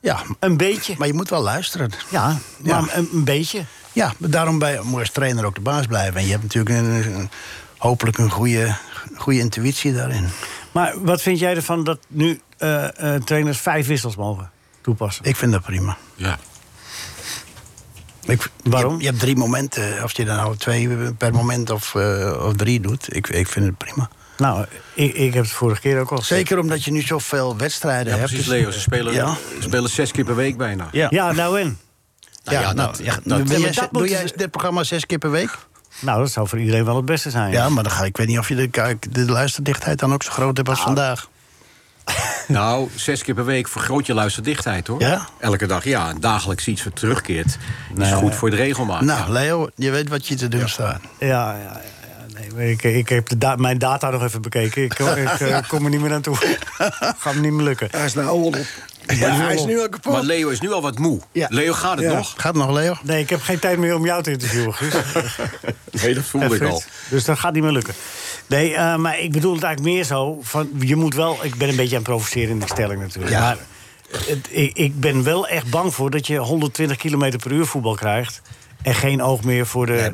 Ja, 0.00 0.22
Een 0.38 0.56
beetje. 0.56 0.94
maar 0.98 1.06
je 1.06 1.14
moet 1.14 1.30
wel 1.30 1.42
luisteren. 1.42 1.90
Ja, 2.10 2.38
Ja. 2.62 2.80
maar 2.80 2.96
een, 2.96 3.08
een 3.12 3.24
beetje. 3.24 3.64
Ja, 3.96 4.12
daarom 4.18 4.58
bij, 4.58 4.80
moet 4.82 4.92
je 4.92 4.98
als 4.98 5.10
trainer 5.10 5.44
ook 5.44 5.54
de 5.54 5.60
baas 5.60 5.86
blijven. 5.86 6.16
En 6.20 6.24
je 6.24 6.30
hebt 6.30 6.42
natuurlijk 6.42 6.76
een, 6.76 7.14
een- 7.14 7.30
hopelijk 7.78 8.18
een 8.18 8.30
goede, 8.30 8.74
goede 9.16 9.38
intuïtie 9.38 9.92
daarin. 9.94 10.28
Maar 10.72 10.94
wat 11.04 11.22
vind 11.22 11.38
jij 11.38 11.54
ervan 11.56 11.84
dat 11.84 11.98
nu 12.08 12.40
eh, 12.58 13.14
eh, 13.14 13.22
trainers 13.22 13.58
vijf 13.58 13.86
wissels 13.86 14.16
mogen 14.16 14.50
toepassen? 14.80 15.24
Ik 15.24 15.36
vind 15.36 15.52
dat 15.52 15.62
prima. 15.62 15.96
Ja. 16.14 16.38
Ik, 18.24 18.50
Waarom? 18.62 18.92
Je, 18.96 19.00
je 19.02 19.06
hebt 19.06 19.20
drie 19.20 19.36
momenten. 19.36 20.02
Of 20.02 20.16
je 20.16 20.24
dan 20.24 20.36
nou 20.36 20.56
twee 20.56 20.88
per 21.12 21.32
moment 21.32 21.70
of, 21.70 21.94
eh, 21.94 22.44
of 22.46 22.52
drie 22.54 22.80
doet. 22.80 23.16
Ik, 23.16 23.28
ik 23.28 23.48
vind 23.48 23.66
het 23.66 23.76
prima. 23.78 24.08
Nou, 24.36 24.66
ik, 24.94 25.14
ik 25.14 25.34
heb 25.34 25.42
het 25.44 25.52
vorige 25.52 25.80
keer 25.80 26.00
ook 26.00 26.10
al 26.10 26.16
gezegd. 26.16 26.40
Zeker 26.40 26.58
omdat 26.58 26.84
je 26.84 26.90
nu 26.92 27.00
zoveel 27.02 27.56
wedstrijden 27.56 28.12
Ja, 28.12 28.18
hebt. 28.18 28.30
precies, 28.30 28.48
dus- 28.48 28.58
Leo. 28.60 28.70
Ze 28.70 28.80
spelen, 28.80 29.12
Ja. 29.14 29.34
ze 29.56 29.62
spelen 29.62 29.90
zes 29.90 30.10
keer 30.10 30.24
per 30.24 30.36
week 30.36 30.56
bijna. 30.56 30.88
Ja, 30.92 31.06
Ja, 31.10 31.32
nou 31.32 31.60
en? 31.60 31.78
Ja, 32.52 32.60
ja, 32.60 32.72
nou, 32.72 32.88
dat- 32.90 32.98
ja, 33.04 33.12
dat- 33.14 33.22
doe 33.24 33.38
Ja, 33.58 33.58
jij- 33.58 33.72
dat 33.72 33.88
doe 33.92 34.32
dit 34.36 34.50
programma 34.50 34.82
zes 34.84 35.06
keer 35.06 35.18
per 35.18 35.30
week? 35.30 35.58
Nou, 36.00 36.18
dat 36.20 36.30
zou 36.30 36.48
voor 36.48 36.58
iedereen 36.58 36.84
wel 36.84 36.96
het 36.96 37.04
beste 37.04 37.30
zijn. 37.30 37.52
Ja, 37.52 37.68
maar 37.68 37.82
dan 37.82 37.92
ga, 37.92 38.04
ik 38.04 38.16
weet 38.16 38.26
niet 38.26 38.38
of 38.38 38.48
je 38.48 38.54
de, 38.54 38.68
kijk, 38.68 39.14
de 39.14 39.24
luisterdichtheid 39.30 39.98
dan 39.98 40.12
ook 40.12 40.22
zo 40.22 40.30
groot 40.32 40.56
hebt 40.56 40.68
als 40.68 40.78
Nou, 40.84 40.94
vandaag. 40.94 41.28
Nou, 42.48 42.88
zes 42.94 43.22
keer 43.22 43.34
per 43.34 43.44
week 43.44 43.68
vergroot 43.68 44.06
je 44.06 44.14
luisterdichtheid, 44.14 44.86
hoor. 44.86 45.00
Ja? 45.00 45.26
Elke 45.40 45.66
dag, 45.66 45.84
ja. 45.84 46.08
En 46.08 46.20
dagelijks 46.20 46.66
iets 46.68 46.84
wat 46.84 46.96
terugkeert. 46.96 47.56
Is 47.96 48.10
goed 48.12 48.34
voor 48.34 48.50
de 48.50 48.56
regelmaat. 48.56 49.00
Nou, 49.00 49.18
ja. 49.20 49.28
Leo, 49.32 49.68
je 49.74 49.90
weet 49.90 50.08
wat 50.08 50.26
je 50.26 50.34
te 50.34 50.48
doen 50.48 50.68
staat. 50.68 51.00
Ja, 51.18 51.26
ja, 51.28 51.52
ja. 51.52 51.58
ja, 51.58 51.80
Nee, 52.40 52.48
maar 52.54 52.62
ik, 52.64 52.82
ik 52.82 53.08
heb 53.08 53.28
de 53.28 53.38
da- 53.38 53.56
mijn 53.56 53.78
data 53.78 54.10
nog 54.10 54.22
even 54.22 54.42
bekeken. 54.42 54.82
Ik, 54.82 54.98
ik, 54.98 55.40
eh, 55.40 55.58
kom 55.68 55.84
er 55.84 55.90
niet 55.90 56.00
meer 56.00 56.12
aan 56.12 56.20
toe. 56.22 56.36
Gaat 57.18 57.34
me 57.34 57.40
niet 57.40 57.52
meer 57.52 57.64
lukken. 57.64 57.88
Hij 57.90 58.04
is 58.04 58.14
nou 58.14 58.28
op. 58.44 58.56
Ja, 59.06 59.30
hij 59.36 59.54
is 59.54 59.64
nu 59.64 59.80
al 59.80 59.88
kapot. 59.88 60.12
Maar 60.12 60.22
Leo 60.22 60.48
is 60.48 60.60
nu 60.60 60.72
al 60.72 60.82
wat 60.82 60.98
moe. 60.98 61.20
Ja. 61.32 61.46
Leo, 61.50 61.72
gaat 61.72 61.96
het 61.98 62.04
Ja. 62.10 62.16
nog? 62.16 62.32
Gaat 62.36 62.54
het 62.54 62.62
nog, 62.66 62.74
Leo? 62.74 62.94
Nee, 63.02 63.22
ik 63.22 63.30
heb 63.30 63.40
geen 63.40 63.58
tijd 63.58 63.78
meer 63.78 63.94
om 63.94 64.04
jou 64.04 64.22
te 64.22 64.30
interviewen, 64.30 64.74
Guus. 64.74 64.94
Nee, 66.02 66.14
dat 66.14 66.24
voelde 66.24 66.46
En 66.46 66.52
ik 66.54 66.62
al. 66.62 66.82
Dus 67.10 67.24
dat 67.24 67.38
gaat 67.38 67.52
niet 67.52 67.62
meer 67.62 67.72
lukken. 67.72 67.94
Nee, 68.46 68.74
eh, 68.74 68.96
maar 68.96 69.18
ik 69.20 69.32
bedoel 69.32 69.54
het 69.54 69.62
eigenlijk 69.62 69.94
meer 69.94 70.04
zo. 70.04 70.38
Van, 70.42 70.70
je 70.78 70.96
moet 70.96 71.14
wel. 71.14 71.38
Ik 71.42 71.54
ben 71.54 71.68
een 71.68 71.76
beetje 71.76 71.96
aan 71.96 72.02
het 72.02 72.10
provoceren 72.10 72.48
in 72.50 72.58
die 72.58 72.68
stelling 72.68 73.00
natuurlijk. 73.00 73.32
Ja. 73.34 73.40
Maar 73.40 73.56
het, 74.10 74.46
ik, 74.50 74.76
ik 74.76 75.00
ben 75.00 75.22
wel 75.22 75.48
echt 75.48 75.70
bang 75.70 75.94
voor 75.94 76.10
dat 76.10 76.26
je 76.26 76.36
120 76.38 76.96
km 76.96 77.38
per 77.38 77.52
uur 77.52 77.66
voetbal 77.66 77.94
krijgt. 77.94 78.40
En 78.82 78.94
geen 78.94 79.22
oog 79.22 79.44
meer 79.44 79.66
voor 79.66 79.86
de. 79.86 80.12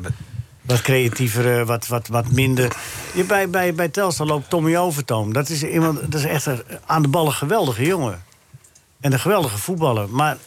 Wat 0.61 0.81
creatievere, 0.81 1.65
wat, 1.65 1.87
wat, 1.87 2.07
wat 2.07 2.31
minder. 2.31 2.75
Je, 3.13 3.23
bij, 3.23 3.49
bij, 3.49 3.73
bij 3.73 3.89
Telstar 3.89 4.27
loopt 4.27 4.49
Tommy 4.49 4.77
Overtoom. 4.77 5.33
Dat 5.33 5.49
is, 5.49 5.63
iemand, 5.63 5.99
dat 6.11 6.19
is 6.19 6.25
echt 6.25 6.45
een 6.45 6.61
aan 6.85 7.01
de 7.01 7.07
bal 7.07 7.25
een 7.25 7.33
geweldige 7.33 7.85
jongen. 7.85 8.23
En 9.03 9.13
een 9.13 9.19
geweldige 9.19 9.57
voetballer. 9.57 10.09
Maar 10.09 10.37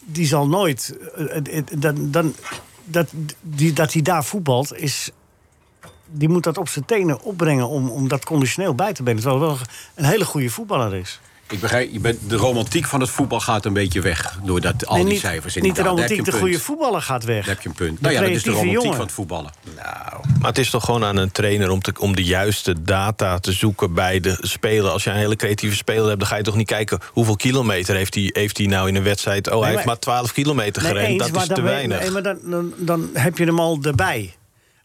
die 0.00 0.26
zal 0.26 0.48
nooit. 0.48 0.98
eh, 1.16 1.56
eh, 1.58 1.64
Dan, 1.78 2.10
dan, 2.10 2.34
dat, 2.84 3.12
die, 3.40 3.72
dat 3.72 3.92
hij 3.92 4.02
daar 4.02 4.24
voetbalt 4.24 4.74
is 4.74 5.10
die 6.06 6.28
moet 6.28 6.42
dat 6.44 6.58
op 6.58 6.68
zijn 6.68 6.84
tenen 6.84 7.22
opbrengen 7.22 7.68
om, 7.68 7.88
om 7.88 8.08
dat 8.08 8.24
conditioneel 8.24 8.74
bij 8.74 8.92
te 8.92 9.02
benen. 9.02 9.20
Terwijl 9.22 9.40
hij 9.40 9.56
wel 9.56 9.66
een 9.94 10.04
hele 10.04 10.24
goede 10.24 10.50
voetballer 10.50 10.94
is. 10.94 11.20
Ik 11.52 11.60
begrijp, 11.60 11.92
je 11.92 12.00
bent, 12.00 12.18
de 12.28 12.36
romantiek 12.36 12.86
van 12.86 13.00
het 13.00 13.10
voetbal 13.10 13.40
gaat 13.40 13.64
een 13.64 13.72
beetje 13.72 14.00
weg. 14.00 14.38
Doordat 14.44 14.86
al 14.86 14.94
Nee, 14.94 15.04
die 15.04 15.12
niet, 15.12 15.22
cijfers 15.22 15.56
in 15.56 15.62
niet 15.62 15.76
de 15.76 15.82
Daar 15.82 15.90
heb 15.90 15.98
je 15.98 16.02
romantiek, 16.04 16.24
de 16.24 16.32
een 16.32 16.38
goede 16.38 16.52
punt. 16.54 16.64
voetballer 16.64 17.02
gaat 17.02 17.24
weg. 17.24 17.44
Daar 17.46 17.54
heb 17.54 17.62
je 17.62 17.68
een 17.68 17.74
punt. 17.74 17.96
De 17.96 18.02
Nou 18.02 18.14
ja, 18.14 18.20
dat 18.20 18.30
is 18.30 18.34
de 18.42 18.50
creatieve 18.50 18.74
romantiek 18.78 18.82
jongen. 18.82 18.96
van 18.96 19.06
het 19.06 19.14
voetballen. 19.14 19.50
Maar 20.40 20.48
het 20.50 20.58
is 20.58 20.70
toch 20.70 20.84
gewoon 20.84 21.04
aan 21.04 21.16
een 21.16 21.32
trainer 21.32 21.70
om, 21.70 21.80
te, 21.82 21.92
om 21.98 22.16
de 22.16 22.24
juiste 22.24 22.82
data 22.82 23.38
te 23.38 23.52
zoeken 23.52 23.94
bij 23.94 24.20
de 24.20 24.36
speler. 24.40 24.90
Als 24.90 25.04
je 25.04 25.10
een 25.10 25.16
hele 25.16 25.36
creatieve 25.36 25.76
speler 25.76 26.06
hebt, 26.06 26.18
dan 26.18 26.28
ga 26.28 26.36
je 26.36 26.42
toch 26.42 26.56
niet 26.56 26.66
kijken 26.66 26.98
hoeveel 27.08 27.36
kilometer 27.36 27.94
heeft 27.96 28.14
hij, 28.14 28.30
heeft 28.32 28.58
hij 28.58 28.66
nou 28.66 28.88
in 28.88 28.94
een 28.96 29.02
wedstrijd. 29.02 29.50
Oh, 29.50 29.54
hij 29.60 29.62
heeft 29.64 29.76
maar- 29.76 29.86
maar 29.86 29.98
12 29.98 30.32
kilometer 30.32 30.82
Nee, 30.82 30.92
gerend. 30.92 31.20
eens, 31.22 31.30
dat 31.32 31.42
is 31.42 31.48
te 31.48 31.62
weinig. 31.62 32.00
nee, 32.00 32.10
maar 32.10 32.22
dan, 32.22 32.38
dan, 32.42 32.72
dan 32.76 33.10
heb 33.12 33.38
je 33.38 33.44
hem 33.44 33.58
al 33.60 33.78
erbij. 33.82 34.34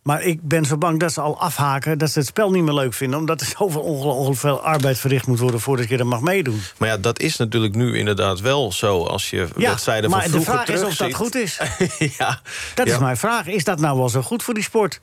Maar 0.08 0.22
ik 0.24 0.42
ben 0.42 0.66
zo 0.66 0.78
bang 0.78 1.00
dat 1.00 1.14
ze 1.14 1.22
al 1.22 1.40
afhaken, 1.40 1.98
dat 1.98 2.12
ze 2.12 2.20
het 2.20 2.28
spel 2.28 2.52
niet 2.52 2.64
meer 2.64 2.74
leuk 2.74 2.94
vinden. 2.94 3.20
Omdat 3.20 3.42
er 3.42 3.48
zoveel 3.58 3.82
ongelooflijk 3.82 4.40
veel 4.40 4.62
arbeid 4.62 5.00
verricht 5.00 5.28
moet 5.28 5.40
worden 5.40 5.60
voordat 5.60 5.90
je 5.90 5.98
er 5.98 6.08
mag 6.08 6.22
meedoen. 6.22 6.62
Maar 6.78 6.90
ja, 6.90 6.98
dat 6.98 7.20
is 7.20 7.38
natuurlijk 7.38 7.76
nu 7.76 7.98
inderdaad 7.98 8.40
wel 8.40 8.72
zo. 8.72 9.04
Als 9.04 9.30
je 9.30 9.48
Ja, 9.56 9.70
wedstrijden 9.70 10.10
maar 10.10 10.22
van 10.22 10.32
de 10.32 10.42
vroeger 10.42 10.66
vraag 10.66 10.76
is 10.76 10.84
of 10.84 10.96
dat 10.96 11.14
goed 11.14 11.36
is. 11.36 11.60
ja, 12.18 12.40
Dat 12.76 12.88
ja. 12.88 12.94
is 12.94 13.00
mijn 13.00 13.18
vraag. 13.18 13.48
Is 13.48 13.64
dat 13.64 13.80
nou 13.80 13.98
wel 13.98 14.10
zo 14.10 14.22
goed 14.22 14.44
voor 14.44 14.54
die 14.54 14.64
sport? 14.64 15.00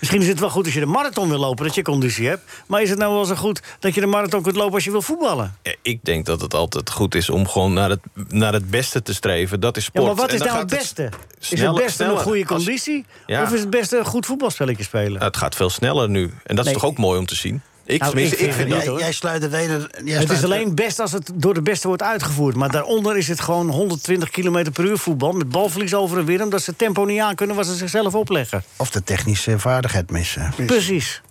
Misschien 0.00 0.20
is 0.22 0.28
het 0.28 0.40
wel 0.40 0.50
goed 0.50 0.64
als 0.64 0.74
je 0.74 0.80
de 0.80 0.86
marathon 0.86 1.28
wil 1.28 1.38
lopen, 1.38 1.64
dat 1.66 1.74
je 1.74 1.82
conditie 1.82 2.28
hebt. 2.28 2.42
Maar 2.66 2.82
is 2.82 2.90
het 2.90 2.98
nou 2.98 3.14
wel 3.14 3.24
zo 3.24 3.34
goed 3.34 3.60
dat 3.78 3.94
je 3.94 4.00
de 4.00 4.06
marathon 4.06 4.42
kunt 4.42 4.56
lopen 4.56 4.74
als 4.74 4.84
je 4.84 4.90
wil 4.90 5.02
voetballen? 5.02 5.56
Ja, 5.62 5.74
Ik 5.82 6.04
denk 6.04 6.26
dat 6.26 6.40
het 6.40 6.54
altijd 6.54 6.90
goed 6.90 7.14
is 7.14 7.30
om 7.30 7.48
gewoon 7.48 7.72
naar 7.72 7.90
het, 7.90 8.00
naar 8.28 8.52
het 8.52 8.70
beste 8.70 9.02
te 9.02 9.14
streven. 9.14 9.60
Dat 9.60 9.76
is 9.76 9.82
Ja, 9.84 9.88
sport. 9.90 10.06
maar 10.06 10.14
wat 10.14 10.32
is 10.32 10.40
nou 10.40 10.58
het 10.58 10.66
beste? 10.70 11.10
is 11.40 11.46
sneller- 11.46 11.66
het 11.66 11.76
beste 11.76 11.92
sneller. 11.92 12.14
een 12.16 12.20
goede 12.22 12.38
Als- 12.46 12.48
conditie? 12.64 13.06
Ja. 13.26 13.42
Of 13.42 13.52
is 13.52 13.60
het 13.60 13.70
beste 13.70 13.98
een 13.98 14.04
goed 14.04 14.26
voetbalspelletje 14.26 14.84
spelen? 14.84 15.12
Nou, 15.12 15.24
het 15.24 15.36
gaat 15.36 15.54
veel 15.54 15.70
sneller 15.70 16.08
nu. 16.08 16.32
En 16.44 16.56
dat 16.56 16.66
is 16.66 16.72
toch 16.72 16.84
ook 16.84 16.98
mooi 16.98 17.18
om 17.18 17.26
te 17.26 17.34
zien? 17.34 17.62
Ik, 17.88 18.00
Nou, 18.00 18.12
tenminste, 18.12 18.36
ik 18.36 18.46
ik 18.46 18.52
vind 18.52 18.74
niet, 18.74 18.86
hoor. 18.86 18.98
Jij 18.98 19.12
sluit 19.12 19.42
het 19.42 19.52
ene... 19.52 19.90
Jij 20.04 20.18
het 20.18 20.30
is 20.30 20.44
alleen 20.44 20.74
best 20.74 21.00
als 21.00 21.12
het 21.12 21.30
door 21.34 21.54
de 21.54 21.62
beste 21.62 21.88
wordt 21.88 22.02
uitgevoerd. 22.02 22.56
Maar 22.56 22.70
daaronder 22.70 23.16
is 23.16 23.28
het 23.28 23.40
gewoon 23.40 23.70
120 23.70 24.30
km 24.30 24.70
per 24.72 24.84
uur 24.84 24.98
voetbal... 24.98 25.32
met 25.32 25.48
balverlies 25.48 25.94
over 25.94 26.18
en 26.18 26.24
weer... 26.24 26.42
omdat 26.42 26.62
ze 26.62 26.70
het 26.70 26.78
tempo 26.78 27.04
niet 27.04 27.20
aan 27.20 27.34
kunnen 27.34 27.56
wat 27.56 27.66
ze 27.66 27.74
zichzelf 27.74 28.14
opleggen. 28.14 28.62
Of 28.76 28.90
de 28.90 29.02
technische 29.02 29.58
vaardigheid 29.58 30.10
missen. 30.10 30.52
Precies. 30.66 31.22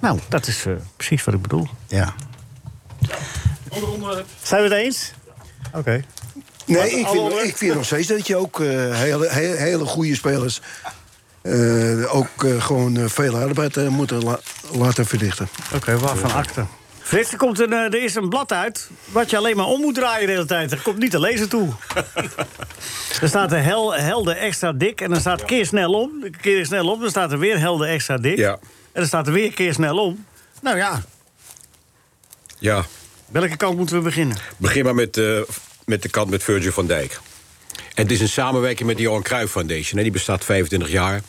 Nou, 0.00 0.18
dat 0.28 0.46
is 0.46 0.66
eh, 0.66 0.72
precies 0.96 1.24
wat 1.24 1.34
ik 1.34 1.42
bedoel. 1.42 1.68
Ja. 1.86 2.14
Zijn 4.42 4.62
we 4.62 4.68
het 4.74 4.84
eens? 4.84 5.12
Oké. 5.74 6.04
Nee, 6.64 6.90
ik 6.90 7.06
vind, 7.06 7.32
ik 7.42 7.56
vind 7.56 7.74
nog 7.74 7.84
steeds 7.84 8.08
dat 8.08 8.26
je 8.26 8.36
ook 8.36 8.60
eh, 8.60 8.66
hele, 8.98 9.30
hele, 9.30 9.56
hele 9.56 9.84
goede 9.84 10.14
spelers... 10.14 10.60
eh, 11.52 12.14
ook 12.16 12.44
eh, 12.44 12.62
gewoon 12.62 12.96
eh, 12.96 13.04
veel 13.08 13.36
arbeid 13.36 13.88
moeten 13.90 14.24
la- 14.24 14.40
laten 14.72 15.06
verrichten. 15.06 15.48
Oké, 15.74 15.98
waarvan 15.98 16.32
akte? 16.32 16.64
Frits, 17.02 17.32
er, 17.32 17.38
komt 17.38 17.58
een, 17.60 17.72
er 17.72 18.02
is 18.02 18.14
een 18.14 18.28
blad 18.28 18.52
uit... 18.52 18.90
wat 19.04 19.30
je 19.30 19.36
alleen 19.36 19.56
maar 19.56 19.66
om 19.66 19.80
moet 19.80 19.94
draaien 19.94 20.26
de 20.26 20.32
hele 20.32 20.44
tijd. 20.44 20.72
Er 20.72 20.80
komt 20.82 20.98
niet 20.98 21.10
te 21.10 21.20
lezen 21.20 21.48
toe. 21.48 21.68
er 23.22 23.28
staat 23.28 23.52
een 23.52 23.62
hel, 23.62 23.94
helder 23.94 24.36
extra 24.36 24.72
dik 24.72 25.00
en 25.00 25.10
dan 25.10 25.20
staat 25.20 25.44
keer 25.44 25.66
snel 25.66 25.92
om. 25.92 26.10
Keer 26.40 26.66
snel 26.66 26.88
om, 26.92 27.00
dan 27.00 27.10
staat 27.10 27.32
er 27.32 27.38
weer 27.38 27.58
helder 27.58 27.88
extra 27.88 28.16
dik. 28.16 28.36
Ja. 28.36 28.52
En 28.52 28.58
dan 28.92 29.06
staat 29.06 29.26
er 29.26 29.32
weer 29.32 29.52
keer 29.52 29.72
snel 29.74 29.98
om. 29.98 30.24
Nou 30.62 30.76
ja, 30.76 31.02
Ja, 32.58 32.84
welke 33.28 33.56
kant 33.56 33.76
moeten 33.76 33.96
we 33.96 34.02
beginnen? 34.02 34.36
begin 34.56 34.84
maar 34.84 34.94
met, 34.94 35.16
eh, 35.16 35.40
met 35.84 36.02
de 36.02 36.08
kant 36.08 36.30
met 36.30 36.42
Virgil 36.42 36.72
van 36.72 36.86
Dijk. 36.86 37.20
En 37.94 38.02
het 38.02 38.12
is 38.12 38.20
een 38.20 38.28
samenwerking 38.28 38.88
met 38.88 38.96
de 38.96 39.02
Johan 39.02 39.22
Cruijff 39.22 39.52
Foundation. 39.52 39.96
Hè. 39.96 40.02
Die 40.02 40.12
bestaat 40.12 40.44
25 40.44 40.90
jaar. 40.90 41.20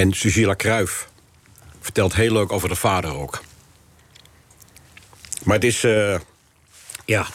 En 0.00 0.12
Susila 0.12 0.56
Cruijff 0.56 1.08
vertelt 1.80 2.14
heel 2.14 2.32
leuk 2.32 2.52
over 2.52 2.68
de 2.68 2.74
vader 2.74 3.14
ook. 3.14 3.42
Maar 5.42 5.54
het 5.54 5.64
is... 5.64 5.84
eh, 5.84 6.18
ja, 7.04 7.26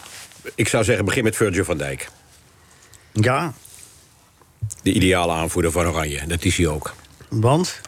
ik 0.56 0.68
zou 0.68 0.84
zeggen, 0.84 1.06
begin 1.06 1.24
met 1.24 1.36
Virgil 1.36 1.64
van 1.66 1.78
Dijk. 1.78 2.10
Ja. 3.14 3.54
de 4.84 4.92
ideale 4.94 5.34
aanvoerder 5.34 5.72
van 5.72 5.86
Oranje. 5.88 6.20
En 6.20 6.30
dat 6.30 6.44
is 6.46 6.58
hij 6.58 6.68
ook. 6.68 6.94
Want? 7.30 7.82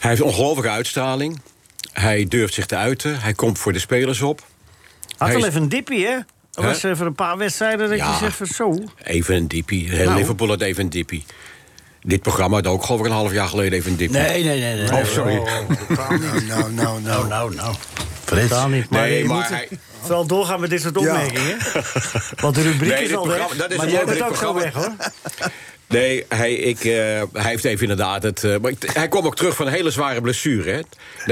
Hij 0.00 0.10
heeft 0.10 0.22
ongelooflijke 0.22 0.70
uitstraling. 0.70 1.40
Hij 1.92 2.24
durft 2.24 2.54
zich 2.54 2.66
te 2.66 2.76
uiten. 2.76 3.20
Hij 3.20 3.34
komt 3.34 3.58
voor 3.58 3.72
de 3.72 3.78
spelers 3.78 4.20
op. 4.22 4.38
Had 4.38 5.18
Hij 5.18 5.28
wel 5.28 5.38
is- 5.38 5.44
even 5.50 5.62
een 5.62 5.68
dippie, 5.68 6.06
hè? 6.06 6.18
Dat 6.50 6.64
was 6.64 6.82
even 6.82 7.06
een 7.06 7.14
paar 7.14 7.36
wedstrijden 7.36 7.88
dat 7.88 7.98
Ja. 7.98 8.10
je 8.12 8.18
zegt 8.18 8.36
van 8.36 8.46
zo. 8.46 8.84
Even 9.02 9.34
een 9.34 9.48
dippie. 9.48 9.90
Heel 9.90 10.04
Nou. 10.04 10.18
Liverpool 10.18 10.48
had 10.48 10.60
even 10.60 10.82
een 10.84 10.90
dippie. 10.90 11.24
Dit 12.06 12.22
programma 12.22 12.56
had 12.56 12.66
ook 12.66 12.84
geloof 12.84 13.00
ik 13.00 13.06
een 13.06 13.12
half 13.12 13.32
jaar 13.32 13.48
geleden 13.48 13.72
even 13.78 13.90
een 13.90 13.96
dippie. 13.96 14.18
Nee, 14.20 14.44
nee, 14.44 14.60
nee. 14.60 14.74
nee. 14.74 14.92
Oh, 14.92 15.04
sorry. 15.04 15.34
Nou, 15.88 16.42
nou, 16.46 16.72
nou, 16.72 17.00
nou. 17.02 17.28
Nou, 17.28 17.54
nou. 17.54 17.74
Frits. 18.24 18.48
Totaal 18.48 18.68
niet. 18.68 18.90
Maar 18.90 19.00
Nee, 19.00 19.18
je 19.18 19.24
maar 19.24 19.36
moet 19.36 19.48
hij- 19.48 19.68
vooral 20.00 20.26
doorgaan 20.26 20.60
met 20.60 20.70
dit 20.70 20.80
soort 20.82 21.00
Ja. 21.00 21.00
opmerkingen. 21.00 21.56
Want 22.40 22.54
de 22.54 22.62
rubriek 22.62 22.90
Nee, 22.92 23.04
is 23.04 23.14
al 23.14 23.26
weg. 23.28 23.36
programma- 23.36 23.62
dat 23.62 23.70
is 23.70 23.76
maar 23.76 23.86
het 23.86 23.94
jij 23.94 24.04
bent 24.04 24.22
ook 24.22 24.36
zo 24.36 24.54
weg, 24.54 24.72
hoor. 24.72 24.92
Nee, 25.88 26.24
hij, 26.28 26.52
ik, 26.54 26.78
eh, 26.84 26.92
hij 27.32 27.50
heeft 27.50 27.64
even 27.64 27.80
inderdaad 27.80 28.22
het. 28.22 28.44
eh, 28.44 28.56
maar 28.62 28.70
ik- 28.70 28.90
hij 28.92 29.08
kwam 29.08 29.26
ook 29.26 29.36
terug 29.36 29.56
van 29.56 29.66
een 29.66 29.72
hele 29.72 29.90
zware 29.90 30.20
blessure. 30.20 30.70
Hè. 30.70 30.80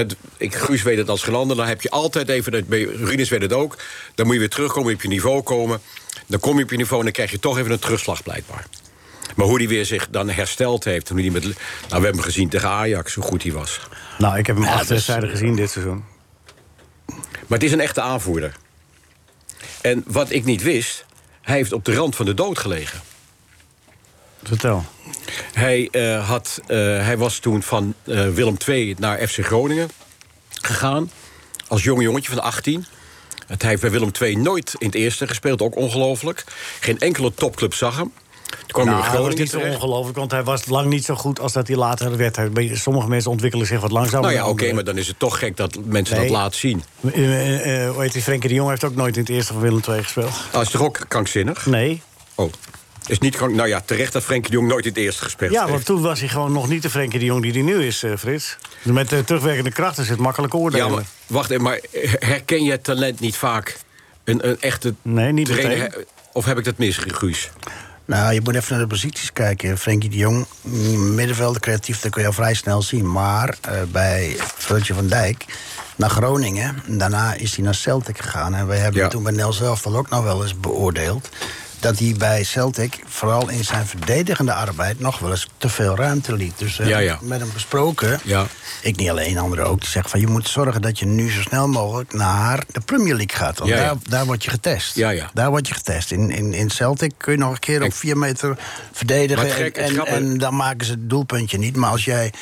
Dat, 0.05 0.17
ik, 0.37 0.55
Guus 0.55 0.83
weet 0.83 0.99
het 0.99 1.09
als 1.09 1.23
geen 1.23 1.35
ander. 1.35 1.57
Dan 1.57 1.67
heb 1.67 1.83
je 1.83 1.91
altijd 1.91 2.29
even. 2.29 2.53
Dat, 2.53 2.69
bij 2.69 2.89
weet 3.07 3.31
het 3.43 3.53
ook. 3.53 3.77
Dan 4.15 4.25
moet 4.27 4.35
je 4.35 4.41
weer 4.41 4.51
terugkomen, 4.51 4.93
op 4.95 5.03
je 5.03 5.09
niveau 5.09 5.43
komen. 5.43 5.81
Dan 6.27 6.41
kom 6.41 6.57
je 6.59 6.63
op 6.65 6.71
je 6.71 6.77
niveau 6.77 6.99
en 6.99 7.05
dan 7.05 7.13
krijg 7.13 7.31
je 7.31 7.39
toch 7.39 7.59
even 7.59 7.71
een 7.71 7.79
terugslag, 7.79 8.23
blijkbaar. 8.23 8.65
Maar 9.35 9.47
hoe 9.47 9.59
hij 9.59 9.69
weer 9.69 9.85
zich 9.85 10.09
dan 10.11 10.29
hersteld 10.31 10.85
heeft. 10.85 11.09
Hoe 11.09 11.21
die 11.21 11.31
met, 11.33 11.43
nou, 11.43 11.55
we 11.55 11.89
hebben 11.89 12.11
hem 12.11 12.21
gezien 12.21 12.49
tegen 12.49 12.69
Ajax, 12.69 13.15
hoe 13.15 13.25
goed 13.25 13.43
hij 13.43 13.53
was. 13.53 13.81
Nou, 14.19 14.39
ik 14.39 14.47
heb 14.47 14.57
hem 14.57 14.65
acht 14.65 14.73
dat 14.75 14.83
is- 14.83 14.89
wedstrijden 14.89 15.29
gezien 15.29 15.57
dit 15.57 15.71
seizoen. 15.71 16.05
Maar 17.47 17.59
het 17.59 17.63
is 17.63 17.73
een 17.73 17.81
echte 17.81 18.01
aanvoerder. 18.01 18.57
En 19.81 20.05
wat 20.07 20.31
ik 20.31 20.45
niet 20.45 20.63
wist, 20.63 21.05
hij 21.43 21.57
heeft 21.57 21.73
op 21.73 21.85
de 21.85 21.95
rand 21.95 22.17
van 22.17 22.27
de 22.27 22.35
dood 22.35 22.59
gelegen. 22.59 23.01
Vertel. 24.43 24.85
Hij, 25.53 25.89
eh, 25.91 26.29
had, 26.29 26.61
eh, 26.67 26.77
hij 26.79 27.17
was 27.17 27.39
toen 27.39 27.63
van 27.63 27.95
eh, 28.05 28.29
Willem 28.29 28.57
II 28.69 28.95
naar 28.99 29.27
FC 29.29 29.45
Groningen 29.45 29.91
gegaan. 30.61 31.11
Als 31.69 31.83
jong 31.83 32.03
jongetje 32.03 32.31
van 32.31 32.43
18. 32.43 32.87
Het, 33.47 33.61
hij 33.61 33.71
heeft 33.71 33.83
bij 33.83 33.91
Willem 33.91 34.11
II 34.21 34.37
nooit 34.37 34.75
in 34.79 34.87
het 34.87 34.95
eerste 34.95 35.27
gespeeld, 35.27 35.63
ook 35.63 35.77
ongelooflijk. 35.77 36.45
Geen 36.81 36.99
enkele 37.01 37.35
topclub 37.35 37.75
zag 37.75 37.97
hem. 37.97 38.13
Toen 38.59 38.67
kwam 38.69 38.87
Nou, 38.87 39.03
dat 39.13 39.21
was 39.27 39.35
niet 39.35 39.57
ongelooflijk, 39.57 40.17
want 40.19 40.31
hij 40.31 40.43
was 40.45 40.67
lang 40.67 40.89
niet 40.89 41.05
zo 41.05 41.15
goed 41.15 41.41
als 41.41 41.53
dat 41.53 41.67
hij 41.69 41.77
later 41.77 42.17
werd. 42.17 42.39
Sommige 42.73 43.09
mensen 43.09 43.31
ontwikkelen 43.31 43.67
zich 43.67 43.81
wat 43.81 43.91
langzamer. 43.91 44.21
Nou 44.31 44.35
ja, 44.43 44.49
oké, 44.49 44.73
maar 44.73 44.85
dan 44.85 44.99
is 44.99 45.07
het 45.07 45.19
toch 45.19 45.39
gek 45.39 45.57
dat 45.57 45.79
mensen 45.85 46.17
Nee. 46.17 46.25
dat 46.27 46.37
laten 46.37 46.59
zien. 46.59 46.83
Eh, 47.03 47.13
hoe 47.91 47.95
heet 48.03 48.13
die? 48.13 48.23
Frenkie 48.23 48.49
de 48.49 48.55
Jong 48.55 48.69
heeft 48.71 48.85
ook 48.85 48.95
nooit 48.95 49.17
in 49.17 49.23
het 49.23 49.31
eerste 49.31 49.53
van 49.53 49.63
Willem 49.63 49.81
II 49.89 50.03
gespeeld. 50.03 50.33
Dat 50.51 50.63
is 50.63 50.71
toch 50.71 50.83
ook 50.83 51.01
krankzinnig? 51.09 51.67
Nee. 51.67 52.03
Oh. 52.35 52.53
Is 53.07 53.19
niet 53.19 53.37
krank... 53.37 53.55
Nou 53.55 53.69
ja, 53.69 53.81
terecht 53.85 54.13
dat 54.13 54.23
Frenkie 54.23 54.51
de 54.51 54.57
Jong 54.57 54.69
nooit 54.69 54.85
in 54.85 54.91
het 54.91 55.01
eerste 55.01 55.23
gespeeld 55.25 55.53
Ja, 55.53 55.61
heeft. 55.61 55.73
want 55.73 55.85
toen 55.85 56.01
was 56.03 56.21
hij 56.21 56.29
gewoon 56.29 56.53
nog 56.53 56.69
niet 56.69 56.83
de 56.83 56.91
Frenkie 56.91 57.19
de 57.19 57.25
Jong 57.25 57.43
die 57.43 57.53
hij 57.53 57.63
nu 57.63 57.87
is, 57.87 58.03
eh, 58.03 58.13
Frits. 58.19 58.57
Met 58.83 59.09
de 59.09 59.25
terugwerkende 59.25 59.71
kracht 59.73 59.99
is 59.99 60.09
het 60.09 60.19
makkelijk 60.19 60.55
oordelen. 60.55 60.87
Ja, 60.87 60.93
maar 60.95 61.05
wacht 61.27 61.51
even, 61.51 61.63
maar 61.63 61.81
herken 62.19 62.65
je 62.65 62.81
talent 62.81 63.21
niet 63.21 63.37
vaak? 63.37 63.79
Een, 64.25 64.49
een 64.49 64.61
echte 64.61 64.95
Nee, 65.03 65.33
niet 65.33 65.47
trainer? 65.47 65.79
meteen. 65.79 66.05
Of 66.33 66.45
heb 66.45 66.59
ik 66.59 66.65
dat 66.65 66.79
mis, 66.79 66.97
Guus? 66.97 67.51
Nou, 68.07 68.33
je 68.35 68.41
moet 68.45 68.55
even 68.55 68.73
naar 68.73 68.81
de 68.83 68.87
posities 68.95 69.33
kijken. 69.33 69.79
Frenkie 69.79 70.11
de 70.11 70.17
Jong, 70.17 70.47
middenvelder 71.15 71.61
creatief, 71.61 72.01
dat 72.01 72.11
kun 72.11 72.21
je 72.21 72.27
al 72.27 72.33
vrij 72.35 72.55
snel 72.55 72.83
zien. 72.83 73.13
Maar 73.13 73.57
eh, 73.61 73.73
bij 73.93 74.37
Virgil 74.39 74.95
van 74.95 75.07
Dijk 75.07 75.45
naar 75.97 76.11
Groningen. 76.11 76.83
En 76.87 76.99
daarna 76.99 77.35
is 77.35 77.55
hij 77.57 77.65
naar 77.65 77.75
Celtic 77.75 78.19
gegaan. 78.21 78.55
En 78.55 78.67
wij 78.67 78.79
hebben 78.79 79.01
Ja. 79.03 79.09
toen 79.09 79.23
bij 79.23 79.33
Nel 79.33 79.53
zelf 79.53 79.87
ook 79.87 80.09
nog 80.09 80.23
wel 80.23 80.43
eens 80.43 80.61
beoordeeld. 80.61 81.29
Dat 81.85 81.99
hij 81.99 82.15
bij 82.19 82.45
Celtic, 82.45 82.99
vooral 83.07 83.49
in 83.49 83.65
zijn 83.65 83.87
verdedigende 83.87 84.53
arbeid, 84.53 85.01
nog 85.01 85.19
wel 85.19 85.31
eens 85.31 85.49
te 85.59 85.69
veel 85.69 85.97
ruimte 85.97 86.37
liet. 86.37 86.59
Dus 86.59 86.79
eh, 86.79 86.89
Ja, 86.89 86.99
ja. 86.99 87.19
met 87.23 87.41
hem 87.41 87.51
besproken. 87.53 88.21
Ja. 88.23 88.47
Ik 88.83 88.97
niet 88.97 89.11
alleen, 89.11 89.39
anderen 89.39 89.67
ook. 89.67 89.81
Die 89.81 89.89
zeggen 89.89 90.11
van 90.11 90.21
je 90.21 90.27
moet 90.27 90.49
zorgen 90.49 90.83
dat 90.83 90.99
je 90.99 91.07
nu 91.07 91.31
zo 91.31 91.41
snel 91.41 91.69
mogelijk 91.69 92.13
naar 92.13 92.65
de 92.73 92.81
Premier 92.81 93.15
League 93.15 93.37
gaat. 93.37 93.59
Want. 93.59 93.71
Daar, 93.71 93.95
daar 94.09 94.25
word 94.27 94.45
je 94.45 94.51
getest. 94.51 94.97
Daar 95.35 95.51
word 95.51 95.69
je 95.69 95.75
getest. 95.75 96.11
In, 96.11 96.31
in, 96.31 96.53
in 96.53 96.71
Celtic 96.71 97.13
kun 97.17 97.33
je 97.33 97.39
nog 97.39 97.53
een 97.53 97.59
keer 97.59 97.83
op 97.83 97.95
vier 97.95 98.17
meter 98.19 98.59
verdedigen. 98.93 99.51
Gek- 99.51 99.77
en 99.77 100.39
dan 100.39 100.57
maken 100.57 100.87
ze 100.87 100.93
het 100.93 101.11
doelpuntje 101.11 101.59
niet. 101.59 101.77
Maar 101.77 101.91
als 101.91 102.05
jij 102.05 102.33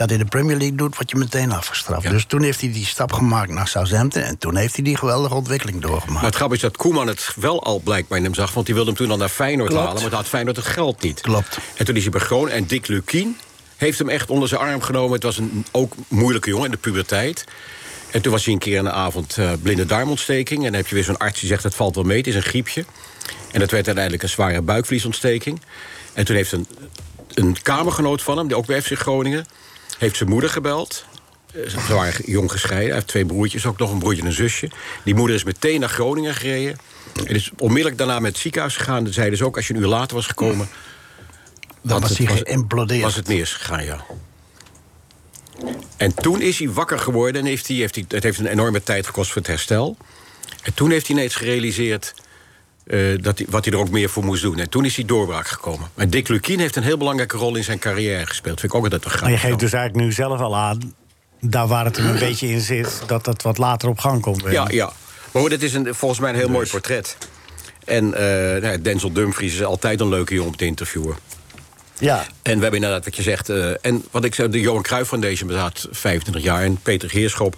dat 0.00 0.10
in 0.10 0.18
de 0.18 0.24
Premier 0.24 0.56
League 0.56 0.76
doet, 0.76 0.96
word 0.96 1.10
je 1.10 1.16
meteen 1.16 1.52
afgestraft. 1.52 2.02
Ja. 2.02 2.10
Dus 2.10 2.24
toen 2.24 2.42
heeft 2.42 2.60
hij 2.60 2.72
die 2.72 2.86
stap 2.86 3.12
gemaakt 3.12 3.50
naar 3.50 3.68
Southampton. 3.68 4.22
En 4.22 4.38
toen 4.38 4.56
heeft 4.56 4.74
hij 4.74 4.84
die 4.84 4.96
geweldige 4.96 5.34
ontwikkeling 5.34 5.80
doorgemaakt. 5.80 6.12
Maar 6.12 6.24
het 6.24 6.34
grappige 6.34 6.64
is 6.64 6.70
dat 6.70 6.76
Koeman 6.76 7.06
het 7.06 7.32
wel 7.36 7.62
al 7.62 7.78
blijkbaar 7.78 8.18
in 8.18 8.24
hem 8.24 8.34
zag... 8.34 8.52
want 8.52 8.66
die 8.66 8.74
wilde 8.74 8.90
hem 8.90 8.98
toen 8.98 9.10
al 9.10 9.16
naar 9.16 9.28
Feyenoord 9.28 9.68
Klopt. 9.68 9.84
halen... 9.84 10.02
maar 10.02 10.10
dat 10.10 10.20
had 10.20 10.28
Feyenoord 10.28 10.56
het 10.56 10.66
geld 10.66 11.02
niet. 11.02 11.20
Klopt. 11.20 11.58
En 11.74 11.84
toen 11.84 11.96
is 11.96 12.04
hij 12.04 12.20
Groningen... 12.20 12.56
en 12.56 12.66
Dick 12.66 12.86
Lukien 12.86 13.36
heeft 13.76 13.98
hem 13.98 14.08
echt 14.08 14.30
onder 14.30 14.48
zijn 14.48 14.60
arm 14.60 14.82
genomen. 14.82 15.12
Het 15.12 15.22
was 15.22 15.38
een 15.38 15.64
ook 15.70 15.94
moeilijke 16.08 16.48
jongen 16.48 16.64
in 16.64 16.70
de 16.70 16.76
puberteit. 16.76 17.44
En 18.10 18.22
toen 18.22 18.32
was 18.32 18.44
hij 18.44 18.52
een 18.52 18.60
keer 18.60 18.78
aan 18.78 18.84
de 18.84 18.90
avond 18.90 19.38
eh, 19.38 19.52
blinde 19.62 19.86
darmontsteking... 19.86 20.58
en 20.58 20.66
dan 20.66 20.80
heb 20.80 20.86
je 20.86 20.94
weer 20.94 21.04
zo'n 21.04 21.18
arts 21.18 21.40
die 21.40 21.48
zegt 21.48 21.62
dat 21.62 21.74
valt 21.74 21.94
wel 21.94 22.04
mee, 22.04 22.18
het 22.18 22.26
is 22.26 22.34
een 22.34 22.42
griepje. 22.42 22.84
En 23.52 23.60
dat 23.60 23.70
werd 23.70 23.86
uiteindelijk 23.86 24.22
een 24.22 24.28
zware 24.28 24.62
buikvliesontsteking. 24.62 25.60
En 26.12 26.24
toen 26.24 26.36
heeft 26.36 26.52
een, 26.52 26.66
een 27.34 27.62
kamergenoot 27.62 28.22
van 28.22 28.38
hem, 28.38 28.46
die 28.46 28.56
ook 28.56 28.66
bij 28.66 28.82
FC 28.82 28.92
Groningen... 28.92 29.46
heeft 30.00 30.16
zijn 30.16 30.28
moeder 30.28 30.50
gebeld. 30.50 31.04
Eh, 31.54 31.68
Ze 31.68 31.94
waren 31.94 32.22
jong 32.24 32.50
gescheiden. 32.50 32.86
Hij 32.86 32.94
heeft 32.94 33.06
twee 33.08 33.26
broertjes, 33.26 33.66
ook 33.66 33.78
nog 33.78 33.92
een 33.92 33.98
broertje 33.98 34.22
en 34.22 34.28
een 34.28 34.34
zusje. 34.34 34.70
Die 35.04 35.14
moeder 35.14 35.36
is 35.36 35.44
meteen 35.44 35.80
naar 35.80 35.88
Groningen 35.88 36.34
gereden. 36.34 36.78
En 37.14 37.34
is 37.34 37.50
onmiddellijk 37.58 37.98
daarna 37.98 38.18
met 38.18 38.32
het 38.32 38.40
ziekenhuis 38.40 38.76
gegaan. 38.76 39.04
Dat 39.04 39.12
zeiden 39.14 39.38
ze 39.38 39.44
ook, 39.44 39.56
als 39.56 39.66
je 39.68 39.74
een 39.74 39.80
uur 39.80 39.86
later 39.86 40.16
was 40.16 40.26
gekomen... 40.26 40.68
Dan 41.82 42.00
was 42.00 42.08
het- 42.10 42.18
hij 42.18 42.36
geïmplodeerd. 42.36 43.02
Was 43.02 43.14
het 43.16 43.28
misgegaan, 43.28 43.84
ja. 43.84 44.04
En 45.96 46.14
toen 46.14 46.40
is 46.40 46.58
hij 46.58 46.70
wakker 46.70 46.98
geworden 46.98 47.40
en 47.40 47.46
heeft 47.46 47.68
hij, 47.68 47.76
heeft 47.76 47.94
hij, 47.94 48.04
het 48.08 48.22
heeft 48.22 48.38
een 48.38 48.46
enorme 48.46 48.82
tijd 48.82 49.06
gekost 49.06 49.30
voor 49.30 49.40
het 49.42 49.50
herstel. 49.50 49.96
En 50.62 50.74
toen 50.74 50.90
heeft 50.90 51.06
hij 51.06 51.16
ineens 51.16 51.34
gerealiseerd 51.34 52.14
eh, 52.86 52.98
dat 53.20 53.38
hij, 53.38 53.46
wat 53.50 53.64
hij 53.64 53.74
er 53.74 53.80
ook 53.80 53.90
meer 53.90 54.08
voor 54.08 54.24
moest 54.24 54.42
doen. 54.42 54.58
En 54.58 54.68
toen 54.68 54.84
is 54.84 54.96
hij 54.96 55.04
doorbraak 55.04 55.46
gekomen. 55.46 55.88
Maar 55.94 56.10
Dick 56.10 56.28
Lukien 56.28 56.58
heeft 56.58 56.76
een 56.76 56.82
heel 56.82 56.96
belangrijke 56.98 57.36
rol 57.36 57.56
in 57.56 57.64
zijn 57.64 57.78
carrière 57.78 58.26
gespeeld. 58.26 58.60
Vind 58.60 58.72
ik 58.72 58.78
ook 58.78 58.84
altijd 58.84 59.04
een 59.04 59.20
Maar 59.20 59.30
je 59.30 59.36
geeft 59.36 59.58
dus 59.58 59.72
eigenlijk 59.72 60.04
nu 60.04 60.12
zelf 60.12 60.40
al 60.40 60.56
aan... 60.56 60.94
daar 61.40 61.66
waar 61.66 61.84
het 61.84 61.96
er 61.96 62.04
een 62.04 62.18
beetje 62.28 62.48
in 62.48 62.60
zit, 62.60 63.02
dat 63.06 63.24
dat 63.24 63.42
wat 63.42 63.58
later 63.58 63.88
op 63.88 63.98
gang 63.98 64.20
komt. 64.20 64.42
Ja, 64.50 64.66
ja. 64.70 64.92
Maar 65.32 65.48
dit 65.48 65.62
is 65.62 65.74
een, 65.74 65.94
volgens 65.94 66.20
mij 66.20 66.30
een 66.30 66.36
heel 66.36 66.48
mooi 66.48 66.68
portret. 66.68 67.16
En 67.84 68.14
eh, 68.14 68.62
nou, 68.62 68.82
Denzel 68.82 69.12
Dumfries 69.12 69.54
is 69.54 69.62
altijd 69.64 70.00
een 70.00 70.08
leuke 70.08 70.34
jongen 70.34 70.50
om 70.50 70.56
te 70.56 70.64
interviewen. 70.66 71.16
Ja. 71.98 72.26
En 72.42 72.56
we 72.56 72.62
hebben 72.62 72.80
inderdaad 72.80 73.04
wat 73.04 73.16
je 73.16 73.22
zegt. 73.22 73.48
eh, 73.48 73.72
en 73.80 74.04
wat 74.10 74.24
ik 74.24 74.34
zei, 74.34 74.48
de 74.48 74.60
Johan 74.60 74.82
Cruijff 74.82 75.08
Foundation 75.08 75.48
bestaat 75.48 75.88
25 75.90 76.42
jaar. 76.42 76.62
En 76.62 76.76
Peter 76.82 77.10
Geerschop 77.10 77.56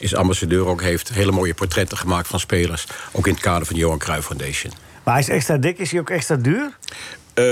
is 0.00 0.14
ambassadeur 0.14 0.66
ook. 0.66 0.82
Heeft 0.82 1.08
hele 1.08 1.32
mooie 1.32 1.54
portretten 1.54 1.98
gemaakt 1.98 2.28
van 2.28 2.40
spelers. 2.40 2.86
Ook 3.12 3.26
in 3.26 3.32
het 3.32 3.42
kader 3.42 3.66
van 3.66 3.74
de 3.74 3.80
Johan 3.80 3.98
Cruijff 3.98 4.26
Foundation. 4.26 4.72
Maar 5.04 5.14
hij 5.14 5.22
is 5.22 5.28
extra 5.28 5.56
dik, 5.56 5.78
is 5.78 5.90
hij 5.90 6.00
ook 6.00 6.10
extra 6.10 6.36
duur? 6.36 6.76
Eh, 7.34 7.44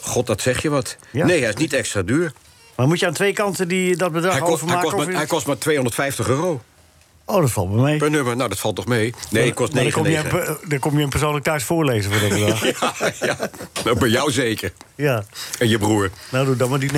God, 0.00 0.26
dat 0.26 0.40
zeg 0.40 0.62
je 0.62 0.68
wat. 0.68 0.96
Ja? 1.10 1.26
Nee, 1.26 1.40
hij 1.40 1.48
is 1.48 1.54
niet 1.54 1.72
extra 1.72 2.02
duur. 2.02 2.32
Maar 2.76 2.86
moet 2.86 3.00
je 3.00 3.06
aan 3.06 3.12
twee 3.12 3.32
kanten 3.32 3.68
die, 3.68 3.96
dat 3.96 4.12
bedrag 4.12 4.32
Hij 4.32 4.40
kost, 4.40 4.60
hij, 4.60 4.62
overmaken? 4.62 4.82
kost 4.82 4.92
of 4.94 4.98
maar, 4.98 5.08
iets? 5.08 5.16
hij 5.16 5.26
kost 5.26 5.46
maar 5.46 5.58
250 5.58 6.28
euro 6.28 6.62
Oh, 7.24 7.40
dat 7.40 7.50
valt 7.50 7.70
me 7.72 7.82
mee. 7.82 7.96
per 7.98 8.10
nummer. 8.10 8.36
Nou, 8.36 8.48
dat 8.48 8.58
valt 8.58 8.76
toch 8.76 8.86
mee? 8.86 9.14
Nee, 9.30 9.52
kost 9.54 9.72
Maar 9.72 9.82
dan 9.82 9.92
kom, 9.92 10.02
je 10.04 10.08
99. 10.10 10.46
hem, 10.48 10.58
per- 10.58 10.68
dan 10.68 10.78
kom 10.78 10.92
je 10.94 11.00
hem 11.00 11.08
persoonlijk 11.08 11.44
thuis 11.44 11.64
voorlezen 11.64 12.12
voor 12.12 12.28
dat 12.28 12.38
bedrag. 12.38 12.62
Ja, 13.00 13.12
ja. 13.26 13.50
Nou, 13.84 13.98
bij 13.98 14.08
jou 14.08 14.30
zeker. 14.32 14.72
ja. 14.94 15.24
En 15.58 15.68
je 15.68 15.78
broer. 15.78 16.10
Nou, 16.30 16.46
doe 16.46 16.56
dan 16.56 16.70
maar 16.70 16.78
die 16.78 16.90
9,99. 16.90 16.96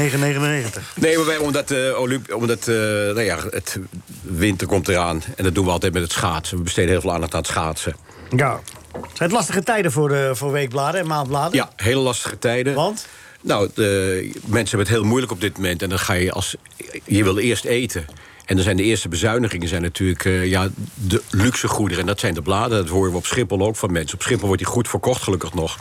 Nee, 0.95 1.17
maar 1.17 1.27
wij, 1.27 1.37
omdat, 1.37 1.71
eh 1.71 1.99
Olymp, 2.01 2.35
omdat 2.35 2.69
eh, 2.69 2.75
nou 2.77 3.21
ja, 3.23 3.39
het 3.51 3.79
winter 4.23 4.67
komt 4.67 4.89
eraan. 4.89 5.23
En 5.37 5.45
dat 5.45 5.55
doen 5.55 5.65
we 5.65 5.71
altijd 5.71 5.93
met 5.93 6.03
het 6.03 6.13
schaatsen. 6.13 6.57
We 6.57 6.63
besteden 6.63 6.91
heel 6.91 7.01
veel 7.01 7.13
aandacht 7.13 7.33
aan 7.35 7.41
het 7.41 7.49
schaatsen. 7.49 7.97
Ja. 8.37 8.61
Zijn 8.93 9.09
het 9.17 9.33
lastige 9.33 9.63
tijden 9.63 9.93
voor, 9.93 10.09
de, 10.09 10.31
voor 10.35 10.53
weekbladen 10.53 11.01
en 11.01 11.07
maandbladen? 11.07 11.57
Ja, 11.57 11.71
hele 11.77 12.01
lastige 12.01 12.39
tijden. 12.39 12.75
Want? 12.75 13.07
Nou, 13.41 13.69
de, 13.75 14.31
mensen 14.47 14.69
hebben 14.77 14.79
het 14.79 14.89
heel 14.97 15.05
moeilijk 15.05 15.33
op 15.33 15.41
dit 15.41 15.57
moment. 15.57 15.83
En 15.83 15.89
dan 15.89 15.99
ga 15.99 16.13
je 16.13 16.33
als. 16.33 16.57
Je 17.05 17.25
wil 17.25 17.39
eerst 17.39 17.65
eten. 17.65 18.07
En 18.45 18.55
dan 18.55 18.65
zijn 18.65 18.77
de 18.77 18.83
eerste 18.83 19.09
bezuinigingen 19.09 19.69
zijn 19.69 19.83
natuurlijk 19.83 20.25
eh, 20.25 20.47
ja, 20.47 20.69
de 20.95 21.23
luxe 21.31 21.69
goederen. 21.69 22.01
En 22.01 22.07
dat 22.07 22.21
zijn 22.21 22.35
de 22.35 22.43
bladen. 22.43 22.79
Dat 22.79 22.89
horen 22.89 23.11
we 23.11 23.17
op 23.17 23.27
Schiphol 23.27 23.61
ook 23.61 23.77
van 23.77 23.93
mensen. 23.93 24.15
Op 24.15 24.23
Schiphol 24.23 24.47
wordt 24.47 24.63
die 24.63 24.73
goed 24.73 24.89
verkocht, 24.89 25.23
gelukkig 25.23 25.55
nog. 25.55 25.79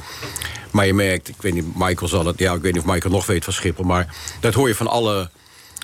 Maar 0.71 0.85
je 0.85 0.93
merkt, 0.93 1.29
ik 1.29 1.41
weet 1.41 1.53
niet, 1.53 1.75
Michael 1.75 2.07
zal 2.07 2.25
het. 2.25 2.39
Ja, 2.39 2.53
ik 2.53 2.61
weet 2.61 2.73
niet 2.73 2.81
of 2.81 2.93
Michael 2.93 3.13
nog 3.13 3.25
weet 3.25 3.43
van 3.43 3.53
Schiphol. 3.53 3.85
Maar 3.85 4.15
dat 4.39 4.53
hoor 4.53 4.67
je 4.67 4.75
van 4.75 4.87
alle 4.87 5.29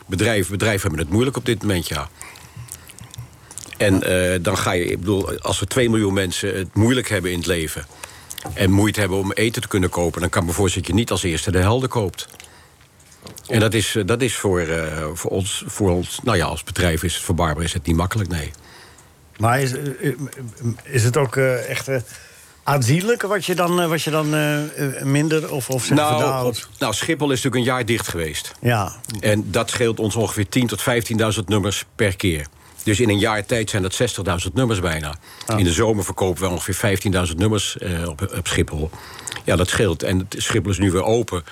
bedrijven. 0.06 0.52
Bedrijven 0.52 0.82
hebben 0.82 1.00
het 1.00 1.10
moeilijk 1.10 1.38
op 1.38 1.46
dit 1.46 1.62
moment, 1.62 1.88
ja. 1.88 2.10
En 3.78 4.04
eh, 4.04 4.40
dan 4.42 4.58
ga 4.58 4.72
je, 4.72 4.86
ik 4.86 5.00
bedoel, 5.00 5.40
als 5.40 5.62
er 5.62 5.68
2 5.68 5.90
miljoen 5.90 6.14
mensen 6.14 6.58
het 6.58 6.76
moeilijk 6.76 7.10
hebben 7.10 7.32
in 7.32 7.38
het 7.38 7.48
leven. 7.48 7.86
en 8.54 8.72
moeite 8.72 9.00
hebben 9.00 9.18
om 9.18 9.32
eten 9.32 9.62
te 9.62 9.68
kunnen 9.68 9.90
kopen. 9.90 10.22
dan 10.22 10.30
kan 10.30 10.44
voorstellen 10.54 10.88
dat 10.88 10.88
je 10.88 10.94
niet 10.94 11.12
als 11.12 11.24
eerste 11.24 11.52
de 11.52 11.58
helden 11.58 11.90
koopt. 11.90 12.28
En 13.48 13.60
dat 13.60 13.74
is, 13.74 13.96
eh, 13.96 14.06
dat 14.06 14.22
is 14.22 14.36
voor, 14.36 14.60
eh, 14.60 15.08
voor, 15.14 15.32
ons, 15.32 15.64
voor 15.66 15.90
ons, 15.90 16.20
nou 16.24 16.38
ja, 16.38 16.46
als 16.46 16.64
bedrijf 16.64 17.04
is 17.04 17.14
het 17.14 17.24
voor 17.24 17.36
Barbara 17.36 17.66
is 17.66 17.74
het 17.74 17.86
niet 17.86 17.96
makkelijk, 17.96 18.30
nee. 18.30 18.52
Maar 19.38 19.62
is, 19.62 19.74
eh, 19.74 20.14
is 20.84 21.04
het 21.04 21.18
ook 21.18 21.36
eh, 21.36 21.70
echt 21.70 21.90
aanzienlijk 22.64 23.22
wat 23.22 23.46
je 23.46 23.56
dan, 23.56 23.90
wat 23.90 24.02
je 24.02 24.12
dan 24.12 24.30
minder 25.04 25.52
of, 25.52 25.70
of 25.70 25.90
Nou, 25.90 26.20
nou, 26.20 26.56
nou, 26.80 26.94
Schiphol 26.94 27.32
is 27.32 27.42
natuurlijk 27.42 27.56
een 27.56 27.76
jaar 27.76 27.86
dicht 27.86 28.08
geweest. 28.08 28.52
Ja, 28.62 28.96
En 29.20 29.52
dat 29.52 29.70
scheelt 29.70 30.00
ons 30.00 30.16
ongeveer 30.16 30.46
10.000 30.50 30.66
tot 30.66 30.82
15.000 30.82 31.48
nummers 31.48 31.86
per 31.96 32.16
keer. 32.16 32.48
Dus 32.84 33.00
in 33.00 33.10
een 33.10 33.20
jaar 33.20 33.46
tijd 33.46 33.70
zijn 33.70 33.82
dat 33.82 33.94
60.000 34.48 34.54
nummers 34.54 34.80
bijna. 34.80 35.16
In 35.58 35.64
de 35.64 35.74
zomer 35.74 36.04
verkopen 36.04 36.44
we 36.44 36.50
ongeveer 36.50 37.00
15.000 37.30 37.36
nummers 37.36 37.78
eh, 37.78 38.08
op, 38.08 38.34
op 38.38 38.48
Schiphol. 38.48 38.90
Ja, 39.46 39.56
dat 39.56 39.68
scheelt. 39.68 40.04
En 40.04 40.28
Schiphol 40.30 40.72
is 40.72 40.78
nu 40.78 40.92
weer 40.92 41.04
open. 41.04 41.44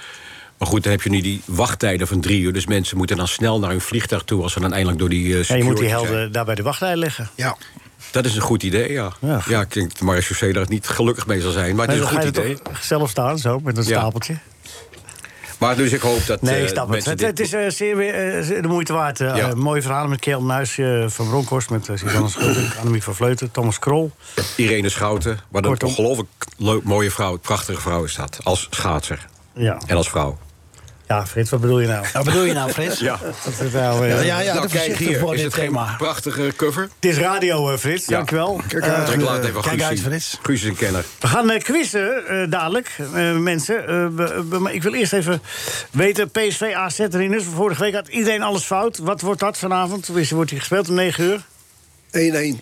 Maar 0.58 0.68
goed, 0.68 0.84
dan 0.84 0.92
heb 0.92 1.02
je 1.02 1.10
nu 1.10 1.22
die 1.22 1.42
wachttijden 1.46 2.08
van 2.08 2.22
drie 2.22 2.42
uur. 2.42 2.54
Dus 2.54 2.66
mensen 2.66 2.98
moeten 2.98 3.18
dan 3.18 3.28
snel 3.28 3.60
naar 3.60 3.70
hun 3.70 3.82
vliegtuig 3.82 4.24
toe... 4.24 4.44
als 4.44 4.54
ze 4.54 4.60
dan 4.60 4.72
eindelijk 4.74 5.00
door 5.00 5.10
die 5.10 5.26
uh, 5.28 5.44
ja, 5.44 5.56
je 5.56 5.64
moet 5.64 5.78
die 5.78 5.86
security 5.86 6.06
zijn. 6.06 6.16
helden 6.18 6.32
daar 6.32 6.46
bij 6.46 6.56
de 6.56 6.64
wachtrij 6.64 6.96
leggen. 6.96 7.30
Ja. 7.36 7.58
Dat 8.12 8.26
is 8.26 8.36
een 8.36 8.42
goed 8.42 8.64
idee, 8.64 8.92
ja. 8.92 9.12
Ja. 9.20 9.42
Ja, 9.48 9.62
ik 9.62 9.74
denk 9.74 9.90
dat 9.90 9.98
de 9.98 10.06
marechaussee 10.06 10.54
daar 10.54 10.66
niet 10.70 10.88
gelukkig 10.88 11.28
mee 11.28 11.42
zal 11.42 11.52
zijn. 11.52 11.76
Maar 11.76 11.88
het 11.88 11.96
is 11.96 12.02
een 12.02 12.08
goed 12.08 12.24
idee. 12.24 12.58
zelf 12.82 13.10
staan, 13.10 13.38
zo, 13.38 13.60
met 13.60 13.78
een 13.78 13.84
Ja. 13.84 14.00
stapeltje. 14.00 14.38
Maar 15.58 15.76
dus 15.76 15.92
ik 15.92 16.02
hoop 16.02 16.26
dat 16.26 16.42
Nee, 16.42 16.56
eh, 16.56 16.62
ik 16.62 16.68
snap 16.68 16.90
het. 16.90 17.06
mensen 17.06 17.28
Het, 17.28 17.40
is 17.40 17.54
eh, 17.54 17.70
zeer 17.70 18.00
eh, 18.00 18.62
de 18.62 18.68
moeite 18.68 18.94
waard. 18.94 19.20
Eh, 19.20 19.36
Ja. 19.36 19.48
eh, 19.50 19.54
mooie 19.54 19.82
verhalen 19.82 20.10
met 20.10 20.20
Kjell 20.20 20.40
Nuis 20.42 20.78
eh, 20.78 21.04
van 21.08 21.28
Bronkhorst... 21.28 21.70
met 21.70 21.86
Suzanne 21.86 22.30
Schulting, 22.30 22.74
Annemiek 22.80 23.04
van 23.04 23.16
Vleuten, 23.16 23.52
Thomas 23.52 23.80
Krol. 23.80 24.12
Irene 24.56 24.90
Schouten, 24.90 25.40
wat 25.50 25.66
een 25.66 25.84
ongelooflijk 25.84 26.30
leuk, 26.58 26.84
mooie 26.84 27.12
vrouw, 27.12 27.38
prachtige 27.38 27.82
vrouw 27.82 28.04
is 28.04 28.16
dat. 28.16 28.40
Als 28.44 28.68
schaatser 28.70 29.28
Ja, 29.54 29.82
en 29.88 29.96
als 29.96 30.10
vrouw. 30.10 30.38
Ja 31.08 31.28
Frits, 31.28 31.50
wat 31.50 31.62
bedoel 31.62 31.80
je 31.80 31.88
nou? 31.88 32.06
Wat 32.14 32.24
bedoel 32.24 32.44
je 32.44 32.54
nou, 32.54 32.72
Frits? 32.72 33.00
Ja. 33.00 33.20
Wat 33.22 33.54
is 33.54 33.60
het 33.60 33.74
nou, 33.74 34.06
eh, 34.08 34.10
Ja, 34.16 34.22
ja, 34.22 34.40
ja 34.40 34.54
nou, 34.54 34.68
kijk 34.68 34.98
hier, 34.98 35.20
voor 35.20 35.34
is 35.34 35.42
dit 35.42 35.46
het 35.46 35.54
geen 35.62 35.66
thema. 35.66 35.96
prachtige 35.98 36.54
cover? 36.56 36.82
Het 37.00 37.06
is 37.12 37.18
radio, 37.18 37.72
eh, 37.72 37.78
Frits. 37.78 38.06
Ja. 38.06 38.16
Dankjewel. 38.16 38.62
Kijk 38.68 38.84
Eh, 38.86 38.94
uit. 38.94 39.10
ik 39.14 39.22
laat 39.22 39.44
even 39.46 39.62
kijk 39.62 39.82
uit. 39.82 40.00
Frits. 40.00 40.38
Guus 40.42 40.62
is 40.62 40.68
een 40.70 40.76
kenner. 40.76 41.06
We 41.20 41.28
gaan 41.28 41.50
eh, 41.50 41.62
quizzen 41.64 42.28
eh, 42.28 42.50
dadelijk, 42.52 42.96
eh, 43.14 43.38
mensen. 43.38 43.80
Eh, 43.88 43.88
we- 44.16 44.46
we- 44.50 44.60
maar 44.60 44.74
ik 44.74 44.84
wil 44.84 44.94
eerst 44.94 45.14
even 45.14 45.42
weten, 45.92 46.30
PSV 46.32 46.72
AZ 46.76 47.00
Rinus. 47.00 47.44
Vorige 47.44 47.82
week 47.82 47.94
had 47.94 48.08
iedereen 48.08 48.42
alles 48.42 48.64
fout. 48.64 48.98
Wat 48.98 49.22
wordt 49.22 49.40
dat 49.40 49.58
vanavond? 49.58 50.08
Wist- 50.08 50.32
Wordt 50.32 50.50
hij 50.50 50.60
gespeeld 50.60 50.90
om 50.90 50.96
9 50.96 51.24
uur? 51.24 51.42
1-1. 52.12 52.62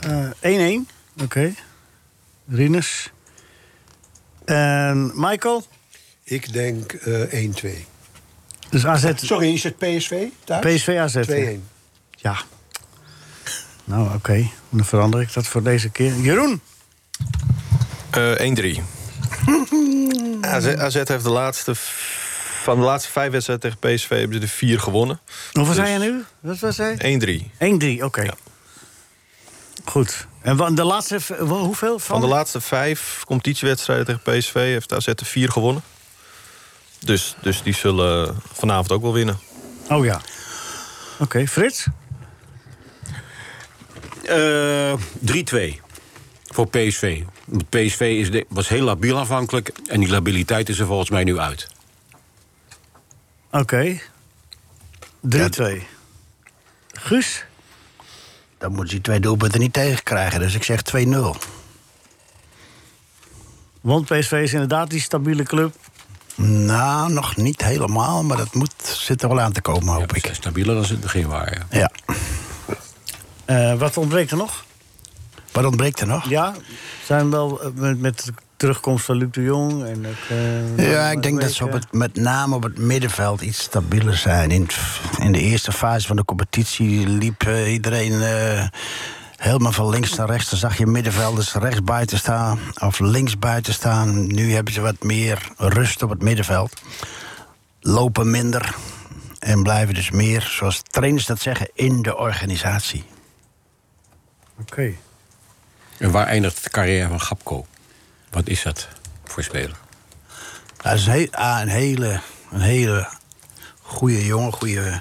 Eh, 0.00 0.26
1-1. 0.40 0.88
Oké. 1.22 1.52
Rinus. 2.48 3.10
En 4.44 5.12
Michael? 5.14 5.64
Ik 6.24 6.52
denk 6.52 6.92
eh 6.92 7.50
1-2. 7.64 7.68
Dus 8.70 8.86
AZ... 8.86 9.12
Sorry, 9.16 9.52
is 9.52 9.62
het 9.62 9.78
PSV 9.78 10.24
thuis? 10.44 10.76
PSV 10.76 10.96
AZ. 10.98 11.16
2-1. 11.30 11.60
Ja. 12.16 12.36
Nou, 13.84 14.14
oké. 14.14 14.50
Dan 14.68 14.84
verander 14.84 15.20
ik 15.20 15.32
dat 15.32 15.46
voor 15.46 15.62
deze 15.62 15.90
keer. 15.90 16.14
Jeroen? 16.14 16.60
Eh 18.10 18.76
1-3. 18.78 18.80
AZ, 20.40 20.66
AZ 20.66 20.94
heeft 20.94 21.24
de 21.24 21.30
laatste... 21.30 21.72
Van 22.62 22.76
de 22.78 22.84
laatste 22.84 23.10
vijf 23.10 23.30
wedstrijden 23.32 23.70
tegen 23.70 23.96
PSV 23.96 24.08
hebben 24.08 24.36
ze 24.36 24.42
er 24.42 24.48
vier 24.48 24.80
gewonnen. 24.80 25.20
Hoeveel 25.52 25.74
Dus 25.74 25.84
zei 25.84 26.02
je 26.02 26.10
nu? 26.10 26.24
Wat 26.40 26.58
was 26.58 26.76
hij? 26.76 27.20
1-3. 27.98 27.98
1-3, 27.98 28.04
oké. 28.04 28.30
Goed. 29.84 30.26
En 30.40 30.74
de 30.74 30.84
laatste, 30.84 31.20
hoeveel? 31.38 31.98
Van, 31.98 32.00
Van 32.00 32.20
de 32.20 32.26
laatste 32.26 32.60
vijf 32.60 33.22
competitiewedstrijden 33.26 34.06
tegen 34.06 34.38
PSV 34.38 34.52
heeft 34.54 34.92
AZ 34.92 35.06
er 35.06 35.16
vier 35.22 35.50
gewonnen. 35.50 35.82
Dus, 36.98 37.34
dus 37.40 37.62
die 37.62 37.74
zullen 37.74 38.36
vanavond 38.52 38.92
ook 38.92 39.02
wel 39.02 39.12
winnen. 39.12 39.38
Oh 39.88 40.04
ja. 40.04 40.20
Oké, 41.18 41.46
Frits? 41.46 41.86
Eh 44.24 44.94
3-2 45.18 45.80
voor 46.44 46.68
PSV. 46.68 47.22
Want 47.44 47.68
PSV 47.68 48.00
is 48.20 48.30
de- 48.30 48.46
was 48.48 48.68
heel 48.68 48.84
labiel 48.84 49.18
afhankelijk. 49.18 49.68
En 49.86 50.00
die 50.00 50.08
labiliteit 50.08 50.68
is 50.68 50.78
er 50.78 50.86
volgens 50.86 51.10
mij 51.10 51.24
nu 51.24 51.38
uit. 51.38 51.66
Oké. 53.50 54.00
3-2. 55.20 55.86
Guus? 56.92 57.44
Dan 58.62 58.72
moet 58.72 58.86
je 58.86 58.90
die 58.94 59.00
twee 59.00 59.20
doelpunten 59.20 59.60
niet 59.60 59.72
tegenkrijgen. 59.72 60.40
Dus 60.40 60.54
ik 60.54 60.62
zeg 60.62 60.82
2-0. 60.82 61.08
Want 63.80 64.04
PSV 64.04 64.32
is 64.32 64.52
inderdaad 64.52 64.90
die 64.90 65.00
stabiele 65.00 65.42
club. 65.42 65.74
Nou, 66.34 67.12
nog 67.12 67.36
niet 67.36 67.64
helemaal, 67.64 68.22
maar 68.24 68.36
dat 68.36 68.54
moet, 68.54 68.72
zit 68.82 69.22
er 69.22 69.28
wel 69.28 69.40
aan 69.40 69.52
te 69.52 69.60
komen, 69.60 69.94
hoop 69.94 70.14
Ja, 70.16 70.28
ik. 70.28 70.34
stabieler 70.34 70.74
dan 70.74 70.84
ze 70.84 70.94
in 70.94 71.00
het 71.00 71.04
begin 71.12 71.28
waren. 71.28 71.66
Ja. 71.70 71.90
Ja. 72.06 72.14
Eh, 73.44 73.78
wat 73.78 73.96
ontbreekt 73.96 74.30
er 74.30 74.36
nog? 74.36 74.64
Wat 75.52 75.64
ontbreekt 75.64 76.00
er 76.00 76.06
nog? 76.06 76.28
Ja, 76.28 76.54
zijn 77.06 77.30
wel 77.30 77.62
eh, 77.62 77.68
met, 77.74 78.00
met 78.00 78.24
de 78.24 78.32
terugkomst 78.62 79.04
van 79.04 79.16
Luc 79.16 79.28
de 79.30 79.42
Jong. 79.42 79.84
En 79.84 80.04
het, 80.04 80.78
eh, 80.78 80.90
Ja, 80.90 81.10
ik 81.10 81.22
denk 81.22 81.40
dat 81.40 81.52
ze 81.52 81.64
op 81.64 81.72
het, 81.72 81.92
met 81.92 82.16
name 82.16 82.54
op 82.54 82.62
het 82.62 82.78
middenveld 82.78 83.40
iets 83.40 83.62
stabieler 83.62 84.16
zijn. 84.16 84.50
In, 84.50 84.68
in 85.18 85.32
de 85.32 85.40
eerste 85.40 85.72
fase 85.72 86.06
van 86.06 86.16
de 86.16 86.24
competitie 86.24 87.08
liep 87.08 87.42
eh, 87.42 87.72
iedereen 87.72 88.22
eh, 88.22 88.68
helemaal 89.36 89.72
van 89.72 89.88
links 89.88 90.14
naar 90.14 90.26
rechts. 90.28 90.50
Dan 90.50 90.58
zag 90.58 90.78
je 90.78 90.86
middenvelders 90.86 91.54
rechts 91.54 91.82
buiten 91.82 92.18
staan 92.18 92.58
of 92.80 92.98
links 92.98 93.38
buiten 93.38 93.72
staan. 93.72 94.26
Nu 94.26 94.52
hebben 94.52 94.72
ze 94.72 94.80
wat 94.80 95.02
meer 95.02 95.48
rust 95.56 96.02
op 96.02 96.10
het 96.10 96.22
middenveld. 96.22 96.82
Lopen 97.80 98.30
minder 98.30 98.74
en 99.38 99.62
blijven 99.62 99.94
dus 99.94 100.10
meer, 100.10 100.42
zoals 100.42 100.82
trainers 100.90 101.26
dat 101.26 101.40
zeggen, 101.40 101.70
in 101.74 102.02
de 102.02 102.16
organisatie. 102.16 103.04
Oké. 104.60 104.92
En 105.98 106.10
waar 106.10 106.26
eindigt 106.26 106.64
de 106.64 106.70
carrière 106.70 107.08
van 107.08 107.20
Gapko? 107.20 107.66
Wat 108.32 108.48
is 108.48 108.62
dat 108.62 108.88
voor 109.24 109.42
speler? 109.42 109.76
Hij 110.82 110.94
is 110.94 111.06
een, 111.06 111.12
he- 111.12 111.28
ah, 111.30 111.60
een 111.60 111.68
hele, 111.68 112.20
een 112.50 112.60
hele 112.60 113.08
goede 113.82 114.24
jongen, 114.26 114.52
goede 114.52 115.00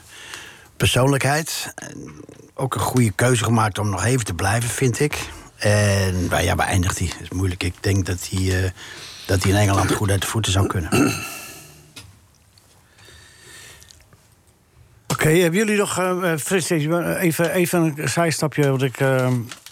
persoonlijkheid. 0.77 1.71
En 1.75 2.11
Ook 2.53 2.75
een 2.75 2.81
goede 2.81 3.11
keuze 3.11 3.43
gemaakt 3.43 3.79
om 3.79 3.89
nog 3.89 4.03
even 4.03 4.25
te 4.25 4.33
blijven, 4.33 4.69
vind 4.69 4.99
ik. 4.99 5.29
En 5.57 6.27
nou 6.27 6.43
ja, 6.43 6.55
waar 6.55 6.67
eindigt 6.67 6.99
hij? 6.99 7.07
Dat 7.07 7.21
is 7.21 7.29
moeilijk. 7.29 7.63
Ik 7.63 7.75
denk 7.79 8.05
dat 8.05 8.27
hij, 8.29 8.63
eh, 8.63 8.71
dat 9.27 9.43
hij 9.43 9.51
in 9.51 9.57
Engeland 9.57 9.91
goed 9.91 10.09
uit 10.09 10.21
de 10.21 10.27
voeten 10.27 10.51
zou 10.51 10.67
kunnen. 10.67 11.13
Oké, 15.07 15.29
hebben 15.29 15.59
jullie 15.59 15.77
nog... 15.77 15.97
eh, 15.99 16.31
eh, 16.31 16.39
Frits, 16.39 16.69
even, 16.69 17.51
even 17.51 17.81
een 17.97 18.09
zijstapje. 18.09 18.69
Want 18.69 18.81
ik, 18.81 18.99
eh, 18.99 19.31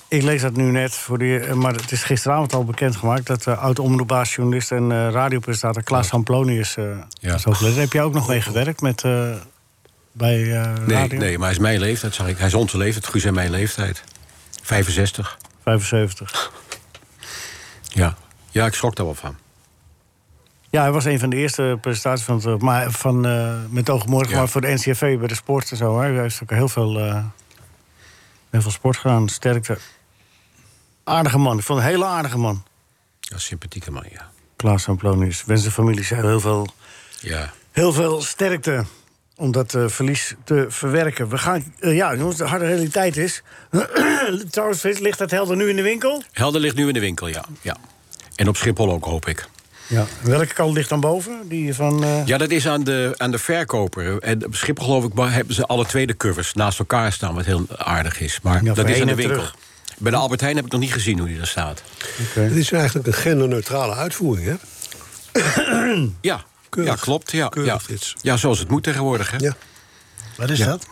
ik 0.10 0.22
lees 0.24 0.42
dat 0.42 0.56
nu 0.56 0.72
net, 0.72 0.94
voor 0.94 1.18
die, 1.18 1.40
eh, 1.40 1.54
maar 1.54 1.74
het 1.74 1.92
is 1.92 2.04
gisteravond 2.04 2.54
al 2.54 2.66
bekendgemaakt... 2.66 3.28
dat 3.28 3.46
uh, 3.48 3.58
oud-omroepbaasjournalist 3.64 4.72
en 4.72 4.92
eh, 4.92 5.10
radiopresentator 5.12 5.84
Klaas 5.84 6.10
Hamploni 6.10 6.60
is, 6.60 6.76
eh 6.78 6.86
Ja. 7.14 7.34
is 7.36 7.46
overleden. 7.46 7.80
Heb 7.80 7.94
jij 7.94 8.04
ook 8.04 8.14
nog 8.14 8.28
mee 8.28 8.42
gewerkt 8.42 8.82
met, 8.82 9.04
eh, 9.04 9.32
bij 10.12 10.36
Nee, 10.38 10.98
radio? 10.98 11.20
nee, 11.20 11.38
maar 11.38 11.48
hij 11.48 11.56
is 11.56 11.62
mijn 11.62 11.80
leeftijd, 11.80 12.14
zag 12.16 12.28
ik. 12.28 12.38
Hij 12.38 12.48
is 12.48 12.54
onze 12.54 12.78
leeftijd, 12.78 13.08
Guus 13.08 13.24
en 13.24 13.34
mijn 13.34 13.50
leeftijd. 13.52 14.04
65. 14.62 15.38
75. 15.64 16.52
Ja. 17.88 18.16
Ja, 18.52 18.66
ik 18.66 18.74
schrok 18.74 18.96
daar 18.96 19.06
wel 19.06 19.16
van. 19.16 19.36
Ja, 20.70 20.82
hij 20.82 20.92
was 20.92 21.06
een 21.06 21.20
van 21.20 21.30
de 21.30 21.36
eerste 21.36 21.78
presentaties 21.82 22.26
van, 22.26 22.42
het, 22.42 22.62
maar 22.62 22.92
van 22.92 23.28
uh, 23.28 23.54
met 23.70 23.90
oog 23.90 24.06
morgen, 24.06 24.32
Ja. 24.32 24.38
maar 24.38 24.48
voor 24.50 24.62
de 24.62 24.68
NCFV 24.74 25.18
bij 25.18 25.28
de 25.28 25.36
sport 25.36 25.72
en 25.72 25.78
zo. 25.78 26.00
Hè. 26.02 26.12
Hij 26.12 26.22
heeft 26.22 26.40
ook 26.44 26.50
heel 26.50 26.70
veel, 26.70 27.00
uh, 27.06 27.24
heel 28.50 28.62
veel 28.62 28.72
sport 28.72 28.98
gedaan, 28.98 29.30
sterkte. 29.30 29.78
Aardige 31.10 31.38
man, 31.38 31.58
ik 31.58 31.64
vond 31.64 31.80
een 31.80 31.86
hele 31.86 32.06
aardige 32.06 32.38
man. 32.38 32.64
Ja, 33.20 33.38
sympathieke 33.38 33.92
man, 33.92 34.04
ja. 34.12 34.30
Klaas 34.56 34.88
Amplonius. 34.88 35.44
Wens 35.46 35.64
de 35.64 35.72
familie 35.72 36.06
heel 36.10 36.40
veel, 36.40 36.68
Ja. 37.20 37.52
heel 37.72 37.94
veel 37.94 38.22
sterkte 38.22 38.86
om 39.36 39.52
dat 39.52 39.74
uh, 39.74 39.88
verlies 39.88 40.36
te 40.44 40.66
verwerken. 40.70 41.30
We 41.30 41.38
gaan, 41.38 41.74
uh, 41.80 41.96
ja, 41.96 42.16
jongens, 42.16 42.38
de 42.38 42.44
harde 42.44 42.66
realiteit 42.66 43.18
is. 43.18 43.42
Trouwens, 44.52 44.84
ligt 44.84 45.18
dat 45.18 45.32
helder 45.32 45.56
nu 45.56 45.70
in 45.70 45.76
de 45.76 45.82
winkel? 45.82 46.24
Helder 46.32 46.62
ligt 46.62 46.76
nu 46.76 46.88
in 46.88 46.94
de 46.94 47.00
winkel, 47.00 47.28
ja. 47.28 47.44
ja. 47.62 47.76
En 48.36 48.48
op 48.48 48.58
Schiphol 48.58 48.92
ook, 48.92 49.06
hoop 49.06 49.28
ik. 49.28 49.48
Ja. 49.88 50.06
Welke 50.22 50.54
kant 50.54 50.74
ligt 50.74 50.90
dan 50.90 51.00
boven? 51.00 51.48
Die 51.48 51.74
van, 51.74 52.04
uh... 52.04 52.26
Ja, 52.26 52.38
dat 52.38 52.50
is 52.50 52.68
aan 52.68 52.84
de, 52.84 53.14
aan 53.18 53.32
de 53.32 53.40
verkoper. 53.40 54.20
En 54.20 54.46
op 54.46 54.56
Schiphol, 54.56 54.86
geloof 54.86 55.04
ik, 55.04 55.12
hebben 55.16 55.56
ze 55.56 55.66
alle 55.66 55.86
twee 55.86 56.08
de 56.08 56.18
covers 56.18 56.54
naast 56.54 56.80
elkaar 56.80 57.12
staan, 57.12 57.36
wat 57.36 57.46
heel 57.46 57.66
aardig 57.78 58.20
is. 58.20 58.40
Maar 58.44 58.64
Ja, 58.64 58.74
dat 58.74 58.90
is 58.90 59.02
aan 59.02 59.08
de 59.08 59.16
winkel. 59.16 59.36
terug. 59.36 59.56
Bij 60.00 60.12
de 60.12 60.18
Albert 60.18 60.42
Heijn 60.42 60.56
heb 60.56 60.66
ik 60.66 60.72
nog 60.72 60.82
niet 60.82 60.94
gezien 60.94 61.18
hoe 61.20 61.28
die 61.28 61.38
daar 61.38 61.48
staat. 61.48 61.84
Okay. 62.30 62.44
Het 62.44 62.56
is 62.56 62.72
eigenlijk 62.72 63.08
een 63.08 63.14
genderneutrale 63.14 63.96
uitvoering, 63.96 64.48
hè? 64.48 64.56
Ja, 66.22 66.44
Keurig. 66.70 66.94
ja 66.94 67.00
klopt. 67.02 67.32
Ja, 67.32 67.48
Keurig, 67.48 67.88
ja. 67.90 67.96
Ja, 68.22 68.38
zoals 68.38 68.60
het 68.60 68.70
moet 68.70 68.84
tegenwoordig. 68.84 69.32
Hè? 69.32 69.38
Ja. 69.38 69.56
Wat 70.38 70.50
is 70.50 70.58
Ja. 70.58 70.66
dat? 70.66 70.86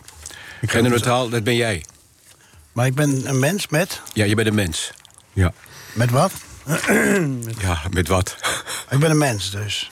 Genderneutraal, 0.62 1.30
dat 1.30 1.44
ben 1.44 1.56
jij. 1.56 1.86
Maar 2.72 2.86
ik 2.86 2.96
ben 2.96 3.28
een 3.30 3.40
mens 3.40 3.68
met... 3.68 4.02
Ja, 4.14 4.26
je 4.26 4.36
bent 4.36 4.48
een 4.48 4.56
mens. 4.56 4.92
Ja. 5.34 5.54
Met 5.94 6.10
wat? 6.10 6.32
Ja, 7.62 7.82
met 7.92 8.08
wat? 8.08 8.36
Ik 8.90 9.00
ben 9.00 9.10
een 9.12 9.18
mens, 9.18 9.52
dus. 9.52 9.90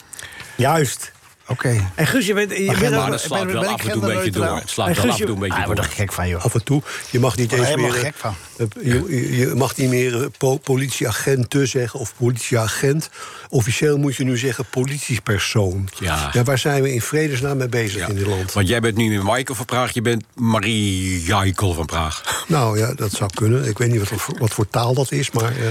Juist. 0.56 1.12
Oké. 1.48 1.90
En 1.94 2.06
Guus, 2.06 2.26
je 2.26 2.34
bent... 2.34 2.50
Je 2.56 2.64
Maar 2.64 2.78
bent 2.78 2.94
maar 2.94 3.04
ook- 3.04 3.10
dat 3.10 3.20
slaat 3.20 3.44
ben- 3.44 3.52
wel 3.52 3.60
ben 3.60 3.70
af 3.72 3.80
ik 3.80 3.86
en 3.86 3.92
toe 3.92 4.02
een 4.10 4.16
beetje 4.16 4.30
door. 4.30 4.44
Het 4.56 4.70
slaat 4.70 4.86
wel 4.86 4.94
Guus, 4.96 5.12
af 5.12 5.20
en 5.20 5.26
toe 5.26 5.34
een 5.34 5.40
beetje 5.40 5.58
ik 5.58 5.64
word 5.64 5.76
door. 5.76 5.86
er 5.86 5.92
gek 5.92 6.12
van, 6.12 6.28
joh. 6.28 6.44
Af 6.44 6.54
en 6.54 6.64
toe. 6.64 6.82
Je 7.10 7.18
mag 7.18 7.36
niet 7.36 7.50
word 7.50 7.60
eens 7.62 7.70
er 7.70 7.76
helemaal 7.76 7.96
meer... 7.96 8.04
gek 8.06 8.14
van. 8.16 8.34
eh, 8.56 9.38
Je, 9.38 9.52
mag 9.56 9.76
niet 9.76 9.88
meer 9.90 10.22
eh, 10.22 10.26
po- 10.38 10.56
politieagenten 10.56 11.68
zeggen 11.68 12.00
of 12.00 12.12
politieagent. 12.16 13.08
Officieel 13.48 13.98
moet 13.98 14.16
je 14.16 14.24
nu 14.24 14.38
zeggen 14.38 14.64
politiepersoon. 14.70 15.88
Ja. 15.98 16.30
waar 16.44 16.58
zijn 16.58 16.82
we 16.82 16.92
in 16.92 17.02
vredesnaam 17.02 17.56
mee 17.56 17.68
bezig 17.68 18.00
Ja. 18.00 18.08
in 18.08 18.14
dit 18.14 18.26
land? 18.26 18.52
Want 18.52 18.68
jij 18.68 18.80
bent 18.80 18.96
niet 18.96 19.08
meer 19.08 19.24
Michael 19.24 19.54
van 19.54 19.64
Praag, 19.64 19.92
je 19.94 20.02
bent 20.02 20.24
Marie 20.34 21.22
Jaikel 21.22 21.72
van 21.72 21.86
Praag. 21.86 22.44
Nou 22.48 22.78
ja, 22.78 22.94
dat 22.94 23.12
zou 23.12 23.30
kunnen. 23.34 23.68
Ik 23.68 23.78
weet 23.78 23.90
niet 23.90 24.08
wat, 24.10 24.20
voor- 24.20 24.38
wat 24.38 24.52
voor 24.54 24.68
taal 24.68 24.94
dat 24.94 25.12
is, 25.12 25.30
maar 25.30 25.50
eh, 25.56 25.66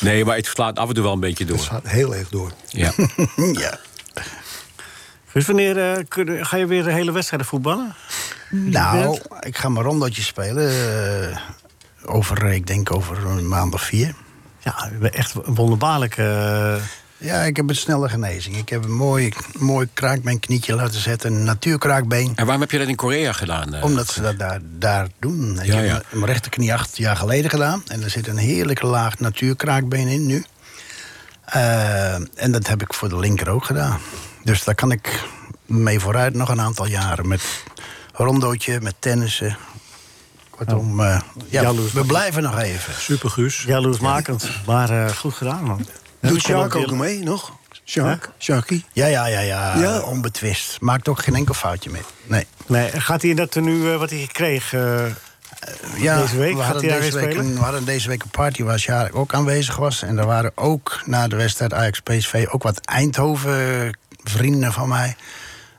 Nee, 0.00 0.24
maar 0.24 0.36
het 0.36 0.46
slaat 0.46 0.78
af 0.78 0.88
en 0.88 0.94
toe 0.94 1.02
wel 1.04 1.12
een 1.12 1.20
beetje 1.20 1.44
het 1.44 1.56
door. 1.56 1.62
gaat 1.66 1.88
heel 1.88 2.14
erg 2.14 2.28
door. 2.28 2.52
Ja. 2.68 2.92
ja. 3.52 3.78
Guus, 5.32 5.46
wanneer 5.46 5.92
eh, 5.92 6.04
kun- 6.08 6.46
ga 6.46 6.56
je 6.56 6.66
weer 6.66 6.84
de 6.84 6.92
hele 6.92 7.12
wedstrijd 7.12 7.46
voetballen? 7.46 7.94
Nou, 8.50 9.18
ik 9.40 9.56
ga 9.56 9.68
mijn 9.68 9.84
rondootje 9.84 10.22
spelen. 10.22 10.68
eh, 11.30 11.36
over, 12.04 12.44
ik 12.44 12.66
denk 12.66 12.92
over 12.94 13.26
een 13.26 13.48
maand 13.48 13.74
of 13.74 13.82
vier. 13.82 14.14
Ja, 14.58 14.90
echt 15.12 15.34
een 15.34 15.54
wonderbaarlijke... 15.54 16.22
eh, 16.22 16.82
Ja, 17.28 17.42
ik 17.42 17.56
heb 17.56 17.68
een 17.68 17.74
snelle 17.76 18.08
genezing. 18.08 18.56
Ik 18.56 18.68
heb 18.68 18.84
een 18.84 18.94
mooi, 18.96 19.32
mooi 19.58 19.88
kraakbeen 19.94 20.40
knietje 20.40 20.74
laten 20.74 21.00
zetten. 21.00 21.32
Een 21.32 21.44
natuurkraakbeen. 21.44 22.32
En 22.34 22.44
waarom 22.44 22.60
heb 22.60 22.70
je 22.70 22.78
dat 22.78 22.88
in 22.88 22.96
Korea 22.96 23.32
gedaan? 23.32 23.74
eh? 23.74 23.84
Omdat 23.84 24.06
ze 24.08 24.20
dat 24.22 24.38
daar, 24.38 24.58
daar 24.62 25.08
doen. 25.18 25.58
Ik 25.60 25.66
Ja, 25.66 25.74
heb 25.76 25.86
ja. 25.86 26.02
mijn 26.10 26.26
rechterknie 26.26 26.72
acht 26.74 26.96
jaar 26.96 27.16
geleden 27.16 27.50
gedaan. 27.50 27.82
En 27.86 28.02
er 28.02 28.10
zit 28.10 28.26
een 28.26 28.36
heerlijke 28.36 28.86
laag 28.86 29.18
natuurkraakbeen 29.18 30.08
in 30.08 30.26
nu. 30.26 30.44
Eh, 31.44 32.14
en 32.14 32.52
dat 32.52 32.66
heb 32.66 32.82
ik 32.82 32.94
voor 32.94 33.08
de 33.08 33.18
linker 33.18 33.48
ook 33.48 33.64
gedaan. 33.64 33.98
Dus 34.44 34.64
daar 34.64 34.74
kan 34.74 34.92
ik 34.92 35.22
mee 35.66 36.00
vooruit 36.00 36.34
nog 36.34 36.48
een 36.48 36.60
aantal 36.60 36.86
jaren. 36.86 37.28
Met 37.28 37.42
rondootje, 38.12 38.80
met 38.80 38.94
tennissen. 38.98 39.56
Kortom, 40.50 41.00
eh, 41.00 41.20
ja, 41.48 41.74
we 41.74 42.04
blijven 42.06 42.42
nog 42.42 42.58
even. 42.58 42.94
Super, 42.94 43.30
Guus. 43.30 43.62
jaloersmakend. 43.66 44.50
Maar 44.66 44.90
eh, 45.04 45.10
goed 45.16 45.34
gedaan, 45.34 45.64
man. 45.64 45.86
Doet 46.20 46.46
die- 46.46 46.54
ook 46.54 46.90
mee 46.90 47.22
nog? 47.22 47.52
Sjaak? 47.84 48.30
Sjaakie? 48.38 48.84
Ja, 48.92 49.06
ja, 49.06 49.26
ja, 49.26 49.40
ja, 49.40 49.76
Ja. 49.78 50.00
Onbetwist. 50.00 50.80
Maakt 50.80 51.08
ook 51.08 51.22
geen 51.22 51.34
enkel 51.34 51.54
foutje 51.54 51.90
mee. 51.90 52.02
Nee. 52.26 52.46
Nee, 52.66 53.00
gaat 53.00 53.20
hij 53.20 53.30
in 53.30 53.36
dat 53.36 53.54
nu 53.54 53.88
wat 53.96 54.10
hij 54.10 54.28
kreeg... 54.32 54.72
eh, 54.72 55.04
Ja, 55.96 56.20
Deze 56.20 56.36
week? 56.36 56.52
we 56.54 56.56
Gaat 56.62 56.72
hadden, 56.72 56.88
daar 56.90 57.00
deze 57.00 57.16
week 57.18 57.30
spelen? 57.30 57.46
een, 57.46 57.54
we 57.54 57.60
hadden 57.60 57.84
deze 57.84 58.08
week 58.08 58.22
een 58.22 58.28
party 58.30 58.62
waar 58.62 58.78
Sjaak 58.78 59.14
ook 59.14 59.34
aanwezig 59.34 59.76
was. 59.76 60.02
En 60.02 60.18
er 60.18 60.26
waren 60.26 60.52
ook 60.54 61.00
na 61.04 61.28
de 61.28 61.36
wedstrijd 61.36 61.72
Ajax-PSV 61.74 62.46
ook 62.50 62.62
wat 62.62 62.80
Eindhoven-vrienden 64.24 64.72
van 64.72 64.88
mij. 64.88 65.16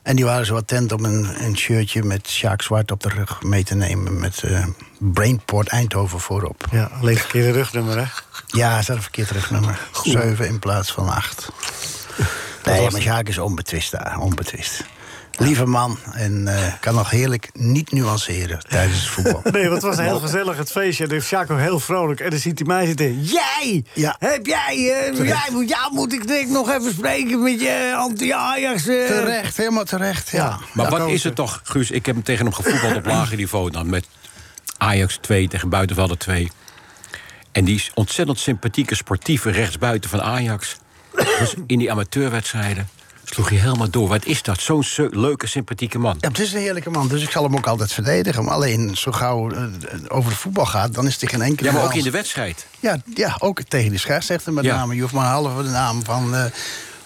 En 0.02 0.16
die 0.16 0.24
waren 0.24 0.46
zo 0.46 0.56
attent 0.56 0.92
om 0.92 1.04
een, 1.04 1.44
een 1.44 1.56
shirtje 1.56 2.02
met 2.02 2.28
Sjaak 2.28 2.62
Zwart 2.62 2.90
op 2.90 3.00
de 3.00 3.08
rug 3.08 3.42
mee 3.42 3.64
te 3.64 3.74
nemen... 3.74 4.20
met 4.20 4.42
eh, 4.42 4.66
Brainport 4.98 5.68
Eindhoven 5.68 6.20
voorop. 6.20 6.64
ja, 6.70 6.90
alleen 7.00 7.16
een 7.16 7.26
keer 7.26 7.42
de 7.42 7.50
rugnummer, 7.52 7.98
hè? 7.98 8.04
Ja, 8.46 8.78
is 8.78 8.86
dat 8.86 8.96
een 8.96 9.02
verkeerd 9.02 9.30
rugnummer. 9.30 9.80
Zeven 10.02 10.46
in 10.46 10.58
plaats 10.58 10.92
van 10.92 11.08
acht. 11.08 11.48
Nee, 12.64 12.90
maar 12.90 13.00
Sjaak 13.00 13.28
is 13.28 13.38
onbetwist 13.38 13.90
daar, 13.90 14.18
onbetwist. 14.18 14.84
Lieve 15.38 15.66
man 15.66 15.98
en 16.12 16.48
eh, 16.48 16.72
kan 16.80 16.94
nog 16.94 17.10
heerlijk 17.10 17.50
niet 17.54 17.92
nuanceren 17.92 18.58
tijdens 18.68 18.98
het 18.98 19.06
voetbal. 19.08 19.40
Nee, 19.52 19.62
want 19.68 19.82
het 19.82 19.96
was 19.96 20.06
heel 20.06 20.18
gezellig, 20.18 20.56
het 20.56 20.70
feestje. 20.70 21.02
En 21.02 21.08
dan 21.08 21.18
heeft 21.18 21.30
Jaco 21.30 21.56
heel 21.56 21.80
vrolijk. 21.80 22.20
En 22.20 22.30
dan 22.30 22.38
ziet 22.38 22.58
hij 22.58 22.66
mij 22.68 22.86
zitten. 22.86 23.22
Jij! 23.24 23.84
Ja. 23.92 24.16
Heb 24.18 24.46
jij... 24.46 24.74
eh, 25.10 25.26
jij 25.26 25.48
moet, 25.52 25.68
ja, 25.68 25.88
moet 25.92 26.12
ik 26.12 26.26
denk 26.26 26.48
nog 26.48 26.70
even 26.70 26.92
spreken 26.92 27.42
met 27.42 27.60
je 27.60 27.94
anti-Ajax... 27.96 28.86
eh. 28.86 29.06
Terecht, 29.06 29.56
helemaal 29.56 29.84
terecht. 29.84 30.30
Ja. 30.30 30.58
Maar 30.72 30.90
Ja, 30.90 30.98
wat 30.98 31.08
is 31.10 31.24
het 31.24 31.34
toch, 31.34 31.60
Guus? 31.64 31.90
Ik 31.90 32.06
heb 32.06 32.14
hem 32.14 32.24
tegen 32.24 32.44
hem 32.44 32.54
gevoetbald 32.54 32.96
op 32.96 33.06
lager 33.06 33.36
niveau 33.36 33.70
dan 33.70 33.90
met 33.90 34.06
Ajax 34.78 35.18
2 35.20 35.48
tegen 35.48 35.68
Buitenvelder 35.68 36.18
2. 36.18 36.50
En 37.52 37.64
die 37.64 37.74
is 37.74 37.90
ontzettend 37.94 38.38
sympathieke 38.38 38.94
sportieve 38.94 39.50
rechtsbuiten 39.50 40.10
van 40.10 40.22
Ajax. 40.22 40.76
Dus 41.38 41.54
in 41.66 41.78
die 41.78 41.90
amateurwedstrijden 41.90 42.88
sloeg 43.34 43.48
hij 43.48 43.58
helemaal 43.58 43.90
door. 43.90 44.08
Wat 44.08 44.24
is 44.24 44.42
dat? 44.42 44.60
Zo'n 44.60 44.84
leuke, 45.10 45.46
sympathieke 45.46 45.98
man. 45.98 46.16
Ja, 46.20 46.28
het 46.28 46.38
is 46.38 46.52
een 46.52 46.60
heerlijke 46.60 46.90
man, 46.90 47.08
dus 47.08 47.22
ik 47.22 47.30
zal 47.30 47.42
hem 47.42 47.56
ook 47.56 47.66
altijd 47.66 47.92
verdedigen. 47.92 48.44
Maar 48.44 48.54
alleen, 48.54 48.96
zo 48.96 49.12
gauw 49.12 49.50
eh, 49.50 49.62
over 50.08 50.30
het 50.30 50.40
voetbal 50.40 50.66
gaat, 50.66 50.94
dan 50.94 51.06
is 51.06 51.20
hij 51.20 51.28
geen 51.28 51.42
enkele 51.42 51.68
Ja, 51.68 51.74
maar 51.74 51.84
ook 51.84 51.94
in 51.94 52.02
de 52.02 52.10
wedstrijd. 52.10 52.66
Ja, 52.80 52.96
ja, 53.14 53.36
ook 53.38 53.62
tegen 53.62 53.90
die 53.90 53.98
scheidsrechter 53.98 54.52
met 54.52 54.64
Ja. 54.64 54.76
name. 54.76 54.94
Je 54.94 55.00
hoeft 55.00 55.12
maar 55.14 55.24
een 55.24 55.30
halve 55.30 55.62
de 55.62 55.68
naam 55.68 56.04
van 56.04 56.34
eh 56.34 56.44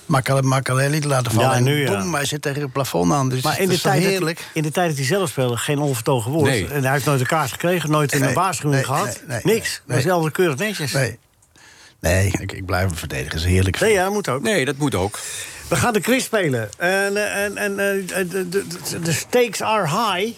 Makale- 0.07 0.43
Makaleli 0.43 1.01
te 1.01 1.09
laten 1.09 1.33
vallen. 1.33 1.51
Ja, 1.51 1.59
nu 1.59 1.81
ja. 1.91 1.99
boem, 2.01 2.15
hij 2.15 2.25
zit 2.25 2.43
tegen 2.43 2.63
het 2.63 2.73
plafond 2.73 3.13
aan. 3.13 3.29
Dus 3.29 3.43
Maar 3.43 3.53
het 3.53 3.63
in 3.63 3.69
de, 3.69 3.81
tijd 3.81 4.03
dat, 4.03 4.11
heerlijk. 4.11 4.39
hij- 4.39 4.47
in 4.53 4.63
de 4.63 4.71
tijd 4.71 4.89
dat 4.89 4.97
hij 4.97 5.07
zelf 5.07 5.29
speelde, 5.29 5.57
geen 5.57 5.79
onvertogen 5.79 6.31
woord. 6.33 6.51
Nee. 6.51 6.69
En 6.69 6.83
hij 6.83 6.93
heeft 6.93 7.05
nooit 7.05 7.21
een 7.21 7.27
kaart 7.27 7.51
gekregen, 7.53 7.91
nooit 7.91 8.13
een 8.13 8.33
waarschuwing 8.35 8.75
nee, 8.87 8.97
gehad. 8.97 9.21
nee, 9.27 9.41
nee, 9.43 9.55
Niks. 9.55 9.81
nee. 9.87 9.97
Dat 9.97 10.07
is 10.07 10.13
altijd 10.13 10.33
keurig 10.33 10.57
netjes. 10.57 10.93
Nee, 10.93 11.19
nee 12.01 12.31
ik, 12.39 12.53
ik 12.53 12.67
blijf 12.67 12.87
hem 12.89 12.97
verdedigen. 12.97 13.31
Het 13.33 13.41
is 13.47 13.53
heerlijk. 13.53 13.81
Nee, 13.81 13.93
ja, 13.93 14.05
dat 14.05 14.13
moet 14.13 14.29
ook. 14.29 14.43
Nee, 14.43 14.65
dat 14.65 14.77
moet 14.77 14.95
ook. 14.95 15.19
We 15.69 15.77
gaan 15.77 15.93
de 15.93 16.01
quiz 16.01 16.25
spelen. 16.25 16.69
En, 16.79 17.17
eh, 17.17 17.45
en, 17.45 17.57
en 17.57 17.71
eh, 17.71 18.07
de, 18.29 18.49
de, 18.49 18.49
de- 18.49 19.01
de 19.03 19.13
stakes 19.13 19.63
are 19.63 19.87
high. 19.89 20.37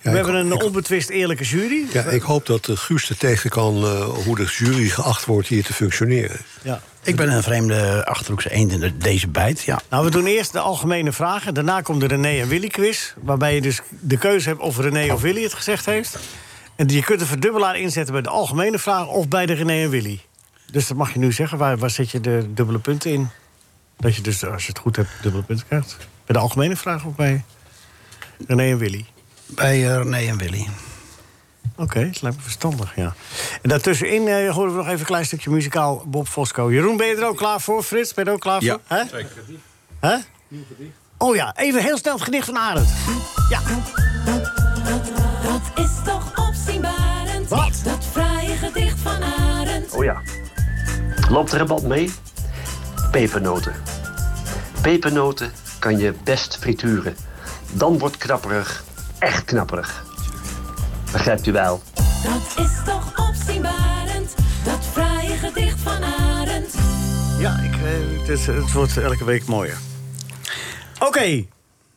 Ja, 0.00 0.10
We 0.10 0.16
hebben 0.16 0.34
een 0.34 0.52
ik- 0.52 0.62
onbetwist 0.62 1.08
eerlijke 1.08 1.44
jury. 1.44 1.84
Ja, 1.92 2.02
ik 2.02 2.22
hoop 2.22 2.46
dat 2.46 2.68
uh, 2.68 2.76
Guus 2.76 3.08
er 3.10 3.16
tegen 3.16 3.50
kan 3.50 3.84
eh, 3.84 4.04
hoe 4.04 4.36
de 4.36 4.44
jury 4.44 4.88
geacht 4.88 5.24
wordt 5.24 5.48
hier 5.48 5.64
te 5.64 5.72
functioneren. 5.72 6.36
Ja. 6.62 6.80
Ik 7.02 7.16
ben 7.16 7.32
een 7.32 7.42
vreemde 7.42 8.04
Achterhoekse 8.06 8.50
eend 8.50 8.72
in 8.72 8.80
de- 8.80 8.96
deze 8.96 9.28
bijt, 9.28 9.62
ja. 9.62 9.80
Nou, 9.90 10.04
we 10.04 10.10
doen 10.10 10.26
eerst 10.26 10.52
de 10.52 10.58
algemene 10.58 11.12
vragen. 11.12 11.54
Daarna 11.54 11.80
komt 11.80 12.00
de 12.00 12.06
René 12.06 12.40
en 12.40 12.48
Willy 12.48 12.68
quiz. 12.68 13.12
Waarbij 13.20 13.54
je 13.54 13.60
dus 13.60 13.80
de 14.00 14.18
keuze 14.18 14.48
hebt 14.48 14.60
of 14.60 14.78
René 14.78 15.12
of 15.12 15.20
Willy 15.20 15.42
het 15.42 15.54
gezegd 15.54 15.86
heeft. 15.86 16.18
En 16.76 16.88
je 16.88 17.02
kunt 17.02 17.20
een 17.20 17.26
verdubbelaar 17.26 17.78
inzetten 17.78 18.12
bij 18.12 18.22
de 18.22 18.28
algemene 18.28 18.78
vraag 18.78 19.06
of 19.06 19.28
bij 19.28 19.46
de 19.46 19.52
René 19.52 19.82
en 19.82 19.90
Willy. 19.90 20.20
Dus 20.72 20.86
dat 20.86 20.96
mag 20.96 21.12
je 21.12 21.18
nu 21.18 21.32
zeggen. 21.32 21.58
Waar, 21.58 21.78
waar 21.78 21.90
zet 21.90 22.10
je 22.10 22.20
de 22.20 22.46
dubbele 22.54 22.78
punten 22.78 23.10
in? 23.10 23.28
Dat 24.02 24.16
je 24.16 24.22
dus, 24.22 24.44
als 24.44 24.62
je 24.62 24.68
het 24.68 24.78
goed 24.78 24.96
hebt, 24.96 25.10
dubbele 25.22 25.42
punten 25.44 25.66
krijgt. 25.66 25.96
Bij 25.98 26.34
de 26.34 26.38
algemene 26.38 26.76
vraag 26.76 27.04
of 27.04 27.14
bij 27.14 27.44
René 28.46 28.70
en 28.70 28.78
Willy? 28.78 29.06
Bij 29.46 29.88
eh, 29.88 29.96
René 29.96 30.16
en 30.16 30.36
Willy. 30.36 30.68
Oké, 31.76 32.06
dat 32.06 32.22
lijkt 32.22 32.36
me 32.36 32.42
verstandig, 32.42 32.96
ja. 32.96 33.14
En 33.62 33.68
daartussenin 33.68 34.28
eh, 34.28 34.50
horen 34.50 34.70
we 34.70 34.76
nog 34.76 34.86
even 34.86 34.98
een 35.00 35.06
klein 35.06 35.24
stukje 35.24 35.50
muzikaal 35.50 36.04
Bob 36.06 36.28
Fosco. 36.28 36.72
Jeroen, 36.72 36.96
ben 36.96 37.06
je 37.06 37.16
er 37.16 37.26
ook 37.26 37.36
klaar 37.36 37.60
voor? 37.60 37.82
Frits, 37.82 38.14
ben 38.14 38.24
je 38.24 38.30
er 38.30 38.36
ook 38.36 38.42
klaar 38.42 38.62
Ja, 38.62 38.78
voor? 38.88 38.96
Hè? 38.96 39.04
Hè? 40.00 40.16
Oh 41.18 41.34
ja, 41.34 41.56
even 41.56 41.82
heel 41.82 41.98
snel 41.98 42.14
het 42.14 42.22
gedicht 42.22 42.46
van 42.46 42.58
Arend. 42.58 42.88
Ja. 43.48 43.60
Dat 45.42 45.84
is 45.84 45.90
toch 46.04 46.48
opzienbarend. 46.48 47.48
Wat? 47.48 47.80
Dat 47.84 48.04
fraaie 48.12 48.56
gedicht 48.56 49.00
van 49.00 49.22
Arend. 49.22 49.92
Oh 49.92 50.04
ja. 50.04 50.22
Loopt 51.28 51.52
er 51.52 51.60
een 51.60 51.66
band 51.66 51.82
mee? 51.82 52.10
Pepernoten. 53.12 53.74
Pepernoten 54.82 55.52
kan 55.78 55.98
je 55.98 56.12
best 56.24 56.56
frituren. 56.58 57.16
Dan 57.72 57.98
wordt 57.98 58.16
knapperig 58.16 58.84
echt 59.18 59.44
knapperig. 59.44 60.04
Begrijpt 61.12 61.46
u 61.46 61.52
wel? 61.52 61.82
Dat 62.24 62.64
is 62.66 62.72
toch 62.84 63.28
opzienbarend. 63.28 64.34
Dat 64.64 64.78
fraaie 64.92 65.36
gedicht 65.36 65.80
van 65.80 66.02
Arend. 66.02 66.74
Ja, 67.38 67.58
ik, 67.58 67.74
eh, 67.74 68.18
het, 68.20 68.28
is- 68.28 68.46
het 68.46 68.72
wordt 68.72 68.96
elke 68.96 69.24
week 69.24 69.46
mooier. 69.46 69.78
Oké, 70.98 71.44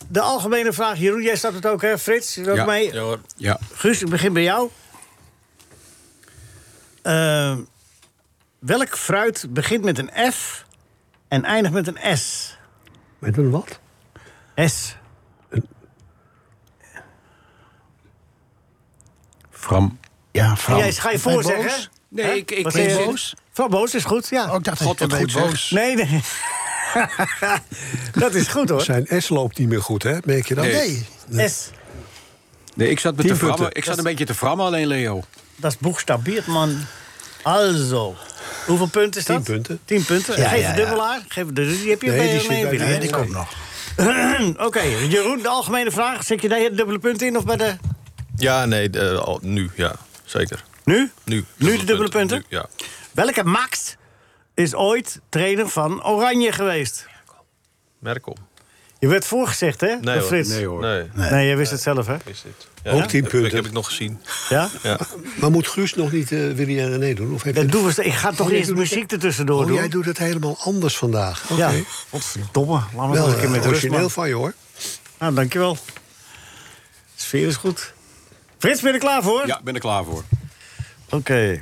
de 0.07 0.21
algemene 0.21 0.73
vraag. 0.73 0.97
Jeroen, 0.97 1.21
jij 1.21 1.35
staat 1.35 1.53
het 1.53 1.67
ook, 1.67 1.81
hè? 1.81 1.97
Frits, 1.97 2.35
je 2.35 2.49
ook 2.49 2.55
Ja. 2.55 2.65
mee? 2.65 2.93
Ja 2.93 2.99
hoor. 3.01 3.19
Ja. 3.37 3.59
Guus, 3.73 4.01
ik 4.01 4.09
begin 4.09 4.33
bij 4.33 4.43
jou. 4.43 4.69
Eh, 7.01 7.57
welk 8.59 8.97
fruit 8.97 9.45
begint 9.49 9.83
met 9.83 9.97
een 9.97 10.31
F 10.33 10.64
en 11.35 11.43
eindigt 11.43 11.73
met 11.73 11.87
een 11.87 12.17
S? 12.17 12.55
Met 13.19 13.37
een 13.37 13.49
wat? 13.49 13.79
S. 14.55 14.95
Fram. 19.51 19.99
Ja, 20.31 20.57
Fram. 20.57 20.77
Jij 20.77 20.91
ga 20.93 21.09
je 21.09 21.19
Ben 21.23 21.33
voorzeggen? 21.33 21.63
boos? 21.63 21.89
Nee, 22.09 22.37
ik- 22.37 22.51
ik- 22.51 22.71
je? 22.71 23.03
boos? 23.05 23.33
Van 23.51 23.69
boos 23.69 23.95
is 23.95 24.03
goed, 24.03 24.29
ja. 24.29 24.49
Oh, 24.49 24.55
ik 24.55 24.63
dacht 24.63 24.81
God, 24.81 24.97
dat 24.97 25.11
wat 25.11 25.19
goed, 25.19 25.33
boos. 25.33 25.69
Nee, 25.69 25.95
nee. 25.95 26.21
dat 28.23 28.33
is 28.33 28.47
goed, 28.47 28.69
hoor. 28.69 28.81
Zijn 28.81 29.07
S 29.21 29.29
loopt 29.29 29.57
niet 29.57 29.67
meer 29.67 29.81
goed, 29.81 30.03
hè? 30.03 30.17
Merk 30.25 30.47
je 30.47 30.55
dat? 30.55 30.65
Nee. 30.65 31.07
Nee. 31.27 31.47
S. 31.49 31.69
Nee, 32.75 32.89
ik 32.89 32.99
zat, 32.99 33.15
met 33.15 33.25
vrammen. 33.25 33.55
punten. 33.55 33.75
ik 33.75 33.83
zat 33.83 33.97
een 33.97 34.03
beetje 34.03 34.25
te 34.25 34.33
frammen 34.35 34.65
alleen, 34.65 34.87
Leo. 34.87 35.23
Dat 35.55 35.71
is 35.71 35.77
boegstabiert, 35.77 36.45
man. 36.45 36.77
Also. 37.41 38.15
Hoeveel 38.65 38.87
punten 38.87 39.19
is 39.21 39.25
dat? 39.27 39.35
Tien 39.45 39.53
punten. 39.53 39.79
Tien 39.85 40.05
punten. 40.05 40.37
Ja, 40.41 40.49
Geef 40.49 40.59
ja, 40.59 40.69
een 40.69 40.75
ja. 40.75 40.81
dubbelaar. 40.81 41.21
Geef 41.27 41.45
de, 41.47 41.53
die 41.53 41.89
heb 41.89 42.01
je 42.01 42.11
Nee, 42.11 42.39
die 42.39 42.47
mee, 42.49 42.77
de-? 42.77 42.97
Die 42.97 43.09
komt 43.09 43.29
nog. 43.29 43.53
Oké, 44.67 44.81
Jeroen, 44.81 45.41
de 45.41 45.47
algemene 45.47 45.91
vraag. 45.91 46.23
Zet 46.23 46.41
je 46.41 46.49
daar 46.49 46.59
de 46.59 46.73
dubbele 46.75 46.99
punten 46.99 47.27
in 47.27 47.37
of 47.37 47.45
bij 47.45 47.55
de... 47.57 47.75
Ja, 48.35 48.65
nee, 48.65 48.99
al- 48.99 49.39
nu, 49.41 49.69
ja, 49.75 49.95
zeker. 50.25 50.63
Nu? 50.83 51.11
Nu, 51.23 51.45
Nu 51.55 51.77
de 51.77 51.83
dubbele 51.83 52.09
punten? 52.09 52.37
Nu, 52.37 52.43
ja. 52.57 52.65
Welke 53.11 53.43
Max 53.43 53.95
is 54.53 54.73
ooit 54.73 55.19
trainer 55.29 55.69
van 55.69 56.03
Oranje 56.05 56.51
geweest? 56.51 57.05
Merkel. 57.99 58.37
Je 59.05 59.11
werd 59.11 59.25
voorgezegd, 59.25 59.81
hè? 59.81 59.95
Nee. 60.01 60.21
Frits. 60.21 60.49
Nee, 60.49 60.65
hoor. 60.67 60.81
Nee. 60.81 61.09
Nee, 61.13 61.45
jij 61.45 61.57
wist 61.57 61.71
het 61.71 61.81
zelf, 61.81 62.07
hè? 62.07 62.15
Is 62.25 62.41
dit? 62.41 62.93
Ook 62.93 62.99
Ja, 62.99 63.05
tien 63.05 63.21
heb- 63.21 63.31
punten. 63.31 63.55
Heb 63.55 63.65
ik 63.65 63.71
nog 63.71 63.85
gezien. 63.85 64.21
Ja? 64.49 64.69
Ja. 64.83 64.97
Maar 65.39 65.51
moet 65.51 65.67
Guus 65.67 65.93
nog 65.93 66.11
niet 66.11 66.31
eh, 66.31 66.39
Willy 66.51 66.79
en 66.79 66.89
René 66.97 67.13
doen? 67.13 67.33
Of 67.33 67.43
heb 67.43 67.55
Ja, 67.55 67.61
je... 67.61 67.67
doe 67.67 67.85
eens, 67.85 67.97
ik 67.97 68.13
ga 68.13 68.31
toch 68.31 68.47
Oh, 68.47 68.53
eerst 68.53 68.73
muziek 68.73 69.11
ertussendoor 69.11 69.61
Oh, 69.61 69.67
doen. 69.67 69.75
jij 69.75 69.89
doet 69.89 70.05
het 70.05 70.17
helemaal 70.17 70.57
anders 70.59 70.97
vandaag. 70.97 71.43
Oké. 71.51 71.59
Ja, 71.67 71.71
godverdomme. 72.09 72.73
Laat 72.95 73.07
me 73.07 73.13
Wel 73.13 73.25
nog 73.25 73.33
een 73.33 73.39
keer 73.39 73.49
met 73.49 73.59
eh, 73.59 73.65
rust, 73.65 73.67
origineel 73.67 73.99
man. 73.99 74.11
van 74.11 74.27
je, 74.27 74.33
hoor. 74.33 74.53
Nou, 75.19 75.33
dankjewel. 75.33 75.73
De 75.73 75.79
sfeer 77.15 77.47
is 77.47 77.55
goed. 77.55 77.93
Frits, 78.57 78.81
ben 78.81 78.89
je 78.89 78.95
er 78.97 79.03
klaar 79.03 79.23
voor? 79.23 79.47
Ja, 79.47 79.57
ik 79.57 79.63
ben 79.63 79.73
er 79.73 79.79
klaar 79.79 80.03
voor. 80.03 80.23
Oké. 81.09 81.59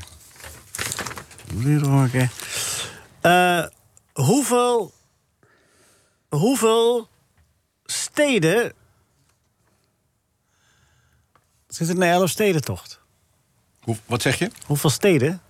Een 1.65 2.09
keer. 2.11 2.29
Eh, 3.21 3.63
hoeveel... 4.13 4.93
Hoeveel 6.29 7.07
steden... 7.93 8.73
Zitten 11.67 11.97
er 11.97 12.03
in 12.03 12.09
de 12.09 12.15
Elfstedentocht? 12.17 12.99
Hoe, 13.81 13.97
wat 14.05 14.21
zeg 14.21 14.39
je? 14.39 14.51
Hoeveel 14.65 14.89
steden 14.89 15.41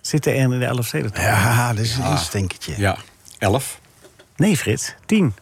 zitten 0.00 0.32
er 0.32 0.38
in 0.38 0.58
de 0.58 0.64
Elfstedentocht? 0.64 1.22
Ja, 1.22 1.72
dat 1.72 1.84
is 1.84 1.96
een 1.96 2.18
stinkertje. 2.18 2.74
Ja, 2.76 2.96
elf. 3.38 3.80
Nee, 4.36 4.56
Frits. 4.56 4.94
Tien. 5.06 5.34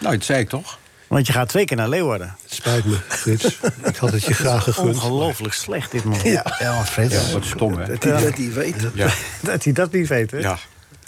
Nou, 0.00 0.16
dat 0.16 0.24
zei 0.24 0.40
ik 0.40 0.48
toch? 0.48 0.78
Want 1.06 1.26
je 1.26 1.32
gaat 1.32 1.48
twee 1.48 1.64
keer 1.64 1.76
naar 1.76 1.88
Leeuwarden. 1.88 2.36
Het 2.42 2.52
spijt 2.52 2.84
me, 2.84 2.98
Frits. 3.08 3.44
ik 3.84 3.96
had 3.96 4.12
het 4.12 4.24
je 4.24 4.34
graag 4.34 4.62
gegund. 4.62 4.94
Ongelooflijk 4.94 5.54
slecht, 5.54 5.90
dit 5.90 6.04
man. 6.04 6.20
Ja, 6.22 6.56
ja 6.58 6.84
Frits. 6.84 7.14
Ja, 7.14 7.32
wat 7.32 7.44
stom, 7.44 7.78
hè? 7.78 7.86
Dat 7.86 8.02
hij 8.02 8.22
dat 8.22 8.36
niet 8.36 8.52
weet. 8.52 8.86
Ja. 8.94 9.08
Dat 9.42 9.64
hij 9.64 9.72
dat 9.72 9.92
niet 9.92 10.08
weet, 10.08 10.30
hè? 10.30 10.38
ja. 10.38 10.58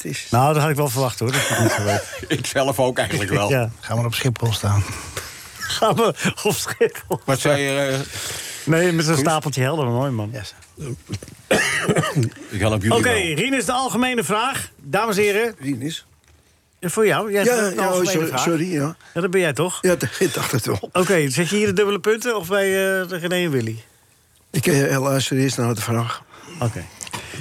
Het 0.02 0.04
is... 0.10 0.26
Nou, 0.30 0.52
dat 0.52 0.62
had 0.62 0.70
ik 0.70 0.76
wel 0.76 0.88
verwacht, 0.88 1.18
hoor. 1.18 1.32
Dat 1.32 1.58
niet. 1.60 2.02
Ik 2.38 2.46
zelf 2.46 2.78
ook 2.80 2.98
eigenlijk 2.98 3.30
wel. 3.30 3.50
Ja. 3.58 3.70
Ga 3.80 3.94
maar 3.94 4.04
op 4.04 4.14
Schiphol 4.14 4.52
staan. 4.52 4.84
Gaan 5.58 5.94
we 5.94 6.14
op 6.42 6.54
Schiphol. 6.54 7.20
Wat 7.24 7.40
zei 7.40 7.62
je? 7.62 7.78
eh, 7.80 7.98
Nee, 8.64 8.92
met 8.92 9.04
zo'n 9.04 9.16
stapeltje 9.16 9.62
helder, 9.62 9.86
mooi 9.86 10.10
man. 10.10 10.30
Yes. 10.32 10.54
ik 12.50 12.60
help 12.60 12.82
jullie 12.82 12.98
Oké. 12.98 13.10
Rien 13.10 13.54
is 13.54 13.64
de 13.64 13.72
algemene 13.72 14.24
vraag. 14.24 14.70
Dames 14.76 15.16
en 15.16 15.22
heren, 15.22 15.54
Rinus? 15.58 16.06
eh, 16.78 16.90
voor 16.90 17.06
jou. 17.06 17.32
Jij 17.32 17.44
Ja, 17.44 17.88
oh, 17.88 18.04
sorry, 18.04 18.26
vraag. 18.26 18.40
sorry, 18.42 18.72
ja. 18.72 18.96
Ja, 19.14 19.20
dat 19.20 19.30
ben 19.30 19.40
jij 19.40 19.52
toch? 19.52 19.78
Ja, 19.80 19.92
ik 20.18 20.34
dacht 20.34 20.52
het 20.52 20.66
wel. 20.66 20.88
Oké, 20.92 21.30
zet 21.30 21.48
je 21.48 21.56
hier 21.56 21.66
de 21.66 21.72
dubbele 21.72 21.98
punten 22.00 22.36
of 22.36 22.48
bij 22.48 22.66
eh, 22.66 23.08
de 23.08 23.16
René 23.18 23.34
en 23.44 23.50
Willy? 23.50 23.82
Ik 24.50 24.66
eh, 24.66 25.02
luister 25.02 25.36
eerst 25.36 25.56
naar 25.58 25.74
de 25.74 25.80
vraag. 25.80 26.22
Oké. 26.60 26.84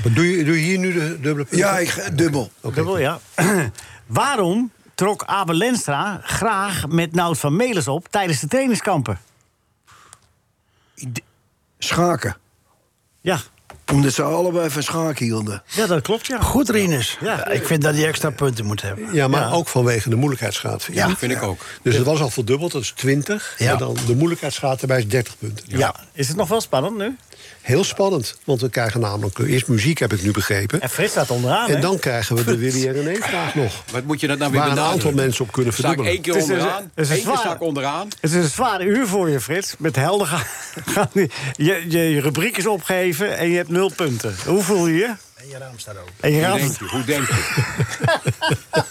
Maar 0.03 0.13
Doe 0.13 0.37
je, 0.37 0.43
doe 0.43 0.55
je 0.59 0.61
hier 0.65 0.77
nu 0.77 0.93
de 0.93 0.99
dubbele 0.99 1.33
punten? 1.35 1.57
Ja, 1.57 1.77
ik, 1.79 1.89
ga- 1.89 2.09
dubbel. 2.09 2.51
Dubbel, 2.61 2.97
ja. 2.97 3.19
Waarom 4.05 4.71
trok 4.95 5.23
Abel 5.25 5.55
Lenstra 5.55 6.19
graag 6.23 6.87
met 6.87 7.13
Nout 7.15 7.37
van 7.39 7.55
Melis 7.55 7.87
op 7.87 8.07
tijdens 8.09 8.39
de 8.39 8.47
trainingskampen? 8.47 9.19
Schaken. 11.79 12.37
Ja, 13.21 13.39
Omdat 13.91 14.13
ze 14.13 14.23
allebei 14.23 14.69
van 14.69 14.83
schaken 14.83 15.25
hielden. 15.25 15.63
ja 15.67 15.85
dat 15.85 16.01
klopt, 16.01 16.27
ja. 16.27 16.39
Goed, 16.41 16.69
Rinus. 16.69 17.17
Ja. 17.21 17.25
Ja, 17.37 17.47
ik 17.47 17.65
vind 17.65 17.81
dat 17.81 17.93
hij 17.95 18.07
extra 18.07 18.29
punten 18.29 18.65
moet 18.65 18.81
hebben. 18.81 19.13
Ja, 19.13 19.27
maar 19.27 19.41
Ja. 19.41 19.49
ook 19.51 19.67
vanwege 19.67 20.09
de 20.09 20.15
moeilijkheidsgraad. 20.15 20.87
Ja. 20.91 21.07
niet? 21.07 21.17
Vind 21.17 21.31
ik 21.31 21.43
ook. 21.43 21.59
Dus 21.81 21.95
het 21.95 22.05
was 22.05 22.19
al 22.21 22.29
verdubbeld, 22.29 22.71
dat 22.71 22.81
is 22.81 22.91
20. 22.91 23.55
Ja. 23.57 23.71
En 23.71 23.77
dan 23.77 23.97
de 24.07 24.15
moeilijkheidsgraad 24.15 24.81
erbij 24.81 24.97
is 24.97 25.07
30 25.07 25.37
punten. 25.37 25.65
Ja. 25.67 25.95
Is 26.13 26.27
het 26.27 26.37
nog 26.37 26.47
wel 26.47 26.61
spannend 26.61 26.97
nu? 26.97 27.15
Heel 27.68 27.84
spannend, 27.84 28.38
want 28.44 28.61
we 28.61 28.69
krijgen 28.69 28.99
namelijk 28.99 29.39
eh, 29.39 29.52
eerst 29.52 29.68
muziek, 29.68 29.98
heb 29.99 30.14
ik 30.14 30.23
nu 30.23 30.31
begrepen. 30.31 30.81
En 30.81 30.89
Frits 30.89 31.11
staat 31.11 31.31
onderaan, 31.31 31.69
En 31.69 31.81
dan 31.81 31.99
krijgen 31.99 32.35
we 32.35 32.44
de 32.44 32.57
Willy 32.57 32.88
en 32.88 32.94
René-vraag 32.94 33.56
nog. 33.56 33.84
Wat 33.91 34.03
moet 34.03 34.19
je 34.19 34.27
dat 34.27 34.38
nou 34.38 34.52
weer 34.52 34.60
Waar 34.61 34.72
een 34.72 34.80
aantal 34.80 35.11
mensen 35.11 35.44
op 35.45 35.52
kunnen 35.52 35.73
verdubbelen. 35.73 36.11
één 36.11 36.22
keer 36.22 36.34
Het 36.34 36.41
is 36.44 36.49
een- 36.49 36.56
onderaan, 36.56 36.81
het 36.95 37.06
is 37.06 37.10
een 37.10 37.15
één 37.15 37.23
keer 37.26 37.34
sta 37.34 37.41
zwaar- 37.41 37.60
onderaan. 37.60 38.07
Het 38.22 38.31
is 38.31 38.34
een 38.34 38.44
zwaar 38.49 38.81
uur 38.85 39.07
voor 39.07 39.30
je, 39.30 39.39
Frits. 39.39 39.76
Met 39.77 39.95
helder 39.95 40.27
gaan, 40.27 41.10
je, 41.14 41.30
je, 41.88 42.10
je 42.10 42.22
rubriek 42.22 42.57
is 42.57 42.68
opgegeven 42.68 43.38
en 43.38 43.49
je 43.49 43.56
hebt 43.57 43.69
nul 43.69 43.91
punten. 43.95 44.35
Hoe 44.45 44.64
voel 44.64 44.88
je 44.88 44.95
je? 44.98 45.14
En 45.35 45.48
je 45.48 45.57
raam 45.57 45.80
staat 45.80 45.98
open. 45.98 46.14
En 46.19 46.30
je 46.31 46.35
Hoe 46.38 46.45
raadt 46.45 46.60
denk 46.61 46.77
je? 46.80 46.85
Hoe 46.95 47.03
denk 47.06 47.27
je? 47.27 47.35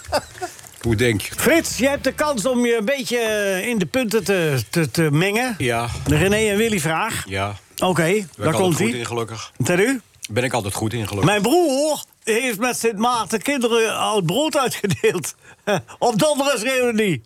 Hoe 0.83 0.95
denk 0.97 1.21
je? 1.21 1.33
Frits, 1.37 1.77
je 1.79 1.89
hebt 1.89 2.05
de 2.05 2.13
kans 2.13 2.47
om 2.47 2.67
je 2.67 2.77
een 2.79 2.85
beetje 2.85 3.19
eh, 3.19 3.67
in 3.69 3.79
de 3.79 3.87
punten 3.87 4.25
te, 4.25 4.63
te, 4.71 4.91
te 4.91 5.09
mengen. 5.13 5.55
Ja, 5.59 5.89
De 6.07 6.17
René 6.17 6.37
en 6.51 6.57
Willy 6.57 6.81
vraag. 6.81 7.25
ja. 7.29 7.57
Oké, 7.85 8.03
Daar 8.03 8.13
ben 8.13 8.17
ik 8.19 8.29
daar 8.37 8.47
altijd 8.47 8.63
komt 8.63 8.77
goed 8.77 8.89
hij. 8.91 8.99
in, 8.99 9.07
gelukkig. 9.07 9.53
Ter 9.65 9.81
u? 9.81 10.01
Ben 10.31 10.45
ik 10.45 10.53
altijd 10.53 10.75
goed 10.75 10.93
in, 10.93 11.07
gelukkig. 11.09 11.31
Mijn 11.31 11.43
broer 11.43 12.05
heeft 12.25 12.59
met 12.59 12.79
Sint 12.79 12.99
Maarten 12.99 13.43
kinderen 13.43 13.97
oud 13.97 14.27
brood 14.27 14.57
uitgedeeld. 14.57 15.35
Op 15.99 16.19
donderdagsreunie. 16.19 17.23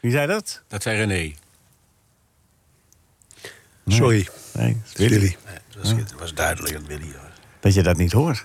Wie 0.00 0.10
zei 0.12 0.26
dat? 0.26 0.62
Dat 0.68 0.82
zei 0.82 0.96
René. 1.04 1.34
Sorry, 3.86 4.28
Nee, 4.52 4.80
Willy. 4.94 5.36
Het 5.44 5.62
was, 5.78 5.90
het 5.90 6.12
was 6.18 6.34
duidelijk 6.34 6.72
dat 6.74 6.82
Willy 6.86 7.12
was. 7.12 7.30
Dat 7.60 7.74
je 7.74 7.82
dat 7.82 7.96
niet 7.96 8.12
hoort. 8.12 8.44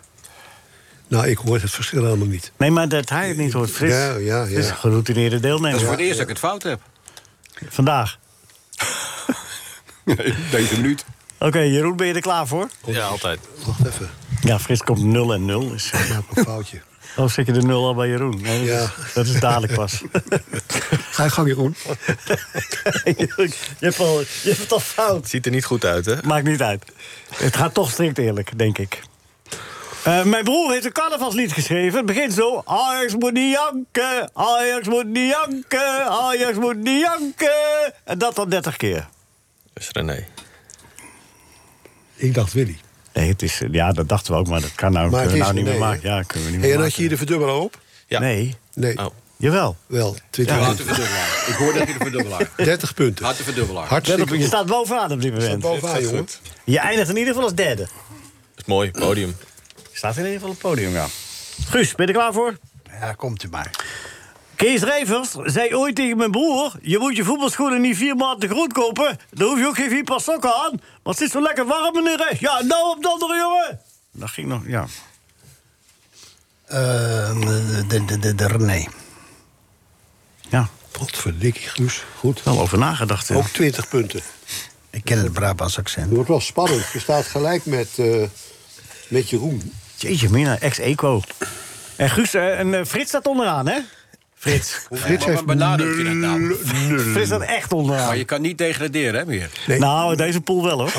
Nou, 1.07 1.27
ik 1.27 1.37
hoor 1.37 1.59
het 1.61 1.71
verschil 1.71 2.03
helemaal 2.03 2.27
niet. 2.27 2.51
Nee, 2.57 2.71
maar 2.71 2.89
dat 2.89 3.09
hij 3.09 3.27
het 3.27 3.37
niet 3.37 3.53
hoort, 3.53 3.71
Frits. 3.71 3.93
Ja, 3.93 4.05
ja, 4.05 4.17
ja. 4.17 4.39
Het 4.39 4.51
is 4.51 4.69
een 4.69 4.75
geroutineerde 4.75 5.35
Dat 5.35 5.41
deelnemer. 5.43 5.75
is 5.79 5.81
voor 5.83 5.91
het 5.91 5.99
eerst 5.99 6.11
dat 6.13 6.21
ik 6.21 6.27
het 6.29 6.39
fout 6.39 6.63
heb. 6.63 6.81
Vandaag. 7.69 8.17
Deze 10.51 10.75
minuut. 10.75 11.05
Oké, 11.39 11.59
Jeroen, 11.59 11.95
ben 11.95 12.07
je 12.07 12.13
er 12.13 12.21
klaar 12.21 12.47
voor? 12.47 12.67
Ja, 12.85 13.05
altijd. 13.05 13.39
Wacht 13.65 13.85
even, 13.85 14.09
Ja, 14.41 14.59
Frits 14.59 14.81
komt 14.83 15.03
0 15.03 15.33
en 15.33 15.45
0. 15.45 15.67
Dus, 15.69 15.85
ik 15.91 16.09
maak 16.09 16.23
een 16.33 16.43
foutje. 16.43 16.81
oh, 17.15 17.29
zet 17.29 17.45
je 17.45 17.51
de 17.51 17.61
0 17.61 17.85
al 17.85 17.95
bij 17.95 18.07
Jeroen? 18.07 18.41
Nee, 18.41 18.63
Ja. 18.63 18.81
is, 18.83 19.13
dat 19.13 19.25
is 19.25 19.39
dadelijk 19.39 19.73
pas. 19.73 20.01
Ga 21.11 21.23
je 21.23 21.29
gang, 21.29 21.47
Jeroen. 21.47 21.75
je, 23.03 23.49
hebt 23.79 23.99
al, 23.99 24.19
je 24.19 24.25
hebt 24.43 24.57
het 24.57 24.71
al 24.71 24.79
fout. 24.79 25.29
Ziet 25.29 25.45
er 25.45 25.51
niet 25.51 25.65
goed 25.65 25.85
uit, 25.85 26.05
hè? 26.05 26.15
Maakt 26.23 26.45
niet 26.45 26.61
uit. 26.61 26.83
Het 27.35 27.55
gaat 27.55 27.73
toch 27.73 27.91
strikt 27.91 28.17
eerlijk, 28.17 28.57
denk 28.57 28.77
ik. 28.77 29.01
Eh, 30.03 30.23
mijn 30.23 30.43
broer 30.43 30.71
heeft 30.71 30.85
een 30.85 30.91
carnavalslied 30.91 31.51
geschreven. 31.53 31.97
Het 31.97 32.05
begint 32.05 32.33
zo. 32.33 32.61
Ajax 32.65 33.15
moet 33.15 33.33
niet 33.33 33.51
janken, 33.57 34.29
Ajax 34.33 34.87
moet 34.87 35.05
niet 35.07 35.29
janken, 35.31 36.05
Ajax 36.09 36.57
moet 36.57 36.77
niet 36.77 36.99
janken. 37.01 37.93
En 38.03 38.17
dat 38.17 38.35
dan 38.35 38.49
30 38.49 38.77
keer. 38.77 39.07
Is 39.83 39.89
René. 39.91 40.25
Ik 42.15 42.33
dacht 42.33 42.53
Willy. 42.53 42.77
Nee, 43.13 43.27
het 43.29 43.41
is, 43.41 43.61
ja, 43.71 43.91
dat 43.91 44.09
dachten 44.09 44.33
we 44.33 44.39
ook, 44.39 44.47
maar 44.47 44.61
dat 44.61 44.75
kan 44.75 44.91
nou, 44.91 45.09
Maar 45.09 45.19
kunnen 45.21 45.37
we 45.37 45.43
nou 45.43 45.53
niet 45.55 45.65
meer 45.65 45.77
maken. 45.79 46.09
Ja, 46.09 46.21
kunnen 46.23 46.45
we 46.45 46.51
niet 46.51 46.59
Hey, 46.61 46.69
meer 46.69 46.77
en 46.77 46.83
had 46.83 46.93
je 46.93 47.01
hier 47.01 47.09
de 47.09 47.17
verdubbelaar 47.17 47.55
op? 47.55 47.81
Ja. 48.07 48.19
Nee, 48.19 48.55
Nee, 48.73 48.97
Oh. 48.97 49.05
jawel. 49.37 49.77
wel. 49.85 50.15
20 50.29 50.55
Houd 50.55 50.67
punten. 50.67 50.85
verdubbelaar. 50.85 51.45
Ik 51.47 51.55
hoor 51.55 51.73
dat 51.73 51.83
hij 51.83 51.93
de 51.93 51.99
verdubbelaar. 51.99 52.49
30 52.65 52.93
punten. 52.93 53.25
De 53.25 53.43
verdubbelaar. 53.43 53.87
Hartstikke 53.87 54.21
op, 54.21 54.29
je 54.39 54.45
staat 54.45 54.65
bovenaan 54.65 55.11
op 55.11 55.21
dit 55.21 55.31
Staat 55.33 55.41
moment. 55.43 55.61
bovenaan, 55.61 56.01
jongen. 56.03 56.27
Je 56.63 56.79
eindigt 56.79 57.09
in 57.09 57.15
ieder 57.17 57.29
geval 57.33 57.47
als 57.47 57.55
derde. 57.55 57.81
Dat 57.81 57.89
is 58.57 58.65
mooi, 58.65 58.91
podium. 58.91 59.35
Je 59.91 59.97
staat 59.97 60.11
in 60.17 60.23
ieder 60.23 60.33
geval 60.33 60.49
op 60.49 60.55
het 60.61 60.63
podium, 60.63 60.91
ja. 60.91 61.05
Guus, 61.65 61.95
ben 61.95 62.05
je 62.07 62.11
er 62.13 62.17
klaar 62.19 62.33
voor? 62.33 62.57
Ja, 62.99 63.13
komt 63.13 63.43
u 63.43 63.47
maar. 63.49 63.69
Kees 64.63 64.81
Rijvers 64.81 65.29
zei 65.43 65.75
ooit 65.75 65.95
tegen 65.95 66.17
mijn 66.17 66.31
broer... 66.31 66.73
je 66.81 66.97
moet 66.97 67.15
je 67.15 67.23
voetbalschoenen 67.23 67.81
niet 67.81 67.97
vier 67.97 68.15
maanden 68.15 68.49
te 68.49 68.55
groot 68.55 68.73
kopen. 68.73 69.19
Dan 69.29 69.47
hoef 69.49 69.59
je 69.59 69.67
ook 69.67 69.75
geen 69.75 69.89
vier 69.89 70.03
paar 70.03 70.21
sokken 70.21 70.55
aan. 70.55 70.81
Want 71.01 71.17
het 71.19 71.27
is 71.27 71.31
zo 71.31 71.41
lekker 71.41 71.65
warm, 71.65 71.93
meneer. 71.93 72.37
Ja, 72.39 72.61
nou 72.61 72.95
op 72.95 73.01
de 73.01 73.07
andere, 73.07 73.35
jongen. 73.35 73.79
Dat 74.11 74.29
ging 74.29 74.47
nog, 74.47 74.61
ja. 74.67 74.85
Eh, 76.65 77.39
de, 77.87 78.05
de, 78.05 78.19
de, 78.19 78.35
de, 78.35 78.47
René. 78.47 78.85
Ja, 80.49 80.69
Potverdikkie, 80.91 81.67
Guus. 81.69 82.03
Goed. 82.17 82.43
wel 82.43 82.59
over 82.59 82.77
nagedacht. 82.77 83.27
hè. 83.27 83.35
Ook 83.35 83.47
20 83.47 83.87
punten. 83.87 84.21
Ik 84.89 85.03
ken 85.03 85.17
het 85.17 85.33
Brabants 85.33 85.75
Het 85.75 85.85
accent. 85.85 86.11
wordt 86.11 86.29
wel 86.29 86.41
spannend. 86.41 86.85
Je 86.93 86.99
staat 86.99 87.25
gelijk 87.25 87.65
met, 87.65 87.89
eh, 87.95 88.23
met 89.07 89.29
Jeroen. 89.29 89.73
Jeetje, 89.95 90.29
mina, 90.29 90.59
ex-eco. 90.59 91.21
En 91.95 92.09
Guus, 92.09 92.33
eh, 92.33 92.59
en 92.59 92.73
eh, 92.73 92.85
Frits 92.85 93.09
staat 93.09 93.27
onderaan, 93.27 93.67
hè? 93.67 93.79
Frits. 94.43 94.79
Frits 94.91 95.25
heeft 95.25 95.45
benadrukt 95.45 95.97
je 95.97 96.03
dat 96.03 96.13
nou? 96.13 96.55
Frits 97.11 97.27
staat 97.27 97.41
echt 97.41 97.69
Maar 97.71 97.79
onderaan. 97.79 98.17
je 98.17 98.25
kan 98.25 98.41
niet 98.41 98.57
degraderen, 98.57 99.19
hè, 99.19 99.25
meer. 99.25 99.49
Nee. 99.67 99.79
Nou, 99.79 100.15
deze 100.15 100.41
pool 100.41 100.63
wel, 100.63 100.77
hoor. 100.77 100.91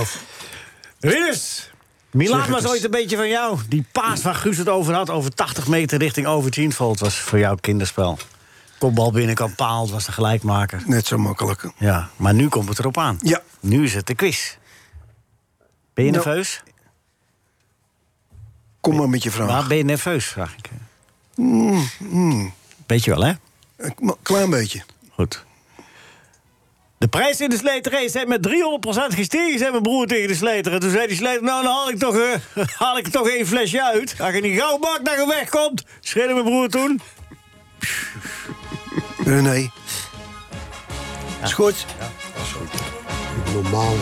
Milaan 2.10 2.38
Zeg 2.38 2.54
het 2.54 2.62
was 2.62 2.72
ooit 2.72 2.84
een 2.84 2.90
beetje 2.90 3.16
van 3.16 3.28
jou. 3.28 3.58
Die 3.68 3.84
paas 3.92 4.22
waar 4.22 4.34
Guus 4.34 4.56
het 4.56 4.68
over 4.68 4.94
had, 4.94 5.10
over 5.10 5.34
80 5.34 5.66
meter 5.68 5.98
richting 5.98 6.26
Overteenfold... 6.26 7.00
was 7.00 7.18
voor 7.18 7.38
jou 7.38 7.58
kinderspel. 7.60 8.18
Kopbal 8.78 9.12
binnenkant 9.12 9.56
paal, 9.56 9.82
het 9.82 9.90
was 9.90 10.04
de 10.04 10.12
gelijkmaker. 10.12 10.82
Net 10.86 11.06
zo 11.06 11.18
makkelijk. 11.18 11.70
Ja, 11.78 12.08
maar 12.16 12.34
nu 12.34 12.48
komt 12.48 12.68
het 12.68 12.78
erop 12.78 12.98
aan. 12.98 13.18
Ja. 13.20 13.42
Nu 13.60 13.84
is 13.84 13.94
het 13.94 14.06
de 14.06 14.14
quiz. 14.14 14.56
Ben 15.94 16.04
je 16.04 16.10
Nou, 16.10 16.24
nerveus? 16.24 16.62
Kom 18.80 18.96
maar 18.96 19.08
met 19.08 19.22
je 19.22 19.30
vraag. 19.30 19.46
Waar 19.46 19.66
ben 19.66 19.76
je 19.76 19.84
nerveus, 19.84 20.24
vraag 20.24 20.54
ik. 20.56 20.70
Mm, 21.36 22.52
Weet 22.86 23.04
je 23.04 23.10
wel, 23.10 23.24
hè? 23.24 23.32
Een 23.76 24.16
klein 24.22 24.50
beetje. 24.50 24.82
Goed. 25.10 25.44
De 26.98 27.10
prijs 27.10 27.40
in 27.40 27.50
de 27.50 27.56
sleterij 27.56 28.08
zijn 28.08 28.28
met 28.28 28.48
300% 28.48 28.50
gestegen, 29.14 29.58
zei 29.58 29.70
mijn 29.70 29.82
broer 29.82 30.06
tegen 30.06 30.28
de 30.28 30.34
sleter. 30.34 30.72
En 30.72 30.80
toen 30.80 30.90
zei 30.90 31.06
die 31.06 31.16
sleter, 31.16 31.42
nou 31.42 31.62
dan 31.62 31.72
haal 31.72 31.88
ik 31.88 31.98
toch, 31.98 32.16
eh, 32.16 32.64
haal 32.82 32.98
ik 32.98 33.08
toch 33.08 33.28
één 33.28 33.46
flesje 33.46 33.84
uit. 33.84 34.14
Als 34.18 34.34
je 34.34 34.40
niet 34.40 34.60
gauw 34.60 34.78
maakt 34.78 35.04
dat 35.04 35.14
je 35.14 35.26
wegkomt, 35.26 35.84
schreeuwde 36.00 36.32
mijn 36.32 36.44
broer 36.44 36.68
toen. 36.68 37.00
Eh, 39.26 39.42
nee. 39.42 39.70
Is 41.42 41.52
goed. 41.52 41.86
Normaal. 43.52 43.94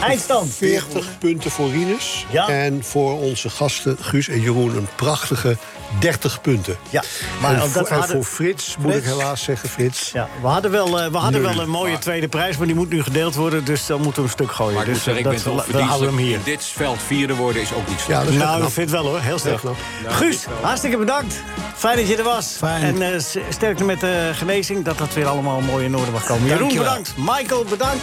Eindstand. 0.00 0.54
40 0.54 1.18
punten 1.18 1.50
voor 1.50 1.70
Rinus. 1.70 2.26
Ja. 2.30 2.48
En 2.48 2.84
voor 2.84 3.20
onze 3.20 3.50
gasten 3.50 3.96
Guus 4.00 4.28
en 4.28 4.40
Jeroen 4.40 4.76
een 4.76 4.88
prachtige 4.96 5.56
30 5.98 6.40
punten. 6.40 6.76
Ja, 6.90 7.02
maar 7.40 7.50
en, 7.54 7.56
omdat 7.62 7.72
voor, 7.72 7.82
we 7.88 7.94
hadden- 7.94 8.16
voor 8.16 8.24
Frits, 8.24 8.76
moet 8.78 8.94
ik 8.94 9.04
helaas 9.04 9.42
zeggen, 9.42 9.68
Frits. 9.68 10.10
Ja, 10.12 10.28
we 10.40 10.46
hadden 10.46 10.70
wel, 10.70 11.00
eh, 11.00 11.10
we 11.10 11.16
hadden 11.16 11.42
wel 11.42 11.60
een 11.60 11.68
mooie 11.68 11.98
tweede 11.98 12.28
prijs, 12.28 12.56
maar 12.56 12.66
die 12.66 12.76
moet 12.76 12.90
nu 12.90 13.02
gedeeld 13.02 13.34
worden. 13.34 13.64
Dus 13.64 13.86
dan 13.86 14.00
moeten 14.00 14.22
we 14.22 14.28
een 14.28 14.34
stuk 14.34 14.52
gooien. 14.52 14.74
Maar 14.74 14.86
ik 14.86 14.92
dus 14.94 15.02
zeggen, 15.02 15.24
ik 15.24 15.30
dat, 15.30 15.44
ben 15.44 15.54
toch 15.56 15.66
dan 15.66 15.82
houden 15.82 16.08
we 16.10 16.14
hem 16.16 16.24
hier. 16.24 16.34
In 16.36 16.42
dit 16.44 16.64
veld 16.64 16.98
vierde 17.06 17.34
worden 17.34 17.62
is 17.62 17.72
ook 17.72 17.88
niet 17.88 18.00
zo. 18.00 18.10
Ja, 18.12 18.24
dat 18.24 18.32
nou, 18.34 18.62
ik 18.62 18.68
vind 18.70 18.90
het 18.90 19.00
wel 19.00 19.10
hoor, 19.10 19.20
heel 19.20 19.38
sterk. 19.38 19.58
knap. 19.60 19.76
Guus, 20.06 20.44
hartstikke 20.60 20.96
bedankt. 20.96 21.34
Fijn 21.76 21.96
dat 21.96 22.08
je 22.08 22.16
er 22.16 22.24
was. 22.24 22.54
Fijn. 22.58 22.82
En 22.82 23.12
eh, 23.14 23.20
s- 23.20 23.36
sterkte 23.48 23.84
met 23.84 24.00
de 24.00 24.30
genezing, 24.34 24.84
dat 24.84 24.98
dat 24.98 25.14
weer 25.14 25.26
allemaal 25.26 25.60
mooi 25.60 25.84
in 25.84 25.96
orde 25.96 26.10
mag 26.10 26.24
komen. 26.24 26.42
Jeroen 26.44 26.58
Dankjewel. 26.58 26.88
bedankt, 26.88 27.14
Michael 27.16 27.64
bedankt, 27.64 28.02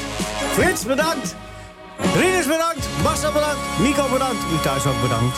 Frits 0.53 0.85
bedankt, 0.85 1.35
Rinus 2.19 2.45
bedankt, 2.45 2.87
Basta 3.03 3.31
bedankt, 3.31 3.57
Nico 3.79 4.07
bedankt, 4.11 4.43
u 4.53 4.63
thuis 4.63 4.85
ook 4.85 5.01
bedankt. 5.01 5.37